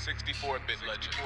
64-bit 0.00 0.78
legends. 0.88 1.16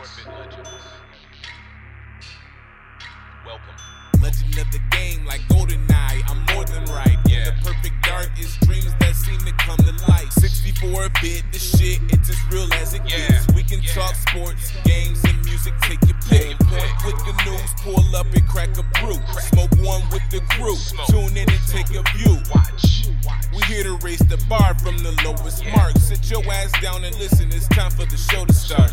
Welcome. 3.46 3.74
Legend 4.20 4.58
of 4.58 4.72
the 4.72 4.80
game, 4.90 5.24
like 5.26 5.40
GoldenEye, 5.42 6.22
I'm 6.28 6.44
more 6.54 6.64
than 6.64 6.84
right. 6.86 7.16
Yeah. 7.28 7.44
The 7.44 7.52
perfect 7.62 7.94
dark 8.02 8.30
is 8.40 8.56
dreams 8.66 8.92
that 8.98 9.14
seem 9.14 9.38
to 9.38 9.52
come 9.58 9.76
to 9.76 9.92
life. 10.10 10.32
64 10.32 11.08
bit, 11.22 11.44
the 11.52 11.58
shit, 11.60 12.00
it's 12.10 12.30
as 12.30 12.38
real 12.50 12.72
as 12.74 12.94
it 12.94 13.02
Yeah. 13.06 13.28
gets. 13.28 13.46
We 13.54 13.62
can 13.62 13.80
Yeah. 13.80 13.94
talk 13.94 14.14
sports, 14.16 14.72
games, 14.84 15.22
and 15.24 15.43
music. 15.54 15.74
Take 15.82 16.02
your 16.08 16.18
pick. 16.28 16.58
Point 16.58 17.04
with 17.06 17.18
the 17.26 17.42
news, 17.46 17.70
pull 17.82 18.16
up 18.16 18.26
and 18.34 18.46
crack 18.48 18.70
a 18.76 18.82
brew. 19.00 19.14
Smoke 19.40 19.70
one 19.86 20.02
with 20.10 20.22
the 20.30 20.40
crew. 20.50 20.74
Smoke. 20.74 21.06
Tune 21.06 21.36
in 21.36 21.48
and 21.48 21.60
take 21.68 21.88
a 21.90 22.02
view. 22.18 22.38
Watch. 22.52 23.08
We 23.54 23.62
here 23.72 23.84
to 23.84 23.96
raise 24.02 24.18
the 24.18 24.42
bar 24.48 24.74
from 24.80 24.98
the 24.98 25.12
lowest 25.24 25.64
mark. 25.66 25.92
Sit 25.98 26.28
your 26.30 26.42
ass 26.52 26.72
down 26.82 27.04
and 27.04 27.14
listen. 27.18 27.48
It's 27.52 27.68
time 27.68 27.90
for 27.92 28.04
the 28.04 28.16
show 28.16 28.44
to 28.44 28.52
start. 28.52 28.90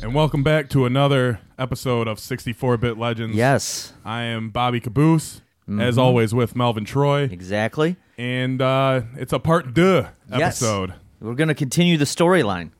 And 0.00 0.14
welcome 0.14 0.42
back 0.42 0.70
to 0.70 0.86
another 0.86 1.40
episode 1.58 2.08
of 2.08 2.18
64-bit 2.18 2.96
Legends. 2.98 3.36
Yes, 3.36 3.92
I 4.04 4.22
am 4.22 4.50
Bobby 4.50 4.80
Caboose, 4.80 5.42
Mm-hmm. 5.68 5.80
as 5.80 5.98
always 5.98 6.32
with 6.32 6.54
Melvin 6.54 6.84
Troy, 6.84 7.22
exactly. 7.24 7.96
and 8.16 8.62
uh, 8.62 9.00
it's 9.16 9.32
a 9.32 9.40
part 9.40 9.74
deux 9.74 10.06
Yes. 10.30 10.62
episode 10.62 10.94
We're 11.20 11.34
going 11.34 11.48
to 11.48 11.56
continue 11.56 11.96
the 11.96 12.04
storyline. 12.04 12.70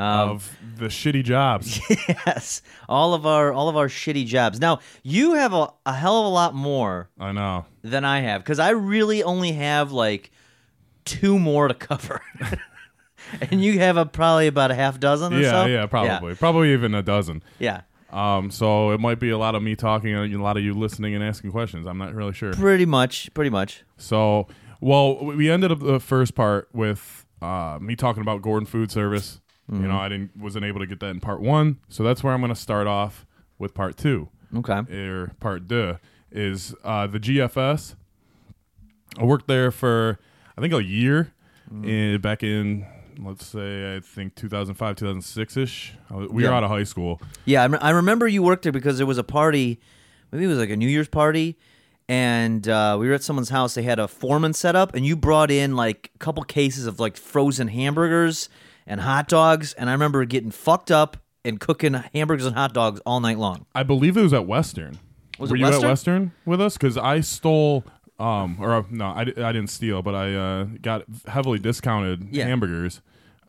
Um, 0.00 0.30
of 0.30 0.56
the 0.78 0.86
shitty 0.86 1.22
jobs. 1.24 1.80
yes, 2.08 2.62
all 2.88 3.12
of 3.12 3.26
our 3.26 3.52
all 3.52 3.68
of 3.68 3.76
our 3.76 3.88
shitty 3.88 4.24
jobs. 4.26 4.58
Now 4.60 4.78
you 5.02 5.34
have 5.34 5.52
a, 5.52 5.68
a 5.84 5.92
hell 5.92 6.20
of 6.20 6.26
a 6.26 6.28
lot 6.30 6.54
more 6.54 7.10
I 7.18 7.32
know. 7.32 7.66
than 7.82 8.04
I 8.04 8.20
have 8.20 8.42
because 8.42 8.58
I 8.58 8.70
really 8.70 9.22
only 9.22 9.52
have 9.52 9.92
like 9.92 10.30
two 11.04 11.38
more 11.38 11.68
to 11.68 11.74
cover, 11.74 12.20
and 13.50 13.62
you 13.62 13.78
have 13.80 13.96
a, 13.96 14.06
probably 14.06 14.46
about 14.46 14.70
a 14.70 14.74
half 14.74 14.98
dozen. 15.00 15.34
Or 15.34 15.38
Yeah, 15.40 15.50
so? 15.50 15.66
yeah, 15.66 15.86
probably, 15.86 16.34
probably 16.34 16.72
even 16.72 16.94
a 16.94 17.02
dozen. 17.02 17.42
Yeah, 17.58 17.82
Um, 18.10 18.50
so 18.50 18.90
it 18.92 19.00
might 19.00 19.18
be 19.18 19.30
a 19.30 19.38
lot 19.38 19.54
of 19.54 19.62
me 19.62 19.76
talking 19.76 20.14
and 20.14 20.32
a 20.34 20.42
lot 20.42 20.56
of 20.56 20.62
you 20.62 20.74
listening 20.74 21.14
and 21.14 21.22
asking 21.22 21.50
questions. 21.52 21.86
I'm 21.86 21.98
not 21.98 22.14
really 22.14 22.32
sure. 22.32 22.52
pretty 22.52 22.86
much, 22.86 23.32
pretty 23.34 23.50
much. 23.50 23.82
So, 23.96 24.46
well, 24.80 25.24
we 25.24 25.50
ended 25.50 25.72
up 25.72 25.80
the 25.80 26.00
first 26.00 26.34
part 26.34 26.68
with 26.72 27.26
uh, 27.42 27.78
me 27.80 27.96
talking 27.96 28.22
about 28.22 28.42
Gordon 28.42 28.66
Food 28.66 28.90
Service. 28.90 29.40
You 29.72 29.86
know, 29.86 29.98
I 29.98 30.08
didn't 30.08 30.36
wasn't 30.36 30.64
able 30.64 30.80
to 30.80 30.86
get 30.86 30.98
that 31.00 31.10
in 31.10 31.20
part 31.20 31.40
one, 31.40 31.78
so 31.88 32.02
that's 32.02 32.24
where 32.24 32.32
I'm 32.32 32.40
going 32.40 32.52
to 32.52 32.60
start 32.60 32.88
off 32.88 33.24
with 33.58 33.72
part 33.72 33.96
two. 33.96 34.28
Okay. 34.56 34.80
or 34.92 35.32
part 35.38 35.68
deux 35.68 35.98
is 36.32 36.74
uh, 36.82 37.06
the 37.06 37.20
GFS. 37.20 37.94
I 39.16 39.24
worked 39.24 39.46
there 39.46 39.70
for 39.70 40.18
I 40.58 40.60
think 40.60 40.74
a 40.74 40.82
year, 40.82 41.32
in, 41.84 42.20
back 42.20 42.42
in 42.42 42.84
let's 43.18 43.46
say 43.46 43.96
I 43.96 44.00
think 44.00 44.34
2005 44.34 44.96
2006 44.96 45.56
ish. 45.56 45.94
We 46.10 46.44
were 46.44 46.52
out 46.52 46.64
of 46.64 46.70
high 46.70 46.84
school. 46.84 47.20
Yeah, 47.44 47.62
I, 47.62 47.66
rem- 47.66 47.82
I 47.82 47.90
remember 47.90 48.26
you 48.26 48.42
worked 48.42 48.62
there 48.64 48.72
because 48.72 48.96
there 48.96 49.06
was 49.06 49.18
a 49.18 49.24
party, 49.24 49.78
maybe 50.32 50.44
it 50.44 50.48
was 50.48 50.58
like 50.58 50.70
a 50.70 50.76
New 50.76 50.88
Year's 50.88 51.08
party, 51.08 51.56
and 52.08 52.66
uh, 52.68 52.96
we 52.98 53.06
were 53.06 53.14
at 53.14 53.22
someone's 53.22 53.50
house. 53.50 53.74
They 53.74 53.82
had 53.82 53.98
a 53.98 54.08
foreman 54.08 54.52
set 54.52 54.74
up, 54.74 54.94
and 54.94 55.06
you 55.06 55.16
brought 55.16 55.50
in 55.50 55.76
like 55.76 56.10
a 56.14 56.18
couple 56.18 56.42
cases 56.42 56.86
of 56.86 56.98
like 56.98 57.16
frozen 57.16 57.68
hamburgers 57.68 58.48
and 58.90 59.00
hot 59.00 59.26
dogs, 59.28 59.72
and 59.72 59.88
I 59.88 59.92
remember 59.92 60.22
getting 60.26 60.50
fucked 60.50 60.90
up 60.90 61.16
and 61.44 61.58
cooking 61.58 61.94
hamburgers 62.12 62.44
and 62.44 62.54
hot 62.54 62.74
dogs 62.74 63.00
all 63.06 63.20
night 63.20 63.38
long. 63.38 63.64
I 63.74 63.82
believe 63.84 64.18
it 64.18 64.22
was 64.22 64.34
at 64.34 64.46
Western. 64.46 64.98
Was 65.38 65.50
were 65.50 65.56
it 65.56 65.60
you 65.60 65.64
Western? 65.66 65.84
at 65.84 65.88
Western 65.88 66.32
with 66.44 66.60
us? 66.60 66.76
Because 66.76 66.98
I 66.98 67.20
stole. 67.20 67.84
Um, 68.18 68.58
or 68.60 68.74
uh, 68.74 68.82
no, 68.90 69.06
I, 69.06 69.20
I 69.22 69.24
didn't 69.52 69.68
steal, 69.68 70.02
but 70.02 70.14
I 70.14 70.34
uh, 70.34 70.64
got 70.82 71.04
heavily 71.26 71.58
discounted 71.58 72.28
Yeah. 72.30 72.44
hamburgers 72.44 73.00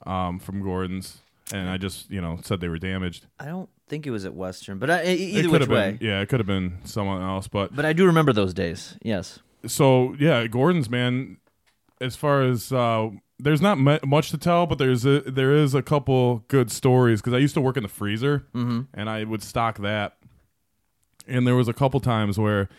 um, 0.06 0.40
from 0.40 0.62
Gordon's, 0.64 1.18
and 1.54 1.68
I 1.70 1.76
just 1.78 2.10
you 2.10 2.22
know 2.22 2.40
said 2.44 2.62
they 2.62 2.70
were 2.70 2.78
damaged. 2.80 3.26
I 3.38 3.46
don't 3.48 3.70
think 3.90 4.08
it 4.08 4.12
was 4.12 4.24
at 4.24 4.34
Western, 4.34 4.80
but 4.80 4.90
I, 4.90 5.02
It 5.02 5.20
either 5.20 5.50
which 5.50 5.68
way. 5.68 5.98
been, 6.00 6.08
yeah, 6.08 6.22
it 6.22 6.30
could 6.30 6.40
have 6.40 6.48
been 6.48 6.78
someone 6.86 7.22
else, 7.22 7.50
but 7.50 7.76
But 7.76 7.84
I 7.86 7.92
do 7.92 8.06
remember 8.06 8.32
those 8.32 8.54
days. 8.54 8.98
Yes. 9.02 9.40
so 9.68 10.16
yeah, 10.18 10.48
Gordon's 10.48 10.90
man. 10.90 11.38
As 12.00 12.16
far 12.16 12.42
as 12.44 12.72
uh, 12.72 13.10
there's 13.44 13.62
not 13.62 13.78
mu- 13.78 13.98
much 14.06 14.30
to 14.32 14.38
tell, 14.38 14.66
but 14.68 14.78
there's 14.78 15.06
a, 15.06 15.22
there 15.22 15.54
is 15.56 15.74
a 15.74 15.82
couple 15.82 16.44
good 16.48 16.72
stories 16.72 17.22
because 17.22 17.34
I 17.34 17.38
used 17.40 17.54
to 17.56 17.62
work 17.62 17.78
in 17.78 17.84
the 17.84 17.90
freezer 17.90 18.46
Mm-hmm. 18.54 18.82
and 18.94 19.10
I 19.10 19.24
would 19.24 19.42
stock 19.44 19.80
that. 19.80 20.18
And 21.28 21.46
there 21.48 21.56
was 21.56 21.68
a 21.68 21.74
couple 21.74 22.00
times 22.00 22.38
where, 22.40 22.70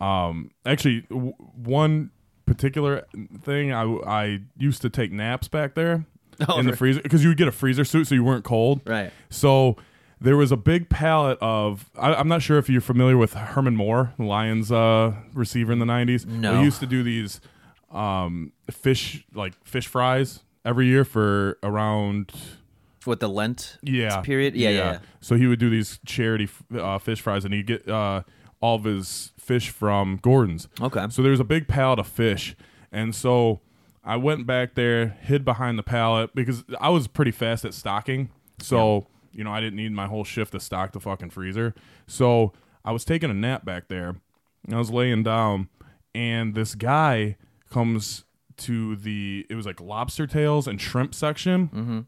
um, 0.00 0.50
actually, 0.66 1.02
w- 1.10 1.34
one 1.54 2.10
particular 2.46 3.06
thing 3.42 3.72
I 3.72 3.84
I 3.84 4.40
used 4.58 4.82
to 4.82 4.90
take 4.90 5.12
naps 5.12 5.48
back 5.48 5.74
there 5.74 6.04
Oh, 6.48 6.58
in 6.58 6.66
the 6.66 6.76
freezer 6.76 7.00
because 7.02 7.22
you 7.22 7.28
would 7.28 7.38
get 7.38 7.48
a 7.48 7.52
freezer 7.52 7.84
suit 7.84 8.06
so 8.08 8.14
you 8.14 8.24
weren't 8.24 8.44
cold. 8.44 8.80
Right. 8.86 9.12
So 9.30 9.76
there 10.20 10.36
was 10.36 10.50
a 10.52 10.56
big 10.56 10.88
pallet 10.88 11.38
of. 11.40 11.90
I, 11.96 12.14
I'm 12.14 12.28
not 12.28 12.42
sure 12.42 12.58
if 12.58 12.68
you're 12.68 12.80
familiar 12.80 13.16
with 13.16 13.34
Herman 13.34 13.76
Moore, 13.76 14.14
Lions 14.18 14.72
uh, 14.72 15.12
receiver 15.34 15.72
in 15.72 15.78
the 15.78 15.84
'90s. 15.86 16.26
No. 16.26 16.58
He 16.58 16.64
used 16.64 16.80
to 16.80 16.86
do 16.86 17.02
these 17.02 17.40
um, 17.92 18.52
fish 18.70 19.24
like 19.34 19.54
fish 19.64 19.86
fries 19.86 20.40
every 20.64 20.86
year 20.86 21.04
for 21.04 21.58
around 21.62 22.32
What 23.04 23.20
the 23.20 23.28
Lent 23.28 23.78
yeah 23.82 24.20
period? 24.20 24.54
Yeah, 24.54 24.70
yeah, 24.70 24.92
yeah. 24.92 24.98
So 25.20 25.36
he 25.36 25.46
would 25.46 25.58
do 25.58 25.70
these 25.70 26.00
charity 26.06 26.48
uh, 26.74 26.98
fish 26.98 27.20
fries, 27.20 27.44
and 27.44 27.52
he'd 27.54 27.66
get 27.66 27.88
uh, 27.88 28.22
all 28.60 28.76
of 28.76 28.84
his 28.84 29.32
fish 29.38 29.70
from 29.70 30.18
Gordon's. 30.22 30.68
Okay. 30.80 31.06
So 31.10 31.22
there's 31.22 31.40
a 31.40 31.44
big 31.44 31.68
pallet 31.68 31.98
of 31.98 32.06
fish, 32.06 32.56
and 32.90 33.14
so 33.14 33.60
I 34.04 34.16
went 34.16 34.46
back 34.46 34.74
there, 34.74 35.18
hid 35.20 35.44
behind 35.44 35.78
the 35.78 35.82
pallet 35.82 36.34
because 36.34 36.64
I 36.80 36.88
was 36.88 37.06
pretty 37.08 37.32
fast 37.32 37.64
at 37.64 37.74
stocking. 37.74 38.30
So 38.60 39.06
you 39.32 39.44
know 39.44 39.52
I 39.52 39.60
didn't 39.60 39.76
need 39.76 39.92
my 39.92 40.06
whole 40.06 40.24
shift 40.24 40.52
to 40.52 40.60
stock 40.60 40.92
the 40.92 41.00
fucking 41.00 41.30
freezer. 41.30 41.74
So 42.06 42.52
I 42.84 42.92
was 42.92 43.04
taking 43.04 43.30
a 43.30 43.34
nap 43.34 43.64
back 43.64 43.88
there. 43.88 44.16
And 44.64 44.76
I 44.76 44.78
was 44.78 44.92
laying 44.92 45.24
down, 45.24 45.68
and 46.14 46.54
this 46.54 46.76
guy 46.76 47.36
comes 47.72 48.24
to 48.58 48.94
the 48.96 49.46
it 49.50 49.54
was 49.54 49.66
like 49.66 49.80
lobster 49.80 50.26
tails 50.26 50.66
and 50.68 50.80
shrimp 50.80 51.14
section 51.14 51.68
Mm-hmm. 51.68 52.00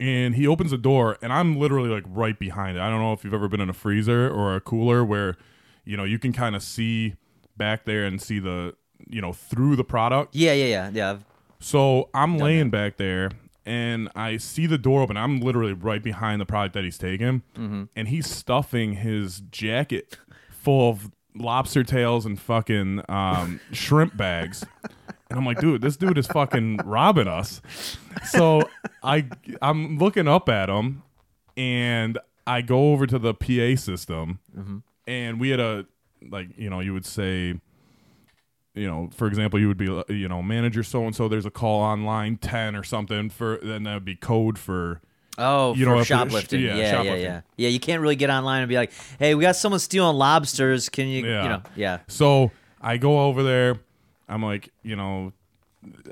and 0.00 0.34
he 0.34 0.46
opens 0.46 0.70
the 0.70 0.78
door 0.78 1.18
and 1.22 1.32
i'm 1.32 1.56
literally 1.58 1.90
like 1.90 2.04
right 2.08 2.38
behind 2.38 2.76
it 2.76 2.80
i 2.80 2.88
don't 2.90 3.00
know 3.00 3.12
if 3.12 3.22
you've 3.24 3.34
ever 3.34 3.48
been 3.48 3.60
in 3.60 3.68
a 3.68 3.74
freezer 3.74 4.28
or 4.30 4.56
a 4.56 4.60
cooler 4.60 5.04
where 5.04 5.36
you 5.84 5.96
know 5.96 6.04
you 6.04 6.18
can 6.18 6.32
kind 6.32 6.56
of 6.56 6.62
see 6.62 7.14
back 7.56 7.84
there 7.84 8.04
and 8.04 8.20
see 8.22 8.38
the 8.38 8.74
you 9.08 9.20
know 9.20 9.32
through 9.32 9.76
the 9.76 9.84
product 9.84 10.34
Yeah, 10.34 10.52
yeah, 10.54 10.64
yeah, 10.66 10.90
yeah. 10.92 11.16
so 11.60 12.08
i'm 12.14 12.38
laying 12.38 12.70
back 12.70 12.96
there 12.96 13.30
and 13.66 14.08
i 14.16 14.38
see 14.38 14.66
the 14.66 14.78
door 14.78 15.02
open 15.02 15.16
i'm 15.16 15.40
literally 15.40 15.74
right 15.74 16.02
behind 16.02 16.40
the 16.40 16.46
product 16.46 16.74
that 16.74 16.84
he's 16.84 16.98
taking 16.98 17.42
Mm-hmm. 17.56 17.84
and 17.94 18.08
he's 18.08 18.28
stuffing 18.28 18.94
his 18.94 19.40
jacket 19.50 20.16
full 20.50 20.88
of 20.90 21.10
lobster 21.34 21.82
tails 21.82 22.26
and 22.26 22.38
fucking 22.40 23.02
um, 23.08 23.60
shrimp 23.72 24.16
bags. 24.16 24.64
And 25.30 25.38
i'm 25.38 25.46
like 25.46 25.60
dude 25.60 25.80
this 25.80 25.96
dude 25.96 26.18
is 26.18 26.26
fucking 26.26 26.78
robbing 26.84 27.28
us. 27.28 27.60
So 28.24 28.68
i 29.02 29.26
i'm 29.60 29.98
looking 29.98 30.28
up 30.28 30.48
at 30.48 30.68
him 30.68 31.02
and 31.56 32.18
i 32.46 32.60
go 32.60 32.92
over 32.92 33.06
to 33.06 33.18
the 33.18 33.34
pa 33.34 33.80
system. 33.80 34.40
And 35.06 35.40
we 35.40 35.50
had 35.50 35.60
a 35.60 35.86
like 36.30 36.48
you 36.56 36.70
know 36.70 36.80
you 36.80 36.92
would 36.92 37.06
say 37.06 37.54
you 38.74 38.86
know 38.86 39.10
for 39.12 39.26
example 39.26 39.58
you 39.58 39.68
would 39.68 39.76
be 39.76 39.88
uh, 39.88 40.04
you 40.08 40.28
know 40.28 40.42
manager 40.42 40.82
so 40.82 41.04
and 41.04 41.14
so 41.14 41.28
there's 41.28 41.46
a 41.46 41.50
call 41.50 41.80
on 41.80 42.04
line 42.04 42.36
10 42.36 42.76
or 42.76 42.82
something 42.82 43.28
for 43.28 43.58
then 43.62 43.82
that 43.84 43.94
would 43.94 44.04
be 44.04 44.16
code 44.16 44.58
for 44.58 45.00
Oh, 45.38 45.74
You 45.74 45.86
for 45.86 45.96
know, 45.96 46.02
shoplifting. 46.04 46.60
yeah, 46.60 46.68
Yeah, 46.68 46.76
yeah, 46.76 46.82
yeah, 46.82 46.90
shoplifting. 47.02 47.42
yeah. 47.56 47.68
you 47.68 47.80
can't 47.80 48.02
really 48.02 48.16
get 48.16 48.28
online 48.30 48.62
and 48.62 48.68
be 48.68 48.76
like, 48.76 48.92
"Hey, 49.18 49.34
we 49.34 49.42
got 49.42 49.56
someone 49.56 49.80
stealing 49.80 50.16
lobsters. 50.16 50.88
Can 50.88 51.08
you, 51.08 51.24
Yeah. 51.26 51.42
you 51.42 51.48
know, 51.48 51.62
yeah." 51.74 51.98
So 52.08 52.50
I 52.80 52.96
go 52.98 53.24
over 53.26 53.42
there. 53.42 53.76
I'm 54.28 54.42
like, 54.42 54.70
you 54.82 54.94
know, 54.96 55.32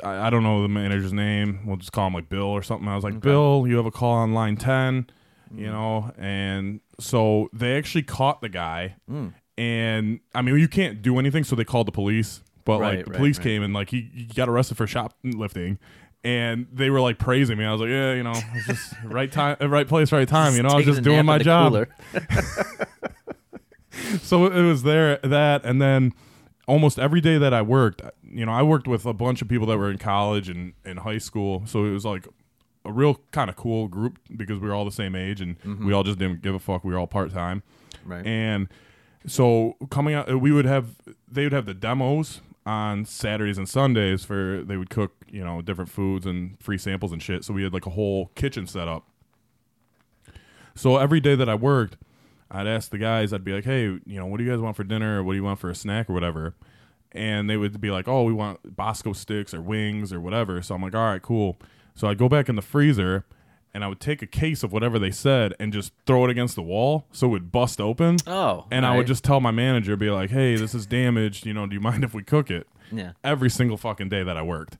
I, 0.02 0.26
I 0.26 0.30
don't 0.30 0.42
know 0.42 0.62
the 0.62 0.68
manager's 0.68 1.12
name. 1.12 1.60
We'll 1.66 1.76
just 1.76 1.92
call 1.92 2.06
him 2.06 2.14
like 2.14 2.28
Bill 2.28 2.42
or 2.44 2.62
something. 2.62 2.88
I 2.88 2.94
was 2.94 3.04
like, 3.04 3.20
Bill, 3.20 3.64
you 3.68 3.76
have 3.76 3.86
a 3.86 3.90
call 3.90 4.12
on 4.14 4.32
line 4.34 4.56
10, 4.56 5.06
you 5.54 5.66
Mm. 5.68 5.72
know? 5.72 6.12
And 6.18 6.80
so 6.98 7.48
they 7.52 7.76
actually 7.76 8.02
caught 8.02 8.40
the 8.40 8.48
guy. 8.48 8.96
Mm. 9.10 9.32
And 9.58 10.20
I 10.34 10.42
mean, 10.42 10.58
you 10.58 10.68
can't 10.68 11.02
do 11.02 11.18
anything. 11.18 11.44
So 11.44 11.54
they 11.56 11.64
called 11.64 11.86
the 11.88 11.92
police. 11.92 12.42
But 12.64 12.78
Right, 12.80 12.96
like 12.96 13.04
the 13.06 13.10
right, 13.12 13.16
police 13.16 13.38
right. 13.38 13.44
came 13.44 13.62
and 13.62 13.72
like 13.72 13.88
he, 13.90 14.10
he 14.14 14.24
got 14.24 14.48
arrested 14.48 14.76
for 14.76 14.86
shoplifting. 14.86 15.78
And 16.22 16.66
they 16.72 16.90
were 16.90 17.00
like 17.00 17.18
praising 17.18 17.56
me. 17.56 17.64
I 17.64 17.72
was 17.72 17.80
like, 17.80 17.88
yeah, 17.90 18.12
you 18.14 18.22
know, 18.22 18.34
it's 18.54 18.66
just 18.66 18.94
right 19.04 19.32
time, 19.32 19.56
right 19.60 19.88
place, 19.88 20.12
right 20.12 20.28
time. 20.28 20.54
You 20.54 20.62
know, 20.62 20.68
I 20.68 20.76
was 20.76 20.84
just 20.84 21.02
doing 21.02 21.24
my 21.24 21.38
job 21.38 21.72
so 24.22 24.46
it 24.46 24.62
was 24.62 24.82
there 24.82 25.18
that 25.18 25.64
and 25.64 25.80
then 25.80 26.12
almost 26.66 26.98
every 26.98 27.20
day 27.20 27.36
that 27.38 27.52
i 27.52 27.60
worked 27.60 28.02
you 28.22 28.46
know 28.46 28.52
i 28.52 28.62
worked 28.62 28.86
with 28.88 29.04
a 29.04 29.12
bunch 29.12 29.42
of 29.42 29.48
people 29.48 29.66
that 29.66 29.76
were 29.76 29.90
in 29.90 29.98
college 29.98 30.48
and 30.48 30.72
in 30.84 30.98
high 30.98 31.18
school 31.18 31.62
so 31.66 31.84
it 31.84 31.90
was 31.90 32.04
like 32.04 32.26
a 32.84 32.92
real 32.92 33.20
kind 33.32 33.50
of 33.50 33.56
cool 33.56 33.88
group 33.88 34.18
because 34.36 34.58
we 34.58 34.68
were 34.68 34.74
all 34.74 34.84
the 34.84 34.90
same 34.92 35.14
age 35.14 35.40
and 35.40 35.56
we 35.84 35.92
all 35.92 36.02
just 36.02 36.18
didn't 36.18 36.42
give 36.42 36.54
a 36.54 36.58
fuck 36.58 36.84
we 36.84 36.92
were 36.92 36.98
all 36.98 37.06
part-time 37.06 37.62
Right. 38.04 38.24
and 38.26 38.68
so 39.26 39.76
coming 39.90 40.14
out 40.14 40.40
we 40.40 40.52
would 40.52 40.64
have 40.64 40.96
they 41.28 41.44
would 41.44 41.52
have 41.52 41.66
the 41.66 41.74
demos 41.74 42.40
on 42.66 43.04
saturdays 43.04 43.56
and 43.58 43.68
sundays 43.68 44.24
for 44.24 44.62
they 44.64 44.76
would 44.76 44.90
cook 44.90 45.12
you 45.30 45.42
know 45.42 45.62
different 45.62 45.90
foods 45.90 46.26
and 46.26 46.60
free 46.60 46.76
samples 46.78 47.10
and 47.12 47.22
shit 47.22 47.42
so 47.44 47.54
we 47.54 47.62
had 47.62 47.72
like 47.72 47.86
a 47.86 47.90
whole 47.90 48.26
kitchen 48.34 48.66
set 48.66 48.86
up 48.86 49.06
So 50.74 50.96
every 50.96 51.20
day 51.20 51.34
that 51.34 51.48
I 51.48 51.54
worked, 51.54 51.96
I'd 52.50 52.66
ask 52.66 52.90
the 52.90 52.98
guys, 52.98 53.32
I'd 53.32 53.44
be 53.44 53.52
like, 53.52 53.64
hey, 53.64 53.82
you 53.84 54.18
know, 54.18 54.26
what 54.26 54.38
do 54.38 54.44
you 54.44 54.50
guys 54.50 54.60
want 54.60 54.76
for 54.76 54.84
dinner? 54.84 55.20
Or 55.20 55.24
what 55.24 55.32
do 55.32 55.36
you 55.36 55.44
want 55.44 55.58
for 55.60 55.70
a 55.70 55.74
snack 55.74 56.08
or 56.08 56.12
whatever? 56.12 56.54
And 57.12 57.50
they 57.50 57.56
would 57.56 57.80
be 57.80 57.90
like, 57.90 58.08
oh, 58.08 58.22
we 58.22 58.32
want 58.32 58.76
Bosco 58.76 59.12
sticks 59.12 59.52
or 59.52 59.60
wings 59.60 60.12
or 60.12 60.20
whatever. 60.20 60.62
So 60.62 60.74
I'm 60.74 60.82
like, 60.82 60.94
all 60.94 61.04
right, 61.12 61.22
cool. 61.22 61.58
So 61.94 62.08
I'd 62.08 62.18
go 62.18 62.28
back 62.28 62.48
in 62.48 62.56
the 62.56 62.62
freezer 62.62 63.24
and 63.72 63.84
I 63.84 63.88
would 63.88 64.00
take 64.00 64.22
a 64.22 64.26
case 64.26 64.62
of 64.62 64.72
whatever 64.72 64.98
they 64.98 65.10
said 65.10 65.54
and 65.60 65.72
just 65.72 65.92
throw 66.06 66.24
it 66.24 66.30
against 66.30 66.54
the 66.56 66.62
wall 66.62 67.06
so 67.12 67.28
it 67.28 67.30
would 67.30 67.52
bust 67.52 67.80
open. 67.80 68.16
Oh, 68.26 68.66
And 68.70 68.84
I 68.84 68.96
would 68.96 69.06
just 69.06 69.24
tell 69.24 69.40
my 69.40 69.50
manager, 69.50 69.96
be 69.96 70.10
like, 70.10 70.30
hey, 70.30 70.56
this 70.56 70.74
is 70.74 70.86
damaged. 70.86 71.46
You 71.46 71.54
know, 71.54 71.66
do 71.66 71.74
you 71.74 71.80
mind 71.80 72.02
if 72.04 72.12
we 72.14 72.22
cook 72.22 72.50
it? 72.50 72.66
Yeah. 72.92 73.12
Every 73.22 73.50
single 73.50 73.76
fucking 73.76 74.08
day 74.08 74.22
that 74.24 74.36
I 74.36 74.42
worked. 74.42 74.76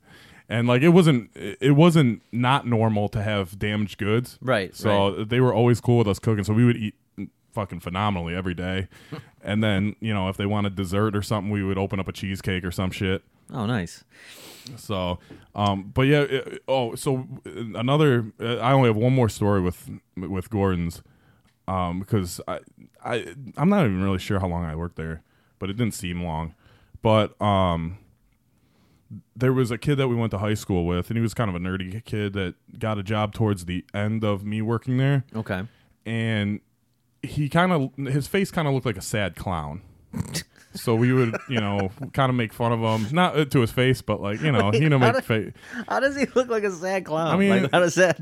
And 0.49 0.67
like 0.67 0.81
it 0.81 0.89
wasn't 0.89 1.31
it 1.35 1.71
wasn't 1.77 2.21
not 2.33 2.67
normal 2.67 3.07
to 3.09 3.23
have 3.23 3.57
damaged 3.57 3.97
goods. 3.97 4.37
Right, 4.41 4.75
So 4.75 5.23
they 5.23 5.39
were 5.39 5.53
always 5.53 5.79
cool 5.79 5.99
with 5.99 6.09
us 6.09 6.19
cooking. 6.19 6.43
So 6.43 6.53
we 6.53 6.65
would 6.65 6.75
eat 6.75 6.95
fucking 7.53 7.79
phenomenally 7.79 8.35
every 8.35 8.53
day. 8.53 8.89
and 9.43 9.63
then, 9.63 9.95
you 10.01 10.13
know, 10.13 10.27
if 10.27 10.35
they 10.35 10.45
wanted 10.45 10.75
dessert 10.75 11.15
or 11.15 11.21
something, 11.21 11.51
we 11.51 11.63
would 11.63 11.77
open 11.77 11.99
up 12.01 12.07
a 12.09 12.11
cheesecake 12.11 12.65
or 12.65 12.71
some 12.71 12.91
shit. 12.91 13.23
Oh, 13.51 13.65
nice. 13.65 14.03
So, 14.77 15.19
um, 15.55 15.91
but 15.93 16.03
yeah. 16.03 16.21
It, 16.21 16.63
oh, 16.67 16.95
so 16.95 17.27
another. 17.45 18.31
Uh, 18.39 18.57
I 18.57 18.71
only 18.73 18.87
have 18.87 18.95
one 18.97 19.13
more 19.13 19.29
story 19.29 19.59
with 19.61 19.89
with 20.15 20.49
Gordon's, 20.49 21.01
um, 21.67 21.99
because 21.99 22.39
I 22.47 22.59
I 23.03 23.33
I'm 23.57 23.69
not 23.69 23.85
even 23.85 24.01
really 24.01 24.19
sure 24.19 24.39
how 24.39 24.47
long 24.47 24.63
I 24.65 24.75
worked 24.75 24.95
there, 24.95 25.23
but 25.59 25.69
it 25.69 25.73
didn't 25.77 25.93
seem 25.95 26.23
long. 26.23 26.53
But 27.01 27.39
um, 27.41 27.97
there 29.35 29.51
was 29.51 29.71
a 29.71 29.77
kid 29.77 29.95
that 29.95 30.07
we 30.07 30.15
went 30.15 30.31
to 30.31 30.37
high 30.37 30.53
school 30.53 30.85
with, 30.85 31.09
and 31.09 31.17
he 31.17 31.21
was 31.21 31.33
kind 31.33 31.49
of 31.49 31.55
a 31.55 31.59
nerdy 31.59 32.03
kid 32.05 32.33
that 32.33 32.55
got 32.79 32.97
a 32.97 33.03
job 33.03 33.33
towards 33.33 33.65
the 33.65 33.83
end 33.93 34.23
of 34.23 34.45
me 34.45 34.61
working 34.61 34.97
there, 34.97 35.25
Okay. 35.35 35.63
and 36.05 36.61
he 37.23 37.49
kind 37.49 37.71
of 37.73 37.91
his 38.07 38.27
face 38.27 38.51
kind 38.51 38.67
of 38.67 38.73
looked 38.73 38.85
like 38.85 38.97
a 38.97 39.01
sad 39.01 39.35
clown. 39.35 39.81
So 40.73 40.95
we 40.95 41.11
would, 41.11 41.35
you 41.49 41.59
know, 41.59 41.91
kind 42.13 42.29
of 42.29 42.35
make 42.35 42.53
fun 42.53 42.71
of 42.71 42.79
him, 42.79 43.13
not 43.13 43.37
uh, 43.37 43.45
to 43.45 43.59
his 43.61 43.71
face, 43.71 44.01
but 44.01 44.21
like, 44.21 44.41
you 44.41 44.51
know, 44.51 44.71
you 44.73 44.87
know, 44.89 44.99
how 44.99 45.07
make 45.11 45.15
did- 45.27 45.53
fa- 45.53 45.83
How 45.89 45.99
does 45.99 46.15
he 46.15 46.25
look 46.35 46.47
like 46.49 46.63
a 46.63 46.71
sad 46.71 47.05
clown? 47.05 47.27
I 47.27 47.37
mean- 47.37 47.63
like, 47.63 47.71
how 47.71 47.79
does 47.79 47.95
that? 47.95 48.19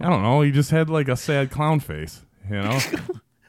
I 0.00 0.10
don't 0.10 0.22
know. 0.22 0.42
He 0.42 0.50
just 0.50 0.70
had 0.70 0.90
like 0.90 1.08
a 1.08 1.16
sad 1.16 1.50
clown 1.50 1.80
face, 1.80 2.22
you 2.50 2.56
know? 2.60 2.78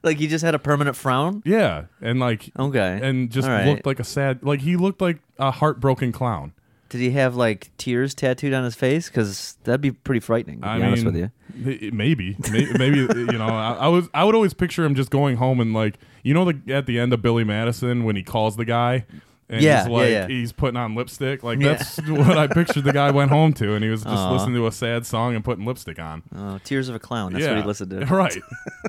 Like 0.04 0.18
he 0.18 0.28
just 0.28 0.46
had 0.46 0.54
a 0.56 0.60
permanent 0.60 0.96
frown? 0.96 1.42
yeah, 1.44 1.86
and 2.02 2.20
like, 2.20 2.52
Okay. 2.58 3.00
and 3.04 3.30
just 3.32 3.48
All 3.48 3.54
right. 3.54 3.66
looked 3.68 3.86
like 3.86 4.00
a 4.00 4.04
sad, 4.06 4.42
like 4.44 4.62
he 4.62 4.78
looked 4.78 5.02
like 5.02 5.18
a 5.40 5.52
heartbroken 5.52 6.12
clown. 6.14 6.54
Did 6.89 7.01
he 7.01 7.12
have 7.12 7.36
like 7.36 7.69
tears 7.78 8.13
tattooed 8.13 8.54
on 8.54 8.63
his 8.63 8.75
face? 8.75 9.10
Because 9.10 9.57
that'd 9.63 9.81
be 9.81 9.92
pretty 9.92 10.19
frightening. 10.22 10.57
To 10.62 10.62
be 10.62 10.68
I 10.68 10.75
honest 10.81 11.04
mean, 11.04 11.13
with 11.13 11.31
you. 11.75 11.92
maybe, 11.92 12.38
maybe, 12.51 12.78
maybe 12.78 12.98
you 13.16 13.25
know, 13.38 13.48
I, 13.48 13.74
I 13.74 13.88
was, 13.88 14.07
I 14.13 14.24
would 14.24 14.36
always 14.36 14.54
picture 14.54 14.86
him 14.86 14.95
just 14.95 15.10
going 15.10 15.38
home 15.38 15.60
and 15.60 15.74
like, 15.74 15.95
you 16.24 16.34
know, 16.34 16.50
the 16.51 16.74
at 16.74 16.86
the 16.86 17.00
end 17.00 17.13
of 17.13 17.22
Billy 17.22 17.44
Madison 17.44 18.04
when 18.04 18.16
he 18.16 18.24
calls 18.24 18.56
the 18.56 18.66
guy. 18.66 19.06
And 19.50 19.62
Yeah, 19.62 19.84
he's 19.84 19.92
like 19.92 20.10
yeah. 20.10 20.28
he's 20.28 20.51
putting 20.51 20.75
on 20.78 20.94
lipstick. 20.95 21.42
Like 21.44 21.60
Yeah. 21.60 21.75
that's 21.75 22.01
what 22.10 22.38
I 22.38 22.48
pictured 22.48 22.84
the 22.84 22.92
guy 22.94 23.12
went 23.12 23.31
home 23.31 23.54
to, 23.54 23.74
and 23.75 23.84
he 23.84 23.89
was 23.89 24.04
just 24.04 24.13
Aw. 24.16 24.34
listening 24.34 24.56
to 24.56 24.68
a 24.68 24.72
sad 24.72 25.06
song 25.06 25.36
and 25.36 25.44
putting 25.44 25.66
lipstick 25.66 26.00
on. 26.00 26.24
Oh, 26.36 26.60
tears 26.63 26.89
of 26.89 26.95
a 26.95 27.00
clown. 27.00 27.31
That's 27.34 27.45
yeah, 27.45 27.51
what 27.54 27.62
he 27.62 27.68
listened 27.68 27.92
to. 27.92 28.06
Right. 28.13 28.38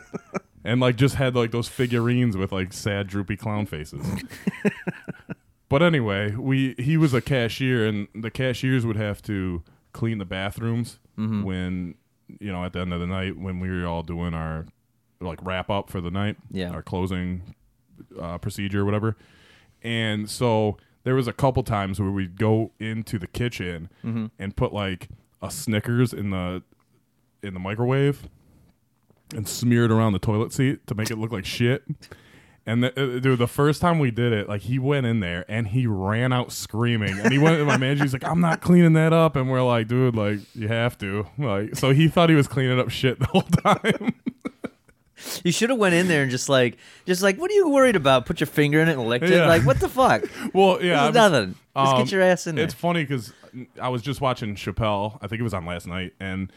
and 0.65 0.81
like 0.81 0.97
just 0.97 1.15
had 1.15 1.37
like 1.37 1.53
those 1.53 1.69
figurines 1.69 2.37
with 2.37 2.50
like 2.50 2.73
sad 2.73 3.06
droopy 3.06 3.37
clown 3.37 3.67
faces. 3.67 4.05
But 5.69 5.82
anyway, 5.82 6.35
we 6.35 6.75
he 6.79 6.97
was 6.97 7.12
a 7.15 7.20
cashier 7.20 7.87
and 7.87 8.09
the 8.15 8.31
cashiers 8.31 8.85
would 8.87 8.97
have 8.97 9.20
to 9.23 9.62
clean 9.93 10.19
the 10.19 10.25
bathrooms 10.25 10.99
Mm-hmm. 11.19 11.43
when 11.43 11.94
you 12.41 12.53
know 12.53 12.65
at 12.65 12.73
the 12.73 12.79
end 12.81 12.93
of 12.93 13.00
the 13.00 13.06
night 13.06 13.37
when 13.37 13.59
we 13.59 13.69
were 13.69 13.87
all 13.87 14.03
doing 14.05 14.35
our 14.35 14.67
like 15.20 15.41
wrap 15.43 15.69
up 15.69 15.91
for 15.91 16.00
the 16.00 16.11
night, 16.12 16.37
Yeah. 16.50 16.70
our 16.70 16.82
closing 16.82 17.43
uh, 18.20 18.38
procedure 18.38 18.82
or 18.82 18.85
whatever. 18.85 19.17
And 19.82 20.31
so 20.31 20.76
there 21.03 21.15
was 21.17 21.26
a 21.26 21.32
couple 21.32 21.62
times 21.65 21.99
where 22.00 22.11
we'd 22.11 22.38
go 22.38 22.71
into 22.79 23.19
the 23.19 23.26
kitchen 23.26 23.88
Mm-hmm. 24.05 24.26
and 24.38 24.55
put 24.56 24.73
like 24.73 25.09
a 25.43 25.50
Snickers 25.50 26.12
in 26.12 26.31
the 26.31 26.62
in 27.43 27.55
the 27.55 27.61
microwave 27.61 28.29
and 29.35 29.49
smear 29.49 29.85
it 29.85 29.91
around 29.91 30.12
the 30.12 30.19
toilet 30.19 30.53
seat 30.53 30.87
to 30.87 30.94
make 30.94 31.11
it 31.11 31.17
look 31.19 31.32
like 31.32 31.44
shit. 31.44 31.82
And 32.69 32.85
the, 32.85 32.88
uh, 32.88 33.19
dude, 33.19 33.38
the 33.38 33.49
first 33.49 33.81
time 33.81 33.99
we 33.99 34.11
did 34.11 34.31
it, 34.35 34.47
like 34.47 34.61
he 34.61 34.79
went 34.79 35.06
in 35.06 35.20
there 35.20 35.47
and 35.49 35.69
he 35.69 35.87
ran 35.87 36.35
out 36.35 36.53
screaming. 36.53 37.19
And 37.19 37.32
he 37.32 37.38
went 37.38 37.56
to 37.56 37.65
my 37.65 37.79
manager. 37.79 38.05
He's 38.05 38.12
like, 38.12 38.25
"I'm 38.26 38.43
not 38.43 38.61
cleaning 38.61 38.93
that 38.93 39.15
up." 39.15 39.37
And 39.37 39.50
we're 39.50 39.62
like, 39.62 39.88
"Dude, 39.88 40.15
like 40.15 40.41
you 40.55 40.69
have 40.69 40.99
to." 40.99 41.26
Like, 41.38 41.76
so 41.76 41.93
he 41.93 42.09
thought 42.09 42.29
he 42.29 42.35
was 42.35 42.47
cleaning 42.47 42.79
up 42.79 42.91
shit 42.91 43.19
the 43.20 43.25
whole 43.26 43.41
time. 43.43 44.15
You 45.43 45.50
should 45.50 45.70
have 45.70 45.81
went 45.81 45.97
in 45.97 46.06
there 46.06 46.23
and 46.23 46.31
just 46.31 46.49
like, 46.49 46.76
just 47.05 47.23
like, 47.23 47.38
what 47.38 47.50
are 47.50 47.55
you 47.55 47.69
worried 47.70 47.97
about? 47.97 48.25
Put 48.25 48.38
your 48.38 48.47
finger 48.47 48.81
in 48.81 48.88
it 48.88 48.93
and 48.93 49.09
licked 49.09 49.25
it. 49.25 49.32
Yeah. 49.32 49.49
Like, 49.49 49.67
what 49.67 49.81
the 49.81 49.88
fuck? 49.88 50.23
well, 50.55 50.81
yeah, 50.81 51.03
I 51.06 51.11
This 51.11 51.17
is 51.17 51.23
was- 51.23 51.32
nothing. 51.32 51.55
Just 51.76 51.93
um, 51.93 51.99
get 52.05 52.12
your 52.12 52.23
ass 52.23 52.47
in 52.47 52.55
there. 52.55 52.64
It's 52.64 52.73
funny 52.75 53.03
because 53.03 53.32
I 53.81 53.88
was 53.88 54.03
just 54.03 54.21
watching 54.21 54.55
Chappelle. 54.55 55.19
I 55.21 55.26
think 55.26 55.41
it 55.41 55.43
was 55.43 55.55
on 55.55 55.67
last 55.67 55.88
night, 55.88 56.14
and 56.21 56.53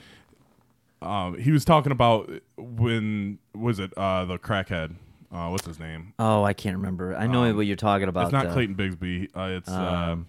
um, 1.01 1.39
he 1.39 1.51
was 1.51 1.65
talking 1.65 1.91
about 1.91 2.29
when 2.55 3.39
was 3.55 3.79
it 3.79 3.93
uh, 3.97 4.25
the 4.25 4.37
crackhead? 4.37 4.93
Uh, 5.31 5.47
what's 5.49 5.65
his 5.65 5.79
name? 5.79 6.13
oh, 6.19 6.43
I 6.43 6.53
can't 6.53 6.75
remember. 6.77 7.15
I 7.15 7.27
know 7.27 7.53
what 7.53 7.65
you're 7.65 7.75
talking 7.77 8.07
about. 8.09 8.21
Um, 8.21 8.25
It's 8.27 8.33
not 8.33 8.45
though. 8.47 8.53
Clayton 8.53 8.75
Bigsby. 8.75 9.29
Uh, 9.35 9.57
it's 9.57 9.69
uh, 9.69 10.09
Um, 10.13 10.27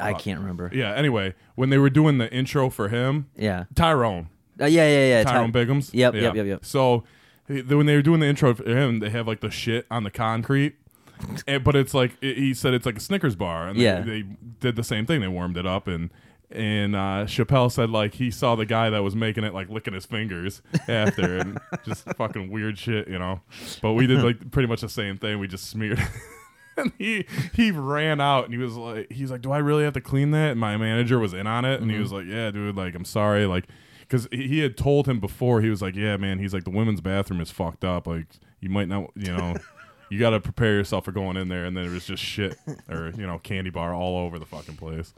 I 0.00 0.12
can't 0.12 0.40
remember. 0.40 0.70
yeah. 0.74 0.92
Anyway, 0.94 1.34
when 1.54 1.70
they 1.70 1.78
were 1.78 1.88
doing 1.90 2.18
the 2.18 2.30
intro 2.32 2.68
for 2.70 2.88
him, 2.88 3.26
Yeah. 3.36 3.64
Tyrone, 3.74 4.28
Uh, 4.60 4.66
yeah, 4.66 4.86
yeah, 4.88 5.06
yeah. 5.08 5.24
Tyrone 5.24 5.52
Ty- 5.52 5.64
Biggums. 5.64 5.90
Yep, 5.94 6.14
Yeah. 6.14 6.20
yep, 6.20 6.34
yep, 6.36 6.46
yep. 6.46 6.64
So 6.64 7.04
when 7.48 7.86
they 7.86 7.96
were 7.96 8.02
doing 8.02 8.20
the 8.20 8.26
intro 8.26 8.52
for 8.54 8.64
him, 8.68 8.98
they 9.00 9.08
have 9.10 9.26
like 9.26 9.40
the 9.40 9.50
shit 9.50 9.86
on 9.90 10.04
the 10.04 10.10
concrete. 10.10 10.74
And, 11.48 11.64
but 11.64 11.74
it's 11.74 11.94
like 11.94 12.12
it- 12.20 12.36
he 12.36 12.52
said 12.54 12.74
it's 12.74 12.86
like 12.86 12.96
a 12.98 13.00
Snickers 13.00 13.34
bar, 13.34 13.66
and 13.68 13.78
they- 13.78 14.02
they, 14.02 14.24
did 14.60 14.76
the 14.76 14.84
same 14.84 15.04
thing. 15.06 15.20
They 15.20 15.26
warmed 15.28 15.56
it 15.56 15.66
up, 15.66 15.88
and 15.88 16.10
and 16.50 16.96
uh, 16.96 17.24
Chappelle 17.26 17.70
said 17.70 17.90
like 17.90 18.14
he 18.14 18.30
saw 18.30 18.54
the 18.54 18.66
guy 18.66 18.90
that 18.90 19.02
was 19.02 19.14
making 19.14 19.44
it 19.44 19.54
like 19.54 19.68
licking 19.68 19.94
his 19.94 20.06
fingers 20.06 20.62
after, 20.88 21.38
and 21.38 21.58
just 21.84 22.04
fucking 22.16 22.50
weird 22.50 22.78
shit, 22.78 23.08
you 23.08 23.18
know. 23.18 23.40
But 23.82 23.94
we 23.94 24.06
did 24.06 24.22
like 24.22 24.50
pretty 24.50 24.68
much 24.68 24.80
the 24.80 24.88
same 24.88 25.18
thing. 25.18 25.38
We 25.38 25.48
just 25.48 25.68
smeared. 25.68 26.00
and 26.78 26.92
he 26.96 27.26
he 27.54 27.70
ran 27.70 28.20
out 28.20 28.44
and 28.44 28.54
he 28.54 28.58
was 28.58 28.76
like 28.76 29.10
he's 29.10 29.30
like 29.30 29.40
do 29.40 29.50
i 29.50 29.58
really 29.58 29.82
have 29.82 29.94
to 29.94 30.00
clean 30.00 30.30
that 30.30 30.52
and 30.52 30.60
my 30.60 30.76
manager 30.76 31.18
was 31.18 31.34
in 31.34 31.46
on 31.46 31.64
it 31.64 31.80
and 31.80 31.90
he 31.90 31.98
was 31.98 32.12
like 32.12 32.24
yeah 32.24 32.52
dude 32.52 32.76
like 32.76 32.94
i'm 32.94 33.04
sorry 33.04 33.46
like 33.46 33.66
because 34.00 34.28
he 34.30 34.60
had 34.60 34.76
told 34.76 35.08
him 35.08 35.18
before 35.18 35.60
he 35.60 35.68
was 35.68 35.82
like 35.82 35.96
yeah 35.96 36.16
man 36.16 36.38
he's 36.38 36.54
like 36.54 36.62
the 36.62 36.70
women's 36.70 37.00
bathroom 37.00 37.40
is 37.40 37.50
fucked 37.50 37.84
up 37.84 38.06
like 38.06 38.26
you 38.60 38.70
might 38.70 38.86
not 38.86 39.10
you 39.16 39.36
know 39.36 39.56
you 40.10 40.18
got 40.18 40.30
to 40.30 40.40
prepare 40.40 40.74
yourself 40.74 41.04
for 41.04 41.12
going 41.12 41.36
in 41.36 41.48
there 41.48 41.64
and 41.64 41.76
then 41.76 41.84
it 41.84 41.90
was 41.90 42.06
just 42.06 42.22
shit 42.22 42.56
or 42.88 43.12
you 43.16 43.26
know 43.26 43.38
candy 43.40 43.70
bar 43.70 43.92
all 43.92 44.16
over 44.16 44.38
the 44.38 44.46
fucking 44.46 44.76
place 44.76 45.12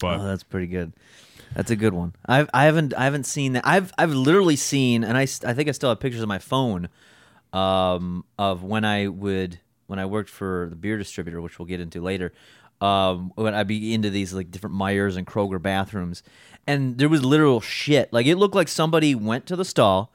but 0.00 0.20
Oh, 0.20 0.24
that's 0.24 0.42
pretty 0.42 0.66
good. 0.66 0.92
That's 1.54 1.70
a 1.70 1.76
good 1.76 1.94
one. 1.94 2.14
I've 2.26 2.48
I 2.54 2.64
haven't 2.64 2.94
I 2.94 3.04
haven't 3.04 3.24
seen 3.26 3.54
that. 3.54 3.66
I've 3.66 3.92
I've 3.98 4.12
literally 4.14 4.56
seen, 4.56 5.02
and 5.04 5.16
I, 5.16 5.22
I 5.22 5.54
think 5.54 5.68
I 5.68 5.72
still 5.72 5.88
have 5.88 5.98
pictures 6.00 6.22
on 6.22 6.28
my 6.28 6.38
phone, 6.38 6.88
um, 7.52 8.24
of 8.38 8.62
when 8.62 8.84
I 8.84 9.08
would 9.08 9.58
when 9.86 9.98
I 9.98 10.06
worked 10.06 10.30
for 10.30 10.68
the 10.70 10.76
beer 10.76 10.96
distributor, 10.96 11.40
which 11.40 11.58
we'll 11.58 11.66
get 11.66 11.80
into 11.80 12.00
later. 12.00 12.32
Um, 12.80 13.32
when 13.34 13.52
I'd 13.54 13.66
be 13.66 13.92
into 13.92 14.08
these 14.10 14.32
like 14.32 14.50
different 14.50 14.76
Meijers 14.76 15.16
and 15.16 15.26
Kroger 15.26 15.60
bathrooms, 15.60 16.22
and 16.66 16.96
there 16.98 17.08
was 17.08 17.24
literal 17.24 17.60
shit. 17.60 18.12
Like 18.12 18.26
it 18.26 18.36
looked 18.36 18.54
like 18.54 18.68
somebody 18.68 19.14
went 19.14 19.44
to 19.46 19.56
the 19.56 19.64
stall, 19.64 20.12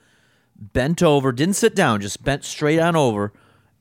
bent 0.56 1.04
over, 1.04 1.32
didn't 1.32 1.58
sit 1.58 1.76
down, 1.76 2.02
just 2.02 2.24
bent 2.24 2.44
straight 2.46 2.80
on 2.80 2.96
over, 2.96 3.34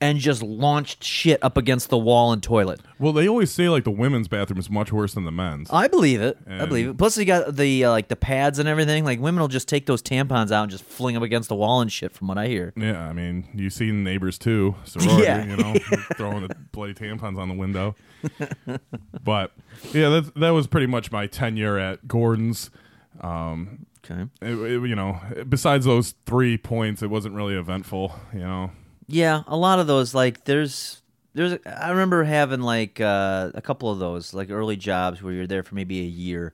and 0.04 0.18
just 0.18 0.42
launched 0.42 1.02
shit 1.02 1.38
up 1.42 1.56
against 1.56 1.88
the 1.88 1.96
wall 1.98 2.32
and 2.32 2.42
toilet. 2.42 2.80
well 2.98 3.12
they 3.12 3.26
always 3.28 3.50
say 3.50 3.68
like 3.68 3.84
the 3.84 3.90
women's 3.90 4.28
bathroom 4.28 4.58
is 4.58 4.68
much 4.68 4.92
worse 4.92 5.14
than 5.14 5.24
the 5.24 5.32
men's 5.32 5.70
I 5.72 5.88
believe 5.88 6.20
it. 6.20 6.36
I 6.48 6.66
believe 6.66 6.88
it. 6.88 6.98
Plus, 6.98 7.16
you 7.16 7.24
got 7.24 7.56
the 7.56 7.84
uh, 7.86 7.90
like 7.90 8.08
the 8.08 8.16
pads 8.16 8.58
and 8.58 8.68
everything. 8.68 9.04
Like 9.04 9.18
women 9.20 9.40
will 9.40 9.48
just 9.48 9.66
take 9.68 9.86
those 9.86 10.02
tampons 10.02 10.50
out 10.52 10.62
and 10.64 10.70
just 10.70 10.84
fling 10.84 11.14
them 11.14 11.22
against 11.22 11.48
the 11.48 11.54
wall 11.54 11.80
and 11.80 11.90
shit. 11.90 12.12
From 12.12 12.28
what 12.28 12.38
I 12.38 12.46
hear. 12.48 12.72
Yeah, 12.76 13.08
I 13.08 13.12
mean, 13.12 13.48
you've 13.54 13.72
seen 13.72 14.04
neighbors 14.04 14.36
too, 14.38 14.74
sorority, 14.84 15.22
Yeah. 15.24 15.44
you 15.46 15.56
know, 15.56 15.74
throwing 16.16 16.46
the 16.46 16.54
bloody 16.72 16.94
tampons 16.94 17.38
on 17.38 17.48
the 17.48 17.54
window. 17.54 17.94
but 19.24 19.52
yeah, 19.92 20.08
that 20.10 20.32
that 20.36 20.50
was 20.50 20.66
pretty 20.66 20.86
much 20.86 21.10
my 21.10 21.26
tenure 21.26 21.78
at 21.78 22.06
Gordon's. 22.08 22.70
Um, 23.20 23.86
Okay. 24.04 24.26
it- 24.42 24.58
it- 24.58 24.86
you 24.88 24.94
know, 24.94 25.18
besides 25.48 25.86
those 25.86 26.14
three 26.26 26.58
points, 26.58 27.02
it 27.02 27.08
wasn't 27.08 27.34
really 27.34 27.54
eventful. 27.54 28.14
You 28.34 28.40
know, 28.40 28.70
Yeah, 29.06 29.42
a 29.46 29.56
lot 29.56 29.78
of 29.78 29.86
those. 29.86 30.14
Like 30.14 30.44
there's 30.44 31.02
there's. 31.34 31.58
I 31.66 31.90
remember 31.90 32.24
having 32.24 32.60
like 32.60 33.00
uh, 33.00 33.50
a 33.54 33.62
couple 33.62 33.90
of 33.90 33.98
those 33.98 34.32
like 34.34 34.50
early 34.50 34.76
jobs 34.76 35.22
where 35.22 35.32
you're 35.32 35.46
there 35.46 35.62
for 35.62 35.74
maybe 35.74 36.00
a 36.00 36.04
year, 36.04 36.52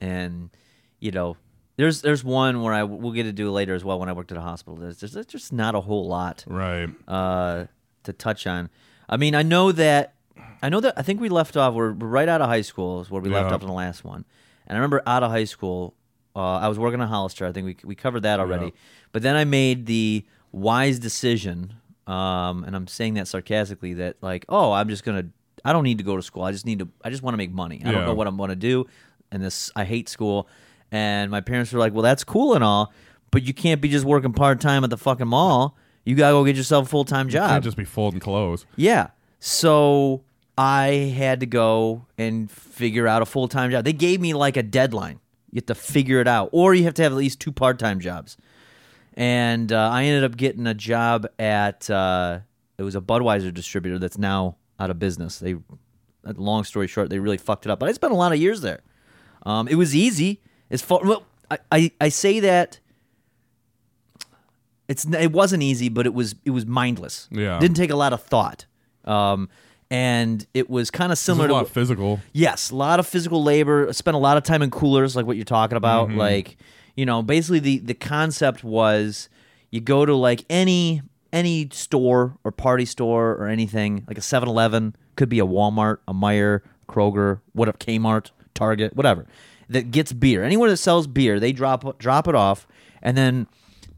and 0.00 0.50
you 0.98 1.10
know. 1.10 1.36
There's 1.76 2.02
there's 2.02 2.22
one 2.22 2.60
where 2.62 2.74
I 2.74 2.82
we'll 2.82 3.12
get 3.12 3.22
to 3.22 3.32
do 3.32 3.50
later 3.50 3.74
as 3.74 3.82
well 3.82 3.98
when 3.98 4.10
I 4.10 4.12
worked 4.12 4.30
at 4.32 4.36
a 4.36 4.42
hospital. 4.42 4.76
There's 4.76 5.00
there's, 5.00 5.24
just 5.24 5.50
not 5.50 5.74
a 5.74 5.80
whole 5.80 6.06
lot. 6.06 6.44
right? 6.46 6.90
uh, 7.08 7.66
to 8.04 8.12
touch 8.12 8.46
on. 8.46 8.68
I 9.08 9.16
mean, 9.16 9.34
I 9.34 9.42
know 9.42 9.72
that 9.72 10.12
I 10.60 10.68
know 10.68 10.80
that 10.80 10.92
I 10.98 11.02
think 11.02 11.22
we 11.22 11.30
left 11.30 11.56
off. 11.56 11.72
We're, 11.72 11.92
we're 11.92 12.06
right 12.06 12.28
out 12.28 12.42
of 12.42 12.48
high 12.50 12.60
school 12.60 13.00
is 13.00 13.10
where 13.10 13.22
we 13.22 13.30
left 13.30 13.50
off 13.54 13.62
in 13.62 13.66
the 13.68 13.72
last 13.72 14.04
one. 14.04 14.26
And 14.66 14.76
I 14.76 14.78
remember 14.78 15.00
out 15.06 15.22
of 15.22 15.30
high 15.30 15.44
school, 15.44 15.94
Uh, 16.36 16.58
I 16.58 16.68
was 16.68 16.78
working 16.78 17.00
on 17.00 17.08
Hollister. 17.08 17.46
I 17.46 17.52
think 17.52 17.64
we 17.64 17.76
we 17.82 17.94
covered 17.94 18.24
that 18.24 18.40
already. 18.40 18.74
But 19.12 19.22
then 19.22 19.34
I 19.36 19.44
made 19.44 19.86
the 19.86 20.26
wise 20.52 20.98
decision, 20.98 21.79
um, 22.10 22.64
and 22.64 22.74
I'm 22.74 22.86
saying 22.86 23.14
that 23.14 23.28
sarcastically. 23.28 23.94
That 23.94 24.16
like, 24.20 24.44
oh, 24.48 24.72
I'm 24.72 24.88
just 24.88 25.04
gonna. 25.04 25.26
I 25.64 25.72
don't 25.72 25.84
need 25.84 25.98
to 25.98 26.04
go 26.04 26.16
to 26.16 26.22
school. 26.22 26.42
I 26.42 26.52
just 26.52 26.66
need 26.66 26.80
to. 26.80 26.88
I 27.04 27.10
just 27.10 27.22
want 27.22 27.34
to 27.34 27.38
make 27.38 27.52
money. 27.52 27.82
I 27.84 27.92
don't 27.92 28.04
know 28.04 28.14
what 28.14 28.26
I'm 28.26 28.36
to 28.36 28.56
do. 28.56 28.86
And 29.30 29.42
this, 29.42 29.70
I 29.76 29.84
hate 29.84 30.08
school. 30.08 30.48
And 30.90 31.30
my 31.30 31.40
parents 31.40 31.72
were 31.72 31.78
like, 31.78 31.92
well, 31.92 32.02
that's 32.02 32.24
cool 32.24 32.54
and 32.54 32.64
all, 32.64 32.92
but 33.30 33.44
you 33.44 33.54
can't 33.54 33.80
be 33.80 33.88
just 33.88 34.04
working 34.04 34.32
part 34.32 34.60
time 34.60 34.82
at 34.82 34.90
the 34.90 34.98
fucking 34.98 35.28
mall. 35.28 35.76
You 36.04 36.16
gotta 36.16 36.32
go 36.32 36.44
get 36.44 36.56
yourself 36.56 36.86
a 36.86 36.88
full 36.88 37.04
time 37.04 37.28
job. 37.28 37.48
Can't 37.48 37.64
just 37.64 37.76
be 37.76 37.84
folding 37.84 38.18
clothes. 38.18 38.66
Yeah. 38.74 39.10
So 39.38 40.24
I 40.58 40.86
had 41.16 41.40
to 41.40 41.46
go 41.46 42.06
and 42.18 42.50
figure 42.50 43.06
out 43.06 43.22
a 43.22 43.26
full 43.26 43.46
time 43.46 43.70
job. 43.70 43.84
They 43.84 43.92
gave 43.92 44.20
me 44.20 44.34
like 44.34 44.56
a 44.56 44.62
deadline. 44.64 45.20
You 45.52 45.58
have 45.58 45.66
to 45.66 45.74
figure 45.74 46.20
it 46.20 46.28
out, 46.28 46.48
or 46.52 46.74
you 46.74 46.84
have 46.84 46.94
to 46.94 47.02
have 47.02 47.12
at 47.12 47.18
least 47.18 47.38
two 47.40 47.52
part 47.52 47.78
time 47.78 48.00
jobs. 48.00 48.36
And 49.14 49.72
uh, 49.72 49.90
I 49.90 50.04
ended 50.04 50.24
up 50.24 50.36
getting 50.36 50.66
a 50.66 50.74
job 50.74 51.26
at 51.38 51.90
uh, 51.90 52.40
it 52.78 52.82
was 52.82 52.94
a 52.94 53.00
Budweiser 53.00 53.52
distributor 53.52 53.98
that's 53.98 54.18
now 54.18 54.56
out 54.78 54.90
of 54.90 54.98
business. 54.98 55.38
They, 55.38 55.54
uh, 55.54 56.32
long 56.36 56.64
story 56.64 56.86
short, 56.86 57.10
they 57.10 57.18
really 57.18 57.38
fucked 57.38 57.66
it 57.66 57.70
up. 57.70 57.80
But 57.80 57.88
I 57.88 57.92
spent 57.92 58.12
a 58.12 58.16
lot 58.16 58.32
of 58.32 58.38
years 58.38 58.60
there. 58.60 58.80
Um, 59.44 59.68
it 59.68 59.74
was 59.74 59.94
easy. 59.94 60.40
As 60.70 60.82
far 60.82 61.00
well, 61.02 61.24
I, 61.50 61.58
I, 61.72 61.92
I 62.00 62.08
say 62.08 62.40
that 62.40 62.78
it's 64.88 65.04
it 65.04 65.32
wasn't 65.32 65.62
easy, 65.62 65.88
but 65.88 66.06
it 66.06 66.14
was 66.14 66.34
it 66.44 66.50
was 66.50 66.66
mindless. 66.66 67.28
Yeah. 67.30 67.58
didn't 67.58 67.76
take 67.76 67.90
a 67.90 67.96
lot 67.96 68.12
of 68.12 68.22
thought, 68.22 68.66
um, 69.04 69.48
and 69.90 70.46
it 70.54 70.68
was 70.68 70.90
kind 70.90 71.12
of 71.12 71.18
similar 71.18 71.46
a 71.46 71.48
to 71.48 71.54
lot 71.54 71.68
physical. 71.68 72.20
yes, 72.32 72.70
a 72.70 72.76
lot 72.76 73.00
of 73.00 73.06
physical 73.06 73.42
labor. 73.42 73.88
I 73.88 73.92
spent 73.92 74.14
a 74.14 74.18
lot 74.18 74.36
of 74.36 74.42
time 74.42 74.62
in 74.62 74.70
coolers, 74.70 75.16
like 75.16 75.26
what 75.26 75.36
you're 75.36 75.44
talking 75.44 75.76
about. 75.76 76.08
Mm-hmm. 76.08 76.18
Like 76.18 76.56
you 77.00 77.06
know, 77.06 77.22
basically 77.22 77.60
the 77.60 77.78
the 77.78 77.94
concept 77.94 78.62
was 78.62 79.30
you 79.70 79.80
go 79.80 80.04
to 80.04 80.14
like 80.14 80.44
any 80.50 81.00
any 81.32 81.66
store 81.72 82.36
or 82.44 82.52
party 82.52 82.84
store 82.84 83.30
or 83.36 83.46
anything 83.46 84.04
like 84.06 84.18
a 84.18 84.20
7-Eleven, 84.20 84.94
could 85.16 85.30
be 85.30 85.38
a 85.38 85.46
Walmart, 85.46 85.98
a 86.06 86.12
Meijer, 86.12 86.60
Kroger, 86.90 87.40
what 87.52 87.70
a 87.70 87.72
Kmart, 87.72 88.32
Target, 88.52 88.94
whatever 88.94 89.26
that 89.70 89.90
gets 89.90 90.12
beer. 90.12 90.44
Anyone 90.44 90.68
that 90.68 90.76
sells 90.76 91.06
beer, 91.06 91.40
they 91.40 91.52
drop 91.52 91.98
drop 91.98 92.28
it 92.28 92.34
off, 92.34 92.66
and 93.00 93.16
then 93.16 93.46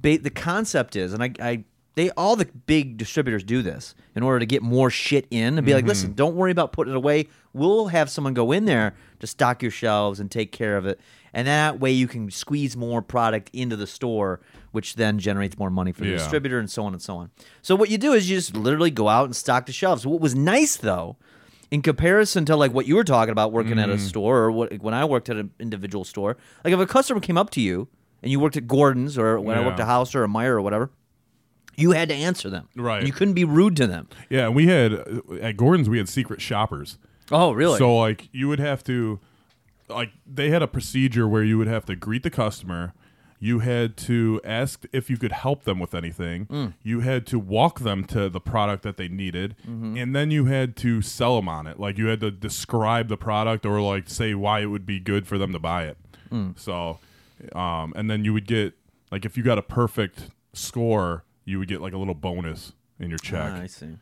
ba- 0.01 0.19
the 0.19 0.31
concept 0.31 0.95
is, 0.95 1.13
and 1.13 1.25
I, 1.25 1.33
I 1.41 1.65
they 1.95 2.11
all 2.11 2.37
the 2.37 2.45
big 2.45 2.99
distributors 2.99 3.43
do 3.43 3.63
this 3.63 3.97
in 4.15 4.23
order 4.23 4.39
to 4.39 4.47
get 4.47 4.63
more 4.63 4.91
shit 4.91 5.27
in 5.33 5.59
and 5.59 5.67
be 5.67 5.75
like, 5.75 5.87
listen, 5.87 6.11
mm-hmm. 6.11 6.17
don't 6.17 6.37
worry 6.37 6.53
about 6.53 6.73
putting 6.73 6.93
it 6.93 6.97
away. 6.97 7.27
We'll 7.53 7.89
have 7.89 8.09
someone 8.09 8.33
go 8.33 8.53
in 8.53 8.65
there 8.65 8.95
to 9.19 9.27
stock 9.27 9.61
your 9.61 9.73
shelves 9.73 10.21
and 10.21 10.31
take 10.31 10.53
care 10.53 10.77
of 10.77 10.87
it, 10.87 11.01
and 11.35 11.47
that 11.49 11.81
way 11.81 11.91
you 11.91 12.07
can 12.07 12.31
squeeze 12.31 12.77
more 12.77 13.01
product 13.03 13.51
into 13.53 13.77
the 13.77 13.87
store, 13.87 14.41
which 14.73 14.95
then 14.97 15.19
generates 15.19 15.59
more 15.59 15.71
money 15.71 15.93
for 15.93 16.03
the 16.03 16.11
Yeah. 16.11 16.17
distributor 16.19 16.59
and 16.59 16.71
so 16.71 16.85
on 16.85 16.93
and 16.93 17.03
so 17.03 17.17
on. 17.17 17.31
So 17.63 17.75
what 17.75 17.91
you 17.91 17.99
do 17.99 18.13
is 18.13 18.29
you 18.31 18.37
just 18.37 18.57
literally 18.57 18.91
go 18.91 19.09
out 19.09 19.25
and 19.27 19.35
stock 19.37 19.67
the 19.67 19.73
shelves. 19.73 20.07
What 20.07 20.21
was 20.21 20.35
nice 20.35 20.77
though 20.77 21.17
in 21.71 21.81
comparison 21.83 22.45
to 22.45 22.55
like 22.57 22.73
what 22.75 22.87
you 22.87 22.95
were 22.97 23.05
talking 23.05 23.33
about 23.33 23.51
working 23.53 23.79
at 23.79 23.89
a 23.89 23.95
Mm-hmm. 23.95 24.05
store 24.07 24.39
or 24.45 24.53
what 24.53 24.81
when 24.83 24.95
I 24.95 25.05
worked 25.05 25.29
at 25.31 25.37
an 25.37 25.51
individual 25.59 26.05
store, 26.05 26.37
like 26.65 26.75
if 26.75 26.81
a 26.81 26.87
customer 26.87 27.21
came 27.21 27.39
up 27.39 27.51
to 27.51 27.61
you 27.61 27.89
and 28.23 28.31
you 28.31 28.39
worked 28.39 28.57
at 28.57 28.67
Gordon's 28.69 29.17
or 29.17 29.41
when 29.41 29.57
I 29.57 29.65
worked 29.65 29.79
Yeah. 29.79 29.85
at 29.85 29.89
House 29.89 30.15
or 30.15 30.23
a 30.25 30.29
Meijer 30.29 30.49
or 30.51 30.61
whatever, 30.63 30.91
you 31.77 31.93
had 31.93 32.11
to 32.11 32.15
answer 32.15 32.51
them. 32.51 32.69
Right. 32.77 33.07
You 33.07 33.13
couldn't 33.13 33.33
be 33.35 33.45
rude 33.45 33.77
to 33.79 33.87
them. 33.87 34.07
Yeah, 34.29 34.47
and 34.47 34.55
we 34.55 34.67
had 34.67 34.93
at 35.41 35.57
Gordon's 35.57 35.89
we 35.89 35.97
had 35.97 36.09
secret 36.11 36.43
shoppers. 36.43 36.99
Oh, 37.31 37.53
really? 37.53 37.79
So 37.79 37.97
like 37.97 38.29
you 38.33 38.49
would 38.49 38.59
have 38.61 38.85
to 38.85 39.19
like 39.89 40.11
they 40.27 40.51
had 40.51 40.63
a 40.63 40.69
procedure 40.69 41.27
where 41.29 41.43
you 41.45 41.59
would 41.59 41.67
have 41.69 41.85
to 41.87 41.97
greet 41.97 42.23
the 42.23 42.31
customer. 42.31 42.93
You 43.39 43.59
had 43.59 43.97
to 43.99 44.41
ask 44.45 44.85
if 44.93 45.11
you 45.11 45.17
could 45.17 45.33
help 45.33 45.65
them 45.65 45.81
with 45.81 45.95
anything. 45.95 46.47
Mm. 46.47 46.75
You 46.85 47.01
had 47.01 47.27
to 47.27 47.41
walk 47.41 47.81
them 47.81 48.05
to 48.05 48.29
the 48.29 48.41
product 48.41 48.85
that 48.85 48.97
they 48.97 49.09
needed, 49.09 49.57
Mm-hmm. 49.69 49.97
and 49.97 50.15
then 50.15 50.31
you 50.31 50.45
had 50.45 50.77
to 50.77 51.03
sell 51.03 51.35
them 51.37 51.49
on 51.49 51.67
it. 51.67 51.81
Like 51.81 51.99
you 51.99 52.07
had 52.07 52.21
to 52.21 52.31
describe 52.31 53.09
the 53.09 53.17
product 53.17 53.67
or 53.67 53.81
like 53.81 54.09
say 54.09 54.35
why 54.35 54.61
it 54.61 54.67
would 54.67 54.87
be 54.87 55.01
good 55.01 55.27
for 55.27 55.39
them 55.39 55.53
to 55.53 55.59
buy 55.59 55.87
it. 55.87 55.97
Mm. 56.31 56.57
So, 56.57 57.01
um, 57.53 57.93
and 57.97 58.09
then 58.09 58.25
you 58.25 58.33
would 58.33 58.47
get 58.47 58.75
like 59.11 59.25
if 59.25 59.37
you 59.37 59.43
got 59.43 59.59
a 59.59 59.63
perfect 59.63 60.29
score, 60.53 61.25
you 61.45 61.59
would 61.59 61.67
get 61.69 61.81
like 61.81 61.93
a 61.95 61.99
little 61.99 62.15
bonus 62.15 62.75
in 63.01 63.09
your 63.11 63.19
check. 63.19 63.51
Ah, 63.57 63.63
I 63.63 63.67
see. 63.67 63.99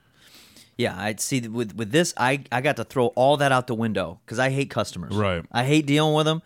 Yeah, 0.81 0.99
I'd 0.99 1.21
see 1.21 1.47
with 1.47 1.75
with 1.77 1.91
this. 1.91 2.15
I 2.17 2.43
I 2.51 2.63
got 2.63 2.77
to 2.77 2.85
throw 2.85 3.09
all 3.09 3.37
that 3.37 3.53
out 3.53 3.67
the 3.67 3.75
window 3.75 4.19
because 4.25 4.39
I 4.39 4.49
hate 4.49 4.71
customers. 4.71 5.15
Right. 5.15 5.45
I 5.53 5.65
hate 5.65 5.85
dealing 5.85 6.15
with 6.15 6.25
them, 6.25 6.41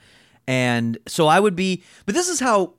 and 0.49 0.99
so 1.07 1.29
I 1.29 1.39
would 1.39 1.55
be. 1.55 1.85
But 2.05 2.17
this 2.17 2.29
is 2.29 2.41
how 2.41 2.75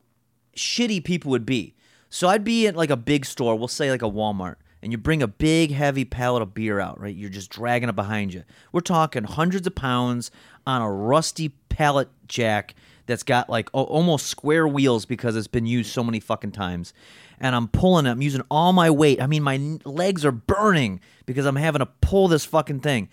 shitty 0.57 1.01
people 1.05 1.31
would 1.31 1.45
be. 1.45 1.73
So 2.09 2.27
I'd 2.27 2.43
be 2.43 2.67
at 2.67 2.75
like 2.75 2.89
a 2.89 2.97
big 2.97 3.25
store. 3.25 3.55
We'll 3.55 3.69
say 3.69 3.89
like 3.89 4.01
a 4.01 4.09
Walmart. 4.09 4.55
And 4.83 4.91
you 4.91 4.99
bring 4.99 5.23
a 5.23 5.27
big, 5.27 5.71
heavy 5.71 6.05
pallet 6.05 6.43
of 6.43 6.53
beer 6.53 6.79
out, 6.79 6.99
right? 6.99 7.15
You're 7.15 7.31
just 7.31 7.49
dragging 7.49 7.89
it 7.89 7.95
behind 7.95 8.35
you. 8.35 8.43
We're 8.71 8.81
talking 8.81 9.23
hundreds 9.23 9.65
of 9.65 9.73
pounds 9.73 10.29
on 10.67 10.83
a 10.83 10.91
rusty 10.91 11.49
pallet 11.69 12.09
jack 12.27 12.75
that's 13.05 13.23
got 13.23 13.49
like 13.49 13.69
o- 13.73 13.83
almost 13.83 14.27
square 14.27 14.67
wheels 14.67 15.05
because 15.05 15.35
it's 15.35 15.47
been 15.47 15.65
used 15.65 15.91
so 15.91 16.03
many 16.03 16.19
fucking 16.19 16.51
times. 16.51 16.93
And 17.39 17.55
I'm 17.55 17.67
pulling 17.67 18.05
it. 18.05 18.11
I'm 18.11 18.21
using 18.21 18.41
all 18.49 18.71
my 18.73 18.89
weight. 18.89 19.21
I 19.21 19.27
mean, 19.27 19.43
my 19.43 19.55
n- 19.55 19.81
legs 19.85 20.23
are 20.25 20.31
burning 20.31 21.01
because 21.25 21.45
I'm 21.45 21.55
having 21.57 21.79
to 21.79 21.85
pull 21.85 22.27
this 22.27 22.45
fucking 22.45 22.79
thing. 22.79 23.09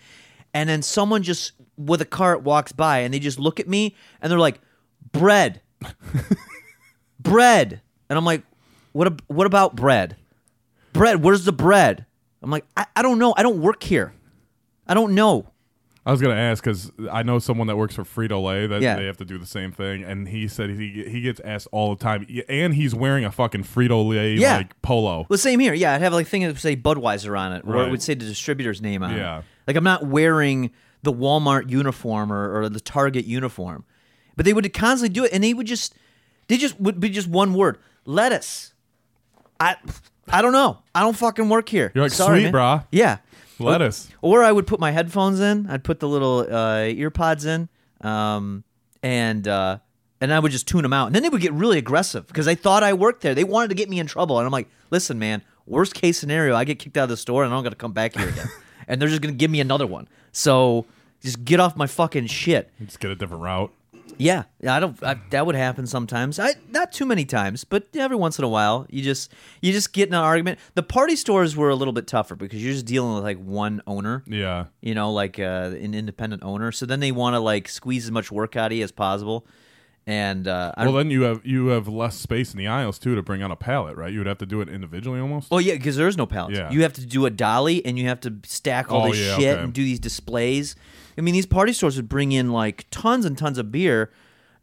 And 0.53 0.69
then 0.69 0.81
someone 0.81 1.23
just 1.23 1.53
with 1.77 2.01
a 2.01 2.05
cart 2.05 2.43
walks 2.43 2.71
by 2.71 2.99
and 2.99 3.13
they 3.13 3.19
just 3.19 3.39
look 3.39 3.59
at 3.59 3.67
me 3.67 3.95
and 4.21 4.31
they're 4.31 4.39
like, 4.39 4.61
bread 5.11 5.61
bread. 7.19 7.81
And 8.09 8.17
I'm 8.17 8.25
like, 8.25 8.43
what, 8.91 9.07
ab- 9.07 9.23
what 9.27 9.47
about 9.47 9.75
bread? 9.75 10.15
Bread, 10.93 11.23
where's 11.23 11.45
the 11.45 11.53
bread? 11.53 12.05
I'm 12.41 12.51
like, 12.51 12.65
I, 12.77 12.85
I 12.95 13.01
don't 13.01 13.19
know. 13.19 13.33
I 13.35 13.43
don't 13.43 13.61
work 13.61 13.83
here. 13.83 14.13
I 14.87 14.93
don't 14.93 15.15
know. 15.15 15.47
I 16.05 16.11
was 16.11 16.21
gonna 16.21 16.35
ask 16.35 16.61
because 16.63 16.91
I 17.11 17.23
know 17.23 17.39
someone 17.39 17.67
that 17.67 17.77
works 17.77 17.95
for 17.95 18.03
Frito 18.03 18.43
Lay 18.43 18.67
that 18.67 18.81
Yeah. 18.81 18.95
they 18.97 19.05
have 19.05 19.15
to 19.17 19.25
do 19.25 19.37
the 19.37 19.45
same 19.45 19.71
thing, 19.71 20.03
and 20.03 20.27
he 20.27 20.47
said 20.49 20.69
he 20.71 21.05
he 21.07 21.21
gets 21.21 21.39
asked 21.45 21.67
all 21.71 21.95
the 21.95 22.03
time, 22.03 22.27
and 22.49 22.73
he's 22.73 22.93
wearing 22.93 23.23
a 23.23 23.31
fucking 23.31 23.63
Frito 23.63 24.05
Lay 24.09 24.33
Yeah. 24.35 24.57
like 24.57 24.81
polo. 24.81 25.25
Well, 25.29 25.37
same 25.39 25.59
here. 25.61 25.73
Yeah, 25.73 25.93
I'd 25.93 26.01
have 26.01 26.11
like 26.13 26.25
a 26.25 26.29
thing 26.29 26.41
that 26.41 26.47
would 26.49 26.59
say 26.59 26.75
Budweiser 26.75 27.39
on 27.39 27.53
it, 27.53 27.63
or 27.65 27.75
it 27.75 27.79
Right. 27.83 27.91
would 27.91 28.01
say 28.01 28.15
the 28.15 28.25
distributor's 28.25 28.81
name 28.81 29.01
on 29.01 29.15
Yeah. 29.15 29.39
it. 29.39 29.45
Like 29.67 29.77
I'm 29.77 29.83
not 29.85 30.05
wearing 30.05 30.71
the 31.03 31.13
Walmart 31.13 31.69
uniform 31.69 32.31
or, 32.33 32.61
or 32.61 32.69
the 32.69 32.79
Target 32.81 33.25
uniform, 33.25 33.85
but 34.35 34.45
they 34.45 34.51
would 34.53 34.71
constantly 34.73 35.13
do 35.13 35.23
it, 35.23 35.31
and 35.33 35.41
they 35.43 35.53
would 35.53 35.67
just, 35.67 35.95
they 36.49 36.57
just 36.57 36.79
would 36.81 36.99
be 36.99 37.09
just 37.09 37.27
one 37.29 37.53
word, 37.53 37.77
lettuce. 38.05 38.73
I, 39.59 39.75
I 40.29 40.41
don't 40.41 40.51
know. 40.53 40.79
I 40.93 41.01
don't 41.01 41.15
fucking 41.15 41.47
work 41.47 41.69
here. 41.69 41.91
You're 41.95 42.03
like, 42.03 42.11
Sorry, 42.11 42.39
"Sweet, 42.41 42.51
man." 42.51 42.53
brah. 42.53 42.85
Yeah. 42.91 43.17
Lettuce. 43.59 44.09
Or 44.21 44.43
I 44.43 44.51
would 44.51 44.67
put 44.67 44.79
my 44.79 44.91
headphones 44.91 45.39
in. 45.39 45.67
I'd 45.69 45.83
put 45.83 45.99
the 45.99 46.07
little 46.07 46.47
uh, 46.49 46.83
ear 46.85 47.09
pods 47.09 47.45
in, 47.45 47.69
um, 48.01 48.63
and 49.01 49.47
uh, 49.47 49.79
and 50.21 50.33
I 50.33 50.39
would 50.39 50.51
just 50.51 50.67
tune 50.67 50.83
them 50.83 50.93
out. 50.93 51.07
And 51.07 51.15
then 51.15 51.23
they 51.23 51.29
would 51.29 51.41
get 51.41 51.53
really 51.53 51.77
aggressive 51.77 52.27
because 52.27 52.45
they 52.45 52.55
thought 52.55 52.83
I 52.83 52.93
worked 52.93 53.21
there. 53.21 53.35
They 53.35 53.43
wanted 53.43 53.69
to 53.69 53.75
get 53.75 53.89
me 53.89 53.99
in 53.99 54.07
trouble, 54.07 54.37
and 54.37 54.45
I'm 54.45 54.51
like, 54.51 54.69
listen, 54.89 55.19
man. 55.19 55.41
Worst 55.65 55.93
case 55.93 56.19
scenario, 56.19 56.55
I 56.55 56.65
get 56.65 56.77
kicked 56.77 56.97
out 56.97 57.03
of 57.03 57.09
the 57.09 57.15
store 57.15 57.45
and 57.45 57.53
I 57.53 57.55
don't 57.55 57.63
got 57.63 57.69
to 57.69 57.77
come 57.77 57.93
back 57.93 58.17
here 58.17 58.27
again. 58.27 58.49
and 58.87 59.01
they're 59.01 59.07
just 59.07 59.21
gonna 59.21 59.33
give 59.33 59.49
me 59.49 59.61
another 59.61 59.87
one. 59.87 60.09
So 60.33 60.85
just 61.21 61.45
get 61.45 61.59
off 61.59 61.77
my 61.77 61.87
fucking 61.87 62.27
shit. 62.27 62.69
Just 62.81 62.99
get 62.99 63.11
a 63.11 63.15
different 63.15 63.43
route. 63.43 63.73
Yeah, 64.23 64.43
I 64.67 64.79
don't. 64.79 65.01
I, 65.03 65.15
that 65.31 65.45
would 65.45 65.55
happen 65.55 65.85
sometimes. 65.87 66.39
I 66.39 66.53
not 66.69 66.91
too 66.93 67.05
many 67.05 67.25
times, 67.25 67.63
but 67.63 67.87
every 67.95 68.15
once 68.17 68.37
in 68.39 68.45
a 68.45 68.47
while, 68.47 68.85
you 68.89 69.01
just 69.01 69.31
you 69.61 69.71
just 69.71 69.91
get 69.93 70.07
in 70.07 70.13
an 70.13 70.21
argument. 70.21 70.59
The 70.75 70.83
party 70.83 71.15
stores 71.15 71.55
were 71.55 71.69
a 71.69 71.75
little 71.75 71.93
bit 71.93 72.07
tougher 72.07 72.35
because 72.35 72.63
you're 72.63 72.73
just 72.73 72.85
dealing 72.85 73.15
with 73.15 73.23
like 73.23 73.37
one 73.43 73.81
owner 73.87 74.23
Yeah. 74.27 74.65
you 74.81 74.93
know, 74.95 75.11
like 75.11 75.39
uh, 75.39 75.71
an 75.79 75.93
independent 75.93 76.43
owner. 76.43 76.71
So 76.71 76.85
then 76.85 76.99
they 76.99 77.11
want 77.11 77.33
to 77.35 77.39
like 77.39 77.67
squeeze 77.67 78.05
as 78.05 78.11
much 78.11 78.31
work 78.31 78.55
out 78.55 78.71
of 78.71 78.77
you 78.77 78.83
as 78.83 78.91
possible. 78.91 79.45
And 80.05 80.49
uh, 80.49 80.73
I, 80.75 80.83
Well, 80.83 80.93
then 80.95 81.09
you 81.11 81.21
have 81.21 81.45
you 81.45 81.67
have 81.67 81.87
less 81.87 82.15
space 82.17 82.51
in 82.51 82.57
the 82.57 82.67
aisles 82.67 82.99
too 82.99 83.15
to 83.15 83.21
bring 83.21 83.41
on 83.41 83.51
a 83.51 83.55
pallet, 83.55 83.95
right? 83.95 84.11
You 84.11 84.19
would 84.19 84.27
have 84.27 84.37
to 84.39 84.45
do 84.45 84.59
it 84.59 84.67
individually 84.67 85.19
almost. 85.21 85.49
well, 85.49 85.61
yeah, 85.61 85.73
because 85.75 85.95
there's 85.95 86.17
no 86.17 86.25
pallets. 86.25 86.57
Yeah. 86.57 86.69
You 86.71 86.81
have 86.83 86.91
to 86.93 87.05
do 87.05 87.25
a 87.25 87.29
dolly, 87.29 87.85
and 87.85 87.97
you 87.97 88.07
have 88.09 88.19
to 88.21 88.33
stack 88.45 88.91
all 88.91 89.03
Oh, 89.07 89.11
this 89.11 89.19
yeah, 89.19 89.35
shit 89.37 89.53
okay. 89.55 89.63
and 89.63 89.71
do 89.73 89.81
these 89.83 89.99
displays. 89.99 90.75
I 91.17 91.21
mean, 91.21 91.33
these 91.33 91.45
party 91.45 91.73
stores 91.73 91.95
would 91.95 92.09
bring 92.09 92.31
in 92.31 92.51
like 92.51 92.85
tons 92.91 93.25
and 93.25 93.37
tons 93.37 93.57
of 93.57 93.71
beer, 93.71 94.11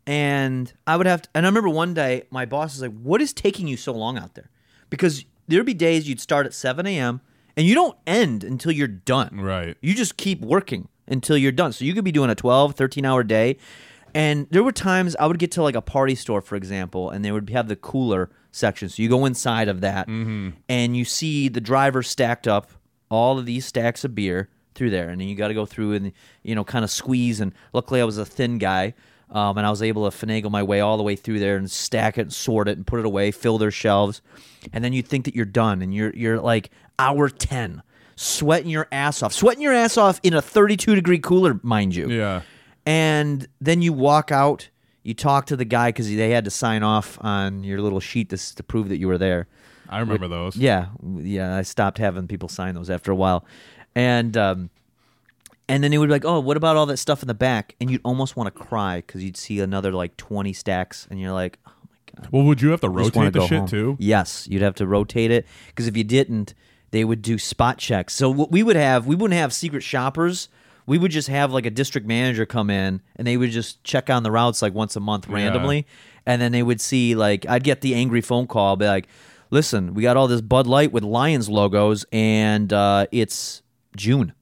and 0.06 0.72
I 0.86 0.96
would 0.96 1.06
have 1.06 1.22
to. 1.22 1.28
And 1.34 1.46
I 1.46 1.48
remember 1.48 1.68
one 1.68 1.94
day 1.94 2.24
my 2.30 2.44
boss 2.44 2.74
was 2.74 2.82
like, 2.82 2.98
"What 3.00 3.20
is 3.20 3.32
taking 3.32 3.68
you 3.68 3.76
so 3.76 3.92
long 3.92 4.18
out 4.18 4.34
there?" 4.34 4.50
Because 4.88 5.24
there'd 5.46 5.66
be 5.66 5.74
days 5.74 6.08
you'd 6.08 6.20
start 6.20 6.46
at 6.46 6.54
7 6.54 6.86
a.m. 6.86 7.20
and 7.56 7.66
you 7.66 7.74
don't 7.74 7.96
end 8.06 8.44
until 8.44 8.72
you're 8.72 8.88
done. 8.88 9.40
Right. 9.40 9.76
You 9.80 9.94
just 9.94 10.16
keep 10.16 10.40
working 10.40 10.88
until 11.06 11.36
you're 11.36 11.52
done. 11.52 11.72
So 11.72 11.84
you 11.84 11.92
could 11.92 12.04
be 12.04 12.12
doing 12.12 12.30
a 12.30 12.34
12, 12.34 12.74
13 12.74 13.04
hour 13.04 13.22
day. 13.22 13.56
And 14.14 14.48
there 14.50 14.62
were 14.64 14.72
times 14.72 15.14
I 15.20 15.26
would 15.26 15.38
get 15.38 15.52
to 15.52 15.62
like 15.62 15.76
a 15.76 15.82
party 15.82 16.14
store, 16.14 16.40
for 16.40 16.56
example, 16.56 17.10
and 17.10 17.24
they 17.24 17.30
would 17.30 17.50
have 17.50 17.68
the 17.68 17.76
cooler 17.76 18.30
section. 18.50 18.88
So 18.88 19.02
you 19.02 19.08
go 19.08 19.24
inside 19.24 19.68
of 19.68 19.80
that 19.82 20.08
mm-hmm. 20.08 20.50
and 20.68 20.96
you 20.96 21.04
see 21.04 21.48
the 21.48 21.60
driver 21.60 22.02
stacked 22.02 22.48
up 22.48 22.70
all 23.08 23.38
of 23.38 23.46
these 23.46 23.66
stacks 23.66 24.04
of 24.04 24.14
beer 24.14 24.48
through 24.74 24.90
there. 24.90 25.08
And 25.10 25.22
you 25.22 25.34
got 25.34 25.48
to 25.48 25.54
go 25.54 25.66
through 25.66 25.94
and, 25.94 26.12
you 26.42 26.54
know, 26.54 26.64
kind 26.64 26.84
of 26.84 26.90
squeeze. 26.90 27.40
And 27.40 27.52
luckily 27.72 28.00
I 28.00 28.04
was 28.04 28.18
a 28.18 28.24
thin 28.24 28.58
guy. 28.58 28.94
Um, 29.30 29.56
and 29.58 29.66
I 29.66 29.70
was 29.70 29.80
able 29.80 30.10
to 30.10 30.26
finagle 30.26 30.50
my 30.50 30.62
way 30.62 30.80
all 30.80 30.96
the 30.96 31.04
way 31.04 31.14
through 31.14 31.38
there 31.38 31.56
and 31.56 31.70
stack 31.70 32.18
it 32.18 32.22
and 32.22 32.32
sort 32.32 32.66
it 32.66 32.76
and 32.76 32.84
put 32.84 32.98
it 32.98 33.06
away, 33.06 33.30
fill 33.30 33.58
their 33.58 33.70
shelves. 33.70 34.22
And 34.72 34.82
then 34.82 34.92
you 34.92 35.02
think 35.02 35.24
that 35.24 35.36
you're 35.36 35.44
done 35.44 35.82
and 35.82 35.94
you're 35.94 36.12
you're 36.16 36.40
like 36.40 36.70
hour 36.98 37.28
10, 37.28 37.82
sweating 38.16 38.70
your 38.70 38.88
ass 38.90 39.22
off. 39.22 39.32
Sweating 39.32 39.62
your 39.62 39.72
ass 39.72 39.96
off 39.96 40.18
in 40.24 40.34
a 40.34 40.42
32 40.42 40.96
degree 40.96 41.20
cooler, 41.20 41.60
mind 41.62 41.94
you. 41.94 42.10
Yeah. 42.10 42.42
And 42.84 43.46
then 43.60 43.82
you 43.82 43.92
walk 43.92 44.32
out, 44.32 44.68
you 45.04 45.14
talk 45.14 45.46
to 45.46 45.56
the 45.56 45.64
guy 45.64 45.90
because 45.90 46.08
they 46.08 46.30
had 46.30 46.44
to 46.44 46.50
sign 46.50 46.82
off 46.82 47.16
on 47.20 47.62
your 47.62 47.80
little 47.80 48.00
sheet 48.00 48.30
to, 48.30 48.56
to 48.56 48.62
prove 48.64 48.88
that 48.88 48.98
you 48.98 49.06
were 49.06 49.18
there. 49.18 49.46
I 49.88 49.98
remember 49.98 50.28
those. 50.28 50.56
Yeah, 50.56 50.86
yeah. 51.02 51.56
I 51.56 51.62
stopped 51.62 51.98
having 51.98 52.28
people 52.28 52.48
sign 52.48 52.74
those 52.74 52.90
after 52.90 53.10
a 53.10 53.16
while, 53.16 53.44
and 53.94 54.36
um, 54.36 54.70
and 55.68 55.84
then 55.84 55.90
they 55.90 55.98
would 55.98 56.08
be 56.08 56.12
like, 56.12 56.24
"Oh, 56.24 56.40
what 56.40 56.56
about 56.56 56.76
all 56.76 56.86
that 56.86 56.96
stuff 56.96 57.22
in 57.22 57.28
the 57.28 57.34
back?" 57.34 57.76
And 57.80 57.90
you'd 57.90 58.00
almost 58.04 58.36
want 58.36 58.52
to 58.52 58.60
cry 58.60 58.98
because 58.98 59.22
you'd 59.22 59.36
see 59.36 59.60
another 59.60 59.92
like 59.92 60.16
twenty 60.16 60.52
stacks, 60.52 61.06
and 61.10 61.20
you're 61.20 61.32
like, 61.32 61.58
"Oh 61.66 61.72
my 61.82 62.22
god." 62.22 62.28
Well, 62.32 62.42
would 62.44 62.60
you 62.60 62.70
have 62.70 62.80
to 62.80 62.92
I 62.92 63.02
just 63.02 63.14
wanna 63.14 63.28
rotate 63.28 63.32
the 63.32 63.38
go 63.40 63.46
shit 63.46 63.58
home. 63.58 63.68
too? 63.68 63.96
Yes, 64.00 64.48
you'd 64.50 64.62
have 64.62 64.74
to 64.76 64.86
rotate 64.86 65.30
it 65.30 65.46
because 65.68 65.86
if 65.86 65.96
you 65.96 66.04
didn't, 66.04 66.54
they 66.90 67.04
would 67.04 67.22
do 67.22 67.38
spot 67.38 67.78
checks. 67.78 68.14
So 68.14 68.30
what 68.30 68.50
we 68.50 68.62
would 68.62 68.76
have, 68.76 69.06
we 69.06 69.14
wouldn't 69.14 69.38
have 69.38 69.52
secret 69.52 69.82
shoppers. 69.82 70.48
We 70.86 70.98
would 70.98 71.12
just 71.12 71.28
have 71.28 71.52
like 71.52 71.66
a 71.66 71.70
district 71.70 72.06
manager 72.06 72.46
come 72.46 72.68
in 72.68 73.00
and 73.14 73.24
they 73.26 73.36
would 73.36 73.50
just 73.52 73.84
check 73.84 74.10
on 74.10 74.24
the 74.24 74.30
routes 74.32 74.60
like 74.60 74.74
once 74.74 74.96
a 74.96 75.00
month 75.00 75.28
randomly, 75.28 75.86
and 76.26 76.42
then 76.42 76.50
they 76.50 76.64
would 76.64 76.80
see 76.80 77.14
like 77.14 77.46
I'd 77.48 77.62
get 77.62 77.80
the 77.80 77.94
angry 77.94 78.22
phone 78.22 78.48
call, 78.48 78.74
be 78.74 78.86
like, 78.86 79.06
"Listen, 79.50 79.94
we 79.94 80.02
got 80.02 80.16
all 80.16 80.26
this 80.26 80.40
Bud 80.40 80.66
Light 80.66 80.90
with 80.90 81.04
Lions 81.04 81.48
logos, 81.48 82.04
and 82.10 82.72
uh, 82.72 83.06
it's 83.12 83.62
June. 84.00 84.32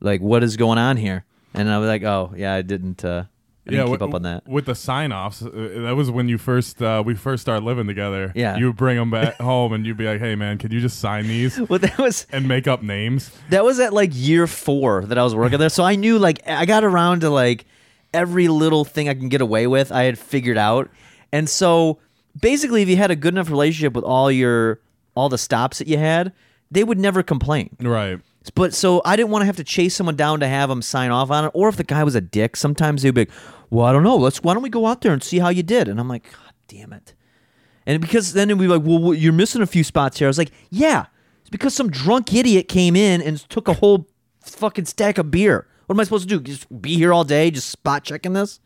Like, 0.00 0.20
what 0.20 0.42
is 0.44 0.56
going 0.56 0.78
on 0.78 0.96
here?" 0.96 1.24
And 1.54 1.68
I 1.70 1.78
was 1.78 1.88
like, 1.88 2.02
"Oh 2.02 2.32
yeah, 2.36 2.54
I 2.54 2.62
didn't." 2.62 3.04
Uh, 3.04 3.24
I 3.66 3.70
didn't 3.70 3.86
keep 3.86 3.98
wi- 3.98 4.08
up 4.10 4.14
on 4.14 4.22
that. 4.22 4.46
With 4.46 4.66
the 4.66 4.76
sign 4.76 5.10
offs, 5.10 5.42
uh, 5.42 5.50
that 5.50 5.96
was 5.96 6.08
when 6.08 6.28
you 6.28 6.38
first 6.38 6.80
uh, 6.80 7.02
we 7.04 7.14
first 7.16 7.42
started 7.42 7.64
living 7.64 7.88
together. 7.88 8.30
Yeah. 8.36 8.56
You 8.56 8.66
would 8.66 8.76
bring 8.76 8.96
them 8.96 9.10
back 9.10 9.34
home 9.40 9.72
and 9.72 9.84
you'd 9.84 9.96
be 9.96 10.04
like, 10.06 10.20
"Hey 10.20 10.36
man, 10.36 10.58
can 10.58 10.70
you 10.70 10.80
just 10.80 11.00
sign 11.00 11.26
these 11.26 11.58
Well, 11.68 11.80
that 11.80 11.98
was 11.98 12.26
and 12.30 12.46
make 12.46 12.68
up 12.68 12.82
names?" 12.84 13.32
that 13.50 13.64
was 13.64 13.80
at 13.80 13.92
like 13.92 14.10
year 14.12 14.46
four 14.46 15.04
that 15.06 15.18
I 15.18 15.24
was 15.24 15.34
working 15.34 15.58
there. 15.58 15.68
So 15.68 15.82
I 15.82 15.96
knew 15.96 16.16
like 16.18 16.46
I 16.46 16.64
got 16.64 16.84
around 16.84 17.22
to 17.22 17.30
like 17.30 17.64
every 18.14 18.46
little 18.46 18.84
thing 18.84 19.08
I 19.08 19.14
can 19.14 19.28
get 19.28 19.40
away 19.40 19.66
with, 19.66 19.90
I 19.90 20.04
had 20.04 20.16
figured 20.16 20.58
out. 20.58 20.88
And 21.32 21.48
so 21.48 21.98
basically 22.40 22.82
if 22.82 22.88
you 22.88 22.96
had 22.96 23.10
a 23.10 23.16
good 23.16 23.34
enough 23.34 23.50
relationship 23.50 23.94
with 23.94 24.04
all 24.04 24.30
your 24.30 24.78
all 25.16 25.28
the 25.28 25.38
stops 25.38 25.78
that 25.78 25.88
you 25.88 25.98
had, 25.98 26.32
they 26.70 26.84
would 26.84 26.98
never 27.00 27.22
complain. 27.24 27.70
Right. 27.80 28.20
But 28.54 28.74
so 28.74 29.02
I 29.04 29.16
didn't 29.16 29.30
want 29.30 29.42
to 29.42 29.46
have 29.46 29.56
to 29.56 29.64
chase 29.64 29.94
someone 29.94 30.16
down 30.16 30.40
to 30.40 30.48
have 30.48 30.68
them 30.68 30.82
sign 30.82 31.10
off 31.10 31.30
on 31.30 31.46
it. 31.46 31.50
Or 31.54 31.68
if 31.68 31.76
the 31.76 31.84
guy 31.84 32.04
was 32.04 32.14
a 32.14 32.20
dick, 32.20 32.56
sometimes 32.56 33.02
they'd 33.02 33.10
be 33.10 33.22
like, 33.22 33.30
Well, 33.70 33.86
I 33.86 33.92
don't 33.92 34.02
know. 34.02 34.16
Let's 34.16 34.42
why 34.42 34.54
don't 34.54 34.62
we 34.62 34.70
go 34.70 34.86
out 34.86 35.00
there 35.00 35.12
and 35.12 35.22
see 35.22 35.38
how 35.38 35.48
you 35.48 35.62
did? 35.62 35.88
And 35.88 35.98
I'm 35.98 36.08
like, 36.08 36.24
God 36.24 36.52
damn 36.68 36.92
it. 36.92 37.14
And 37.86 38.00
because 38.00 38.32
then 38.32 38.50
it'd 38.50 38.60
be 38.60 38.68
like, 38.68 38.82
Well, 38.84 39.14
you're 39.14 39.32
missing 39.32 39.62
a 39.62 39.66
few 39.66 39.84
spots 39.84 40.18
here. 40.18 40.28
I 40.28 40.30
was 40.30 40.38
like, 40.38 40.52
Yeah. 40.70 41.06
It's 41.40 41.50
because 41.50 41.74
some 41.74 41.90
drunk 41.90 42.34
idiot 42.34 42.66
came 42.66 42.96
in 42.96 43.22
and 43.22 43.38
took 43.48 43.68
a 43.68 43.74
whole 43.74 44.08
fucking 44.40 44.86
stack 44.86 45.16
of 45.18 45.30
beer. 45.30 45.68
What 45.86 45.94
am 45.94 46.00
I 46.00 46.04
supposed 46.04 46.28
to 46.28 46.38
do? 46.38 46.42
Just 46.42 46.82
be 46.82 46.96
here 46.96 47.12
all 47.12 47.22
day, 47.22 47.52
just 47.52 47.68
spot 47.68 48.02
checking 48.02 48.32
this? 48.32 48.58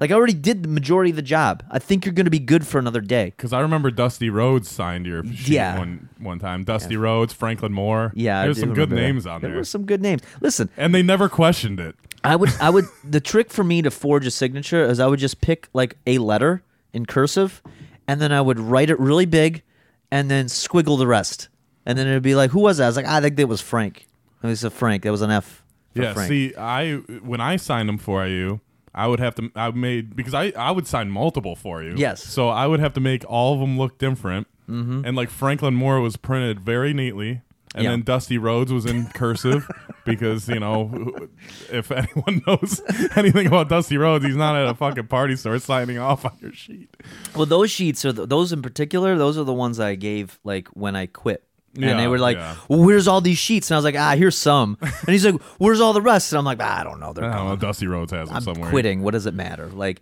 Like 0.00 0.10
I 0.10 0.14
already 0.14 0.32
did 0.32 0.62
the 0.62 0.68
majority 0.68 1.10
of 1.10 1.16
the 1.16 1.22
job. 1.22 1.62
I 1.70 1.78
think 1.78 2.04
you're 2.06 2.14
gonna 2.14 2.30
be 2.30 2.38
good 2.38 2.66
for 2.66 2.78
another 2.78 3.00
day. 3.02 3.26
Because 3.36 3.52
I 3.52 3.60
remember 3.60 3.90
Dusty 3.90 4.30
Rhodes 4.30 4.70
signed 4.70 5.04
your 5.06 5.22
sheet 5.24 5.48
Yeah. 5.48 5.78
one 5.78 6.08
one 6.18 6.38
time. 6.38 6.64
Dusty 6.64 6.96
Rhodes, 6.96 7.32
Franklin 7.34 7.72
Moore. 7.72 8.12
Yeah, 8.14 8.40
I 8.40 8.44
there's 8.44 8.56
do 8.56 8.60
some 8.60 8.70
good 8.70 8.90
remember 8.90 8.94
that. 8.96 9.00
names 9.02 9.26
on 9.26 9.40
There 9.42 9.50
there, 9.50 9.58
were 9.58 9.64
some 9.64 9.84
good 9.84 10.00
names. 10.00 10.22
Listen, 10.40 10.70
and 10.76 10.94
they 10.94 11.02
never 11.02 11.28
questioned 11.28 11.78
it. 11.80 11.94
I 12.24 12.36
would 12.36 12.50
I 12.60 12.70
would 12.70 12.86
the 13.04 13.20
trick 13.20 13.50
for 13.50 13.62
me 13.64 13.82
to 13.82 13.90
forge 13.90 14.26
a 14.26 14.30
signature 14.30 14.82
is 14.84 15.00
I 15.00 15.06
would 15.06 15.20
just 15.20 15.40
pick 15.40 15.68
like 15.74 15.96
a 16.06 16.18
letter 16.18 16.62
in 16.92 17.04
cursive 17.06 17.62
and 18.08 18.20
then 18.20 18.32
I 18.32 18.40
would 18.40 18.58
write 18.58 18.90
it 18.90 18.98
really 18.98 19.26
big 19.26 19.62
and 20.10 20.30
then 20.30 20.46
squiggle 20.46 20.98
the 20.98 21.06
rest. 21.06 21.48
And 21.86 21.96
then 21.98 22.06
it'd 22.06 22.22
be 22.22 22.34
like, 22.34 22.50
who 22.50 22.60
was 22.60 22.78
that? 22.78 22.84
I 22.84 22.86
was 22.88 22.96
like, 22.96 23.06
I 23.06 23.20
think 23.20 23.36
that 23.36 23.46
was 23.48 23.60
Frank. 23.60 24.06
It 24.42 24.46
was 24.46 24.64
a 24.64 24.70
Frank. 24.70 25.02
That 25.04 25.12
was 25.12 25.22
an 25.22 25.30
F. 25.30 25.62
For 25.94 26.02
Yeah. 26.02 26.12
Frank. 26.14 26.28
See, 26.28 26.54
I 26.56 26.94
when 27.22 27.40
I 27.40 27.56
signed 27.56 27.88
them 27.88 27.98
for 27.98 28.26
you, 28.26 28.60
I 28.94 29.06
would 29.06 29.20
have 29.20 29.34
to. 29.36 29.50
I 29.54 29.70
made 29.70 30.16
because 30.16 30.34
I 30.34 30.52
I 30.56 30.70
would 30.72 30.86
sign 30.86 31.10
multiple 31.10 31.54
for 31.56 31.82
you. 31.82 31.94
Yes. 31.96 32.22
So 32.24 32.48
I 32.48 32.66
would 32.66 32.80
have 32.80 32.92
to 32.94 33.00
make 33.00 33.24
all 33.28 33.54
of 33.54 33.60
them 33.60 33.78
look 33.78 33.98
different. 33.98 34.46
Mm-hmm. 34.68 35.04
And 35.04 35.16
like 35.16 35.30
Franklin 35.30 35.74
Moore 35.74 36.00
was 36.00 36.16
printed 36.16 36.60
very 36.60 36.92
neatly. 36.92 37.42
And 37.74 37.84
Yeah. 37.84 37.90
then 37.90 38.02
Dusty 38.02 38.36
Rhodes 38.36 38.72
was 38.72 38.84
in 38.84 39.06
cursive 39.14 39.68
because 40.04 40.48
you 40.48 40.58
know 40.58 41.28
if 41.70 41.92
anyone 41.92 42.42
knows 42.46 42.82
anything 43.14 43.46
about 43.46 43.68
Dusty 43.68 43.96
Rhodes, 43.96 44.24
he's 44.24 44.34
not 44.34 44.56
at 44.56 44.66
a 44.68 44.74
fucking 44.74 45.06
party 45.06 45.36
store 45.36 45.58
signing 45.60 45.98
off 45.98 46.24
on 46.24 46.36
your 46.40 46.52
sheet. 46.52 46.88
Well, 47.36 47.46
those 47.46 47.70
sheets 47.70 48.04
are 48.04 48.10
the, 48.12 48.26
those 48.26 48.52
in 48.52 48.60
particular. 48.60 49.16
Those 49.16 49.38
are 49.38 49.44
the 49.44 49.54
ones 49.54 49.78
I 49.78 49.94
gave 49.94 50.40
like 50.42 50.66
when 50.68 50.96
I 50.96 51.06
quit. 51.06 51.44
And 51.74 51.98
they 51.98 52.08
were 52.08 52.18
like, 52.18 52.36
yeah. 52.36 52.56
"Well, 52.68 52.82
where's 52.82 53.06
all 53.06 53.20
these 53.20 53.38
sheets?" 53.38 53.70
And 53.70 53.76
I 53.76 53.78
was 53.78 53.84
like, 53.84 53.96
"Ah, 53.96 54.16
here's 54.16 54.36
some." 54.36 54.76
And 54.82 55.08
he's 55.08 55.24
like, 55.24 55.40
"Where's 55.58 55.80
all 55.80 55.92
the 55.92 56.02
rest?" 56.02 56.32
And 56.32 56.38
I'm 56.38 56.44
like, 56.44 56.60
"I 56.60 56.82
don't 56.82 56.98
know. 56.98 57.12
They're 57.12 57.24
I 57.30 57.36
don't 57.36 57.46
know. 57.46 57.56
Dusty 57.56 57.86
Rhodes 57.86 58.12
has 58.12 58.28
them 58.28 58.36
I'm 58.38 58.42
somewhere. 58.42 58.70
quitting. 58.70 59.02
What 59.02 59.12
does 59.12 59.26
it 59.26 59.34
matter? 59.34 59.68
Like, 59.68 60.00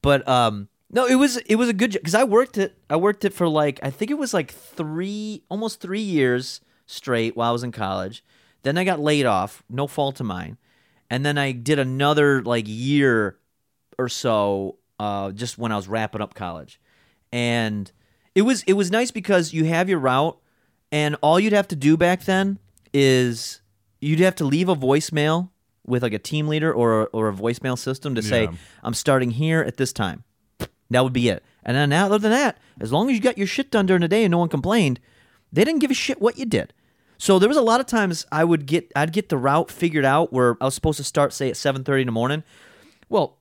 but 0.00 0.26
um, 0.28 0.68
no, 0.90 1.06
it 1.06 1.16
was 1.16 1.38
it 1.38 1.56
was 1.56 1.68
a 1.68 1.72
good 1.72 1.92
because 1.92 2.14
I 2.14 2.24
worked 2.24 2.58
it. 2.58 2.76
I 2.88 2.96
worked 2.96 3.24
it 3.24 3.32
for 3.32 3.48
like 3.48 3.80
I 3.82 3.90
think 3.90 4.10
it 4.10 4.18
was 4.18 4.32
like 4.32 4.52
three, 4.52 5.42
almost 5.48 5.80
three 5.80 6.00
years 6.00 6.60
straight 6.86 7.36
while 7.36 7.48
I 7.48 7.52
was 7.52 7.64
in 7.64 7.72
college. 7.72 8.24
Then 8.62 8.78
I 8.78 8.84
got 8.84 9.00
laid 9.00 9.26
off, 9.26 9.64
no 9.68 9.86
fault 9.88 10.20
of 10.20 10.26
mine, 10.26 10.56
and 11.10 11.26
then 11.26 11.36
I 11.38 11.50
did 11.52 11.78
another 11.80 12.42
like 12.42 12.66
year 12.68 13.38
or 13.98 14.08
so 14.08 14.76
uh, 15.00 15.32
just 15.32 15.58
when 15.58 15.72
I 15.72 15.76
was 15.76 15.88
wrapping 15.88 16.20
up 16.20 16.34
college, 16.34 16.80
and 17.32 17.90
it 18.34 18.42
was 18.42 18.62
it 18.64 18.74
was 18.74 18.90
nice 18.90 19.10
because 19.10 19.52
you 19.52 19.64
have 19.64 19.88
your 19.88 19.98
route, 19.98 20.38
and 20.92 21.16
all 21.22 21.40
you'd 21.40 21.52
have 21.52 21.66
to 21.68 21.76
do 21.76 21.96
back 21.96 22.24
then 22.24 22.58
is 22.92 23.60
you'd 24.00 24.20
have 24.20 24.36
to 24.36 24.44
leave 24.44 24.68
a 24.68 24.76
voicemail 24.76 25.48
with 25.84 26.02
like 26.04 26.12
a 26.12 26.18
team 26.18 26.46
leader 26.46 26.72
or 26.72 27.08
or 27.12 27.28
a 27.28 27.32
voicemail 27.32 27.76
system 27.76 28.14
to 28.14 28.22
say 28.22 28.44
Yeah. 28.44 28.52
I'm 28.84 28.94
starting 28.94 29.32
here 29.32 29.62
at 29.62 29.76
this 29.78 29.92
time. 29.92 30.22
That 30.90 31.02
would 31.02 31.12
be 31.12 31.28
it. 31.28 31.42
And 31.64 31.76
then 31.76 31.92
other 31.92 32.18
than 32.18 32.30
that, 32.32 32.58
as 32.80 32.92
long 32.92 33.08
as 33.08 33.16
you 33.16 33.22
got 33.22 33.38
your 33.38 33.46
shit 33.46 33.70
done 33.70 33.86
during 33.86 34.02
the 34.02 34.08
day 34.08 34.24
and 34.24 34.30
no 34.30 34.38
one 34.38 34.48
complained, 34.48 35.00
they 35.52 35.64
didn't 35.64 35.80
give 35.80 35.90
a 35.90 35.94
shit 35.94 36.20
what 36.20 36.36
you 36.38 36.44
did. 36.44 36.74
So 37.18 37.38
there 37.38 37.48
was 37.48 37.56
a 37.56 37.62
lot 37.62 37.80
of 37.80 37.86
times 37.86 38.26
I 38.32 38.44
would 38.44 38.66
get 38.66 38.92
I'd 38.94 39.12
get 39.12 39.28
the 39.28 39.38
route 39.38 39.70
figured 39.70 40.04
out 40.04 40.32
where 40.32 40.56
I 40.60 40.66
was 40.66 40.74
supposed 40.74 40.98
to 40.98 41.04
start 41.04 41.32
say 41.32 41.48
at 41.48 41.56
7:30 41.56 42.00
in 42.02 42.06
the 42.06 42.12
morning. 42.12 42.42
Well, 43.08 43.38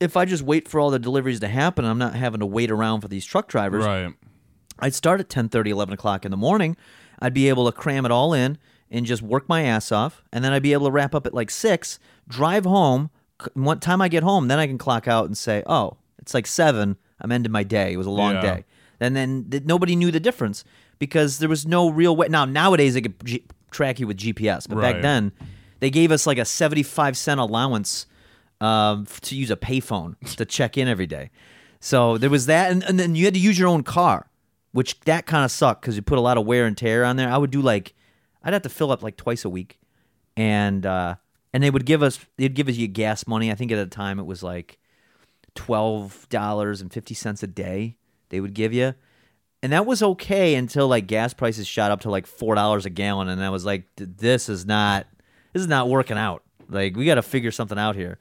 if 0.00 0.16
I 0.16 0.24
just 0.24 0.42
wait 0.42 0.66
for 0.68 0.80
all 0.80 0.90
the 0.90 0.98
deliveries 0.98 1.40
to 1.40 1.48
happen, 1.48 1.84
I'm 1.84 1.98
not 1.98 2.14
having 2.14 2.40
to 2.40 2.46
wait 2.46 2.70
around 2.70 3.00
for 3.02 3.08
these 3.08 3.24
truck 3.24 3.48
drivers. 3.48 3.84
Right. 3.84 4.14
I'd 4.80 4.94
start 4.94 5.20
at 5.20 5.28
10 5.28 5.50
11 5.52 5.92
o'clock 5.92 6.24
in 6.24 6.30
the 6.30 6.36
morning. 6.36 6.76
I'd 7.20 7.34
be 7.34 7.48
able 7.48 7.66
to 7.70 7.72
cram 7.76 8.04
it 8.06 8.12
all 8.12 8.32
in 8.32 8.58
and 8.90 9.04
just 9.04 9.22
work 9.22 9.48
my 9.48 9.62
ass 9.62 9.90
off. 9.92 10.22
And 10.32 10.44
then 10.44 10.52
I'd 10.52 10.62
be 10.62 10.72
able 10.72 10.86
to 10.86 10.92
wrap 10.92 11.14
up 11.14 11.26
at 11.26 11.34
like 11.34 11.50
6, 11.50 11.98
drive 12.28 12.64
home. 12.64 13.10
One 13.54 13.80
time 13.80 14.00
I 14.00 14.08
get 14.08 14.22
home, 14.22 14.48
then 14.48 14.58
I 14.58 14.66
can 14.66 14.78
clock 14.78 15.06
out 15.08 15.26
and 15.26 15.36
say, 15.36 15.62
oh, 15.66 15.96
it's 16.18 16.34
like 16.34 16.46
7. 16.46 16.96
I'm 17.20 17.32
ending 17.32 17.52
my 17.52 17.64
day. 17.64 17.92
It 17.92 17.96
was 17.96 18.06
a 18.06 18.10
long 18.10 18.34
Yeah. 18.34 18.40
day. 18.40 18.64
And 19.00 19.14
then 19.14 19.46
th- 19.50 19.64
nobody 19.64 19.94
knew 19.96 20.10
the 20.10 20.20
difference 20.20 20.64
because 20.98 21.38
there 21.38 21.48
was 21.48 21.66
no 21.66 21.88
real 21.90 22.16
way. 22.16 22.28
Now, 22.28 22.44
nowadays, 22.44 22.94
they 22.94 23.00
could 23.00 23.24
G- 23.24 23.44
track 23.70 24.00
you 24.00 24.06
with 24.06 24.16
GPS. 24.16 24.68
But 24.68 24.80
back 24.80 25.02
then, 25.02 25.32
they 25.80 25.90
gave 25.90 26.10
us 26.10 26.26
like 26.26 26.38
a 26.38 26.44
75 26.44 27.16
cent 27.16 27.38
allowance 27.38 28.06
um, 28.60 29.06
to 29.22 29.36
use 29.36 29.50
a 29.52 29.56
payphone 29.56 30.16
to 30.36 30.44
check 30.44 30.76
in 30.76 30.88
every 30.88 31.06
day. 31.06 31.30
So 31.80 32.18
there 32.18 32.30
was 32.30 32.46
that, 32.46 32.72
and, 32.72 32.82
and 32.84 32.98
then 32.98 33.14
you 33.14 33.24
had 33.24 33.34
to 33.34 33.40
use 33.40 33.56
your 33.56 33.68
own 33.68 33.84
car, 33.84 34.27
which 34.78 35.00
that 35.00 35.26
kind 35.26 35.44
of 35.44 35.50
sucked 35.50 35.82
because 35.82 35.96
you 35.96 36.02
put 36.02 36.18
a 36.18 36.20
lot 36.20 36.38
of 36.38 36.46
wear 36.46 36.64
and 36.64 36.78
tear 36.78 37.04
on 37.04 37.16
there. 37.16 37.28
I 37.28 37.36
would 37.36 37.50
do 37.50 37.60
like, 37.60 37.94
I'd 38.44 38.52
have 38.52 38.62
to 38.62 38.68
fill 38.68 38.92
up 38.92 39.02
like 39.02 39.16
twice 39.16 39.44
a 39.44 39.50
week, 39.50 39.80
and 40.36 40.86
uh, 40.86 41.16
and 41.52 41.64
they 41.64 41.70
would 41.70 41.84
give 41.84 42.00
us 42.00 42.24
they'd 42.36 42.54
give 42.54 42.68
us 42.68 42.76
you 42.76 42.86
gas 42.86 43.26
money. 43.26 43.50
I 43.50 43.56
think 43.56 43.72
at 43.72 43.76
the 43.76 43.86
time 43.92 44.20
it 44.20 44.26
was 44.26 44.44
like 44.44 44.78
twelve 45.56 46.28
dollars 46.28 46.80
and 46.80 46.92
fifty 46.92 47.12
cents 47.12 47.42
a 47.42 47.48
day 47.48 47.96
they 48.28 48.40
would 48.40 48.54
give 48.54 48.72
you. 48.72 48.94
And 49.64 49.72
that 49.72 49.84
was 49.84 50.00
okay 50.00 50.54
until 50.54 50.86
like 50.86 51.08
gas 51.08 51.34
prices 51.34 51.66
shot 51.66 51.90
up 51.90 52.02
to 52.02 52.10
like 52.10 52.28
four 52.28 52.54
dollars 52.54 52.86
a 52.86 52.90
gallon, 52.90 53.26
and 53.28 53.42
I 53.42 53.50
was 53.50 53.64
like, 53.64 53.82
"This 53.96 54.48
is 54.48 54.64
not, 54.64 55.08
this 55.52 55.60
is 55.60 55.68
not 55.68 55.88
working 55.88 56.18
out. 56.18 56.44
Like, 56.68 56.94
we 56.94 57.04
got 57.04 57.16
to 57.16 57.22
figure 57.22 57.50
something 57.50 57.80
out 57.80 57.96
here." 57.96 58.20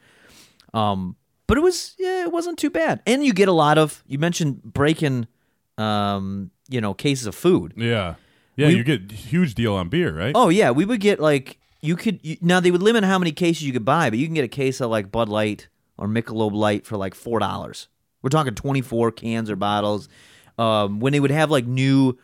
Um, 0.74 1.18
but 1.46 1.60
it 1.60 1.62
was, 1.62 1.94
yeah, 2.00 2.24
it 2.24 2.32
wasn't 2.32 2.58
too 2.58 2.72
bad. 2.72 3.04
And 3.06 3.24
you 3.24 3.32
get 3.32 3.48
a 3.48 3.54
lot 3.54 3.78
of, 3.78 4.04
you 4.08 4.18
mentioned 4.18 4.64
breaking, 4.64 5.28
um, 5.78 6.52
you 6.70 6.82
know, 6.82 6.94
cases 6.94 7.28
of 7.28 7.36
food. 7.36 7.74
Yeah. 7.76 8.16
Yeah. 8.56 8.68
We- 8.68 8.76
you 8.78 8.84
get 8.84 9.12
huge 9.12 9.54
deal 9.56 9.76
on 9.76 9.90
beer, 9.90 10.16
right? 10.18 10.34
Oh 10.36 10.50
yeah, 10.50 10.72
we 10.72 10.86
would 10.86 11.00
get 11.00 11.20
like 11.20 11.58
you 11.82 11.96
could 11.96 12.20
you, 12.24 12.38
now 12.42 12.60
they 12.60 12.72
would 12.72 12.82
limit 12.82 13.04
how 13.04 13.20
many 13.20 13.32
cases 13.32 13.64
you 13.64 13.74
could 13.74 13.86
buy, 13.86 14.10
but 14.10 14.18
you 14.20 14.26
can 14.26 14.34
get 14.34 14.44
a 14.44 14.48
case 14.50 14.82
of 14.82 14.90
like 14.90 15.12
Bud 15.12 15.30
Light 15.30 15.68
or 15.98 16.08
Michelob 16.08 16.54
Light 16.54 16.86
for 16.86 16.98
like 16.98 17.14
four 17.16 17.40
dollars. 17.40 17.88
We're 18.22 18.30
talking 18.32 18.56
twenty 18.56 18.82
four 18.82 19.12
cans 19.12 19.50
or 19.50 19.56
bottles. 19.56 20.10
Um, 20.58 21.00
when 21.00 21.14
they 21.14 21.20
would 21.20 21.30
have 21.32 21.52
like 21.52 21.68
new 21.68 22.18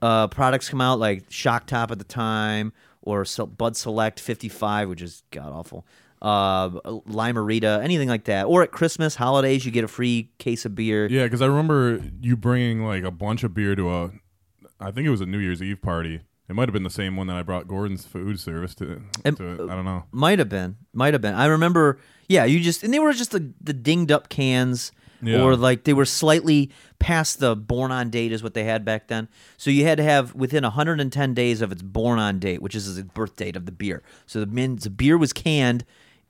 uh, 0.00 0.28
products 0.28 0.70
come 0.70 0.80
out, 0.80 0.98
like 0.98 1.24
Shock 1.28 1.66
Top 1.66 1.90
at 1.90 1.98
the 1.98 2.04
time 2.04 2.72
or 3.02 3.26
Bud 3.58 3.76
Select 3.76 4.18
fifty 4.20 4.48
five, 4.48 4.88
which 4.88 5.02
is 5.02 5.22
god 5.30 5.52
awful. 5.52 5.86
Uh, 6.24 7.00
Lime-A-Rita, 7.04 7.80
anything 7.82 8.08
like 8.08 8.24
that. 8.24 8.44
Or 8.46 8.62
at 8.62 8.70
Christmas, 8.72 9.14
holidays, 9.14 9.66
you 9.66 9.70
get 9.70 9.84
a 9.84 9.88
free 9.88 10.30
case 10.38 10.64
of 10.64 10.74
beer. 10.74 11.06
Yeah, 11.06 11.24
because 11.24 11.42
I 11.42 11.46
remember 11.46 12.00
you 12.22 12.34
bringing 12.36 12.82
like 12.82 13.04
a 13.04 13.10
bunch 13.10 13.44
of 13.44 13.52
beer 13.52 13.74
to 13.76 13.90
a, 13.90 14.10
I 14.80 14.90
think 14.90 15.06
it 15.06 15.10
was 15.10 15.20
a 15.20 15.26
New 15.26 15.38
Year's 15.38 15.62
Eve 15.62 15.82
party. 15.82 16.20
It 16.48 16.54
might 16.54 16.66
have 16.68 16.72
been 16.72 16.82
the 16.82 16.88
same 16.90 17.16
one 17.16 17.26
that 17.26 17.36
I 17.36 17.42
brought 17.42 17.68
Gordon's 17.68 18.06
food 18.06 18.40
service 18.40 18.74
to. 18.76 19.02
And- 19.24 19.36
to 19.36 19.68
I 19.70 19.74
don't 19.74 19.84
know. 19.84 20.04
Might 20.12 20.38
have 20.38 20.48
been. 20.48 20.76
Might 20.94 21.12
have 21.14 21.20
been. 21.20 21.34
I 21.34 21.44
remember. 21.46 21.98
Yeah, 22.28 22.44
you 22.46 22.60
just 22.60 22.82
and 22.82 22.92
they 22.94 22.98
were 22.98 23.12
just 23.12 23.30
the, 23.32 23.52
the 23.60 23.72
dinged 23.74 24.10
up 24.10 24.30
cans, 24.30 24.92
Yeah. 25.22 25.42
or 25.42 25.56
like 25.56 25.84
they 25.84 25.92
were 25.92 26.06
slightly 26.06 26.70
past 26.98 27.38
the 27.38 27.54
born 27.54 27.92
on 27.92 28.08
date 28.08 28.32
is 28.32 28.42
what 28.42 28.54
they 28.54 28.64
had 28.64 28.82
back 28.84 29.08
then. 29.08 29.28
So 29.58 29.70
you 29.70 29.84
had 29.84 29.98
to 29.98 30.04
have 30.04 30.34
within 30.34 30.64
110 30.64 31.34
days 31.34 31.60
of 31.60 31.70
its 31.70 31.82
born 31.82 32.18
on 32.18 32.38
date, 32.38 32.62
which 32.62 32.74
is 32.74 32.96
the 32.96 33.04
birth 33.04 33.36
date 33.36 33.56
of 33.56 33.66
the 33.66 33.72
beer. 33.72 34.02
So 34.26 34.40
the 34.40 34.46
min, 34.46 34.76
the 34.76 34.88
beer 34.90 35.18
was 35.18 35.34
canned 35.34 35.84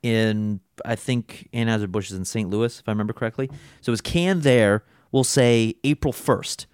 in 0.05 0.61
I 0.85 0.95
think 0.97 1.49
Anheuser 1.55 1.91
Busch 1.91 2.11
is 2.11 2.17
in 2.17 2.25
St. 2.27 2.49
Louis, 2.51 2.79
if 2.79 2.87
I 2.89 2.93
remember 2.93 3.15
correctly. 3.15 3.49
So 3.81 3.91
it 3.91 3.95
was 3.95 4.01
canned 4.03 4.43
there. 4.43 4.85
We'll 5.11 5.25
say 5.25 5.77
April 5.83 6.13
1st, 6.13 6.67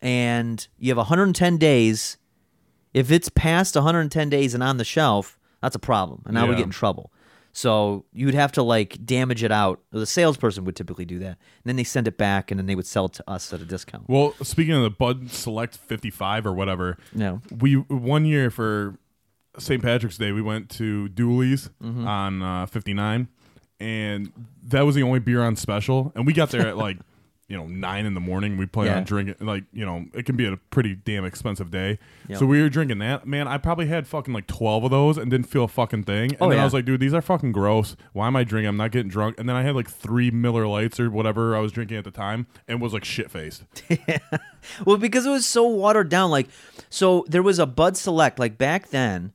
and 0.00 0.66
you 0.78 0.88
have 0.90 0.96
110 0.96 1.58
days. 1.58 2.16
If 2.94 3.10
it's 3.12 3.28
past 3.28 3.74
110 3.74 4.30
days 4.30 4.54
and 4.54 4.62
on 4.62 4.78
the 4.78 4.84
shelf, 4.84 5.38
that's 5.60 5.76
a 5.76 5.80
problem, 5.80 6.22
and 6.24 6.34
now 6.34 6.46
we 6.48 6.54
get 6.56 6.64
in 6.64 6.70
trouble. 6.70 7.12
So 7.52 8.04
you'd 8.12 8.34
have 8.34 8.52
to 8.52 8.62
like 8.62 9.04
damage 9.04 9.42
it 9.42 9.50
out. 9.52 9.80
The 9.90 10.06
salesperson 10.06 10.64
would 10.64 10.76
typically 10.76 11.04
do 11.04 11.18
that, 11.18 11.26
and 11.26 11.64
then 11.66 11.76
they 11.76 11.84
send 11.84 12.08
it 12.08 12.16
back, 12.16 12.50
and 12.50 12.58
then 12.58 12.66
they 12.66 12.74
would 12.76 12.86
sell 12.86 13.06
it 13.06 13.12
to 13.14 13.30
us 13.30 13.52
at 13.52 13.60
a 13.60 13.64
discount. 13.66 14.08
Well, 14.08 14.34
speaking 14.42 14.74
of 14.74 14.82
the 14.82 14.90
Bud 14.90 15.30
Select 15.30 15.76
55 15.76 16.46
or 16.46 16.52
whatever, 16.54 16.96
No. 17.12 17.42
we 17.60 17.74
one 17.74 18.24
year 18.24 18.50
for 18.50 18.96
St. 19.58 19.82
Patrick's 19.82 20.18
Day 20.18 20.32
we 20.32 20.42
went 20.42 20.70
to 20.70 21.08
Dooley's 21.08 21.70
Mm-hmm. 21.82 22.06
on 22.06 22.42
uh, 22.42 22.66
59, 22.66 23.28
and 23.80 24.32
that 24.64 24.82
was 24.82 24.94
the 24.94 25.02
only 25.02 25.20
beer 25.20 25.42
on 25.42 25.56
special, 25.56 26.12
and 26.14 26.26
we 26.26 26.32
got 26.32 26.50
there 26.50 26.66
at 26.66 26.76
like 26.76 26.98
you 27.48 27.56
know 27.56 27.66
nine 27.66 28.04
in 28.04 28.12
the 28.12 28.20
morning. 28.20 28.58
We 28.58 28.66
planned 28.66 28.90
Yeah. 28.90 28.96
on 28.98 29.04
drinking 29.04 29.34
like 29.46 29.64
you 29.72 29.86
know 29.86 30.04
it 30.12 30.26
can 30.26 30.36
be 30.36 30.44
a 30.46 30.56
pretty 30.70 30.94
damn 30.94 31.24
expensive 31.24 31.70
day, 31.70 31.98
Yep. 32.28 32.38
so 32.40 32.44
we 32.46 32.60
were 32.60 32.68
drinking 32.68 32.98
that. 32.98 33.26
Man, 33.26 33.48
I 33.48 33.56
probably 33.56 33.86
had 33.86 34.06
fucking 34.06 34.34
like 34.34 34.46
12 34.46 34.84
of 34.84 34.90
those 34.90 35.16
and 35.16 35.30
didn't 35.30 35.46
feel 35.48 35.64
a 35.64 35.68
fucking 35.68 36.04
thing. 36.04 36.32
And 36.32 36.42
Oh, 36.42 36.50
then 36.50 36.58
I 36.58 36.64
was 36.64 36.74
like, 36.74 36.84
dude, 36.84 37.00
these 37.00 37.14
are 37.14 37.22
fucking 37.22 37.52
gross. 37.52 37.96
Why 38.12 38.26
am 38.26 38.36
I 38.36 38.44
drinking? 38.44 38.68
I'm 38.68 38.76
not 38.76 38.90
getting 38.90 39.08
drunk. 39.08 39.36
And 39.38 39.48
then 39.48 39.56
I 39.56 39.62
had 39.62 39.74
like 39.74 39.88
three 39.88 40.30
Miller 40.30 40.66
Lights 40.66 41.00
or 41.00 41.10
whatever 41.10 41.56
I 41.56 41.60
was 41.60 41.72
drinking 41.72 41.96
at 41.96 42.04
the 42.04 42.10
time, 42.10 42.46
and 42.68 42.82
was 42.82 42.92
like 42.92 43.04
shit 43.04 43.30
faced. 43.30 43.64
Well, 44.84 44.98
because 44.98 45.24
it 45.24 45.30
was 45.30 45.46
so 45.46 45.66
watered 45.66 46.10
down. 46.10 46.30
Like, 46.30 46.48
so 46.90 47.24
there 47.28 47.42
was 47.42 47.58
a 47.58 47.64
Bud 47.64 47.96
Select. 47.96 48.38
Like 48.38 48.58
back 48.58 48.88
then, 48.90 49.32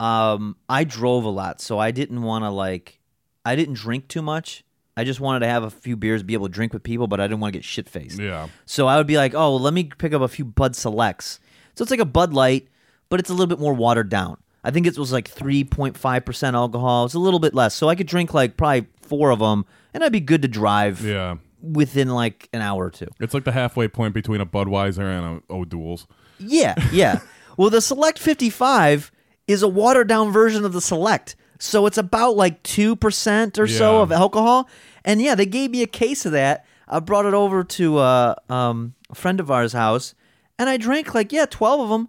um, 0.00 0.56
I 0.68 0.84
drove 0.84 1.24
a 1.24 1.28
lot, 1.30 1.60
so 1.60 1.78
I 1.78 1.90
didn't 1.90 2.22
want 2.22 2.44
to 2.44 2.50
like, 2.50 3.00
I 3.44 3.56
didn't 3.56 3.74
drink 3.74 4.08
too 4.08 4.22
much. 4.22 4.64
I 4.96 5.04
just 5.04 5.20
wanted 5.20 5.40
to 5.40 5.46
have 5.46 5.62
a 5.62 5.70
few 5.70 5.96
beers, 5.96 6.22
be 6.24 6.34
able 6.34 6.46
to 6.48 6.52
drink 6.52 6.72
with 6.72 6.82
people, 6.82 7.06
but 7.06 7.20
I 7.20 7.24
didn't 7.28 7.40
want 7.40 7.52
to 7.52 7.58
get 7.58 7.64
shit 7.64 7.88
faced. 7.88 8.18
Yeah. 8.18 8.48
So 8.66 8.86
I 8.88 8.96
would 8.96 9.06
be 9.06 9.16
like, 9.16 9.32
oh, 9.34 9.50
well, 9.50 9.60
let 9.60 9.72
me 9.74 9.84
pick 9.84 10.12
up 10.12 10.22
a 10.22 10.28
few 10.28 10.44
Bud 10.44 10.74
Selects. 10.74 11.38
So 11.74 11.82
it's 11.82 11.90
like 11.92 12.00
a 12.00 12.04
Bud 12.04 12.32
Light, 12.32 12.66
but 13.08 13.20
it's 13.20 13.30
a 13.30 13.32
little 13.32 13.46
bit 13.46 13.60
more 13.60 13.74
watered 13.74 14.08
down. 14.08 14.38
I 14.64 14.72
think 14.72 14.86
it 14.88 14.98
was 14.98 15.12
like 15.12 15.32
3.5% 15.32 16.52
alcohol. 16.54 17.04
It's 17.04 17.14
a 17.14 17.18
little 17.20 17.38
bit 17.38 17.54
less. 17.54 17.74
So 17.74 17.88
I 17.88 17.94
could 17.94 18.08
drink 18.08 18.34
like 18.34 18.56
probably 18.56 18.86
four 19.02 19.30
of 19.30 19.38
them, 19.38 19.64
and 19.94 20.02
I'd 20.02 20.12
be 20.12 20.20
good 20.20 20.42
to 20.42 20.48
drive 20.48 21.04
Yeah. 21.04 21.36
within 21.62 22.08
like 22.08 22.48
an 22.52 22.60
hour 22.60 22.86
or 22.86 22.90
two. 22.90 23.06
It's 23.20 23.34
like 23.34 23.44
the 23.44 23.52
halfway 23.52 23.86
point 23.88 24.14
between 24.14 24.40
a 24.40 24.46
Budweiser 24.46 24.98
and 25.00 25.42
a 25.48 25.52
O'Doul's. 25.52 26.06
Yeah, 26.40 26.74
yeah. 26.92 27.20
well, 27.56 27.70
the 27.70 27.80
Select 27.80 28.18
55 28.18 29.12
is 29.48 29.62
a 29.62 29.68
watered 29.68 30.06
down 30.06 30.30
version 30.30 30.64
of 30.64 30.72
the 30.72 30.80
Select. 30.80 31.34
So 31.58 31.86
it's 31.86 31.98
about 31.98 32.36
like 32.36 32.62
2% 32.62 33.58
or 33.58 33.66
so 33.66 34.00
of 34.00 34.12
alcohol. 34.12 34.68
And 35.04 35.20
yeah, 35.20 35.34
they 35.34 35.46
gave 35.46 35.70
me 35.72 35.82
a 35.82 35.88
case 35.88 36.24
of 36.24 36.32
that. 36.32 36.64
I 36.86 37.00
brought 37.00 37.26
it 37.26 37.34
over 37.34 37.64
to 37.64 37.98
uh, 37.98 38.34
um, 38.48 38.94
a 39.10 39.14
friend 39.14 39.40
of 39.40 39.50
ours' 39.50 39.72
house 39.72 40.14
and 40.58 40.68
I 40.68 40.76
drank 40.76 41.14
like, 41.14 41.32
yeah, 41.32 41.46
12 41.46 41.80
of 41.80 41.88
them. 41.88 42.08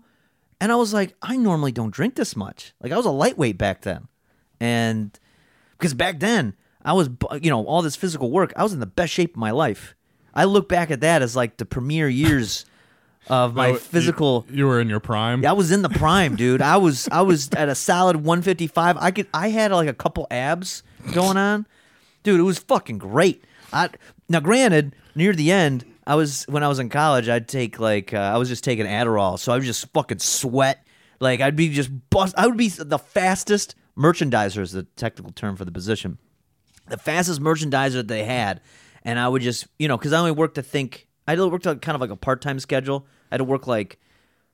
And 0.61 0.71
I 0.71 0.75
was 0.75 0.93
like, 0.93 1.15
I 1.21 1.37
normally 1.37 1.71
don't 1.71 1.93
drink 1.93 2.15
this 2.15 2.35
much. 2.35 2.73
Like, 2.81 2.91
I 2.91 2.97
was 2.97 3.05
a 3.05 3.11
lightweight 3.11 3.57
back 3.57 3.81
then. 3.81 4.07
And 4.59 5.17
because 5.77 5.93
back 5.93 6.19
then, 6.19 6.55
I 6.83 6.93
was, 6.93 7.09
you 7.41 7.49
know, 7.49 7.63
all 7.65 7.81
this 7.81 7.95
physical 7.95 8.29
work, 8.29 8.51
I 8.57 8.63
was 8.63 8.73
in 8.73 8.79
the 8.79 8.85
best 8.85 9.13
shape 9.13 9.35
of 9.35 9.39
my 9.39 9.51
life. 9.51 9.95
I 10.33 10.43
look 10.43 10.67
back 10.67 10.91
at 10.91 11.01
that 11.01 11.21
as 11.21 11.35
like 11.35 11.57
the 11.57 11.65
premier 11.65 12.09
years 12.09 12.65
of 13.27 13.53
my 13.55 13.69
Oh, 13.69 13.75
physical. 13.75 14.45
You, 14.49 14.65
were 14.67 14.79
in 14.79 14.89
your 14.89 14.99
prime. 14.99 15.45
I 15.45 15.51
was 15.53 15.71
in 15.71 15.81
the 15.81 15.89
prime, 15.89 16.35
dude. 16.35 16.61
I 16.61 16.77
was 16.77 17.07
I 17.11 17.21
was 17.21 17.49
at 17.51 17.69
a 17.69 17.75
solid 17.75 18.17
155. 18.17 18.97
I 18.97 19.11
could 19.11 19.27
I 19.33 19.49
had 19.49 19.71
like 19.71 19.89
a 19.89 19.93
couple 19.93 20.27
abs 20.31 20.83
going 21.13 21.37
on. 21.37 21.67
Dude, 22.23 22.39
it 22.39 22.43
was 22.43 22.59
fucking 22.59 22.97
great. 22.97 23.43
I 23.71 23.89
now 24.27 24.39
granted, 24.39 24.95
near 25.15 25.33
the 25.33 25.51
end, 25.51 25.85
I 26.07 26.15
was 26.15 26.43
when 26.45 26.63
I 26.63 26.67
was 26.67 26.79
in 26.79 26.89
college, 26.89 27.29
I'd 27.29 27.47
take 27.47 27.79
like 27.79 28.13
uh, 28.13 28.17
I 28.17 28.37
was 28.37 28.49
just 28.49 28.63
taking 28.63 28.85
Adderall, 28.85 29.37
so 29.37 29.51
I 29.51 29.55
would 29.57 29.63
just 29.63 29.91
fucking 29.93 30.19
sweat. 30.19 30.83
Like 31.19 31.41
I'd 31.41 31.55
be 31.55 31.69
just 31.69 31.91
bust 32.09 32.33
I 32.37 32.47
would 32.47 32.57
be 32.57 32.69
the 32.69 32.97
fastest 32.99 33.75
merchandiser 33.97 34.61
is 34.61 34.71
the 34.71 34.83
technical 34.83 35.31
term 35.33 35.55
for 35.55 35.65
the 35.65 35.71
position. 35.71 36.17
The 36.87 36.97
fastest 36.97 37.41
merchandiser 37.41 37.93
that 37.93 38.07
they 38.07 38.23
had, 38.23 38.61
and 39.03 39.19
I 39.19 39.27
would 39.27 39.41
just, 39.43 39.67
you 39.77 39.87
know, 39.87 39.97
because 39.97 40.13
I 40.13 40.19
only 40.19 40.31
worked, 40.31 40.55
to 40.55 40.63
think, 40.63 41.07
I 41.37 41.45
worked 41.45 41.67
on 41.67 41.79
kind 41.79 41.95
of 41.95 42.01
like 42.01 42.09
a 42.09 42.15
part 42.15 42.41
time 42.41 42.59
schedule. 42.59 43.05
I 43.31 43.35
had 43.35 43.37
to 43.39 43.43
work 43.43 43.67
like 43.67 43.99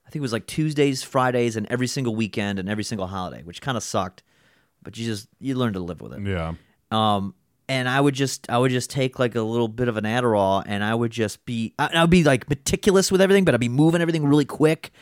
I 0.06 0.10
think 0.10 0.20
it 0.20 0.22
was 0.22 0.32
like 0.32 0.46
Tuesdays, 0.46 1.02
Fridays, 1.02 1.56
and 1.56 1.66
every 1.68 1.88
single 1.88 2.14
weekend 2.14 2.58
and 2.58 2.68
every 2.68 2.84
single 2.84 3.06
holiday, 3.06 3.42
which 3.42 3.60
kind 3.60 3.76
of 3.76 3.82
sucked. 3.82 4.22
But 4.82 4.96
you 4.96 5.04
just 5.04 5.28
you 5.40 5.56
learn 5.56 5.72
to 5.72 5.80
live 5.80 6.00
with 6.00 6.12
it. 6.12 6.26
yeah. 6.26 6.54
Um, 6.92 7.34
and 7.68 7.88
I 7.88 8.00
would 8.00 8.14
just 8.14 8.48
I 8.48 8.58
would 8.58 8.70
just 8.70 8.90
take 8.90 9.18
like 9.18 9.34
a 9.34 9.42
little 9.42 9.66
bit 9.66 9.88
of 9.88 9.96
an 9.96 10.04
Adderall, 10.04 10.62
and 10.64 10.84
I 10.84 10.94
would 10.94 11.10
just 11.10 11.44
be 11.44 11.74
I, 11.78 11.90
I 11.94 12.00
would 12.02 12.10
be 12.10 12.22
like 12.22 12.48
meticulous 12.48 13.10
with 13.10 13.20
everything, 13.20 13.44
but 13.44 13.54
I'd 13.54 13.60
be 13.60 13.68
moving 13.68 14.00
everything 14.00 14.24
really 14.24 14.44
quick, 14.44 14.92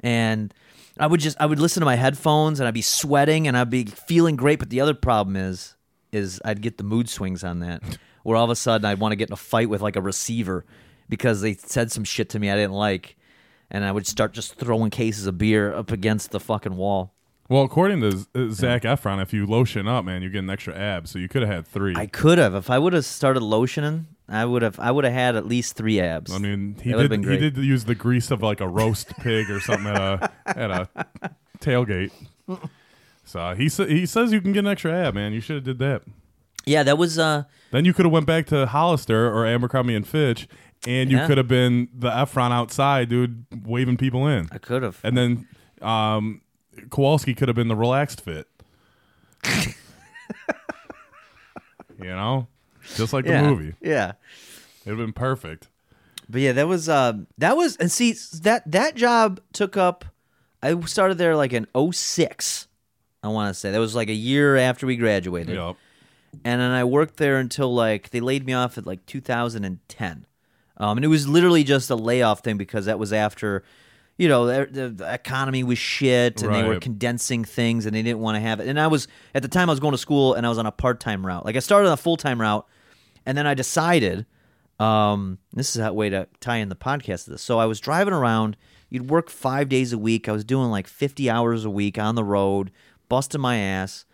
and 0.00 0.54
I 0.98 1.08
would 1.08 1.18
just 1.18 1.40
I 1.40 1.46
would 1.46 1.58
listen 1.58 1.80
to 1.80 1.84
my 1.84 1.96
headphones, 1.96 2.60
and 2.60 2.68
I'd 2.68 2.74
be 2.74 2.82
sweating, 2.82 3.48
and 3.48 3.56
I'd 3.56 3.70
be 3.70 3.86
feeling 3.86 4.36
great. 4.36 4.60
But 4.60 4.70
the 4.70 4.80
other 4.80 4.94
problem 4.94 5.34
is 5.34 5.74
is 6.12 6.40
I'd 6.44 6.60
get 6.60 6.78
the 6.78 6.84
mood 6.84 7.08
swings 7.08 7.42
on 7.42 7.58
that, 7.60 7.82
where 8.22 8.36
all 8.36 8.44
of 8.44 8.50
a 8.50 8.56
sudden 8.56 8.84
I'd 8.84 9.00
want 9.00 9.10
to 9.10 9.16
get 9.16 9.28
in 9.28 9.32
a 9.32 9.36
fight 9.36 9.68
with 9.68 9.80
like 9.80 9.96
a 9.96 10.02
receiver 10.02 10.64
because 11.12 11.42
they 11.42 11.52
said 11.52 11.92
some 11.92 12.04
shit 12.04 12.30
to 12.30 12.38
me 12.38 12.50
I 12.50 12.54
didn't 12.56 12.72
like, 12.72 13.16
and 13.70 13.84
I 13.84 13.92
would 13.92 14.06
start 14.06 14.32
just 14.32 14.54
throwing 14.54 14.88
cases 14.90 15.26
of 15.26 15.36
beer 15.36 15.74
up 15.74 15.92
against 15.92 16.30
the 16.30 16.40
fucking 16.40 16.74
wall. 16.74 17.12
Well, 17.50 17.64
according 17.64 18.00
to 18.00 18.50
Zac 18.50 18.82
Efron, 18.84 19.20
if 19.20 19.34
you 19.34 19.44
lotion 19.44 19.86
up, 19.86 20.06
man, 20.06 20.22
you 20.22 20.30
get 20.30 20.38
an 20.38 20.48
extra 20.48 20.74
ab. 20.74 21.06
So 21.06 21.18
you 21.18 21.28
could 21.28 21.42
have 21.42 21.50
had 21.50 21.66
three. 21.66 21.94
I 21.94 22.06
could 22.06 22.38
have 22.38 22.54
if 22.54 22.70
I 22.70 22.78
would 22.78 22.94
have 22.94 23.04
started 23.04 23.42
lotioning. 23.42 24.06
I 24.26 24.46
would 24.46 24.62
have. 24.62 24.80
I 24.80 24.90
would 24.90 25.04
have 25.04 25.12
had 25.12 25.36
at 25.36 25.44
least 25.46 25.76
three 25.76 26.00
abs. 26.00 26.32
I 26.32 26.38
mean, 26.38 26.76
he 26.82 26.92
did. 26.92 27.10
He 27.12 27.36
did 27.36 27.56
use 27.58 27.84
the 27.84 27.94
grease 27.94 28.30
of 28.30 28.42
like 28.42 28.62
a 28.62 28.68
roast 28.68 29.08
pig 29.18 29.50
or 29.50 29.60
something 29.60 29.88
at 29.88 30.00
a 30.00 30.30
at 30.58 30.70
a 30.70 30.88
tailgate. 31.58 32.12
So 33.24 33.54
he 33.54 33.68
sa- 33.68 33.84
he 33.84 34.06
says 34.06 34.32
you 34.32 34.40
can 34.40 34.52
get 34.52 34.60
an 34.60 34.68
extra 34.68 34.92
ab, 34.92 35.14
man. 35.14 35.34
You 35.34 35.40
should 35.40 35.56
have 35.56 35.64
did 35.64 35.78
that. 35.80 36.02
yeah, 36.64 36.82
that 36.84 36.96
was. 36.96 37.18
uh 37.18 37.42
Then 37.70 37.84
you 37.84 37.92
could 37.92 38.06
have 38.06 38.12
went 38.12 38.26
back 38.26 38.46
to 38.46 38.64
Hollister 38.66 39.28
or 39.30 39.44
Abercrombie 39.46 39.94
and 39.94 40.06
Fitch, 40.06 40.48
and 40.86 41.10
you 41.10 41.16
Yeah. 41.18 41.26
could 41.26 41.38
have 41.38 41.48
been 41.48 41.88
the 41.94 42.10
Efron 42.10 42.50
outside, 42.52 43.08
dude, 43.08 43.44
waving 43.64 43.96
people 43.96 44.26
in. 44.26 44.48
I 44.52 44.58
could 44.58 44.82
have. 44.82 44.98
And 45.04 45.16
then 45.16 45.48
um, 45.80 46.40
Kowalski 46.90 47.34
could 47.34 47.48
have 47.48 47.54
been 47.56 47.68
the 47.68 47.76
relaxed 47.76 48.20
fit. 48.20 48.48
you 51.98 52.06
know, 52.08 52.46
just 52.96 53.12
like 53.12 53.24
the 53.24 53.40
movie. 53.42 53.74
Yeah, 53.80 54.12
It'd 54.84 54.98
have 54.98 55.06
been 55.06 55.12
perfect. 55.12 55.68
but 56.28 56.40
yeah, 56.40 56.52
that 56.52 56.66
was. 56.68 56.88
uh 56.88 57.12
That 57.38 57.56
was. 57.56 57.76
And 57.76 57.90
see 57.90 58.12
that 58.42 58.70
that 58.70 58.94
job 58.96 59.40
took 59.52 59.76
up. 59.76 60.04
I 60.62 60.78
started 60.82 61.18
there 61.18 61.34
like 61.36 61.52
in 61.52 61.66
06, 61.92 62.68
I 63.24 63.28
want 63.28 63.52
to 63.52 63.58
say 63.58 63.72
that 63.72 63.78
was 63.80 63.94
like 63.96 64.08
a 64.08 64.12
year 64.14 64.56
after 64.56 64.86
we 64.86 64.96
graduated. 64.96 65.56
Yep. 65.56 65.76
and 66.44 66.60
then 66.60 66.70
I 66.70 66.84
worked 66.84 67.16
there 67.16 67.38
until 67.38 67.74
like 67.74 68.10
they 68.10 68.20
laid 68.20 68.46
me 68.46 68.52
off 68.52 68.78
at 68.78 68.86
like 68.86 69.04
2010. 69.06 70.26
Um, 70.82 70.98
and 70.98 71.04
it 71.04 71.08
was 71.08 71.28
literally 71.28 71.62
just 71.62 71.90
a 71.90 71.94
layoff 71.94 72.40
thing 72.40 72.56
because 72.56 72.86
that 72.86 72.98
was 72.98 73.12
after, 73.12 73.62
you 74.18 74.28
know, 74.28 74.46
the, 74.46 74.88
the, 74.88 75.14
economy 75.14 75.62
was 75.62 75.78
shit 75.78 76.42
and 76.42 76.52
they 76.52 76.64
were 76.64 76.70
Right. 76.70 76.80
condensing 76.80 77.44
things 77.44 77.86
and 77.86 77.94
they 77.94 78.02
didn't 78.02 78.18
want 78.18 78.34
to 78.34 78.40
have 78.40 78.58
it. 78.58 78.66
And 78.66 78.80
I 78.80 78.88
was 78.88 79.06
at 79.32 79.42
the 79.42 79.48
time 79.48 79.70
I 79.70 79.72
was 79.72 79.78
going 79.78 79.92
to 79.92 79.98
school 79.98 80.34
and 80.34 80.44
I 80.44 80.48
was 80.48 80.58
on 80.58 80.66
a 80.66 80.72
part 80.72 80.98
time 80.98 81.24
route. 81.24 81.44
Like 81.44 81.54
I 81.54 81.60
started 81.60 81.86
on 81.86 81.94
a 81.94 81.96
full 81.96 82.16
time 82.16 82.40
route, 82.40 82.66
and 83.24 83.38
then 83.38 83.46
I 83.46 83.54
decided. 83.54 84.26
Um, 84.80 85.38
this 85.52 85.76
is 85.76 85.82
a 85.82 85.92
way 85.92 86.10
to 86.10 86.26
tie 86.40 86.56
in 86.56 86.68
the 86.68 86.74
podcast 86.74 87.24
to 87.24 87.30
this. 87.32 87.42
So 87.42 87.60
I 87.60 87.66
was 87.66 87.78
driving 87.78 88.12
around. 88.12 88.56
You'd 88.90 89.08
work 89.08 89.30
five 89.30 89.68
days 89.68 89.92
a 89.92 89.98
week. 89.98 90.28
I 90.28 90.32
was 90.32 90.44
doing 90.44 90.70
like 90.70 90.88
50 90.88 91.30
hours 91.30 91.64
a 91.64 91.70
week 91.70 91.98
on 91.98 92.16
the 92.16 92.24
road, 92.24 92.72
busting 93.08 93.40
my 93.40 93.58
ass 93.58 94.04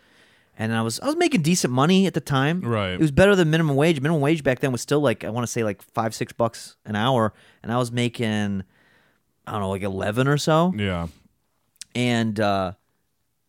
and 0.59 0.71
I 0.75 0.81
was 0.83 0.99
I 0.99 1.07
was 1.07 1.15
making 1.15 1.41
decent 1.41 1.73
money 1.73 2.05
at 2.05 2.13
the 2.13 2.21
time. 2.21 2.61
Right. 2.61 2.91
It 2.91 2.99
was 2.99 3.09
better 3.11 3.35
than 3.35 3.49
minimum 3.49 3.75
wage. 3.75 3.99
Minimum 3.99 4.21
wage 4.21 4.43
back 4.43 4.59
then 4.59 4.71
was 4.71 4.81
still 4.81 4.99
like 4.99 5.23
I 5.23 5.29
want 5.31 5.43
to 5.47 5.51
say 5.51 5.63
like 5.63 5.81
five 5.81 6.13
six 6.13 6.31
bucks 6.33 6.75
an 6.85 6.95
hour, 6.95 7.33
and 7.63 7.71
I 7.71 7.77
was 7.77 7.91
making 7.91 8.63
I 9.47 9.51
don't 9.53 9.61
know 9.61 9.69
like 9.71 9.81
eleven 9.81 10.27
or 10.27 10.37
so, 10.37 10.71
Yeah. 10.77 11.07
and 11.95 12.39
uh, 12.39 12.73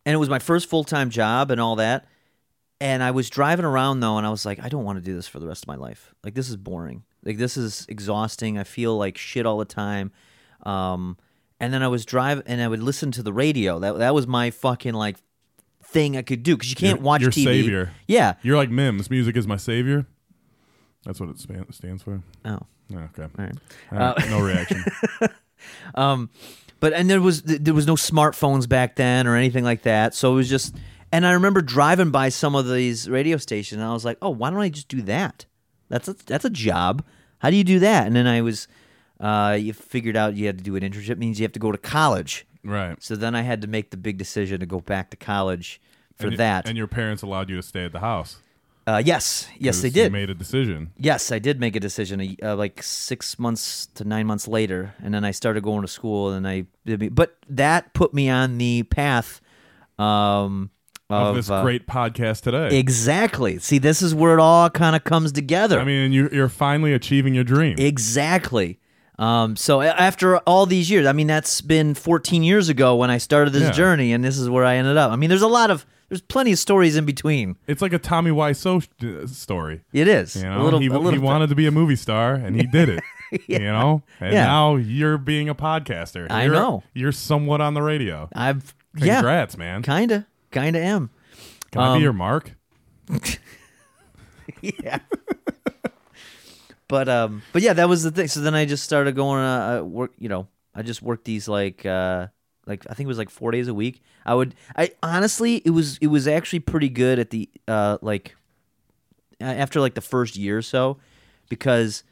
and 0.05 0.13
it 0.13 0.17
was 0.17 0.29
my 0.29 0.39
first 0.39 0.67
full 0.69 0.83
time 0.83 1.09
job 1.11 1.51
and 1.51 1.61
all 1.61 1.75
that. 1.75 2.07
and 2.79 3.03
I 3.03 3.11
was 3.11 3.29
driving 3.29 3.65
around 3.65 3.99
though, 3.99 4.17
and 4.17 4.25
I 4.25 4.31
was 4.31 4.45
like, 4.45 4.59
I 4.63 4.69
don't 4.69 4.83
want 4.83 4.97
to 4.97 5.03
do 5.05 5.13
this 5.13 5.27
for 5.27 5.39
the 5.39 5.47
rest 5.47 5.63
of 5.65 5.67
my 5.67 5.75
life. 5.75 6.13
Like 6.23 6.33
this 6.33 6.49
is 6.49 6.57
boring. 6.57 7.03
Like 7.23 7.37
this 7.37 7.55
is 7.57 7.85
exhausting. 7.87 8.57
I 8.57 8.63
feel 8.63 8.97
like 8.97 9.17
shit 9.17 9.45
all 9.45 9.57
the 9.59 9.65
time. 9.65 10.11
Um, 10.63 11.17
and 11.59 11.71
then 11.71 11.83
I 11.83 11.87
was 11.87 12.05
driving, 12.05 12.43
and 12.47 12.59
I 12.61 12.67
would 12.67 12.81
listen 12.81 13.11
to 13.11 13.21
the 13.23 13.33
radio. 13.33 13.77
That 13.79 13.99
that 13.99 14.15
was 14.15 14.25
my 14.25 14.49
fucking 14.49 14.93
like 14.95 15.17
thing 15.91 16.17
I 16.17 16.21
could 16.21 16.43
do 16.43 16.55
because 16.55 16.69
you 16.69 16.75
can't 16.75 16.99
Your- 16.99 17.03
watch 17.05 17.21
your 17.21 17.31
TV. 17.31 17.43
savior. 17.43 17.91
Yeah. 18.07 18.33
You're 18.41 18.57
like 18.57 18.69
Mims. 18.69 19.09
Music 19.09 19.35
is 19.37 19.45
my 19.47 19.57
savior. 19.57 20.05
That's 21.05 21.19
what 21.19 21.29
it 21.29 21.39
span- 21.39 21.71
stands 21.71 22.03
for. 22.03 22.21
Oh. 22.45 22.59
Okay. 22.93 23.23
All 23.23 23.29
right. 23.37 23.55
Right, 23.91 24.29
no 24.29 24.39
reaction. 24.41 24.83
but 26.79 26.93
and 26.93 27.09
there 27.09 27.21
was 27.21 27.43
there 27.43 27.73
was 27.73 27.87
no 27.87 27.95
smartphones 27.95 28.67
back 28.67 28.95
then 28.95 29.27
or 29.27 29.35
anything 29.35 29.63
like 29.63 29.83
that 29.83 30.13
so 30.15 30.33
it 30.33 30.35
was 30.35 30.49
just 30.49 30.75
and 31.11 31.25
i 31.25 31.31
remember 31.31 31.61
driving 31.61 32.09
by 32.11 32.29
some 32.29 32.55
of 32.55 32.67
these 32.69 33.09
radio 33.09 33.37
stations 33.37 33.79
and 33.79 33.87
i 33.89 33.93
was 33.93 34.03
like 34.03 34.17
oh 34.21 34.29
why 34.29 34.49
don't 34.49 34.59
i 34.59 34.69
just 34.69 34.87
do 34.87 35.01
that 35.01 35.45
that's 35.89 36.07
a, 36.07 36.13
that's 36.25 36.45
a 36.45 36.49
job 36.49 37.05
how 37.39 37.49
do 37.49 37.55
you 37.55 37.63
do 37.63 37.79
that 37.79 38.07
and 38.07 38.15
then 38.15 38.27
i 38.27 38.41
was 38.41 38.67
uh, 39.19 39.55
you 39.59 39.71
figured 39.71 40.17
out 40.17 40.35
you 40.35 40.47
had 40.47 40.57
to 40.57 40.63
do 40.63 40.75
an 40.75 40.81
internship 40.81 41.19
means 41.19 41.39
you 41.39 41.43
have 41.43 41.51
to 41.51 41.59
go 41.59 41.71
to 41.71 41.77
college 41.77 42.47
right. 42.63 43.01
so 43.01 43.15
then 43.15 43.35
i 43.35 43.41
had 43.41 43.61
to 43.61 43.67
make 43.67 43.91
the 43.91 43.97
big 43.97 44.17
decision 44.17 44.59
to 44.59 44.65
go 44.65 44.79
back 44.79 45.09
to 45.09 45.17
college 45.17 45.81
for 46.17 46.27
and, 46.27 46.37
that 46.37 46.67
And 46.67 46.77
your 46.77 46.87
parents 46.87 47.23
allowed 47.23 47.49
you 47.49 47.55
to 47.55 47.63
stay 47.63 47.83
at 47.85 47.91
the 47.91 47.99
house. 47.99 48.37
uh, 48.87 49.01
yes 49.03 49.47
yes 49.57 49.81
they 49.81 49.89
'cause 49.89 49.95
You 49.95 50.03
did 50.03 50.11
made 50.11 50.29
a 50.29 50.35
decision. 50.35 50.91
Yes, 50.97 51.31
I 51.31 51.39
did 51.39 51.59
make 51.59 51.75
a 51.75 51.79
decision 51.79 52.35
uh, 52.43 52.55
like 52.55 52.81
six 52.83 53.37
months 53.39 53.87
to 53.95 54.03
nine 54.03 54.27
months 54.27 54.47
later, 54.47 54.93
and 55.03 55.13
then 55.13 55.23
I 55.23 55.31
started 55.31 55.63
going 55.63 55.81
to 55.81 55.87
school, 55.87 56.31
and 56.31 56.47
I 56.47 56.65
but 57.11 57.37
that 57.49 57.93
put 57.93 58.13
me 58.13 58.29
on 58.29 58.57
the 58.57 58.83
path 58.83 59.39
um, 59.99 60.69
Of, 61.09 61.27
of, 61.27 61.35
this 61.35 61.49
uh, 61.49 61.61
great 61.63 61.87
podcast 61.87 62.41
today. 62.41 62.77
Exactly. 62.77 63.59
See, 63.59 63.77
this 63.79 64.01
is 64.01 64.13
where 64.15 64.33
it 64.37 64.39
all 64.41 64.69
kind 64.69 64.95
of 64.95 65.03
comes 65.03 65.31
together. 65.31 65.79
I 65.79 65.83
mean, 65.83 66.11
you, 66.11 66.29
you're 66.31 66.49
finally 66.49 66.93
achieving 66.93 67.33
your 67.35 67.43
dream. 67.43 67.75
exactly. 67.77 68.79
Um, 69.21 69.55
so 69.55 69.81
after 69.81 70.37
all 70.39 70.65
these 70.65 70.89
years, 70.89 71.05
I 71.05 71.11
mean, 71.13 71.27
that's 71.27 71.61
been 71.61 71.93
14 71.93 72.41
years 72.43 72.69
ago 72.69 72.95
when 72.95 73.09
I 73.11 73.19
started 73.19 73.51
this 73.53 73.63
Yeah. 73.63 73.71
journey, 73.71 74.13
and 74.13 74.23
this 74.23 74.37
is 74.37 74.49
where 74.49 74.65
I 74.65 74.75
ended 74.77 74.97
up. 74.97 75.11
I 75.11 75.15
mean, 75.15 75.29
there's 75.29 75.41
a 75.43 75.47
lot 75.47 75.69
of 75.71 75.85
there's 76.09 76.21
plenty 76.21 76.51
of 76.51 76.59
stories 76.59 76.97
in 76.97 77.05
between. 77.05 77.55
it's 77.67 77.81
like 77.81 77.93
a 77.93 77.99
Tommy 77.99 78.31
Wiseau 78.31 78.81
story. 79.29 79.81
It 79.93 80.09
is 80.09 80.35
You 80.35 80.41
a 80.41 80.55
know, 80.57 80.63
little. 80.65 80.79
he, 80.79 80.89
he 80.89 81.19
wanted 81.19 81.47
to 81.49 81.55
be 81.55 81.67
a 81.67 81.71
movie 81.71 81.95
star, 81.95 82.33
and 82.33 82.55
he 82.55 82.63
did 82.63 82.89
it. 82.89 83.03
You 83.47 83.59
know, 83.59 84.03
and 84.19 84.33
Yeah. 84.33 84.43
now 84.45 84.75
you're 84.75 85.17
being 85.17 85.47
a 85.47 85.55
podcaster. 85.55 86.27
I 86.29 86.43
You're- 86.43 86.57
know. 86.57 86.83
You're 86.93 87.13
somewhat 87.13 87.61
on 87.61 87.73
the 87.75 87.81
radio. 87.81 88.27
I've 88.35 88.75
yeah, 88.97 89.15
Congrats, 89.21 89.57
man. 89.57 89.83
kinda, 89.83 90.27
kinda 90.51 90.79
am. 90.79 91.11
Can 91.71 91.81
I 91.81 91.87
um, 91.93 91.97
be 91.99 92.03
your 92.03 92.11
mark? 92.11 92.51
yeah. 94.61 94.99
But 96.91 97.07
um, 97.07 97.41
but 97.53 97.61
yeah, 97.61 97.71
that 97.71 97.87
was 97.87 98.03
the 98.03 98.11
thing. 98.11 98.27
So 98.27 98.41
then 98.41 98.53
I 98.53 98.65
just 98.65 98.83
started 98.83 99.15
going 99.15 99.41
uh, 99.41 99.79
uh, 99.79 99.85
work. 99.85 100.11
You 100.19 100.27
know, 100.27 100.47
I 100.75 100.81
just 100.81 101.01
worked 101.01 101.23
these 101.23 101.47
like 101.47 101.85
uh, 101.85 102.27
like 102.67 102.85
I 102.89 102.93
think 102.93 103.05
it 103.05 103.07
was 103.07 103.17
like 103.17 103.29
four 103.29 103.51
days 103.51 103.69
a 103.69 103.73
week. 103.73 104.01
I 104.25 104.35
would. 104.35 104.53
I 104.75 104.91
honestly, 105.01 105.61
it 105.63 105.69
was 105.69 105.97
it 105.99 106.07
was 106.07 106.27
actually 106.27 106.59
pretty 106.59 106.89
good 106.89 107.17
at 107.17 107.29
the 107.29 107.49
uh 107.65 107.97
like 108.01 108.35
after 109.39 109.79
like 109.79 109.95
the 109.95 110.01
first 110.01 110.35
year 110.35 110.57
or 110.57 110.61
so 110.61 110.97
because 111.47 112.03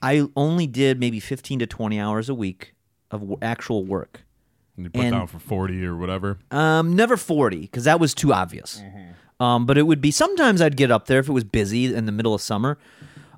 I 0.00 0.26
only 0.34 0.66
did 0.66 0.98
maybe 0.98 1.20
fifteen 1.20 1.58
to 1.58 1.66
twenty 1.66 2.00
hours 2.00 2.30
a 2.30 2.34
week 2.34 2.74
of 3.10 3.34
actual 3.42 3.84
work. 3.84 4.24
And 4.76 4.86
you 4.86 4.90
put 4.90 5.02
and- 5.02 5.12
down 5.12 5.26
for 5.26 5.38
40 5.38 5.84
or 5.84 5.98
whatever. 5.98 6.38
Um, 6.50 6.96
never 6.96 7.18
40 7.18 7.60
because 7.60 7.84
that 7.84 8.00
was 8.00 8.14
too 8.14 8.32
obvious. 8.32 8.80
Um, 9.38 9.66
but 9.66 9.76
it 9.76 9.82
would 9.82 10.00
be 10.00 10.10
sometimes 10.10 10.62
I'd 10.62 10.76
get 10.76 10.90
up 10.90 11.06
there 11.06 11.18
if 11.18 11.28
it 11.28 11.32
was 11.32 11.44
busy 11.44 11.92
in 11.92 12.06
the 12.06 12.12
middle 12.12 12.32
of 12.32 12.40
summer, 12.40 12.78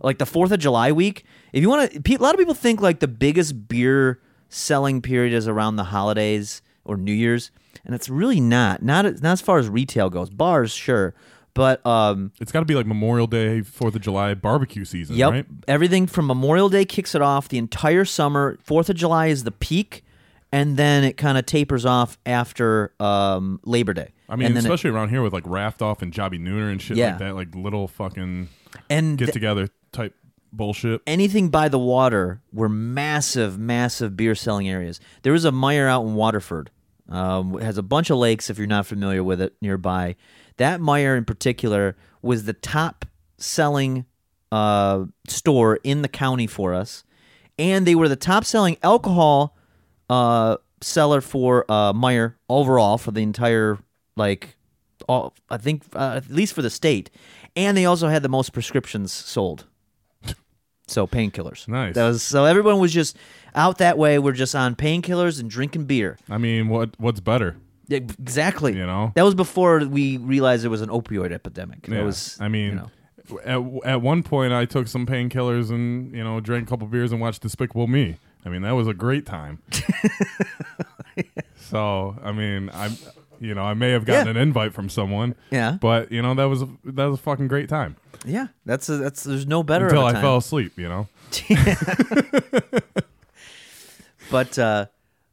like 0.05 0.19
the 0.19 0.27
Fourth 0.27 0.53
of 0.53 0.59
July 0.61 0.93
week. 0.93 1.25
If 1.53 1.63
you 1.63 1.69
want 1.69 1.91
to, 1.93 2.15
a 2.15 2.19
lot 2.19 2.35
of 2.35 2.39
people 2.39 2.55
think 2.55 2.81
like 2.81 3.01
the 3.01 3.09
biggest 3.09 3.69
beer 3.69 4.21
selling 4.49 5.03
period 5.03 5.33
is 5.35 5.49
around 5.49 5.77
the 5.77 5.85
holidays 5.85 6.63
or 6.85 6.97
New 6.97 7.13
Year's, 7.13 7.51
and 7.85 7.95
it's 7.95 8.09
really 8.09 8.41
not. 8.41 8.83
Not 8.83 9.05
not 9.23 9.33
as 9.33 9.41
far 9.41 9.59
as 9.59 9.69
retail 9.69 10.11
goes. 10.11 10.31
Bars, 10.31 10.71
sure, 10.73 11.15
but 11.55 11.85
um, 11.87 12.33
It's 12.41 12.53
got 12.53 12.61
to 12.61 12.67
be 12.67 12.75
like 12.75 12.87
Memorial 12.87 13.27
Day, 13.27 13.61
4th 13.63 13.95
of 13.95 14.01
July 14.03 14.35
barbecue 14.35 14.85
season, 14.85 15.17
Yep. 15.17 15.31
right? 15.33 15.47
Everything 15.67 16.07
from 16.07 16.27
Memorial 16.27 16.69
Day 16.69 16.85
kicks 16.85 17.15
it 17.15 17.23
off. 17.23 17.49
The 17.49 17.59
entire 17.59 18.05
summer. 18.05 18.59
Fourth 18.63 18.91
of 18.91 18.97
July 18.97 19.29
is 19.29 19.45
the 19.45 19.51
peak, 19.53 20.05
and 20.53 20.77
then 20.77 21.05
it 21.05 21.17
kind 21.17 21.39
of 21.39 21.47
tapers 21.47 21.87
off 21.87 22.19
after 22.27 22.93
um, 23.01 23.61
Labor 23.65 23.95
Day. 23.95 24.09
I 24.29 24.37
mean, 24.37 24.49
then 24.55 24.59
it- 24.65 24.69
especially 24.69 24.91
around 24.91 25.09
here 25.11 25.23
with 25.23 25.33
like 25.33 25.45
Raft 25.47 25.81
Off 25.83 26.03
and 26.03 26.13
Jobbie 26.13 26.39
Nooner 26.39 26.71
and 26.71 26.81
shit 26.83 26.97
Yeah. 26.97 27.11
like 27.11 27.19
that, 27.19 27.35
like 27.35 27.55
little 27.55 27.89
fucking 27.89 28.49
and 28.91 29.17
get 29.19 29.27
th- 29.27 29.33
together 29.35 29.69
type 29.95 30.15
bullshit. 30.53 31.01
anything 31.07 31.49
by 31.49 31.69
the 31.69 31.79
water 31.79 32.41
were 32.53 32.69
massive, 32.69 33.59
massive 33.59 34.17
beer 34.17 34.35
selling 34.35 34.69
areas. 34.69 35.01
There 35.23 35.33
was 35.33 35.45
a 35.45 35.51
Meijer 35.51 35.89
out 35.89 36.05
in 36.05 36.15
Waterford. 36.15 36.71
Um, 37.09 37.59
it 37.59 37.63
has 37.63 37.79
a 37.79 37.83
bunch 37.83 38.11
of 38.11 38.19
lakes. 38.19 38.49
If 38.51 38.59
you're 38.59 38.67
not 38.67 38.87
familiar 38.87 39.23
with 39.23 39.41
it, 39.41 39.55
nearby, 39.61 40.17
that 40.57 40.81
Meijer 40.81 41.17
in 41.17 41.25
particular 41.25 41.97
was 42.23 42.45
the 42.45 42.53
top 42.53 43.05
selling 43.37 44.07
uh, 44.53 45.05
store 45.29 45.81
in 45.83 46.03
the 46.03 46.09
county 46.09 46.47
for 46.47 46.73
us, 46.73 47.05
and 47.59 47.87
they 47.87 47.95
were 47.95 48.09
the 48.09 48.17
top 48.17 48.45
selling 48.45 48.77
alcohol 48.83 49.57
uh, 50.09 50.57
seller 50.81 51.21
for 51.21 51.65
uh, 51.69 51.93
Meijer 51.93 52.35
overall 52.49 52.99
for 52.99 53.11
the 53.11 53.23
entire 53.23 53.79
like 54.17 54.57
all 55.09 55.35
I 55.51 55.57
think 55.57 55.83
uh, 55.95 56.21
at 56.25 56.31
least 56.31 56.55
for 56.55 56.63
the 56.63 56.71
state, 56.71 57.11
and 57.57 57.77
they 57.77 57.85
also 57.85 58.09
had 58.09 58.23
the 58.23 58.29
most 58.29 58.53
prescriptions 58.53 59.13
sold. 59.13 59.67
So 60.87 61.07
painkillers. 61.07 61.67
Nice. 61.67 61.95
That 61.95 62.07
was 62.07 62.23
so 62.23 62.45
everyone 62.45 62.79
was 62.79 62.93
just 62.93 63.17
out 63.55 63.79
that 63.79 63.97
way. 63.97 64.19
We're 64.19 64.33
just 64.33 64.55
on 64.55 64.75
painkillers 64.75 65.41
and 65.41 65.49
drinking 65.49 65.87
beer. 65.87 66.19
I 66.29 66.39
mean, 66.39 66.69
what 66.69 66.91
what's 66.99 67.21
better? 67.21 67.57
Exactly. 67.91 68.75
You 68.77 68.87
know? 68.87 69.13
That 69.15 69.25
was 69.25 69.35
before 69.35 69.79
we 69.81 70.17
realized 70.17 70.63
there 70.63 70.71
was 70.71 70.81
an 70.81 70.89
opioid 70.89 71.33
epidemic. 71.33 71.87
Yeah. 71.89 72.03
was. 72.03 72.37
I 72.41 72.49
mean, 72.49 72.89
you 73.27 73.51
know. 73.55 73.81
at, 73.85 73.93
at 73.95 74.03
one 74.03 74.23
point, 74.23 74.53
I 74.53 74.65
took 74.65 74.89
some 74.89 75.07
painkillers 75.07 75.71
and 75.71 76.15
you 76.15 76.25
know 76.25 76.41
drank 76.41 76.67
a 76.67 76.71
couple 76.71 76.87
beers 76.87 77.13
and 77.13 77.21
watched 77.21 77.43
Despicable 77.43 77.87
Me. 77.87 78.17
I 78.45 78.51
mean, 78.51 78.63
that 78.63 78.73
was 78.73 78.87
a 78.87 78.95
great 78.95 79.25
time. 79.25 79.63
so, 81.57 82.15
I 82.23 82.33
mean, 82.33 82.71
I'm, 82.75 82.95
you 83.41 83.55
know, 83.55 83.63
I 83.63 83.75
may 83.75 83.91
have 83.91 84.05
gotten 84.05 84.27
Yeah. 84.27 84.31
an 84.33 84.37
invite 84.37 84.73
from 84.75 84.89
someone. 84.89 85.35
Yeah. 85.51 85.79
But 85.81 86.11
you 86.13 86.23
know, 86.23 86.35
that 86.35 86.45
was 86.45 86.63
a, 86.63 86.69
that 86.85 87.07
was 87.07 87.19
a 87.19 87.23
fucking 87.23 87.49
great 87.49 87.69
time 87.69 87.97
Yeah, 88.25 88.47
that's 88.65 88.89
a, 88.89 88.97
that's. 88.99 89.23
There's 89.25 89.47
no 89.47 89.63
better 89.63 89.87
until 89.87 90.05
I 90.07 90.13
time. 90.13 90.23
fell 90.23 90.37
asleep. 90.39 90.73
You 90.79 90.89
know. 90.89 91.09
But 94.31 94.59
uh, 94.59 94.87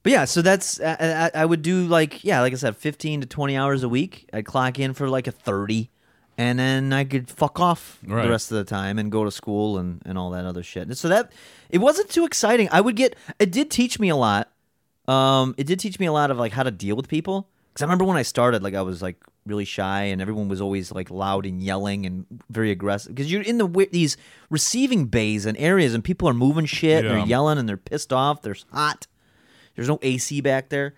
but 0.04 0.12
yeah, 0.12 0.26
so 0.26 0.42
that's 0.42 0.80
I, 0.82 1.30
I, 1.34 1.42
I 1.42 1.46
would 1.46 1.62
do 1.62 1.86
like 1.86 2.24
yeah, 2.24 2.42
like 2.42 2.54
I 2.54 2.58
said, 2.58 2.76
fifteen 2.76 3.22
to 3.22 3.28
twenty 3.28 3.56
hours 3.56 3.84
a 3.84 3.90
week. 3.90 4.30
I'd 4.34 4.46
clock 4.46 4.80
in 4.80 4.94
for 4.94 5.08
like 5.10 5.28
a 5.28 5.32
thirty, 5.32 5.90
and 6.38 6.60
then 6.60 6.92
I 6.92 7.06
could 7.06 7.30
fuck 7.30 7.60
off 7.60 8.00
Right. 8.06 8.24
the 8.24 8.30
rest 8.30 8.52
of 8.52 8.58
the 8.58 8.64
time 8.66 9.00
and 9.00 9.12
go 9.12 9.24
to 9.24 9.32
school 9.32 9.78
and 9.78 10.02
and 10.06 10.18
all 10.18 10.32
that 10.32 10.46
other 10.46 10.62
shit. 10.62 10.84
And 10.88 10.98
so 10.98 11.08
that 11.08 11.32
it 11.70 11.78
wasn't 11.78 12.10
too 12.10 12.26
exciting. 12.26 12.68
I 12.72 12.82
would 12.82 12.96
get 12.98 13.16
it 13.40 13.52
did 13.52 13.72
teach 13.72 13.98
me 14.00 14.10
a 14.10 14.16
lot. 14.16 14.52
Um, 15.08 15.56
it 15.58 15.66
did 15.68 15.80
teach 15.80 16.00
me 16.00 16.06
a 16.06 16.12
lot 16.12 16.30
of 16.30 16.38
like 16.38 16.52
how 16.52 16.64
to 16.64 16.72
deal 16.72 16.96
with 16.98 17.08
people. 17.08 17.48
Because 17.72 17.84
I 17.84 17.86
remember 17.86 18.04
when 18.06 18.18
I 18.18 18.24
started, 18.24 18.64
like 18.64 18.76
I 18.76 18.82
was 18.82 19.02
like 19.02 19.18
really 19.46 19.66
shy, 19.66 20.04
and 20.04 20.22
everyone 20.22 20.50
was 20.50 20.62
always 20.62 20.92
like 20.92 21.10
loud 21.10 21.46
and 21.46 21.62
yelling 21.62 22.06
and 22.06 22.26
very 22.50 22.72
aggressive. 22.72 23.16
Because 23.16 23.32
you're 23.32 23.42
in 23.42 23.58
the 23.58 23.88
these 23.92 24.18
receiving 24.50 25.06
bays 25.06 25.46
and 25.46 25.58
areas, 25.58 25.94
and 25.94 26.04
people 26.04 26.28
are 26.28 26.34
moving 26.34 26.66
shit, 26.66 27.06
and 27.06 27.10
they're 27.22 27.28
yelling, 27.28 27.58
and 27.58 27.68
they're 27.68 27.78
pissed 27.78 28.12
off. 28.12 28.42
They're 28.42 28.56
hot. 28.72 29.08
There's 29.76 29.88
no 29.88 30.00
AC 30.02 30.42
back 30.42 30.70
there, 30.70 30.96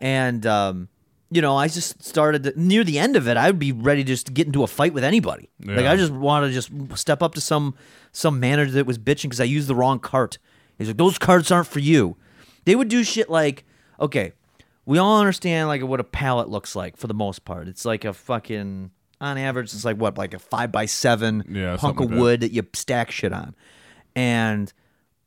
and 0.00 0.46
um, 0.46 0.88
you 1.30 1.42
know, 1.42 1.56
I 1.56 1.68
just 1.68 2.02
started 2.02 2.44
to, 2.44 2.60
near 2.60 2.82
the 2.82 2.98
end 2.98 3.14
of 3.16 3.28
it. 3.28 3.36
I'd 3.36 3.58
be 3.58 3.72
ready 3.72 4.02
to 4.04 4.08
just 4.08 4.26
to 4.26 4.32
get 4.32 4.46
into 4.46 4.62
a 4.62 4.66
fight 4.66 4.94
with 4.94 5.04
anybody. 5.04 5.50
Like 5.76 5.86
I 5.86 5.96
just 5.96 6.12
want 6.12 6.46
to 6.46 6.52
just 6.52 6.70
step 6.96 7.22
up 7.22 7.34
to 7.34 7.40
some 7.40 7.74
some 8.12 8.40
manager 8.40 8.72
that 8.72 8.86
was 8.86 8.98
bitching 8.98 9.24
because 9.24 9.40
I 9.40 9.44
used 9.44 9.68
the 9.68 9.74
wrong 9.74 9.98
cart. 9.98 10.38
He's 10.78 10.88
like, 10.88 10.96
"Those 10.96 11.18
carts 11.18 11.50
aren't 11.50 11.66
for 11.66 11.80
you." 11.80 12.16
They 12.64 12.74
would 12.74 12.88
do 12.88 13.04
shit 13.04 13.30
like, 13.30 13.64
okay, 14.00 14.32
we 14.86 14.98
all 14.98 15.18
understand 15.20 15.68
like 15.68 15.82
what 15.82 16.00
a 16.00 16.04
pallet 16.04 16.48
looks 16.48 16.74
like 16.74 16.96
for 16.96 17.06
the 17.08 17.14
most 17.14 17.44
part. 17.44 17.68
It's 17.68 17.84
like 17.84 18.04
a 18.04 18.12
fucking 18.12 18.90
on 19.20 19.38
average, 19.38 19.74
it's 19.74 19.84
like 19.84 19.96
what 19.96 20.16
like 20.16 20.32
a 20.34 20.38
five 20.38 20.70
by 20.72 20.86
seven 20.86 21.44
Yeah, 21.48 21.76
hunk 21.76 22.00
of 22.00 22.06
like 22.06 22.10
that. 22.14 22.20
wood 22.20 22.40
that 22.40 22.52
you 22.52 22.66
stack 22.72 23.10
shit 23.10 23.32
on, 23.32 23.54
and 24.14 24.72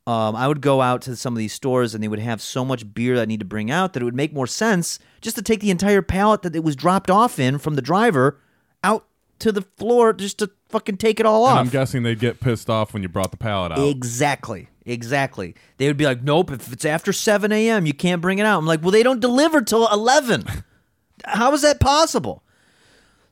um, 0.06 0.34
I 0.34 0.48
would 0.48 0.60
go 0.60 0.80
out 0.80 1.02
to 1.02 1.14
some 1.14 1.34
of 1.34 1.38
these 1.38 1.52
stores 1.52 1.94
and 1.94 2.02
they 2.02 2.08
would 2.08 2.18
have 2.18 2.40
so 2.40 2.64
much 2.64 2.92
beer 2.94 3.16
that 3.16 3.22
I 3.22 3.26
need 3.26 3.40
to 3.40 3.46
bring 3.46 3.70
out 3.70 3.92
that 3.92 4.02
it 4.02 4.04
would 4.04 4.14
make 4.14 4.32
more 4.32 4.46
sense 4.46 4.98
just 5.20 5.36
to 5.36 5.42
take 5.42 5.60
the 5.60 5.70
entire 5.70 6.02
pallet 6.02 6.42
that 6.42 6.56
it 6.56 6.64
was 6.64 6.74
dropped 6.74 7.10
off 7.10 7.38
in 7.38 7.58
from 7.58 7.74
the 7.76 7.82
driver 7.82 8.40
out 8.82 9.06
to 9.40 9.52
the 9.52 9.62
floor 9.62 10.12
just 10.12 10.38
to 10.38 10.50
fucking 10.70 10.96
take 10.96 11.20
it 11.20 11.26
all 11.26 11.46
And 11.48 11.58
off. 11.58 11.66
I'm 11.66 11.68
guessing 11.70 12.02
they'd 12.02 12.18
get 12.18 12.40
pissed 12.40 12.70
off 12.70 12.92
when 12.92 13.02
you 13.02 13.08
brought 13.08 13.30
the 13.30 13.36
pallet 13.36 13.72
out. 13.72 13.78
Exactly. 13.78 14.68
Exactly. 14.86 15.54
They 15.76 15.86
would 15.86 15.96
be 15.96 16.04
like, 16.06 16.22
nope, 16.22 16.50
if 16.50 16.72
it's 16.72 16.84
after 16.84 17.12
7 17.12 17.52
a.m., 17.52 17.86
you 17.86 17.92
can't 17.94 18.20
bring 18.22 18.38
it 18.38 18.46
out. 18.46 18.58
I'm 18.58 18.66
like, 18.66 18.82
well, 18.82 18.90
they 18.90 19.02
don't 19.02 19.20
deliver 19.20 19.60
till 19.62 19.86
11. 19.92 20.44
How 21.24 21.52
is 21.52 21.62
that 21.62 21.80
possible? 21.80 22.42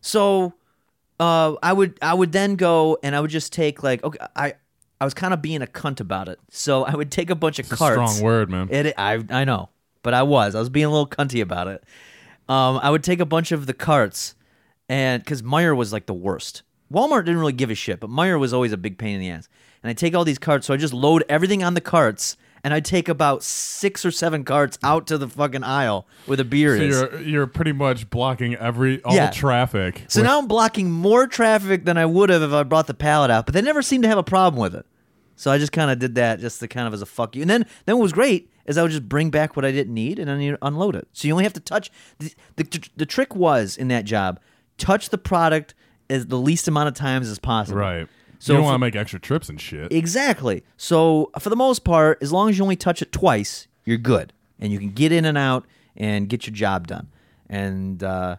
So 0.01 0.53
uh, 1.19 1.55
I 1.63 1.73
would 1.73 1.99
I 2.03 2.15
would 2.15 2.33
then 2.33 2.57
go 2.57 2.99
and 3.03 3.17
I 3.17 3.21
would 3.21 3.31
just 3.31 3.53
take 3.53 3.83
like 3.83 4.05
okay 4.05 4.19
I 4.37 4.55
I 5.01 5.05
was 5.05 5.15
kind 5.15 5.33
of 5.35 5.41
being 5.43 5.63
a 5.63 5.67
cunt 5.67 6.01
about 6.01 6.29
it, 6.29 6.39
so 6.51 6.85
I 6.85 6.95
would 6.95 7.11
take 7.11 7.31
a 7.31 7.35
bunch 7.35 7.59
of 7.59 7.67
It's 7.67 7.75
carts. 7.79 7.95
strong 8.13 8.25
word, 8.25 8.51
man. 8.51 8.69
It 8.71 8.95
I 8.99 9.25
I 9.31 9.45
know, 9.45 9.71
but 10.03 10.13
I 10.15 10.23
was 10.23 10.55
I 10.55 10.59
was 10.61 10.69
being 10.69 10.87
a 10.87 10.91
little 10.91 11.07
cunty 11.09 11.41
about 11.41 11.67
it. 11.69 11.83
Um, 12.49 12.79
I 12.83 12.91
would 12.91 13.03
take 13.03 13.21
a 13.21 13.27
bunch 13.27 13.53
of 13.53 13.67
the 13.67 13.75
carts, 13.75 14.35
and 14.89 15.23
because 15.23 15.43
Meijer 15.43 15.77
was 15.77 15.93
like 15.93 16.07
the 16.07 16.15
worst. 16.15 16.63
Walmart 16.93 17.25
didn't 17.25 17.39
really 17.41 17.53
give 17.53 17.71
a 17.71 17.75
shit, 17.75 18.01
but 18.01 18.11
Meijer 18.11 18.39
was 18.39 18.53
always 18.53 18.73
a 18.73 18.77
big 18.77 18.99
pain 18.99 19.15
in 19.15 19.21
the 19.21 19.31
ass. 19.31 19.49
And 19.83 19.91
I 19.91 19.93
take 19.93 20.15
all 20.15 20.25
these 20.25 20.39
carts, 20.39 20.67
so 20.67 20.75
I 20.75 20.77
just 20.77 20.95
load 20.95 21.25
everything 21.29 21.63
on 21.63 21.75
the 21.75 21.81
carts, 21.81 22.37
and 22.65 22.75
I 22.75 22.81
take 22.81 23.09
about 23.09 23.43
six 23.45 24.05
or 24.05 24.11
seven 24.11 24.43
carts 24.43 24.79
out 24.83 25.07
to 25.09 25.19
the 25.19 25.29
fucking 25.29 25.63
aisle 25.63 26.07
where 26.27 26.37
the 26.37 26.45
beer 26.45 26.77
so 26.77 26.83
is. 26.83 26.97
you're 27.01 27.21
you're 27.21 27.47
pretty 27.47 27.73
much 27.73 28.11
blocking 28.11 28.55
every 28.57 29.01
all 29.05 29.15
Yeah. 29.15 29.29
the 29.31 29.35
traffic. 29.37 30.03
So 30.09 30.21
with- 30.21 30.27
now 30.27 30.39
I'm 30.39 30.49
blocking 30.49 30.91
more 30.91 31.27
traffic 31.29 31.85
than 31.85 31.97
I 31.97 32.07
would 32.07 32.31
have 32.31 32.43
if 32.43 32.53
I 32.53 32.63
brought 32.65 32.87
the 32.89 32.95
pallet 32.95 33.31
out, 33.31 33.47
but 33.47 33.55
they 33.55 33.63
never 33.63 33.83
seemed 33.83 34.03
to 34.03 34.09
have 34.09 34.19
a 34.19 34.25
problem 34.25 34.61
with 34.61 34.75
it. 34.75 34.85
So 35.37 35.53
I 35.53 35.59
just 35.59 35.71
kind 35.71 35.89
of 35.89 36.01
did 36.01 36.17
that 36.17 36.41
just 36.41 36.59
to 36.59 36.67
kind 36.67 36.89
of 36.89 36.93
as 36.95 37.01
a 37.01 37.07
fuck 37.07 37.37
you. 37.37 37.43
And 37.43 37.51
then 37.51 37.65
then 37.87 37.97
what 37.97 38.03
was 38.03 38.13
great 38.13 38.51
is 38.67 38.77
I 38.77 38.83
would 38.83 38.91
just 38.91 39.09
bring 39.09 39.31
back 39.31 39.55
what 39.55 39.65
I 39.65 39.71
didn't 39.71 39.95
need 39.95 40.19
and 40.19 40.29
then 40.29 40.41
you 40.41 40.59
unload 40.61 40.97
it. 40.97 41.07
So 41.13 41.29
you 41.29 41.35
only 41.35 41.45
have 41.45 41.53
to 41.53 41.61
touch 41.61 41.93
the 42.19 42.35
the, 42.57 42.81
the 42.97 43.07
trick 43.07 43.37
was 43.37 43.77
in 43.77 43.87
that 43.89 44.05
job, 44.05 44.41
touch 44.79 45.11
the 45.11 45.19
product 45.19 45.75
as 46.11 46.27
the 46.27 46.39
least 46.39 46.69
amount 46.69 46.89
of 46.89 46.95
times 46.95 47.29
as 47.29 47.39
possible. 47.39 47.79
right. 47.79 48.09
So 48.41 48.53
you 48.53 48.59
don't 48.59 48.65
want 48.67 48.75
to 48.77 48.79
make 48.79 48.95
extra 48.95 49.19
trips 49.19 49.49
and 49.49 49.61
shit. 49.61 49.93
Exactly. 49.93 50.63
So 50.77 51.33
for 51.41 51.51
the 51.51 51.57
most 51.57 51.81
part, 51.85 52.19
as 52.23 52.31
long 52.33 52.49
as 52.49 52.57
you 52.57 52.63
only 52.63 52.77
touch 52.77 53.03
it 53.03 53.11
twice, 53.11 53.67
you're 53.85 53.99
good, 53.99 54.33
and 54.61 54.73
you 54.73 54.79
can 54.79 54.91
get 54.91 55.11
in 55.11 55.25
and 55.25 55.37
out 55.37 55.67
and 55.97 56.29
get 56.29 56.47
your 56.47 56.55
job 56.55 56.87
done. 56.87 57.09
And 57.49 58.01
uh, 58.03 58.37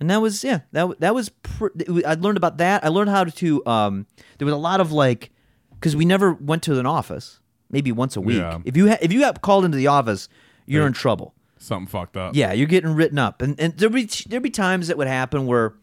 and 0.00 0.10
that 0.10 0.20
was 0.20 0.44
yeah 0.44 0.60
that 0.72 1.00
that 1.00 1.14
was 1.14 1.30
pr- 1.30 1.68
I 2.04 2.14
learned 2.14 2.36
about 2.36 2.58
that. 2.58 2.84
I 2.84 2.88
learned 2.88 3.08
how 3.08 3.24
to 3.24 3.64
um 3.66 4.06
there 4.38 4.44
was 4.44 4.52
a 4.54 4.58
lot 4.58 4.80
of 4.80 4.92
like 4.92 5.30
because 5.74 5.96
we 5.96 6.04
never 6.04 6.32
went 6.34 6.62
to 6.64 6.78
an 6.78 6.84
office 6.86 7.40
maybe 7.70 7.90
once 7.90 8.16
a 8.16 8.20
week. 8.20 8.36
Yeah. 8.36 8.58
If 8.66 8.76
you 8.76 8.90
ha- 8.90 8.98
if 9.00 9.12
you 9.12 9.20
got 9.20 9.40
called 9.40 9.64
into 9.64 9.78
the 9.78 9.86
office, 9.86 10.28
you're 10.66 10.86
in 10.86 10.92
trouble. 10.92 11.34
Something 11.56 11.86
fucked 11.86 12.16
up. 12.16 12.34
Yeah, 12.34 12.52
you're 12.52 12.66
getting 12.66 12.94
written 12.94 13.18
up, 13.18 13.40
and 13.40 13.58
and 13.58 13.78
there'd 13.78 13.92
be 13.92 14.10
there'd 14.26 14.42
be 14.42 14.50
times 14.50 14.88
that 14.88 14.98
would 14.98 15.06
happen 15.06 15.46
where, 15.46 15.74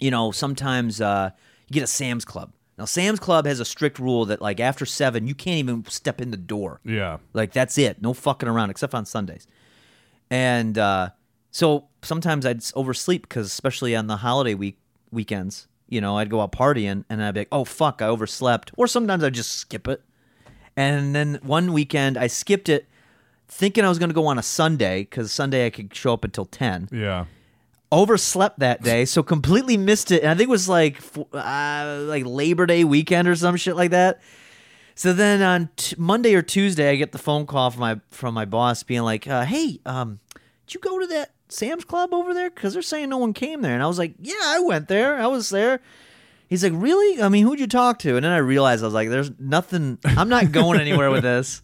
you 0.00 0.10
know, 0.10 0.30
sometimes 0.30 1.00
uh, 1.00 1.30
you 1.68 1.74
get 1.74 1.82
a 1.82 1.88
Sam's 1.88 2.24
Club. 2.24 2.52
Now, 2.78 2.84
Sam's 2.84 3.18
Club 3.18 3.44
has 3.46 3.58
a 3.58 3.64
strict 3.64 3.98
rule 3.98 4.24
that 4.26 4.40
like 4.40 4.60
after 4.60 4.86
seven, 4.86 5.26
you 5.26 5.34
can't 5.34 5.58
even 5.58 5.84
step 5.86 6.20
in 6.20 6.30
the 6.30 6.36
door. 6.36 6.80
Yeah. 6.84 7.18
Like 7.32 7.52
that's 7.52 7.76
it, 7.76 8.00
no 8.00 8.14
fucking 8.14 8.48
around, 8.48 8.70
except 8.70 8.94
on 8.94 9.04
Sundays. 9.04 9.46
And 10.30 10.78
uh, 10.78 11.10
so 11.50 11.86
sometimes 12.02 12.46
I'd 12.46 12.62
oversleep 12.74 13.22
because, 13.22 13.46
especially 13.46 13.96
on 13.96 14.06
the 14.06 14.18
holiday 14.18 14.54
week 14.54 14.78
weekends, 15.10 15.66
you 15.88 16.00
know, 16.00 16.18
I'd 16.18 16.30
go 16.30 16.40
out 16.40 16.52
partying 16.52 17.04
and 17.08 17.22
I'd 17.22 17.34
be 17.34 17.40
like, 17.40 17.48
"Oh 17.50 17.64
fuck, 17.64 18.00
I 18.02 18.06
overslept," 18.06 18.70
or 18.76 18.86
sometimes 18.86 19.24
I'd 19.24 19.34
just 19.34 19.52
skip 19.52 19.88
it. 19.88 20.02
And 20.76 21.14
then 21.14 21.40
one 21.42 21.72
weekend 21.72 22.16
I 22.16 22.28
skipped 22.28 22.68
it, 22.68 22.86
thinking 23.48 23.84
I 23.84 23.88
was 23.88 23.98
going 23.98 24.10
to 24.10 24.14
go 24.14 24.26
on 24.26 24.38
a 24.38 24.42
Sunday 24.42 25.00
because 25.00 25.32
Sunday 25.32 25.66
I 25.66 25.70
could 25.70 25.92
show 25.94 26.12
up 26.12 26.24
until 26.24 26.44
ten. 26.44 26.88
Yeah. 26.92 27.24
Overslept 27.90 28.58
that 28.58 28.82
day, 28.82 29.06
so 29.06 29.22
completely 29.22 29.78
missed 29.78 30.10
it. 30.10 30.22
And 30.22 30.30
I 30.30 30.34
think 30.34 30.48
it 30.48 30.50
was 30.50 30.68
like 30.68 31.00
uh, 31.32 32.00
like 32.02 32.24
Labor 32.26 32.66
Day 32.66 32.84
weekend 32.84 33.26
or 33.26 33.34
some 33.34 33.56
shit 33.56 33.76
like 33.76 33.92
that. 33.92 34.20
So 34.94 35.12
then 35.14 35.40
on 35.40 35.70
t- 35.76 35.94
Monday 35.96 36.34
or 36.34 36.42
Tuesday, 36.42 36.90
I 36.90 36.96
get 36.96 37.12
the 37.12 37.18
phone 37.18 37.46
call 37.46 37.70
from 37.70 37.80
my 37.80 38.00
from 38.10 38.34
my 38.34 38.44
boss 38.44 38.82
being 38.82 39.02
like, 39.02 39.26
uh, 39.26 39.44
"Hey, 39.44 39.80
um, 39.86 40.18
did 40.66 40.74
you 40.74 40.80
go 40.80 40.98
to 40.98 41.06
that 41.06 41.30
Sam's 41.48 41.84
Club 41.86 42.12
over 42.12 42.34
there? 42.34 42.50
Because 42.50 42.74
they're 42.74 42.82
saying 42.82 43.08
no 43.08 43.16
one 43.16 43.32
came 43.32 43.62
there." 43.62 43.72
And 43.72 43.82
I 43.82 43.86
was 43.86 43.98
like, 43.98 44.14
"Yeah, 44.20 44.34
I 44.42 44.60
went 44.60 44.88
there. 44.88 45.16
I 45.16 45.26
was 45.28 45.48
there." 45.48 45.80
He's 46.48 46.62
like, 46.62 46.72
"Really? 46.74 47.22
I 47.22 47.30
mean, 47.30 47.46
who'd 47.46 47.60
you 47.60 47.66
talk 47.66 48.00
to?" 48.00 48.16
And 48.16 48.24
then 48.24 48.32
I 48.32 48.38
realized 48.38 48.82
I 48.82 48.86
was 48.86 48.94
like, 48.94 49.08
"There's 49.08 49.30
nothing. 49.38 49.96
I'm 50.04 50.28
not 50.28 50.52
going 50.52 50.78
anywhere 50.78 51.10
with 51.10 51.22
this. 51.22 51.62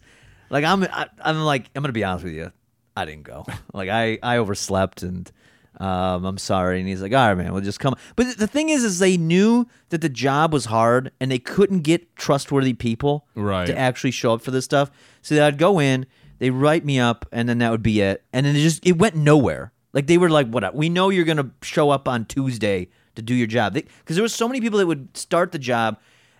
Like, 0.49 0.63
I'm 0.63 0.83
I, 0.85 1.07
I'm 1.21 1.39
like, 1.41 1.69
I'm 1.75 1.83
gonna 1.83 1.91
be 1.93 2.03
honest 2.03 2.23
with 2.23 2.33
you. 2.33 2.51
I 2.97 3.05
didn't 3.05 3.23
go. 3.23 3.45
Like, 3.73 3.89
I 3.89 4.17
I 4.23 4.37
overslept 4.37 5.03
and." 5.03 5.31
Um, 5.79 6.25
I'm 6.25 6.37
sorry, 6.37 6.79
and 6.79 6.87
he's 6.87 7.01
like, 7.01 7.11
"All 7.13 7.27
right, 7.27 7.35
man, 7.35 7.51
we'll 7.53 7.61
just 7.61 7.79
come." 7.79 7.95
But 8.15 8.37
the 8.37 8.47
thing 8.47 8.69
is, 8.69 8.83
is 8.83 8.99
they 8.99 9.17
knew 9.17 9.67
that 9.89 10.01
the 10.01 10.09
job 10.09 10.53
was 10.53 10.65
hard, 10.65 11.11
and 11.19 11.29
they 11.31 11.39
couldn't 11.39 11.81
get 11.81 12.15
trustworthy 12.15 12.73
people 12.73 13.25
Right. 13.35 13.67
to 13.67 13.77
actually 13.77 14.11
show 14.11 14.33
up 14.33 14.41
for 14.41 14.51
this 14.51 14.65
stuff. 14.65 14.89
So 15.21 15.45
I'd 15.45 15.57
go 15.57 15.79
in, 15.79 16.05
they 16.39 16.49
write 16.49 16.85
me 16.85 16.99
up, 16.99 17.25
and 17.31 17.49
then 17.49 17.57
that 17.59 17.71
would 17.71 17.83
be 17.83 18.01
it. 18.01 18.23
And 18.31 18.45
then 18.45 18.55
it 18.55 18.61
just 18.61 18.85
it 18.85 18.97
went 18.97 19.15
nowhere. 19.15 19.71
Like 19.93 20.07
they 20.07 20.17
were 20.17 20.29
like, 20.29 20.47
"What? 20.47 20.73
We 20.75 20.89
know 20.89 21.09
you're 21.09 21.25
gonna 21.25 21.51
show 21.61 21.89
up 21.89 22.07
on 22.07 22.25
Tuesday 22.25 22.87
to 23.15 23.21
do 23.21 23.33
your 23.33 23.47
job," 23.47 23.73
because 23.73 24.15
there 24.15 24.23
was 24.23 24.33
so 24.35 24.47
many 24.47 24.61
people 24.61 24.79
that 24.79 24.87
would 24.87 25.15
start 25.15 25.51
the 25.51 25.59
job, 25.59 25.97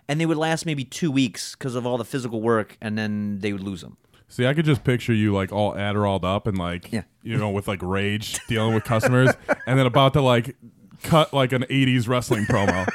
and 0.08 0.20
they 0.20 0.26
would 0.26 0.36
last 0.36 0.64
maybe 0.66 0.84
two 0.84 1.10
weeks 1.10 1.54
because 1.56 1.74
of 1.74 1.86
all 1.86 1.98
the 1.98 2.04
physical 2.04 2.40
work, 2.40 2.76
and 2.80 2.96
then 2.96 3.38
they 3.40 3.52
would 3.52 3.62
lose 3.62 3.80
them. 3.80 3.96
See, 4.28 4.46
I 4.46 4.54
could 4.54 4.64
just 4.64 4.82
picture 4.84 5.14
you 5.14 5.32
like 5.32 5.52
all 5.52 5.72
Adderalled 5.74 6.24
up 6.24 6.46
and 6.46 6.58
like, 6.58 6.92
Yeah. 6.92 7.02
you 7.22 7.36
know, 7.36 7.50
with 7.50 7.68
like 7.68 7.80
rage 7.82 8.38
dealing 8.48 8.74
with 8.74 8.84
customers, 8.84 9.30
and 9.66 9.78
then 9.78 9.86
about 9.86 10.12
to 10.14 10.20
like 10.20 10.56
cut 11.02 11.32
like 11.32 11.52
an 11.52 11.62
'80s 11.70 12.08
wrestling 12.08 12.44
promo, 12.46 12.86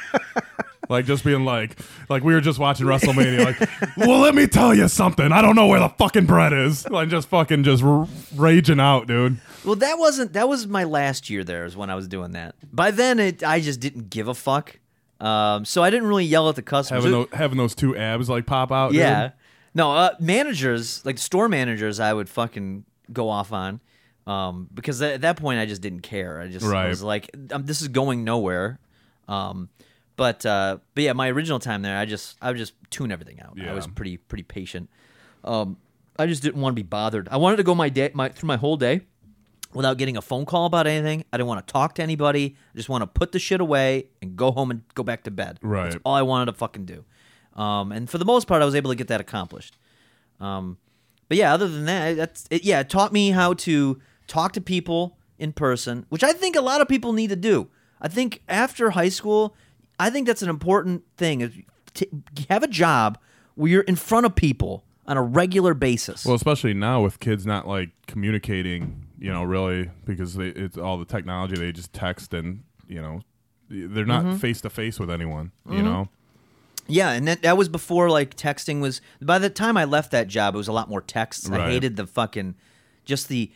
like 0.88 1.06
just 1.06 1.24
being 1.24 1.44
like, 1.44 1.78
like 2.10 2.22
we 2.22 2.34
were 2.34 2.40
just 2.42 2.58
watching 2.58 2.86
WrestleMania, 2.86 3.44
like, 3.44 3.96
well, 3.96 4.20
let 4.20 4.34
me 4.34 4.46
tell 4.46 4.74
you 4.74 4.88
something. 4.88 5.32
I 5.32 5.40
don't 5.40 5.56
know 5.56 5.66
where 5.68 5.80
the 5.80 5.88
fucking 5.88 6.26
bread 6.26 6.52
is. 6.52 6.88
Like 6.88 7.08
just 7.08 7.28
fucking 7.28 7.64
just 7.64 7.82
r- 7.82 8.06
raging 8.36 8.78
out, 8.80 9.06
dude. 9.06 9.40
Well, 9.64 9.76
that 9.76 9.98
wasn't 9.98 10.34
that 10.34 10.48
was 10.48 10.66
my 10.66 10.84
last 10.84 11.30
year 11.30 11.44
there 11.44 11.64
is 11.64 11.76
when 11.76 11.88
I 11.88 11.94
was 11.94 12.08
doing 12.08 12.32
that. 12.32 12.54
By 12.72 12.90
then, 12.90 13.18
it 13.18 13.42
I 13.42 13.60
just 13.60 13.80
didn't 13.80 14.10
give 14.10 14.28
a 14.28 14.34
fuck. 14.34 14.78
Um, 15.20 15.64
so 15.64 15.82
I 15.84 15.90
didn't 15.90 16.08
really 16.08 16.24
yell 16.24 16.48
at 16.48 16.56
the 16.56 16.62
customers. 16.62 17.04
Having 17.04 17.18
those, 17.18 17.28
having 17.32 17.58
those 17.58 17.74
two 17.76 17.96
abs 17.96 18.28
like 18.28 18.44
pop 18.44 18.70
out. 18.72 18.90
dude. 18.90 19.32
No, 19.74 19.92
uh, 19.92 20.14
managers, 20.20 21.04
like 21.04 21.18
store 21.18 21.48
managers, 21.48 21.98
I 22.00 22.12
would 22.12 22.28
fucking 22.28 22.84
go 23.12 23.28
off 23.28 23.52
on. 23.52 23.80
Um, 24.26 24.68
because 24.72 25.02
at 25.02 25.22
that 25.22 25.36
point 25.36 25.58
I 25.58 25.66
just 25.66 25.82
didn't 25.82 26.00
care. 26.02 26.40
I 26.40 26.46
just 26.48 26.64
Right. 26.64 26.88
was 26.88 27.02
like, 27.02 27.30
um, 27.52 27.64
this 27.66 27.82
is 27.82 27.88
going 27.88 28.22
nowhere. 28.22 28.78
Um, 29.28 29.68
but 30.16 30.44
uh, 30.46 30.78
but 30.94 31.02
yeah, 31.04 31.12
my 31.12 31.28
original 31.28 31.58
time 31.58 31.82
there, 31.82 31.98
I 31.98 32.04
just 32.04 32.36
I 32.40 32.48
would 32.48 32.58
just 32.58 32.74
tune 32.90 33.10
everything 33.10 33.40
out. 33.40 33.54
I 33.58 33.64
Yeah. 33.64 33.72
was 33.74 33.86
pretty 33.86 34.18
pretty 34.18 34.44
patient. 34.44 34.88
Um, 35.42 35.76
I 36.18 36.26
just 36.26 36.42
didn't 36.42 36.60
want 36.60 36.76
to 36.76 36.80
be 36.82 36.86
bothered. 36.86 37.28
I 37.30 37.36
wanted 37.38 37.56
to 37.56 37.62
go 37.64 37.74
my 37.74 37.88
day 37.88 38.10
my 38.14 38.28
through 38.28 38.46
my 38.46 38.56
whole 38.58 38.76
day 38.76 39.00
without 39.72 39.96
getting 39.96 40.16
a 40.16 40.22
phone 40.22 40.44
call 40.44 40.66
about 40.66 40.86
anything. 40.86 41.24
I 41.32 41.38
didn't 41.38 41.48
want 41.48 41.66
to 41.66 41.72
talk 41.72 41.94
to 41.96 42.02
anybody. 42.02 42.54
I 42.74 42.76
just 42.76 42.88
want 42.90 43.02
to 43.02 43.06
put 43.06 43.32
the 43.32 43.38
shit 43.40 43.60
away 43.60 44.06
and 44.20 44.36
go 44.36 44.52
home 44.52 44.70
and 44.70 44.82
go 44.94 45.02
back 45.02 45.24
to 45.24 45.30
bed. 45.32 45.58
Right. 45.62 45.84
That's 45.90 45.96
all 46.04 46.14
I 46.14 46.22
wanted 46.22 46.52
to 46.52 46.58
fucking 46.58 46.84
do. 46.84 47.04
Um, 47.54 47.92
and 47.92 48.08
for 48.08 48.18
the 48.18 48.24
most 48.24 48.46
part, 48.46 48.62
I 48.62 48.64
was 48.64 48.74
able 48.74 48.90
to 48.90 48.96
get 48.96 49.08
that 49.08 49.20
accomplished. 49.20 49.76
Um, 50.40 50.78
but 51.28 51.36
yeah, 51.38 51.52
other 51.54 51.68
than 51.68 51.84
that, 51.86 52.16
that's 52.16 52.46
it. 52.50 52.64
Yeah, 52.64 52.80
it 52.80 52.90
taught 52.90 53.12
me 53.12 53.30
how 53.30 53.54
to 53.54 54.00
talk 54.26 54.52
to 54.52 54.60
people 54.60 55.16
in 55.38 55.52
person, 55.52 56.06
which 56.08 56.22
I 56.24 56.32
think 56.32 56.56
a 56.56 56.60
lot 56.60 56.80
of 56.80 56.88
people 56.88 57.12
need 57.12 57.28
to 57.30 57.36
do. 57.36 57.68
I 58.00 58.08
think 58.08 58.42
after 58.48 58.90
high 58.90 59.08
school, 59.08 59.54
I 59.98 60.10
think 60.10 60.26
that's 60.26 60.42
an 60.42 60.48
important 60.50 61.04
thing. 61.16 61.40
Is 61.40 61.52
to 61.94 62.06
have 62.50 62.62
a 62.62 62.68
job 62.68 63.18
where 63.54 63.70
you're 63.70 63.82
in 63.82 63.96
front 63.96 64.26
of 64.26 64.34
people 64.34 64.84
on 65.06 65.16
a 65.16 65.22
regular 65.22 65.74
basis. 65.74 66.24
Well, 66.24 66.34
especially 66.34 66.74
now 66.74 67.02
with 67.02 67.20
kids 67.20 67.44
not 67.44 67.66
like 67.68 67.90
communicating, 68.06 69.06
you 69.18 69.30
know, 69.32 69.42
really 69.44 69.90
because 70.04 70.34
they, 70.34 70.48
it's 70.48 70.78
all 70.78 70.96
the 70.98 71.04
technology. 71.04 71.56
They 71.56 71.72
just 71.72 71.92
text 71.92 72.32
and 72.34 72.62
you 72.88 73.02
know, 73.02 73.20
they're 73.68 74.04
Mm-hmm. 74.04 74.30
not 74.30 74.40
face 74.40 74.60
to 74.62 74.70
face 74.70 74.98
with 75.00 75.10
anyone. 75.10 75.52
You 75.70 75.82
know. 75.82 76.08
Yeah, 76.88 77.10
and 77.12 77.26
that, 77.28 77.42
that 77.42 77.56
was 77.56 77.68
before 77.68 78.10
like 78.10 78.36
texting 78.36 78.80
was. 78.80 79.00
By 79.20 79.38
the 79.38 79.50
time 79.50 79.76
I 79.76 79.84
left 79.84 80.10
that 80.10 80.28
job, 80.28 80.54
it 80.54 80.58
was 80.58 80.68
a 80.68 80.72
lot 80.72 80.88
more 80.88 81.00
texts. 81.00 81.48
I 81.50 81.56
Right. 81.58 81.70
hated 81.72 81.96
the 81.96 82.06
fucking, 82.06 82.54
just 83.04 83.28
the. 83.28 83.50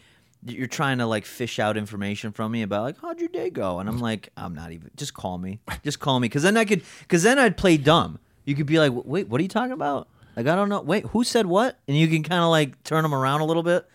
You're 0.44 0.68
trying 0.68 0.98
to 0.98 1.06
like 1.06 1.24
fish 1.26 1.58
out 1.58 1.76
information 1.76 2.30
from 2.30 2.52
me 2.52 2.62
about 2.62 2.82
like 2.84 3.00
how'd 3.00 3.18
your 3.18 3.28
day 3.30 3.50
go, 3.50 3.80
and 3.80 3.88
I'm 3.88 3.98
like 3.98 4.28
I'm 4.36 4.54
not 4.54 4.70
even. 4.70 4.90
Just 4.96 5.12
call 5.14 5.38
me, 5.38 5.58
just 5.82 5.98
call 5.98 6.20
me, 6.20 6.28
because 6.28 6.44
then 6.44 6.56
I 6.56 6.64
could, 6.64 6.82
because 7.00 7.24
then 7.24 7.38
I'd 7.38 7.56
play 7.56 7.76
dumb. 7.78 8.20
You 8.44 8.54
could 8.54 8.66
be 8.66 8.78
like, 8.78 8.92
wait, 8.94 9.28
what 9.28 9.40
are 9.40 9.42
you 9.42 9.48
talking 9.48 9.72
about? 9.72 10.06
Like 10.36 10.46
I 10.46 10.54
don't 10.54 10.68
know. 10.68 10.80
Wait, 10.82 11.04
who 11.06 11.24
said 11.24 11.46
what? 11.46 11.78
And 11.88 11.96
you 11.96 12.06
can 12.06 12.22
kind 12.22 12.42
of 12.42 12.50
like 12.50 12.80
turn 12.84 13.02
them 13.02 13.12
around 13.14 13.40
a 13.40 13.44
little 13.44 13.64
bit. 13.64 13.88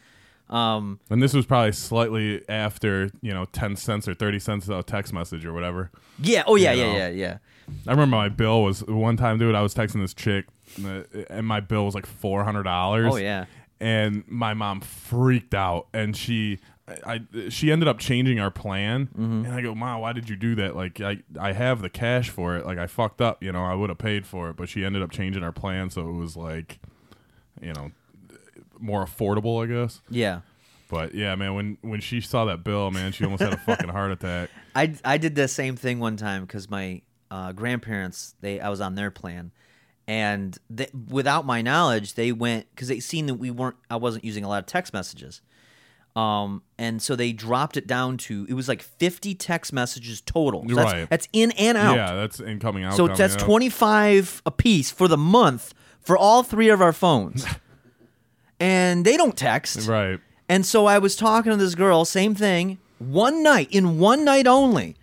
Um, 0.50 1.00
And 1.10 1.24
this 1.24 1.34
was 1.34 1.46
probably 1.46 1.72
slightly 1.72 2.44
after, 2.50 3.10
you 3.22 3.34
know, 3.34 3.46
10 3.54 3.78
cents 3.78 4.06
or 4.10 4.14
30 4.14 4.40
cents 4.40 4.68
a 4.68 4.84
text 4.84 5.14
message 5.14 5.46
or 5.46 5.54
whatever. 5.54 5.92
yeah. 6.22 6.44
Oh 6.46 6.56
yeah, 6.56 6.74
You 6.74 6.82
yeah, 6.82 6.92
know. 6.92 6.98
yeah, 6.98 7.10
yeah. 7.10 7.38
I 7.88 7.92
remember 7.92 8.16
my 8.16 8.30
bill 8.30 8.64
was 8.64 8.84
one 8.86 9.18
time, 9.18 9.38
dude, 9.40 9.56
I 9.56 9.62
was 9.62 9.74
texting 9.74 10.02
this 10.02 10.14
chick 10.14 10.46
and 11.30 11.46
my 11.46 11.60
bill 11.60 11.86
was 11.86 11.96
like 11.96 12.08
$400. 12.08 13.12
Oh, 13.12 13.16
yeah. 13.18 13.46
And 13.80 14.24
my 14.28 14.54
mom 14.54 14.82
freaked 14.82 15.54
out 15.56 15.88
and 15.94 16.16
she 16.16 16.60
I 17.06 17.22
she 17.50 17.72
ended 17.72 17.88
up 17.88 18.00
changing 18.00 18.40
our 18.40 18.52
plan 18.52 19.08
Mm-hmm. 19.08 19.46
and 19.46 19.54
I 19.54 19.62
go, 19.62 19.74
"Mom, 19.74 20.02
why 20.02 20.12
did 20.14 20.30
you 20.30 20.36
do 20.36 20.56
that? 20.56 20.76
Like 20.76 21.00
I 21.02 21.20
I 21.40 21.54
have 21.54 21.82
the 21.82 21.90
cash 21.90 22.30
for 22.30 22.58
it. 22.58 22.66
Like 22.66 22.78
I 22.78 22.86
fucked 22.88 23.22
up, 23.22 23.42
you 23.42 23.52
know, 23.52 23.64
I 23.64 23.74
would 23.74 23.90
have 23.90 23.98
paid 23.98 24.26
for 24.28 24.50
it, 24.50 24.56
but 24.58 24.68
she 24.70 24.84
ended 24.84 25.02
up 25.02 25.10
changing 25.12 25.42
our 25.44 25.52
plan 25.54 25.90
so 25.90 26.08
it 26.10 26.14
was 26.14 26.36
like 26.36 26.80
you 27.62 27.74
know, 27.74 27.92
more 28.80 29.06
affordable, 29.06 29.64
I 29.64 29.68
guess. 29.68 30.02
Yeah. 30.10 30.42
But 30.90 31.16
yeah, 31.16 31.34
man, 31.36 31.56
when 31.56 31.78
when 31.82 32.02
she 32.02 32.20
saw 32.20 32.46
that 32.46 32.64
bill, 32.64 32.92
man, 32.92 33.14
she 33.14 33.24
almost 33.24 33.42
had 33.42 33.54
a 33.54 33.58
fucking 33.58 33.90
heart 33.90 34.12
attack. 34.12 34.50
I, 34.76 34.94
I 35.06 35.18
did 35.18 35.36
the 35.36 35.48
same 35.48 35.76
thing 35.78 36.00
one 36.00 36.18
time 36.18 36.42
because 36.44 36.70
my 36.70 37.02
uh, 37.32 37.52
grandparents. 37.54 38.36
They 38.42 38.60
I 38.60 38.70
was 38.70 38.82
on 38.82 38.94
their 38.96 39.10
plan, 39.10 39.52
and 40.08 40.56
they, 40.70 40.88
without 41.10 41.46
my 41.46 41.64
knowledge, 41.64 42.14
they 42.14 42.32
went 42.32 42.68
because 42.76 42.88
they 42.90 43.00
seen 43.00 43.26
that 43.26 43.36
we 43.36 43.50
weren't. 43.50 43.78
I 43.90 43.96
wasn't 43.96 44.24
using 44.26 44.44
a 44.44 44.50
lot 44.50 44.60
of 44.60 44.66
text 44.68 44.94
messages. 44.94 45.42
Um, 46.14 46.62
and 46.78 47.02
so 47.02 47.16
they 47.16 47.32
dropped 47.32 47.78
it 47.78 47.88
down 47.88 48.18
to 48.18 48.46
it 48.50 48.54
was 48.54 48.68
like 48.68 48.82
50 48.82 49.34
text 49.36 49.72
messages 49.72 50.20
total. 50.20 50.68
So 50.68 50.76
that's, 50.76 50.92
Right. 50.94 51.10
that's 51.10 51.30
in 51.32 51.52
and 51.52 51.78
out. 51.78 51.96
Yeah, 51.96 52.16
that's 52.16 52.42
incoming 52.42 52.84
out. 52.84 52.96
So 52.98 53.08
that's 53.08 53.38
25 53.38 54.42
a 54.46 54.52
piece 54.52 54.92
for 54.92 55.08
the 55.08 55.16
month 55.18 55.74
for 56.02 56.18
all 56.18 56.44
three 56.44 56.68
of 56.68 56.82
our 56.82 56.92
phones. 56.92 57.46
and 58.60 59.06
they 59.06 59.16
don't 59.16 59.38
text. 59.38 59.88
Right. 59.88 60.20
And 60.50 60.66
so 60.66 60.86
I 60.86 60.98
was 61.00 61.16
talking 61.16 61.50
to 61.52 61.58
this 61.58 61.76
girl, 61.76 62.04
same 62.04 62.36
thing, 62.36 62.80
one 63.00 63.42
night, 63.42 63.70
in 63.72 63.98
one 63.98 64.26
night 64.26 64.48
only. 64.48 64.98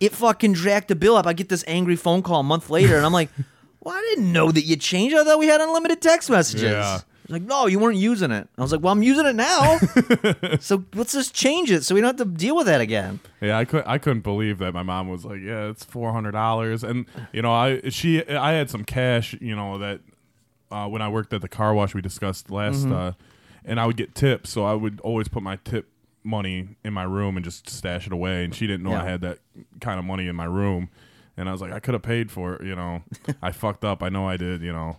It 0.00 0.12
fucking 0.12 0.54
jacked 0.54 0.88
the 0.88 0.96
bill 0.96 1.16
up. 1.16 1.26
I 1.26 1.32
get 1.34 1.48
this 1.50 1.62
angry 1.66 1.96
phone 1.96 2.22
call 2.22 2.40
a 2.40 2.42
month 2.42 2.70
later, 2.70 2.96
and 2.96 3.04
I'm 3.06 3.12
like, 3.12 3.28
well, 3.80 3.94
I 3.94 4.00
didn't 4.14 4.32
know 4.32 4.50
that 4.50 4.62
you 4.64 4.76
changed. 4.76 5.14
I 5.14 5.24
thought 5.24 5.38
we 5.38 5.46
had 5.46 5.60
unlimited 5.60 6.00
text 6.00 6.30
messages. 6.30 6.62
Yeah. 6.62 7.00
Like, 7.28 7.42
no, 7.42 7.66
you 7.66 7.78
weren't 7.78 7.96
using 7.98 8.32
it. 8.32 8.48
I 8.58 8.62
was 8.62 8.72
like, 8.72 8.80
well, 8.80 8.92
I'm 8.92 9.04
using 9.04 9.24
it 9.26 9.36
now. 9.36 9.78
so 10.60 10.84
let's 10.94 11.12
just 11.12 11.32
change 11.32 11.70
it 11.70 11.84
so 11.84 11.94
we 11.94 12.00
don't 12.00 12.18
have 12.18 12.26
to 12.28 12.34
deal 12.36 12.56
with 12.56 12.66
that 12.66 12.80
again. 12.80 13.20
Yeah, 13.40 13.56
I 13.56 13.64
could 13.64 13.84
I 13.86 13.98
couldn't 13.98 14.22
believe 14.22 14.58
that 14.58 14.74
my 14.74 14.82
mom 14.82 15.08
was 15.08 15.24
like, 15.24 15.40
"Yeah, 15.40 15.68
it's 15.68 15.84
four 15.84 16.12
hundred 16.12 16.32
dollars," 16.32 16.82
and 16.82 17.06
you 17.32 17.40
know, 17.42 17.52
I 17.52 17.82
she 17.90 18.26
I 18.28 18.52
had 18.54 18.68
some 18.68 18.84
cash, 18.84 19.36
you 19.40 19.54
know, 19.54 19.78
that 19.78 20.00
uh, 20.72 20.88
when 20.88 21.02
I 21.02 21.08
worked 21.08 21.32
at 21.32 21.40
the 21.40 21.48
car 21.48 21.72
wash 21.72 21.94
we 21.94 22.00
discussed 22.02 22.50
last, 22.50 22.78
Mm-hmm. 22.80 22.92
uh, 22.92 23.12
and 23.64 23.78
I 23.78 23.86
would 23.86 23.96
get 23.96 24.14
tips, 24.16 24.50
so 24.50 24.64
I 24.64 24.74
would 24.74 24.98
always 25.02 25.28
put 25.28 25.42
my 25.44 25.54
tip 25.62 25.86
money 26.22 26.76
in 26.84 26.92
my 26.92 27.02
room 27.04 27.36
and 27.36 27.44
just 27.44 27.68
stash 27.68 28.06
it 28.06 28.12
away, 28.12 28.44
and 28.44 28.54
she 28.54 28.66
didn't 28.66 28.82
know 28.82 28.90
Yeah. 28.92 29.02
I 29.02 29.06
had 29.06 29.20
that 29.22 29.38
kind 29.80 29.98
of 29.98 30.04
money 30.04 30.26
in 30.26 30.36
my 30.36 30.44
room, 30.44 30.90
and 31.36 31.48
I 31.48 31.52
was 31.52 31.60
like, 31.60 31.72
I 31.72 31.80
could 31.80 31.94
have 31.94 32.02
paid 32.02 32.30
for 32.30 32.54
it, 32.54 32.66
you 32.66 32.74
know, 32.76 33.02
I 33.42 33.52
fucked 33.52 33.84
up, 33.84 34.02
I 34.02 34.08
know 34.08 34.28
I 34.28 34.36
did, 34.36 34.62
you 34.62 34.72
know. 34.72 34.98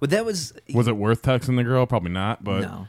But 0.00 0.10
that 0.10 0.24
was 0.24 0.52
Was 0.74 0.88
it 0.88 0.96
worth 0.96 1.22
texting 1.22 1.56
the 1.56 1.62
girl? 1.64 1.86
Probably 1.86 2.10
not, 2.10 2.42
but 2.42 2.62
no. 2.62 2.88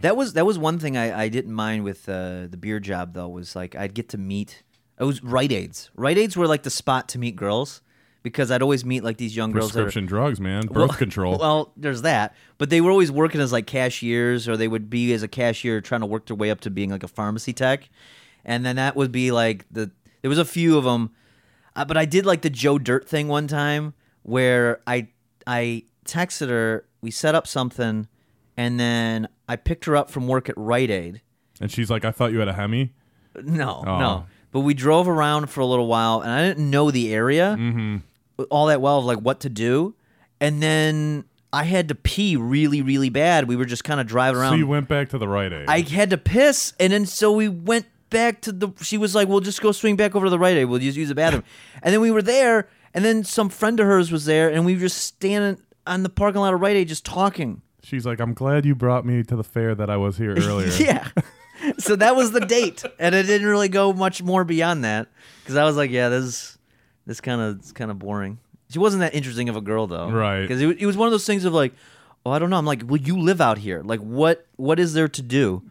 That 0.00 0.16
was 0.16 0.32
that 0.34 0.46
was 0.46 0.58
one 0.58 0.78
thing 0.78 0.96
I, 0.96 1.24
I 1.24 1.28
didn't 1.28 1.52
mind 1.52 1.84
with 1.84 2.08
uh, 2.08 2.46
the 2.48 2.56
beer 2.58 2.78
job 2.80 3.14
though 3.14 3.28
was 3.28 3.56
like 3.56 3.74
I'd 3.74 3.94
get 3.94 4.08
to 4.10 4.18
meet 4.18 4.62
it 4.98 5.04
was 5.04 5.22
Rite 5.22 5.52
Aids. 5.52 5.90
Rite 5.94 6.16
Aids 6.18 6.36
were 6.36 6.46
like 6.46 6.62
the 6.62 6.70
spot 6.70 7.08
to 7.10 7.18
meet 7.18 7.36
girls 7.36 7.82
because 8.28 8.50
I'd 8.50 8.62
always 8.62 8.84
meet 8.84 9.02
like 9.04 9.16
these 9.16 9.34
young 9.36 9.50
girls 9.52 9.72
that 9.72 9.80
are, 9.80 9.84
prescription 9.84 10.06
drugs, 10.06 10.40
man, 10.40 10.66
birth 10.66 10.96
control. 10.98 11.38
Well, 11.38 11.72
there's 11.76 12.02
that, 12.02 12.34
but 12.58 12.70
they 12.70 12.80
were 12.80 12.90
always 12.90 13.10
working 13.10 13.40
as 13.40 13.52
like 13.52 13.66
cashiers, 13.66 14.48
or 14.48 14.56
they 14.56 14.68
would 14.68 14.88
be 14.90 15.12
as 15.12 15.22
a 15.22 15.28
cashier 15.28 15.80
trying 15.80 16.00
to 16.02 16.06
work 16.06 16.26
their 16.26 16.36
way 16.36 16.50
up 16.50 16.60
to 16.60 16.70
being 16.70 16.90
like 16.90 17.02
a 17.02 17.08
pharmacy 17.08 17.52
tech, 17.52 17.88
and 18.44 18.64
then 18.64 18.76
that 18.76 18.96
would 18.96 19.12
be 19.12 19.30
like 19.30 19.64
the. 19.70 19.90
There 20.22 20.28
was 20.28 20.38
a 20.38 20.44
few 20.44 20.76
of 20.76 20.84
them, 20.84 21.10
uh, 21.76 21.84
but 21.84 21.96
I 21.96 22.04
did 22.04 22.26
like 22.26 22.42
the 22.42 22.50
Joe 22.50 22.78
Dirt 22.78 23.08
thing 23.08 23.28
one 23.28 23.46
time 23.46 23.94
where 24.22 24.80
I 24.86 25.08
I 25.46 25.84
texted 26.04 26.48
her, 26.48 26.84
we 27.00 27.10
set 27.10 27.34
up 27.34 27.46
something, 27.46 28.08
and 28.56 28.78
then 28.80 29.28
I 29.48 29.56
picked 29.56 29.84
her 29.86 29.96
up 29.96 30.10
from 30.10 30.26
work 30.26 30.48
at 30.48 30.54
Rite 30.58 30.90
Aid. 30.90 31.22
and 31.60 31.70
she's 31.70 31.88
like, 31.90 32.04
I 32.04 32.10
thought 32.10 32.32
you 32.32 32.38
had 32.40 32.48
a 32.48 32.52
Hemi. 32.52 32.92
No, 33.42 33.84
Oh. 33.86 33.98
no. 33.98 34.26
But 34.50 34.60
we 34.60 34.72
drove 34.74 35.06
around 35.08 35.48
for 35.50 35.60
a 35.60 35.66
little 35.66 35.86
while, 35.86 36.20
and 36.22 36.30
I 36.32 36.48
didn't 36.48 36.68
know 36.70 36.90
the 36.90 37.12
area 37.14 37.54
all 38.50 38.66
that 38.66 38.80
well 38.80 38.98
of 38.98 39.04
like 39.04 39.18
what 39.18 39.40
to 39.40 39.48
do. 39.48 39.94
And 40.40 40.62
then 40.62 41.24
I 41.52 41.64
had 41.64 41.88
to 41.88 41.94
pee 41.94 42.36
really, 42.36 42.82
really 42.82 43.08
bad. 43.08 43.48
We 43.48 43.56
were 43.56 43.64
just 43.64 43.84
kind 43.84 44.00
of 44.00 44.06
driving 44.06 44.40
around. 44.40 44.52
So 44.52 44.56
you 44.56 44.66
went 44.66 44.88
back 44.88 45.08
to 45.10 45.18
the 45.18 45.28
Rite 45.28 45.52
Aid. 45.52 45.66
I 45.68 45.80
had 45.80 46.10
to 46.10 46.18
piss, 46.18 46.74
and 46.78 46.92
then 46.92 47.06
so 47.06 47.32
we 47.32 47.48
went 47.48 47.86
back 48.10 48.40
to 48.42 48.52
the. 48.52 48.68
She 48.82 48.98
was 48.98 49.14
like, 49.14 49.28
"We'll 49.28 49.40
just 49.40 49.60
go 49.60 49.72
swing 49.72 49.96
back 49.96 50.14
over 50.14 50.26
to 50.26 50.30
the 50.30 50.38
Rite 50.38 50.56
Aid. 50.56 50.66
We'll 50.66 50.78
just 50.78 50.96
use 50.96 51.08
the 51.08 51.14
bathroom." 51.14 51.44
and 51.82 51.92
then 51.92 52.00
we 52.00 52.10
were 52.10 52.22
there, 52.22 52.68
and 52.92 53.04
then 53.04 53.24
some 53.24 53.48
friend 53.48 53.80
of 53.80 53.86
hers 53.86 54.12
was 54.12 54.26
there, 54.26 54.50
and 54.50 54.66
we 54.66 54.74
were 54.74 54.80
just 54.80 54.98
standing 54.98 55.62
on 55.86 56.02
the 56.02 56.10
parking 56.10 56.40
lot 56.40 56.52
of 56.52 56.60
Rite 56.60 56.76
Aid, 56.76 56.88
just 56.88 57.04
talking. 57.04 57.62
She's 57.82 58.04
like, 58.04 58.20
I'm 58.20 58.34
glad 58.34 58.66
you 58.66 58.74
brought 58.74 59.06
me 59.06 59.22
to 59.22 59.36
the 59.36 59.44
fair 59.44 59.74
that 59.74 59.88
I 59.88 59.96
was 59.96 60.18
here 60.18 60.32
earlier. 60.36 60.68
yeah. 60.68 61.08
so 61.78 61.96
that 61.96 62.14
was 62.14 62.32
the 62.32 62.40
date, 62.40 62.84
and 62.98 63.14
it 63.14 63.22
didn't 63.22 63.48
really 63.48 63.70
go 63.70 63.94
much 63.94 64.22
more 64.22 64.44
beyond 64.44 64.84
that 64.84 65.08
because 65.42 65.56
I 65.56 65.64
was 65.64 65.76
like, 65.76 65.90
"Yeah, 65.90 66.10
this, 66.10 66.57
this 67.08 67.20
kind 67.20 67.40
of, 67.40 67.56
it's 67.56 67.72
kind 67.72 67.90
of 67.90 67.98
boring." 67.98 68.38
She 68.70 68.78
wasn't 68.78 69.00
that 69.00 69.14
interesting 69.14 69.48
of 69.48 69.56
a 69.56 69.60
girl 69.60 69.86
though, 69.88 70.10
Right. 70.10 70.42
Because 70.42 70.60
it, 70.62 70.80
it 70.80 70.86
was 70.86 70.96
one 70.96 71.08
of 71.08 71.12
those 71.12 71.26
things 71.26 71.44
of 71.44 71.52
like, 71.52 71.72
"Oh, 72.24 72.30
I 72.30 72.38
don't 72.38 72.50
know." 72.50 72.56
I'm 72.58 72.66
like, 72.66 72.82
"Well, 72.86 73.00
you 73.00 73.18
live 73.18 73.40
out 73.40 73.58
here. 73.58 73.82
Like, 73.82 74.00
what, 74.00 74.46
what 74.56 74.78
is 74.78 74.92
there 74.94 75.08
to 75.08 75.22
do?" 75.22 75.62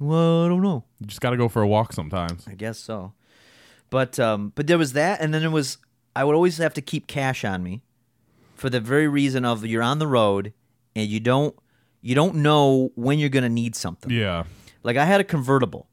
Well, 0.00 0.44
I 0.44 0.48
don't 0.48 0.62
know. 0.62 0.84
You 1.00 1.06
just 1.06 1.20
got 1.20 1.30
to 1.30 1.36
go 1.36 1.48
for 1.48 1.62
a 1.62 1.68
walk 1.68 1.92
sometimes. 1.92 2.46
I 2.48 2.54
guess 2.54 2.78
so. 2.78 3.12
But 3.90 4.18
um, 4.18 4.52
but 4.54 4.66
there 4.66 4.78
was 4.78 4.92
that, 4.94 5.20
and 5.20 5.34
then 5.34 5.42
there 5.42 5.50
was 5.50 5.78
I 6.16 6.24
would 6.24 6.34
always 6.34 6.58
have 6.58 6.74
to 6.74 6.80
keep 6.80 7.06
cash 7.06 7.44
on 7.44 7.62
me, 7.62 7.82
for 8.54 8.70
the 8.70 8.80
very 8.80 9.06
reason 9.08 9.44
of 9.44 9.64
you're 9.66 9.82
on 9.82 9.98
the 9.98 10.06
road 10.06 10.52
and 10.96 11.08
you 11.08 11.20
don't 11.20 11.54
you 12.00 12.14
don't 12.14 12.36
know 12.36 12.92
when 12.94 13.18
you're 13.18 13.28
gonna 13.28 13.48
need 13.48 13.74
something. 13.74 14.10
Yeah. 14.10 14.44
Like 14.82 14.96
I 14.96 15.04
had 15.04 15.20
a 15.20 15.24
convertible 15.24 15.88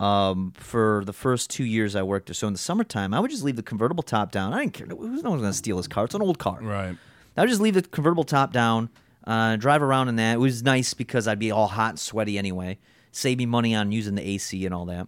um, 0.00 0.52
for 0.56 1.02
the 1.04 1.12
first 1.12 1.50
two 1.50 1.64
years 1.64 1.94
I 1.94 2.02
worked 2.02 2.26
there. 2.26 2.34
So 2.34 2.46
in 2.46 2.54
the 2.54 2.58
summertime, 2.58 3.12
I 3.12 3.20
would 3.20 3.30
just 3.30 3.44
leave 3.44 3.56
the 3.56 3.62
convertible 3.62 4.02
top 4.02 4.32
down. 4.32 4.54
I 4.54 4.60
didn't 4.60 4.72
care. 4.72 4.86
Who's 4.86 5.22
no 5.22 5.30
one's 5.30 5.42
gonna 5.42 5.52
steal 5.52 5.76
his 5.76 5.86
car? 5.86 6.06
It's 6.06 6.14
an 6.14 6.22
old 6.22 6.38
car. 6.38 6.58
Right. 6.60 6.96
I 7.36 7.40
would 7.42 7.50
just 7.50 7.60
leave 7.60 7.74
the 7.74 7.82
convertible 7.82 8.24
top 8.24 8.52
down, 8.52 8.88
uh, 9.26 9.56
drive 9.56 9.82
around 9.82 10.08
in 10.08 10.16
that. 10.16 10.34
It 10.34 10.38
was 10.38 10.62
nice 10.62 10.94
because 10.94 11.28
I'd 11.28 11.38
be 11.38 11.50
all 11.50 11.68
hot 11.68 11.90
and 11.90 11.98
sweaty 11.98 12.38
anyway. 12.38 12.78
Save 13.12 13.38
me 13.38 13.46
money 13.46 13.74
on 13.74 13.92
using 13.92 14.14
the 14.14 14.26
AC 14.26 14.64
and 14.64 14.74
all 14.74 14.86
that. 14.86 15.06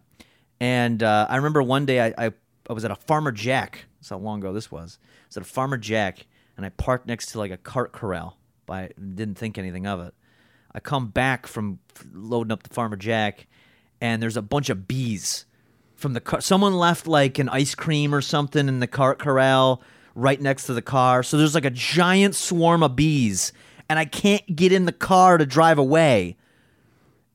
And 0.61 1.03
uh, 1.03 1.27
I 1.29 1.37
remember 1.37 1.63
one 1.63 1.87
day 1.87 2.01
I, 2.01 2.27
I, 2.27 2.33
I 2.69 2.73
was 2.73 2.85
at 2.85 2.91
a 2.91 2.97
Farmer 2.97 3.33
Jack. 3.33 3.87
That's 3.99 4.11
how 4.11 4.19
long 4.19 4.41
ago 4.41 4.53
this 4.53 4.71
was. 4.71 4.99
I 5.03 5.27
was 5.29 5.37
at 5.39 5.43
a 5.43 5.47
Farmer 5.47 5.77
Jack, 5.77 6.27
and 6.57 6.67
I 6.67 6.69
parked 6.69 7.07
next 7.07 7.33
to 7.33 7.39
like 7.39 7.51
a 7.51 7.57
cart 7.57 7.93
corral. 7.93 8.37
But 8.67 8.75
I 8.75 8.91
didn't 8.99 9.37
think 9.37 9.59
anything 9.59 9.87
of 9.87 10.01
it. 10.01 10.15
I 10.75 10.81
come 10.81 11.09
back 11.09 11.47
from 11.47 11.81
loading 12.13 12.53
up 12.53 12.63
the 12.63 12.73
Farmer 12.73 12.97
Jack, 12.97 13.47
and 14.03 14.21
there's 14.21 14.37
a 14.37 14.43
bunch 14.43 14.69
of 14.69 14.89
bees 14.89 15.47
from 15.95 16.13
the 16.13 16.21
car. 16.21 16.41
Someone 16.41 16.75
left 16.75 17.07
like 17.07 17.39
an 17.39 17.49
ice 17.49 17.77
cream 17.77 18.13
or 18.13 18.21
something 18.21 18.67
in 18.67 18.81
the 18.81 18.89
cart 18.89 19.21
corral 19.21 19.81
right 20.17 20.41
next 20.41 20.67
to 20.67 20.75
the 20.75 20.83
car. 20.83 21.23
So 21.23 21.39
there's 21.39 21.55
like 21.55 21.65
a 21.65 21.71
giant 21.71 22.35
swarm 22.35 22.83
of 22.83 22.97
bees, 22.97 23.53
and 23.89 24.01
I 24.01 24.05
can't 24.05 24.57
get 24.57 24.73
in 24.73 24.87
the 24.87 24.93
car 24.93 25.39
to 25.39 25.47
drive 25.47 25.79
away. 25.79 26.37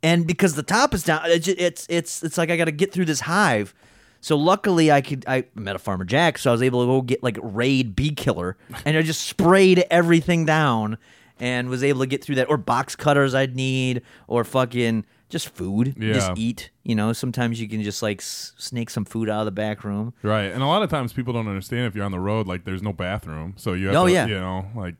And 0.03 0.27
because 0.27 0.55
the 0.55 0.61
top 0.61 0.93
is 0.93 1.03
down, 1.03 1.21
it's 1.25 1.47
it's 1.47 1.87
it's, 1.89 2.21
it's 2.21 2.37
like 2.37 2.51
I 2.51 2.57
got 2.57 2.65
to 2.65 2.71
get 2.73 2.91
through 2.91 3.05
this 3.05 3.21
hive. 3.21 3.73
So 4.19 4.35
luckily, 4.35 4.91
I 4.91 4.99
could 4.99 5.23
I 5.25 5.45
met 5.55 5.77
a 5.77 5.79
farmer 5.79 6.03
Jack, 6.03 6.37
so 6.37 6.49
I 6.49 6.53
was 6.53 6.61
able 6.61 6.81
to 6.81 6.87
go 6.87 7.01
get 7.01 7.23
like 7.23 7.37
Raid 7.41 7.95
Bee 7.95 8.11
Killer, 8.11 8.57
and 8.83 8.97
I 8.97 9.01
just 9.03 9.21
sprayed 9.21 9.85
everything 9.89 10.43
down, 10.43 10.97
and 11.39 11.69
was 11.69 11.81
able 11.81 12.01
to 12.01 12.07
get 12.07 12.25
through 12.25 12.35
that. 12.35 12.49
Or 12.49 12.57
box 12.57 12.93
cutters 12.97 13.33
I'd 13.33 13.55
need, 13.55 14.01
or 14.27 14.43
fucking 14.43 15.05
just 15.29 15.49
food, 15.49 15.95
just 15.99 16.29
Yeah. 16.29 16.33
eat. 16.37 16.69
You 16.83 16.95
know, 16.95 17.11
sometimes 17.13 17.59
you 17.59 17.67
can 17.67 17.81
just 17.83 18.01
like 18.01 18.21
s- 18.21 18.53
snake 18.57 18.89
some 18.89 19.03
food 19.05 19.29
out 19.29 19.39
of 19.41 19.45
the 19.45 19.51
back 19.51 19.83
room. 19.83 20.13
Right. 20.23 20.45
And 20.51 20.63
a 20.63 20.65
lot 20.65 20.83
of 20.83 20.89
times 20.89 21.11
people 21.13 21.33
don't 21.33 21.47
understand 21.47 21.85
if 21.87 21.95
you're 21.95 22.05
on 22.05 22.11
the 22.11 22.19
road, 22.19 22.47
like 22.47 22.63
there's 22.63 22.81
no 22.81 22.93
bathroom. 22.93 23.53
So 23.57 23.73
you 23.73 23.87
have 23.87 23.95
Oh, 23.97 24.05
to, 24.07 24.11
yeah. 24.13 24.25
you 24.27 24.39
know, 24.39 24.65
like 24.75 24.95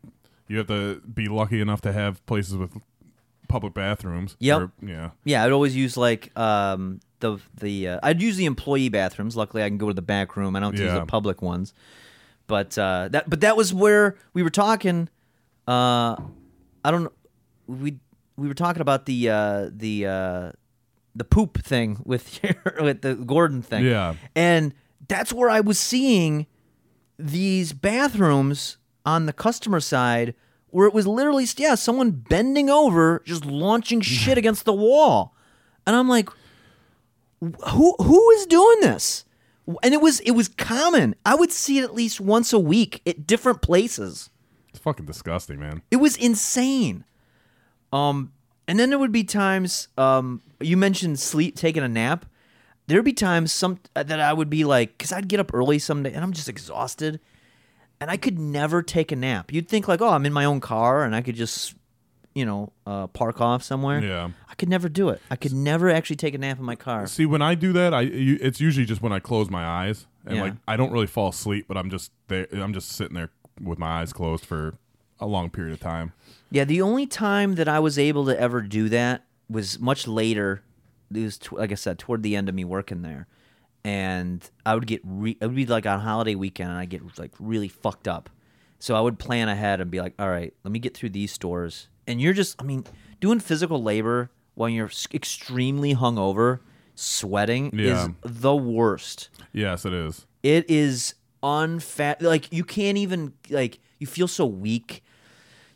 you 0.47 0.57
have 0.57 0.67
to 0.67 1.01
be 1.01 1.27
lucky 1.27 1.61
enough 1.61 1.81
to 1.81 1.93
have 1.93 2.25
places 2.25 2.55
with 2.57 2.71
public 3.47 3.73
bathrooms. 3.73 4.35
Yep. 4.39 4.59
Or- 4.61 4.71
yeah. 4.85 5.09
Yeah, 5.23 5.43
I'd 5.45 5.51
always 5.53 5.75
use 5.75 5.95
like 5.95 6.37
um 6.37 6.99
the 7.19 7.37
the 7.59 7.87
uh, 7.87 7.99
I'd 8.03 8.21
use 8.21 8.35
the 8.37 8.45
employee 8.45 8.89
bathrooms. 8.89 9.35
Luckily, 9.37 9.63
I 9.63 9.69
can 9.69 9.77
go 9.77 9.87
to 9.87 9.93
the 9.93 10.01
back 10.01 10.35
room. 10.35 10.55
I 10.55 10.59
don't 10.59 10.73
use 10.73 10.81
Yeah. 10.91 10.99
the 10.99 11.05
public 11.05 11.41
ones. 11.41 11.73
But 12.47 12.77
uh, 12.77 13.07
that 13.11 13.29
but 13.29 13.39
that 13.41 13.55
was 13.57 13.73
where 13.73 14.17
we 14.33 14.43
were 14.43 14.49
talking. 14.49 15.09
Uh, 15.67 16.15
I 16.85 16.91
don't 16.91 17.03
know. 17.03 17.11
We 17.67 17.97
we 18.37 18.47
were 18.47 18.53
talking 18.53 18.81
about 18.81 19.05
the 19.05 19.29
uh, 19.29 19.69
the 19.71 20.05
uh, 20.05 20.51
the 21.15 21.23
poop 21.25 21.63
thing 21.63 22.01
with 22.05 22.39
with 22.79 23.01
the 23.01 23.15
Gordon 23.15 23.61
thing. 23.61 23.85
Yeah. 23.85 24.15
and 24.35 24.73
that's 25.07 25.31
where 25.33 25.49
I 25.49 25.59
was 25.61 25.79
seeing 25.79 26.47
these 27.17 27.73
bathrooms 27.73 28.77
on 29.05 29.25
the 29.25 29.33
customer 29.33 29.79
side 29.79 30.35
where 30.69 30.85
it 30.85 30.93
was 30.93 31.07
literally 31.07 31.45
yeah 31.57 31.73
someone 31.75 32.11
bending 32.11 32.69
over 32.69 33.23
just 33.25 33.45
launching 33.45 34.01
shit 34.15 34.37
against 34.37 34.65
the 34.65 34.73
wall 34.73 35.33
and 35.87 35.95
i'm 35.95 36.07
like 36.09 36.29
who 37.69 37.95
who 37.99 38.29
is 38.31 38.45
doing 38.45 38.81
this 38.81 39.25
and 39.81 39.93
it 39.93 40.01
was 40.01 40.19
it 40.21 40.31
was 40.31 40.47
common 40.49 41.15
i 41.25 41.33
would 41.33 41.51
see 41.51 41.79
it 41.79 41.83
at 41.83 41.93
least 41.95 42.19
once 42.19 42.51
a 42.53 42.59
week 42.59 43.01
at 43.07 43.25
different 43.25 43.61
places 43.61 44.29
It's 44.69 44.79
fucking 44.79 45.05
disgusting, 45.05 45.59
man. 45.59 45.81
it 45.89 45.97
was 45.97 46.17
insane 46.17 47.03
um 47.93 48.31
and 48.67 48.77
then 48.79 48.89
there 48.89 48.99
would 48.99 49.11
be 49.11 49.23
times 49.23 49.87
um 49.97 50.41
you 50.59 50.75
mentioned 50.77 51.19
sleep 51.19 51.55
taking 51.55 51.83
a 51.83 51.87
nap 51.87 52.25
there'd 52.87 53.05
be 53.05 53.13
times 53.13 53.51
some 53.51 53.79
uh, 53.95 54.03
that 54.03 54.19
i 54.19 54.33
would 54.33 54.49
be 54.49 54.63
like 54.63 54.97
because 54.97 55.11
i'd 55.11 55.27
get 55.27 55.39
up 55.39 55.53
early 55.53 55.79
someday 55.79 56.11
and 56.13 56.23
i'm 56.23 56.33
just 56.33 56.49
exhausted 56.49 57.19
and 58.01 58.09
i 58.11 58.17
could 58.17 58.37
never 58.39 58.81
take 58.81 59.11
a 59.11 59.15
nap 59.15 59.51
you'd 59.53 59.67
think 59.69 59.87
like 59.87 60.01
oh 60.01 60.09
i'm 60.09 60.25
in 60.25 60.33
my 60.33 60.45
own 60.45 60.59
car 60.59 61.03
and 61.03 61.15
i 61.15 61.21
could 61.21 61.35
just 61.35 61.75
you 62.35 62.45
know 62.45 62.71
uh, 62.85 63.07
park 63.07 63.41
off 63.41 63.63
somewhere 63.63 63.99
Yeah. 63.99 64.29
i 64.49 64.53
could 64.55 64.69
never 64.69 64.89
do 64.89 65.09
it 65.09 65.21
i 65.31 65.35
could 65.35 65.53
never 65.53 65.89
actually 65.89 66.17
take 66.17 66.33
a 66.35 66.37
nap 66.37 66.59
in 66.59 66.65
my 66.65 66.75
car 66.75 67.07
See, 67.07 67.25
when 67.25 67.41
I 67.41 67.55
do 67.55 67.73
that, 67.73 67.93
I 67.93 68.01
it's 68.03 68.59
usually 68.61 68.85
just 68.85 69.01
when 69.01 69.11
I 69.11 69.19
close 69.19 69.49
my 69.49 69.65
eyes 69.65 70.05
and 70.25 70.35
Yeah. 70.35 70.41
like 70.43 70.53
I 70.67 70.75
don't 70.77 70.91
really 70.91 71.07
fall 71.07 71.29
asleep, 71.29 71.65
but 71.67 71.77
I'm 71.77 71.89
just 71.89 72.11
there. 72.27 72.47
I'm 72.51 72.73
just 72.73 72.89
sitting 72.91 73.15
there 73.15 73.31
with 73.61 73.79
my 73.79 74.01
eyes 74.01 74.13
closed 74.13 74.45
for 74.45 74.77
a 75.19 75.25
long 75.25 75.49
period 75.49 75.73
of 75.73 75.79
time. 75.79 76.11
Yeah, 76.49 76.63
the 76.63 76.81
only 76.81 77.05
time 77.07 77.55
that 77.55 77.67
I 77.67 77.79
was 77.79 77.99
able 77.99 78.25
to 78.25 78.39
ever 78.39 78.61
do 78.61 78.89
that 78.89 79.23
was 79.49 79.79
much 79.79 80.07
later. 80.07 80.63
It 81.13 81.19
was 81.23 81.39
like 81.51 81.71
I 81.71 81.75
said, 81.75 81.99
toward 81.99 82.23
the 82.23 82.35
end 82.35 82.49
of 82.49 82.55
me 82.55 82.63
working 82.65 83.01
there, 83.01 83.27
and 83.83 84.49
I 84.65 84.75
would 84.75 84.87
get 84.87 85.01
re- 85.03 85.37
it 85.39 85.45
would 85.45 85.55
be 85.55 85.65
like 85.65 85.85
on 85.85 85.99
holiday 86.01 86.35
weekend, 86.35 86.69
and 86.69 86.77
I 86.79 86.85
get 86.85 87.01
like 87.17 87.31
really 87.39 87.67
fucked 87.67 88.07
up. 88.07 88.29
So 88.79 88.95
I 88.95 89.01
would 89.01 89.17
plan 89.17 89.49
ahead 89.49 89.81
and 89.81 89.89
be 89.89 89.99
like, 89.99 90.13
all 90.19 90.29
right, 90.29 90.53
let 90.63 90.71
me 90.71 90.79
get 90.79 90.95
through 90.95 91.09
these 91.09 91.31
stores, 91.31 91.87
and 92.05 92.21
you're 92.21 92.33
just, 92.33 92.61
I 92.61 92.63
mean, 92.65 92.85
doing 93.19 93.39
physical 93.39 93.81
labor 93.81 94.29
when 94.55 94.73
you're 94.73 94.91
extremely 95.13 95.95
hungover, 95.95 96.59
sweating 96.95 97.71
Yeah. 97.73 98.07
is 98.07 98.09
the 98.23 98.55
worst. 98.55 99.29
Yes, 99.53 99.85
it 99.85 99.93
is. 99.93 100.25
It 100.43 100.69
is 100.69 101.15
unfat. 101.43 102.21
Like 102.21 102.51
you 102.51 102.63
can't 102.63 102.97
even 102.97 103.33
like 103.49 103.79
you 103.99 104.07
feel 104.07 104.27
so 104.27 104.45
weak. 104.45 105.03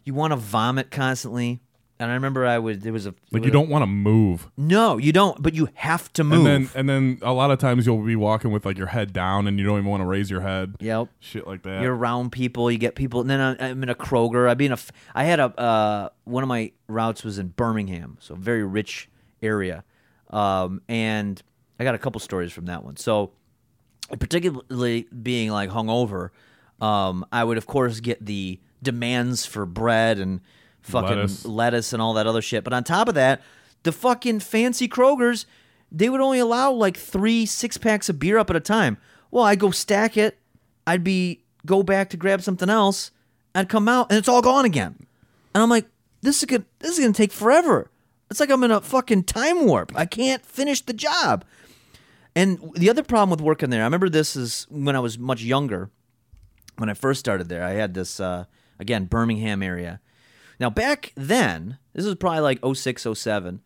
You 0.04 0.14
want 0.14 0.32
to 0.32 0.38
vomit 0.38 0.92
constantly. 0.92 1.62
And 2.00 2.10
I 2.10 2.16
remember 2.16 2.48
I 2.48 2.58
would 2.58 2.82
there 2.82 2.92
was 2.94 3.06
a 3.06 3.14
Like 3.32 3.46
you 3.46 3.52
don't 3.52 3.70
want 3.70 3.84
to 3.84 3.88
move, 3.88 4.50
no 4.58 4.98
you 4.98 5.12
don't 5.12 5.40
but 5.40 5.54
you 5.54 5.70
have 5.76 6.12
to 6.14 6.24
and 6.24 6.30
move. 6.30 6.44
then 6.46 6.70
and 6.74 6.90
then 6.90 7.20
a 7.22 7.32
lot 7.32 7.52
of 7.52 7.60
times 7.60 7.86
you'll 7.86 8.02
be 8.04 8.16
walking 8.16 8.52
with 8.52 8.66
like 8.66 8.76
your 8.76 8.88
head 8.88 9.14
down, 9.14 9.46
and 9.48 9.60
you 9.60 9.66
don't 9.66 9.78
even 9.78 9.90
want 9.92 10.02
to 10.02 10.08
raise 10.08 10.32
your 10.32 10.42
head. 10.42 10.74
yep. 10.80 11.10
Shit 11.20 11.46
like 11.46 11.62
that. 11.62 11.84
You're 11.84 11.96
around 11.96 12.32
people. 12.32 12.72
You 12.72 12.80
get 12.80 12.96
people, 12.96 13.22
and 13.22 13.30
then 13.30 13.40
I- 13.40 13.70
I'm 13.70 13.84
in 13.84 13.90
a 13.90 13.94
Kroger. 13.94 14.50
I've 14.50 14.58
been 14.58 14.72
a. 14.72 14.74
f- 14.74 14.92
I 15.14 15.26
had 15.26 15.40
a. 15.40 15.56
Uh, 15.60 16.10
one 16.24 16.42
of 16.42 16.50
my 16.50 16.72
routes 16.88 17.24
was 17.24 17.38
in 17.38 17.50
Birmingham, 17.50 18.18
so 18.20 18.34
very 18.34 18.64
rich 18.64 19.08
area, 19.44 19.84
um, 20.32 20.82
and 20.90 21.40
I 21.80 21.84
got 21.84 21.94
a 21.94 22.00
couple 22.00 22.20
stories 22.20 22.52
from 22.52 22.66
that 22.66 22.84
one. 22.84 22.98
So, 22.98 23.34
particularly 24.20 25.08
being 25.22 25.52
like 25.52 25.70
hungover, 25.70 26.30
um, 26.80 27.26
I 27.32 27.44
would 27.44 27.58
of 27.58 27.68
course 27.68 28.00
get 28.00 28.26
the 28.26 28.60
demands 28.82 29.46
for 29.46 29.66
bread 29.66 30.18
and 30.20 30.42
fucking 30.82 31.18
Lettuce. 31.18 31.46
lettuce 31.46 31.94
and 31.94 32.02
all 32.02 32.14
that 32.14 32.28
other 32.28 32.42
shit. 32.42 32.64
But 32.64 32.74
on 32.74 32.84
top 32.84 33.08
of 33.08 33.16
that, 33.16 33.42
the 33.84 33.92
fucking 33.92 34.40
fancy 34.40 34.88
Krogers, 34.88 35.46
they 35.92 36.10
would 36.10 36.22
only 36.22 36.40
allow 36.40 36.72
like 36.72 36.98
three 36.98 37.46
six 37.46 37.78
packs 37.78 38.10
of 38.10 38.20
beer 38.20 38.38
up 38.38 38.50
at 38.50 38.56
a 38.56 38.62
time. 38.62 38.98
Well, 39.30 39.44
I'd 39.44 39.60
go 39.60 39.72
stack 39.72 40.18
it. 40.18 40.38
I'd 40.86 41.04
be 41.04 41.42
go 41.66 41.84
back 41.84 42.10
to 42.10 42.18
grab 42.18 42.42
something 42.42 42.70
else. 42.70 43.12
I'd 43.54 43.70
come 43.70 43.88
out 43.88 44.08
and 44.10 44.18
it's 44.18 44.28
all 44.28 44.42
gone 44.42 44.66
again. 44.66 44.96
And 45.54 45.62
I'm 45.64 45.70
like, 45.70 45.86
this 46.22 46.40
is 46.40 46.46
gonna 46.46 46.66
this 46.80 46.92
is 46.92 47.00
gonna 47.00 47.14
take 47.14 47.32
forever. 47.32 47.90
It's 48.30 48.40
like 48.40 48.50
I'm 48.50 48.64
in 48.64 48.72
a 48.72 48.82
fucking 48.82 49.24
time 49.24 49.66
warp. 49.66 49.92
I 49.96 50.06
can't 50.06 50.46
finish 50.46 50.82
the 50.82 50.94
job. 50.94 51.44
And 52.36 52.72
the 52.76 52.90
other 52.90 53.04
problem 53.04 53.30
with 53.30 53.42
working 53.42 53.70
there, 53.70 53.82
I 53.82 53.86
remember 53.86 54.08
this 54.08 54.38
is 54.38 54.66
when 54.70 54.96
I 54.96 55.00
was 55.00 55.20
much 55.20 55.44
younger. 55.44 55.90
When 56.78 56.90
I 56.90 56.94
first 56.94 57.20
started 57.20 57.50
there, 57.50 57.64
I 57.64 57.72
had 57.72 57.94
this 57.94 58.20
uh, 58.22 58.46
again 58.82 59.06
Birmingham 59.06 59.64
area. 59.64 60.02
Now 60.60 60.70
back 60.70 61.14
then, 61.16 61.78
this 61.94 62.06
was 62.06 62.16
probably 62.16 62.42
like 62.42 62.60
06, 62.76 63.08
07. 63.14 63.62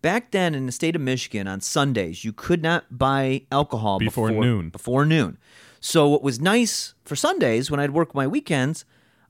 Back 0.00 0.30
then 0.30 0.54
in 0.54 0.66
the 0.66 0.72
state 0.72 0.94
of 0.94 1.02
Michigan 1.02 1.48
on 1.48 1.60
Sundays, 1.60 2.24
you 2.24 2.32
could 2.32 2.62
not 2.62 2.96
buy 2.96 3.42
alcohol 3.50 3.98
Before 3.98 4.28
before, 4.28 4.44
noon. 4.44 4.70
Before 4.70 5.04
noon. 5.04 5.38
So 5.80 6.08
what 6.08 6.22
was 6.22 6.38
nice 6.40 6.94
for 7.04 7.16
Sundays 7.16 7.70
when 7.70 7.80
I'd 7.80 7.90
work 7.90 8.14
my 8.14 8.26
weekends, 8.26 8.84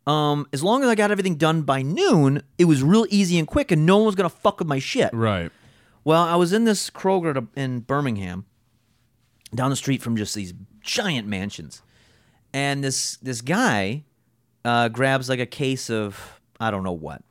um, 0.06 0.46
as 0.52 0.62
long 0.62 0.82
as 0.82 0.88
I 0.88 0.94
got 0.94 1.10
everything 1.10 1.36
done 1.36 1.62
by 1.62 1.80
noon, 1.82 2.42
it 2.58 2.66
was 2.66 2.82
real 2.82 3.06
easy 3.08 3.38
and 3.38 3.46
quick, 3.48 3.70
and 3.70 3.86
no 3.86 3.96
one 3.98 4.06
was 4.06 4.14
gonna 4.14 4.28
fuck 4.28 4.58
with 4.58 4.68
my 4.68 4.78
shit. 4.78 5.12
right. 5.14 5.50
Well, 6.04 6.22
I 6.22 6.36
was 6.36 6.52
in 6.54 6.64
this 6.64 6.88
Kroger 6.88 7.34
to- 7.34 7.48
in 7.60 7.80
Birmingham, 7.80 8.46
down 9.54 9.68
the 9.70 9.76
street 9.76 10.00
from 10.00 10.16
just 10.16 10.34
these 10.34 10.54
giant 10.80 11.26
mansions, 11.28 11.82
and 12.54 12.82
this 12.82 13.16
this 13.16 13.40
guy 13.42 14.04
uh, 14.68 14.88
grabs 14.88 15.28
like 15.28 15.40
a 15.40 15.46
case 15.46 15.88
of 15.88 16.40
I 16.60 16.70
don't 16.70 16.84
know 16.84 16.92
what, 16.92 17.22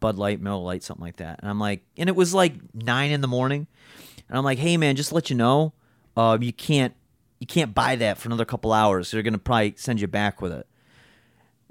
Bud 0.00 0.18
Light, 0.18 0.40
Miller 0.40 0.62
Lite, 0.62 0.82
something 0.82 1.04
like 1.04 1.16
that, 1.16 1.40
and 1.40 1.48
I'm 1.48 1.58
like, 1.58 1.82
and 1.96 2.08
it 2.08 2.16
was 2.16 2.34
like 2.34 2.54
nine 2.74 3.10
in 3.10 3.22
the 3.22 3.28
morning, 3.28 3.66
and 4.28 4.36
I'm 4.36 4.44
like, 4.44 4.58
hey 4.58 4.76
man, 4.76 4.96
just 4.96 5.08
to 5.08 5.14
let 5.14 5.30
you 5.30 5.36
know, 5.36 5.72
uh, 6.16 6.36
you 6.40 6.52
can't 6.52 6.94
you 7.38 7.46
can't 7.46 7.74
buy 7.74 7.96
that 7.96 8.18
for 8.18 8.28
another 8.28 8.44
couple 8.44 8.72
hours. 8.72 9.10
They're 9.10 9.22
gonna 9.22 9.38
probably 9.38 9.74
send 9.76 10.00
you 10.00 10.06
back 10.06 10.42
with 10.42 10.52
it. 10.52 10.66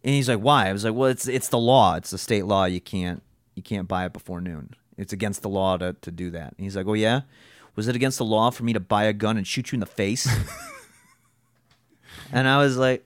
And 0.04 0.16
he's 0.16 0.28
like, 0.28 0.40
"Why?" 0.40 0.70
I 0.70 0.74
was 0.74 0.84
like, 0.84 0.96
"Well, 0.96 1.10
it's 1.10 1.28
it's 1.28 1.50
the 1.50 1.60
law. 1.60 1.96
It's 1.96 2.10
the 2.10 2.18
state 2.18 2.46
law. 2.46 2.66
You 2.66 2.82
can't 2.82 3.22
you 3.54 3.62
can't 3.62 3.88
buy 3.88 4.06
it 4.06 4.14
before 4.14 4.42
noon. 4.42 4.74
It's 4.98 5.14
against 5.14 5.44
the 5.44 5.50
law 5.50 5.78
to, 5.78 5.96
to 6.02 6.12
do 6.12 6.32
that." 6.32 6.56
And 6.58 6.66
he's 6.66 6.76
like, 6.76 6.88
"Oh 6.88 6.94
yeah, 6.94 7.22
was 7.76 7.88
it 7.88 7.96
against 7.96 8.18
the 8.18 8.26
law 8.26 8.50
for 8.50 8.64
me 8.64 8.74
to 8.74 8.80
buy 8.80 9.04
a 9.04 9.14
gun 9.14 9.38
and 9.38 9.46
shoot 9.46 9.72
you 9.72 9.76
in 9.76 9.82
the 9.82 9.86
face?" 9.86 10.28
and 12.32 12.48
I 12.48 12.58
was 12.58 12.78
like, 12.78 13.06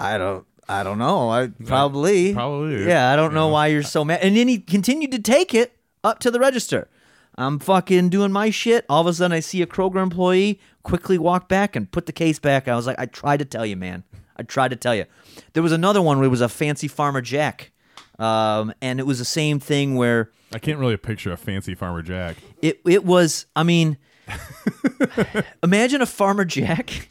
"I 0.00 0.18
don't." 0.18 0.47
I 0.68 0.82
don't 0.82 0.98
know. 0.98 1.30
I 1.30 1.48
probably, 1.64 2.34
probably, 2.34 2.86
yeah. 2.86 3.10
I 3.12 3.16
don't 3.16 3.32
know 3.32 3.48
why 3.48 3.68
you're 3.68 3.82
so 3.82 4.04
mad. 4.04 4.20
And 4.22 4.36
then 4.36 4.48
he 4.48 4.58
continued 4.58 5.12
to 5.12 5.18
take 5.18 5.54
it 5.54 5.76
up 6.04 6.18
to 6.20 6.30
the 6.30 6.38
register. 6.38 6.88
I'm 7.36 7.58
fucking 7.58 8.08
doing 8.10 8.32
my 8.32 8.50
shit. 8.50 8.84
All 8.88 9.00
of 9.00 9.06
a 9.06 9.14
sudden, 9.14 9.32
I 9.32 9.40
see 9.40 9.62
a 9.62 9.66
Kroger 9.66 10.02
employee 10.02 10.60
quickly 10.82 11.18
walk 11.18 11.48
back 11.48 11.76
and 11.76 11.90
put 11.90 12.06
the 12.06 12.12
case 12.12 12.38
back. 12.38 12.66
I 12.66 12.74
was 12.74 12.86
like, 12.86 12.98
I 12.98 13.06
tried 13.06 13.38
to 13.38 13.44
tell 13.44 13.64
you, 13.64 13.76
man. 13.76 14.02
I 14.36 14.42
tried 14.42 14.68
to 14.68 14.76
tell 14.76 14.94
you. 14.94 15.04
There 15.52 15.62
was 15.62 15.72
another 15.72 16.02
one 16.02 16.18
where 16.18 16.26
it 16.26 16.30
was 16.30 16.40
a 16.40 16.48
fancy 16.48 16.88
Farmer 16.88 17.20
Jack, 17.20 17.70
um, 18.18 18.72
and 18.82 18.98
it 18.98 19.06
was 19.06 19.18
the 19.18 19.24
same 19.24 19.60
thing 19.60 19.94
where 19.96 20.30
I 20.52 20.58
can't 20.58 20.78
really 20.78 20.96
picture 20.96 21.32
a 21.32 21.36
fancy 21.36 21.74
Farmer 21.74 22.02
Jack. 22.02 22.36
it 22.60 22.80
it 22.84 23.04
was. 23.04 23.46
I 23.54 23.62
mean, 23.62 23.98
imagine 25.62 26.02
a 26.02 26.06
Farmer 26.06 26.44
Jack, 26.44 27.10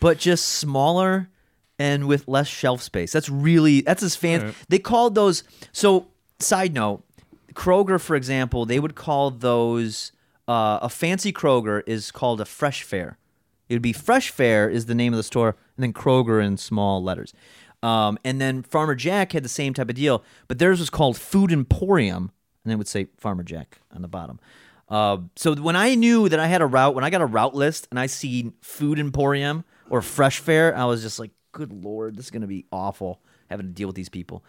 but 0.00 0.18
just 0.18 0.44
smaller 0.46 1.28
and 1.80 2.06
with 2.06 2.28
less 2.28 2.46
shelf 2.46 2.82
space. 2.82 3.10
That's 3.10 3.30
really 3.30 3.80
that's 3.80 4.02
as 4.02 4.14
fancy. 4.14 4.44
Alright. 4.44 4.56
They 4.68 4.78
called 4.78 5.14
those. 5.14 5.42
So, 5.72 6.08
side 6.38 6.74
note, 6.74 7.02
Kroger, 7.54 7.98
for 7.98 8.14
example, 8.14 8.66
they 8.66 8.78
would 8.78 8.94
call 8.94 9.30
those 9.30 10.12
uh, 10.46 10.78
a 10.82 10.90
fancy 10.90 11.32
Kroger 11.32 11.82
is 11.86 12.10
called 12.10 12.40
a 12.40 12.44
fresh 12.44 12.82
fare. 12.82 13.16
It 13.68 13.74
would 13.74 13.82
be 13.82 13.94
fresh 13.94 14.30
fare 14.30 14.68
is 14.68 14.86
the 14.86 14.94
name 14.94 15.14
of 15.14 15.16
the 15.16 15.22
store, 15.22 15.56
and 15.76 15.82
then 15.82 15.92
Kroger 15.94 16.44
in 16.44 16.58
small 16.58 17.02
letters. 17.02 17.32
Um, 17.82 18.18
and 18.24 18.40
then 18.40 18.62
Farmer 18.62 18.94
Jack 18.94 19.32
had 19.32 19.42
the 19.42 19.48
same 19.48 19.72
type 19.72 19.88
of 19.88 19.94
deal, 19.94 20.22
but 20.48 20.58
theirs 20.58 20.80
was 20.80 20.90
called 20.90 21.16
Food 21.16 21.50
Emporium, 21.50 22.30
and 22.62 22.70
they 22.70 22.76
would 22.76 22.88
say 22.88 23.06
Farmer 23.16 23.42
Jack 23.42 23.78
on 23.94 24.02
the 24.02 24.08
bottom. 24.08 24.38
Uh, 24.88 25.18
so 25.36 25.54
when 25.54 25.76
I 25.76 25.94
knew 25.94 26.28
that 26.28 26.40
I 26.40 26.48
had 26.48 26.60
a 26.60 26.66
route, 26.66 26.94
when 26.94 27.04
I 27.04 27.10
got 27.10 27.22
a 27.22 27.26
route 27.26 27.54
list 27.54 27.86
and 27.90 27.98
I 27.98 28.06
see 28.06 28.52
Food 28.60 28.98
Emporium 28.98 29.64
or 29.88 30.02
Fresh 30.02 30.40
Fare, 30.40 30.76
I 30.76 30.84
was 30.84 31.00
just 31.00 31.18
like, 31.18 31.30
"Good 31.52 31.72
lord, 31.72 32.16
this 32.16 32.26
is 32.26 32.30
gonna 32.30 32.46
be 32.46 32.66
awful 32.72 33.20
having 33.48 33.66
to 33.66 33.72
deal 33.72 33.86
with 33.88 33.96
these 33.96 34.08
people." 34.08 34.44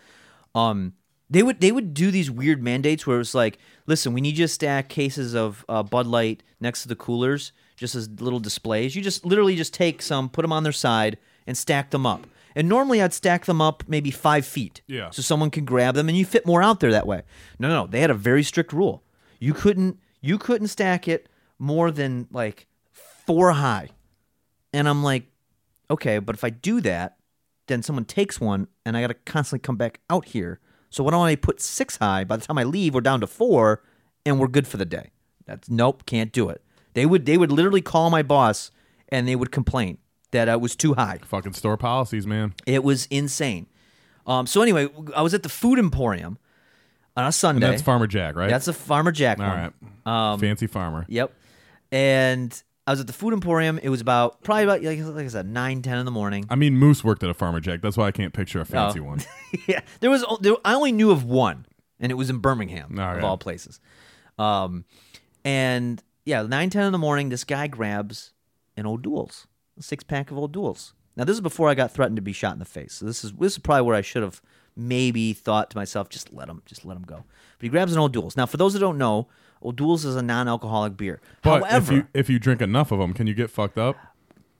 Um, 0.55 0.93
they 1.29 1.43
would 1.43 1.61
they 1.61 1.71
would 1.71 1.93
do 1.93 2.11
these 2.11 2.29
weird 2.29 2.61
mandates 2.61 3.07
where 3.07 3.15
it 3.15 3.19
was 3.19 3.33
like, 3.35 3.57
"Listen, 3.87 4.13
we 4.13 4.21
need 4.21 4.37
you 4.37 4.45
to 4.45 4.49
stack 4.49 4.89
cases 4.89 5.33
of 5.35 5.63
uh, 5.69 5.81
Bud 5.83 6.05
Light 6.07 6.43
next 6.59 6.81
to 6.83 6.87
the 6.89 6.95
coolers, 6.95 7.51
just 7.77 7.95
as 7.95 8.09
little 8.19 8.39
displays. 8.39 8.95
You 8.95 9.01
just 9.01 9.25
literally 9.25 9.55
just 9.55 9.73
take 9.73 10.01
some, 10.01 10.29
put 10.29 10.41
them 10.41 10.51
on 10.51 10.63
their 10.63 10.71
side, 10.73 11.17
and 11.47 11.57
stack 11.57 11.91
them 11.91 12.05
up." 12.05 12.27
And 12.53 12.67
normally 12.67 13.01
I'd 13.01 13.13
stack 13.13 13.45
them 13.45 13.61
up 13.61 13.83
maybe 13.87 14.11
five 14.11 14.45
feet, 14.45 14.81
Yeah. 14.85 15.09
so 15.11 15.21
someone 15.21 15.51
can 15.51 15.63
grab 15.63 15.95
them, 15.95 16.09
and 16.09 16.17
you 16.17 16.25
fit 16.25 16.45
more 16.45 16.61
out 16.61 16.81
there 16.81 16.91
that 16.91 17.07
way. 17.07 17.21
No, 17.57 17.69
no, 17.69 17.83
no, 17.83 17.87
they 17.87 18.01
had 18.01 18.09
a 18.11 18.13
very 18.13 18.43
strict 18.43 18.73
rule. 18.73 19.03
You 19.39 19.53
couldn't 19.53 19.99
you 20.19 20.37
couldn't 20.37 20.67
stack 20.67 21.07
it 21.07 21.29
more 21.57 21.91
than 21.91 22.27
like 22.29 22.67
four 22.91 23.53
high. 23.53 23.89
And 24.73 24.87
I'm 24.87 25.01
like, 25.01 25.30
okay, 25.91 26.19
but 26.19 26.35
if 26.35 26.43
I 26.43 26.49
do 26.49 26.81
that, 26.81 27.17
then 27.67 27.83
someone 27.83 28.05
takes 28.05 28.41
one 28.41 28.67
and 28.85 28.97
I 28.97 29.01
got 29.01 29.07
to 29.07 29.13
constantly 29.13 29.59
come 29.59 29.75
back 29.77 29.99
out 30.09 30.25
here. 30.25 30.59
So 30.89 31.03
why 31.03 31.11
don't 31.11 31.25
I 31.25 31.35
put 31.35 31.61
six 31.61 31.97
high? 31.97 32.23
By 32.23 32.37
the 32.37 32.45
time 32.45 32.57
I 32.57 32.63
leave, 32.63 32.93
we're 32.93 33.01
down 33.01 33.21
to 33.21 33.27
four 33.27 33.83
and 34.25 34.39
we're 34.39 34.47
good 34.47 34.67
for 34.67 34.77
the 34.77 34.85
day. 34.85 35.11
That's 35.45 35.69
nope, 35.69 36.05
can't 36.05 36.31
do 36.31 36.49
it. 36.49 36.61
They 36.93 37.05
would 37.05 37.25
they 37.25 37.37
would 37.37 37.51
literally 37.51 37.81
call 37.81 38.09
my 38.09 38.23
boss 38.23 38.71
and 39.09 39.27
they 39.27 39.35
would 39.35 39.51
complain 39.51 39.97
that 40.31 40.49
I 40.49 40.55
was 40.55 40.75
too 40.75 40.93
high. 40.93 41.19
Fucking 41.25 41.53
store 41.53 41.77
policies, 41.77 42.25
man. 42.27 42.53
It 42.65 42.83
was 42.83 43.05
insane. 43.09 43.67
Um, 44.25 44.47
so 44.47 44.61
anyway, 44.61 44.87
I 45.15 45.21
was 45.21 45.33
at 45.33 45.43
the 45.43 45.49
Food 45.49 45.79
Emporium 45.79 46.37
on 47.17 47.25
a 47.25 47.31
Sunday. 47.31 47.65
And 47.65 47.73
that's 47.73 47.81
Farmer 47.81 48.07
Jack, 48.07 48.35
right? 48.35 48.49
That's 48.49 48.67
a 48.67 48.73
Farmer 48.73 49.11
Jack 49.11 49.39
All 49.39 49.47
one. 49.47 49.73
right. 50.05 50.39
fancy 50.39 50.67
farmer. 50.67 51.05
Yep. 51.07 51.33
And 51.91 52.63
I 52.91 52.93
was 52.93 52.99
at 52.99 53.07
the 53.07 53.13
Food 53.13 53.31
Emporium. 53.31 53.79
It 53.81 53.87
was 53.87 54.01
about 54.01 54.43
probably 54.43 54.63
about 54.65 54.83
like, 54.83 54.99
like 55.15 55.23
I 55.25 55.29
said, 55.29 55.47
nine, 55.47 55.81
ten 55.81 55.97
in 55.97 56.03
the 56.03 56.11
morning. 56.11 56.45
I 56.49 56.55
mean, 56.55 56.75
Moose 56.75 57.05
worked 57.05 57.23
at 57.23 57.29
a 57.29 57.33
Farmer 57.33 57.61
Jack. 57.61 57.81
That's 57.81 57.95
why 57.95 58.07
I 58.07 58.11
can't 58.11 58.33
picture 58.33 58.59
a 58.59 58.65
fancy 58.65 58.99
Oh. 58.99 59.03
one. 59.03 59.21
yeah, 59.65 59.79
there 60.01 60.09
was. 60.09 60.25
There, 60.41 60.55
I 60.65 60.73
only 60.73 60.91
knew 60.91 61.09
of 61.09 61.23
one, 61.23 61.65
and 62.01 62.11
it 62.11 62.15
was 62.15 62.29
in 62.29 62.39
Birmingham, 62.39 62.99
All 62.99 63.05
of 63.09 63.15
right. 63.15 63.23
all 63.23 63.37
places. 63.37 63.79
Um, 64.37 64.83
and 65.45 66.03
yeah, 66.25 66.41
nine, 66.43 66.69
ten 66.69 66.83
in 66.83 66.91
the 66.91 66.97
morning, 66.97 67.29
this 67.29 67.45
guy 67.45 67.67
grabs 67.67 68.33
an 68.75 68.85
O'Doul's, 68.85 69.47
a 69.79 69.83
six 69.83 70.03
pack 70.03 70.31
of 70.31 70.37
O'Doul's. 70.37 70.93
Now 71.15 71.23
this 71.23 71.35
is 71.35 71.41
before 71.41 71.69
I 71.69 71.73
got 71.75 71.91
threatened 71.91 72.17
to 72.17 72.21
be 72.21 72.33
shot 72.33 72.53
in 72.53 72.59
the 72.59 72.65
face. 72.65 72.95
So 72.95 73.05
this 73.05 73.23
is 73.23 73.31
this 73.33 73.53
is 73.53 73.59
probably 73.59 73.83
where 73.83 73.95
I 73.95 74.01
should 74.01 74.23
have 74.23 74.41
maybe 74.75 75.33
thought 75.33 75.69
to 75.69 75.77
myself, 75.77 76.09
just 76.09 76.33
let 76.33 76.49
him, 76.49 76.61
just 76.65 76.85
let 76.85 76.97
him 76.97 77.03
go. 77.03 77.15
But 77.57 77.63
he 77.63 77.69
grabs 77.69 77.93
an 77.93 77.99
O'Doul's. 77.99 78.37
Now, 78.37 78.45
for 78.45 78.57
those 78.57 78.73
that 78.73 78.79
don't 78.79 78.97
know, 78.97 79.27
O'Doul's 79.63 80.05
is 80.05 80.15
a 80.15 80.21
non-alcoholic 80.21 80.97
beer. 80.97 81.21
But 81.41 81.63
However, 81.63 81.77
if 81.77 81.91
you 81.91 82.07
if 82.13 82.29
you 82.29 82.39
drink 82.39 82.61
enough 82.61 82.91
of 82.91 82.99
them, 82.99 83.13
can 83.13 83.27
you 83.27 83.33
get 83.33 83.49
fucked 83.49 83.77
up? 83.77 83.97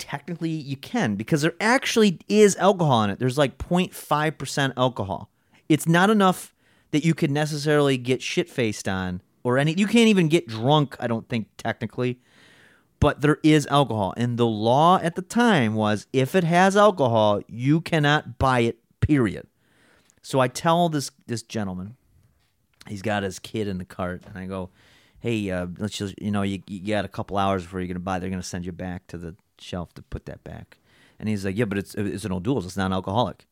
technically 0.01 0.49
you 0.49 0.75
can 0.75 1.15
because 1.15 1.43
there 1.43 1.53
actually 1.61 2.19
is 2.27 2.55
alcohol 2.55 3.03
in 3.03 3.11
it. 3.11 3.19
There's 3.19 3.37
like 3.37 3.59
0.5% 3.59 4.73
alcohol. 4.75 5.29
It's 5.69 5.87
not 5.87 6.09
enough 6.09 6.55
that 6.89 7.05
you 7.05 7.13
could 7.13 7.29
necessarily 7.29 7.97
get 7.97 8.21
shit 8.21 8.49
faced 8.49 8.87
on 8.87 9.21
or 9.43 9.59
any 9.59 9.73
you 9.73 9.85
can't 9.85 10.09
even 10.09 10.27
get 10.27 10.47
drunk, 10.47 10.97
I 10.99 11.05
don't 11.05 11.29
think 11.29 11.49
technically. 11.55 12.19
But 12.99 13.21
there 13.21 13.37
is 13.43 13.67
alcohol 13.67 14.15
and 14.17 14.37
the 14.37 14.47
law 14.47 14.99
at 15.01 15.15
the 15.15 15.21
time 15.21 15.75
was 15.75 16.07
if 16.11 16.33
it 16.33 16.43
has 16.43 16.75
alcohol, 16.75 17.41
you 17.47 17.79
cannot 17.79 18.39
buy 18.39 18.61
it, 18.61 18.79
period. 19.01 19.47
So 20.23 20.39
I 20.39 20.47
tell 20.47 20.89
this 20.89 21.11
this 21.27 21.43
gentleman, 21.43 21.95
he's 22.87 23.03
got 23.03 23.21
his 23.21 23.37
kid 23.37 23.67
in 23.67 23.77
the 23.77 23.85
cart, 23.85 24.23
and 24.27 24.37
I 24.37 24.47
go, 24.47 24.71
"Hey, 25.21 25.49
uh, 25.49 25.67
let's 25.77 25.97
just 25.97 26.21
you 26.21 26.31
know 26.31 26.41
you, 26.41 26.61
you 26.67 26.93
got 26.93 27.05
a 27.05 27.09
couple 27.09 27.37
hours 27.37 27.63
before 27.63 27.79
you're 27.79 27.87
gonna 27.87 27.99
buy. 27.99 28.19
They're 28.19 28.29
gonna 28.29 28.43
send 28.43 28.65
you 28.65 28.71
back 28.71 29.07
to 29.07 29.17
the 29.17 29.35
shelf 29.59 29.93
to 29.93 30.01
put 30.01 30.25
that 30.25 30.43
back." 30.43 30.77
And 31.19 31.29
he's 31.29 31.45
like, 31.45 31.55
"Yeah, 31.57 31.65
but 31.65 31.77
it's 31.77 31.95
it's 31.95 32.25
an 32.25 32.31
O'Doul's. 32.31 32.65
It's 32.65 32.77
non-alcoholic." 32.77 33.45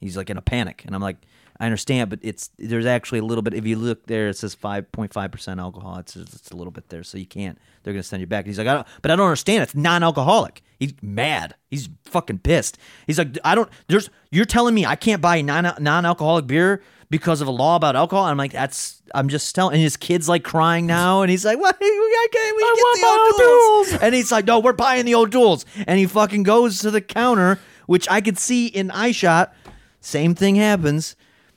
He's 0.00 0.16
like 0.16 0.30
in 0.30 0.38
a 0.38 0.42
panic, 0.42 0.82
and 0.86 0.94
I'm 0.94 1.02
like, 1.02 1.18
"I 1.58 1.66
understand, 1.66 2.08
but 2.08 2.20
it's 2.22 2.50
there's 2.58 2.86
actually 2.86 3.18
a 3.18 3.24
little 3.24 3.42
bit. 3.42 3.52
If 3.52 3.66
you 3.66 3.76
look 3.76 4.06
there, 4.06 4.28
it 4.28 4.36
says 4.38 4.56
5.5 4.56 5.30
percent 5.30 5.60
alcohol. 5.60 5.98
It's 5.98 6.16
it's 6.16 6.50
a 6.50 6.56
little 6.56 6.70
bit 6.70 6.88
there, 6.88 7.02
so 7.02 7.18
you 7.18 7.26
can't. 7.26 7.58
They're 7.82 7.92
gonna 7.92 8.02
send 8.02 8.22
you 8.22 8.26
back." 8.26 8.44
And 8.44 8.46
he's 8.46 8.58
like, 8.58 8.66
"I 8.66 8.74
don't, 8.74 8.86
but 9.02 9.10
I 9.10 9.16
don't 9.16 9.26
understand. 9.26 9.62
It's 9.62 9.74
non-alcoholic." 9.74 10.62
He's 10.78 10.94
mad. 11.02 11.54
He's 11.68 11.90
fucking 12.06 12.38
pissed. 12.38 12.78
He's 13.06 13.18
like, 13.18 13.36
"I 13.44 13.54
don't. 13.54 13.68
There's 13.88 14.08
you're 14.30 14.46
telling 14.46 14.74
me 14.74 14.86
I 14.86 14.96
can't 14.96 15.20
buy 15.20 15.42
non 15.42 15.70
non-alcoholic 15.78 16.46
beer." 16.46 16.82
Because 17.10 17.40
of 17.40 17.48
a 17.48 17.50
law 17.50 17.74
about 17.74 17.96
alcohol, 17.96 18.24
And 18.26 18.30
I'm 18.30 18.36
like, 18.38 18.52
that's. 18.52 19.02
I'm 19.12 19.28
just 19.28 19.52
telling. 19.52 19.74
And 19.74 19.82
his 19.82 19.96
kid's 19.96 20.28
like 20.28 20.44
crying 20.44 20.86
now, 20.86 21.22
and 21.22 21.30
he's 21.30 21.44
like, 21.44 21.58
"What? 21.58 21.76
I 21.80 22.28
can't. 22.32 22.56
We 22.56 22.62
I 22.62 22.74
get 22.76 22.82
want 22.82 23.00
the 23.00 23.02
my 23.02 23.34
O'Doul's." 23.34 23.88
O'Doul's. 23.88 24.02
And 24.04 24.14
he's 24.14 24.30
like, 24.30 24.44
"No, 24.46 24.60
we're 24.60 24.72
buying 24.72 25.04
the 25.06 25.16
O'Doul's." 25.16 25.66
And 25.88 25.98
he 25.98 26.06
fucking 26.06 26.44
goes 26.44 26.78
to 26.80 26.92
the 26.92 27.00
counter, 27.00 27.58
which 27.86 28.08
I 28.08 28.20
could 28.20 28.38
see 28.38 28.68
in 28.68 28.92
eye 28.92 29.10
shot. 29.10 29.52
Same 30.00 30.36
thing 30.36 30.54
happens. 30.54 31.16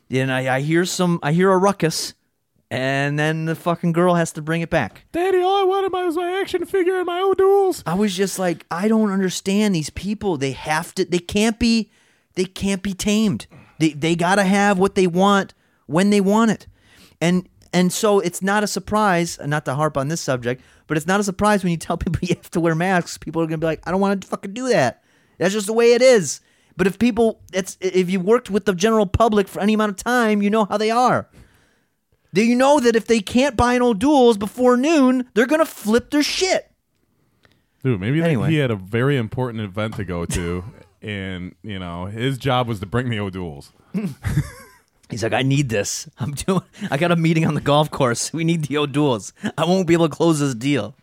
And 0.09 0.31
I, 0.31 0.55
I 0.55 0.61
hear 0.61 0.85
some. 0.85 1.19
I 1.21 1.33
hear 1.33 1.51
a 1.51 1.57
ruckus, 1.57 2.15
and 2.71 3.19
then 3.19 3.45
the 3.45 3.53
fucking 3.55 3.91
girl 3.91 4.15
has 4.15 4.31
to 4.31 4.41
bring 4.41 4.61
it 4.61 4.71
back. 4.71 5.05
Daddy, 5.11 5.39
all 5.39 5.61
I 5.61 5.63
wanted 5.63 5.93
was 5.93 6.15
my 6.15 6.39
action 6.41 6.65
figure 6.65 6.97
and 6.97 7.05
my 7.05 7.21
O'Doul's. 7.21 7.83
I 7.85 7.93
was 7.93 8.15
just 8.17 8.39
like, 8.39 8.65
I 8.71 8.87
don't 8.87 9.11
understand 9.11 9.75
these 9.75 9.91
people. 9.91 10.37
They 10.37 10.53
have 10.53 10.95
to. 10.95 11.05
They 11.05 11.19
can't 11.19 11.59
be. 11.59 11.91
They 12.33 12.45
can't 12.45 12.81
be 12.81 12.95
tamed. 12.95 13.45
They 13.83 13.89
they 13.89 14.15
gotta 14.15 14.43
have 14.43 14.79
what 14.79 14.95
they 14.95 15.07
want 15.07 15.53
when 15.87 16.09
they 16.09 16.21
want 16.21 16.51
it, 16.51 16.67
and 17.19 17.49
and 17.73 17.91
so 17.91 18.19
it's 18.21 18.41
not 18.41 18.63
a 18.63 18.67
surprise. 18.67 19.37
Not 19.45 19.65
to 19.65 19.75
harp 19.75 19.97
on 19.97 20.07
this 20.07 20.21
subject, 20.21 20.61
but 20.87 20.95
it's 20.95 21.05
not 21.07 21.19
a 21.19 21.23
surprise 21.23 21.63
when 21.63 21.71
you 21.71 21.77
tell 21.77 21.97
people 22.05 22.19
you 22.21 22.35
have 22.35 22.49
to 22.51 22.61
wear 22.61 22.75
masks. 22.75 23.17
People 23.17 23.41
are 23.41 23.45
gonna 23.45 23.57
be 23.57 23.65
like, 23.67 23.81
I 23.85 23.91
don't 23.91 23.99
want 23.99 24.21
to 24.21 24.27
fucking 24.27 24.53
do 24.53 24.69
that. 24.69 25.03
That's 25.37 25.53
just 25.53 25.67
the 25.67 25.73
way 25.73 25.91
it 25.93 26.01
is. 26.01 26.39
But 26.77 26.87
if 26.87 26.97
people, 26.97 27.41
it's 27.51 27.77
if 27.81 28.09
you 28.09 28.21
worked 28.21 28.49
with 28.49 28.63
the 28.65 28.73
general 28.73 29.05
public 29.05 29.49
for 29.49 29.59
any 29.59 29.73
amount 29.73 29.89
of 29.91 29.97
time, 29.97 30.41
you 30.41 30.49
know 30.49 30.63
how 30.65 30.77
they 30.77 30.89
are. 30.91 31.27
Do 32.33 32.41
you 32.43 32.55
know 32.55 32.79
that 32.79 32.95
if 32.95 33.05
they 33.07 33.19
can't 33.19 33.57
buy 33.57 33.73
an 33.73 33.81
O'Doul's 33.81 34.37
before 34.37 34.77
noon, 34.77 35.27
they're 35.33 35.45
gonna 35.45 35.65
flip 35.65 36.09
their 36.09 36.23
shit? 36.23 36.71
Dude, 37.83 37.99
maybe 37.99 38.23
Anyway. 38.23 38.49
he 38.49 38.55
had 38.57 38.71
a 38.71 38.75
very 38.77 39.17
important 39.17 39.61
event 39.61 39.95
to 39.97 40.05
go 40.05 40.23
to, 40.25 40.63
and 41.03 41.53
you 41.61 41.77
know 41.77 42.05
his 42.05 42.37
job 42.37 42.67
was 42.67 42.79
to 42.79 42.85
bring 42.85 43.09
the 43.09 43.19
O'Doul's. 43.19 43.71
He's 45.09 45.21
like, 45.21 45.33
I 45.33 45.43
need 45.43 45.69
this. 45.69 46.09
I'm 46.17 46.31
doing. 46.31 46.63
I 46.89 46.97
got 46.97 47.11
a 47.11 47.15
meeting 47.15 47.45
on 47.45 47.53
the 47.53 47.61
golf 47.61 47.91
course. 47.91 48.33
We 48.33 48.43
need 48.43 48.65
the 48.65 48.77
O'Doul's. 48.77 49.31
I 49.57 49.65
won't 49.65 49.85
be 49.85 49.93
able 49.93 50.09
to 50.09 50.15
close 50.15 50.39
this 50.39 50.55
deal. 50.55 50.95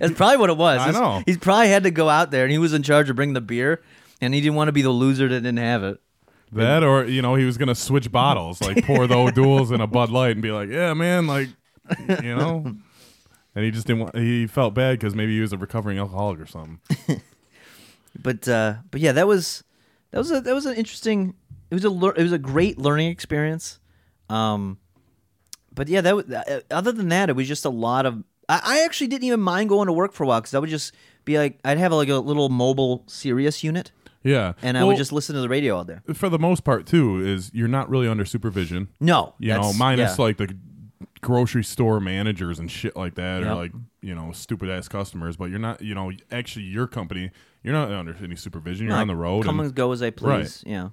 That's 0.00 0.14
probably 0.14 0.38
what 0.38 0.50
it 0.50 0.56
was. 0.56 0.80
I 0.80 0.90
know. 0.90 1.22
He's 1.26 1.38
probably 1.38 1.68
had 1.68 1.84
to 1.84 1.92
go 1.92 2.08
out 2.08 2.32
there, 2.32 2.42
and 2.44 2.50
he 2.50 2.58
was 2.58 2.72
in 2.72 2.82
charge 2.82 3.08
of 3.08 3.14
bringing 3.14 3.34
the 3.34 3.40
beer, 3.40 3.82
and 4.20 4.34
he 4.34 4.40
didn't 4.40 4.56
want 4.56 4.68
to 4.68 4.72
be 4.72 4.82
the 4.82 4.90
loser 4.90 5.28
that 5.28 5.40
didn't 5.42 5.58
have 5.58 5.84
it. 5.84 6.00
That 6.52 6.82
or 6.82 7.04
you 7.04 7.22
know 7.22 7.34
he 7.34 7.44
was 7.44 7.58
gonna 7.58 7.74
switch 7.74 8.10
bottles, 8.10 8.60
like 8.60 8.84
pour 8.84 9.06
the 9.06 9.14
O'Doul's 9.18 9.70
in 9.70 9.80
a 9.80 9.86
Bud 9.86 10.10
Light 10.10 10.32
and 10.32 10.42
be 10.42 10.50
like, 10.52 10.68
yeah, 10.68 10.94
man, 10.94 11.26
like 11.26 11.48
you 12.22 12.34
know. 12.34 12.74
And 13.54 13.64
he 13.64 13.70
just 13.70 13.86
didn't. 13.86 14.02
want 14.02 14.16
He 14.16 14.46
felt 14.46 14.74
bad 14.74 14.98
because 14.98 15.14
maybe 15.14 15.34
he 15.34 15.40
was 15.40 15.52
a 15.52 15.58
recovering 15.58 15.98
alcoholic 15.98 16.40
or 16.40 16.46
something. 16.46 16.80
But 18.22 18.48
uh, 18.48 18.74
but 18.90 19.00
yeah, 19.00 19.12
that 19.12 19.26
was 19.26 19.64
that 20.10 20.18
was 20.18 20.30
a 20.30 20.40
that 20.40 20.54
was 20.54 20.66
an 20.66 20.74
interesting. 20.76 21.34
It 21.70 21.74
was 21.74 21.84
a 21.84 21.90
lear- 21.90 22.14
it 22.16 22.22
was 22.22 22.32
a 22.32 22.38
great 22.38 22.78
learning 22.78 23.08
experience. 23.10 23.80
Um, 24.28 24.78
but 25.74 25.88
yeah, 25.88 26.00
that 26.00 26.16
was, 26.16 26.30
uh, 26.30 26.60
other 26.70 26.92
than 26.92 27.08
that, 27.08 27.28
it 27.28 27.36
was 27.36 27.48
just 27.48 27.64
a 27.64 27.70
lot 27.70 28.06
of. 28.06 28.22
I, 28.48 28.60
I 28.64 28.84
actually 28.84 29.08
didn't 29.08 29.24
even 29.24 29.40
mind 29.40 29.68
going 29.68 29.86
to 29.86 29.92
work 29.92 30.12
for 30.12 30.24
a 30.24 30.26
while 30.26 30.40
because 30.40 30.54
I 30.54 30.58
would 30.58 30.70
just 30.70 30.94
be 31.24 31.38
like, 31.38 31.58
I'd 31.64 31.78
have 31.78 31.92
like 31.92 32.08
a 32.08 32.14
little 32.16 32.48
mobile 32.48 33.02
Sirius 33.08 33.64
unit, 33.64 33.90
Yeah, 34.22 34.52
and 34.62 34.78
I 34.78 34.80
Well, 34.82 34.88
would 34.88 34.96
just 34.96 35.12
listen 35.12 35.34
to 35.34 35.40
the 35.40 35.48
radio 35.48 35.78
out 35.80 35.88
there. 35.88 36.02
for 36.14 36.28
the 36.28 36.38
most 36.38 36.62
part 36.64 36.86
too 36.86 37.20
is 37.24 37.50
you're 37.52 37.66
not 37.68 37.90
really 37.90 38.06
under 38.08 38.24
supervision. 38.24 38.88
No, 39.00 39.34
You 39.40 39.52
know, 39.54 39.72
minus 39.72 40.16
yeah. 40.18 40.24
like 40.24 40.36
the 40.36 40.56
grocery 41.20 41.64
store 41.64 41.98
managers 41.98 42.58
and 42.60 42.70
shit 42.70 42.94
like 42.96 43.16
that, 43.16 43.42
or 43.42 43.54
like 43.54 43.72
you 44.00 44.14
know 44.14 44.30
stupid 44.32 44.70
ass 44.70 44.86
customers. 44.88 45.36
But 45.36 45.50
you're 45.50 45.58
not, 45.58 45.82
you 45.82 45.94
know, 45.96 46.12
actually 46.30 46.66
your 46.66 46.86
company, 46.86 47.32
you're 47.66 47.74
not 47.74 47.90
under 47.92 48.16
any 48.22 48.36
supervision. 48.36 48.86
You're 48.86 48.94
No, 48.96 49.02
on 49.02 49.08
the 49.08 49.16
road. 49.16 49.44
Come 49.44 49.60
and- 49.60 49.66
and 49.66 49.74
go 49.74 49.92
as 49.92 50.00
I 50.02 50.10
please. 50.10 50.62
Yeah, 50.66 50.88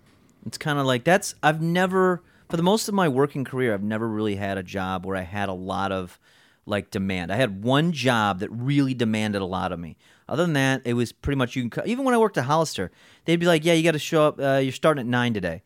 it's 0.46 0.58
kind 0.58 0.80
of 0.80 0.86
like 0.86 1.04
that's. 1.06 1.36
I've 1.42 1.62
never, 1.62 2.22
for 2.50 2.58
the 2.58 2.64
most 2.64 2.88
of 2.90 2.94
my 2.94 3.08
working 3.08 3.44
career, 3.46 3.74
I've 3.74 3.84
never 3.84 4.08
really 4.10 4.36
had 4.36 4.58
a 4.58 4.64
job 4.64 5.06
where 5.06 5.16
I 5.16 5.22
had 5.22 5.48
a 5.50 5.54
lot 5.54 5.92
of 5.92 6.20
like 6.66 6.92
demand. 6.92 7.32
I 7.32 7.36
had 7.36 7.64
one 7.64 7.92
job 7.92 8.40
that 8.40 8.50
really 8.50 8.94
demanded 8.94 9.42
a 9.42 9.46
lot 9.46 9.72
of 9.72 9.80
me. 9.80 9.98
Other 10.28 10.44
than 10.44 10.54
that, 10.54 10.82
it 10.86 10.94
was 10.94 11.12
pretty 11.12 11.38
much 11.38 11.56
you 11.56 11.64
can. 11.64 11.70
co- 11.70 11.84
Even 11.86 12.06
when 12.06 12.14
I 12.14 12.18
worked 12.18 12.38
at 12.38 12.46
Hollister, 12.46 12.92
they'd 13.26 13.40
be 13.40 13.46
like, 13.46 13.64
"Yeah, 13.66 13.74
you 13.74 13.84
got 13.84 13.92
to 13.92 14.00
show 14.00 14.28
up. 14.28 14.40
Uh, 14.40 14.60
you're 14.64 14.72
starting 14.72 15.02
at 15.02 15.08
nine 15.08 15.34
today." 15.34 15.62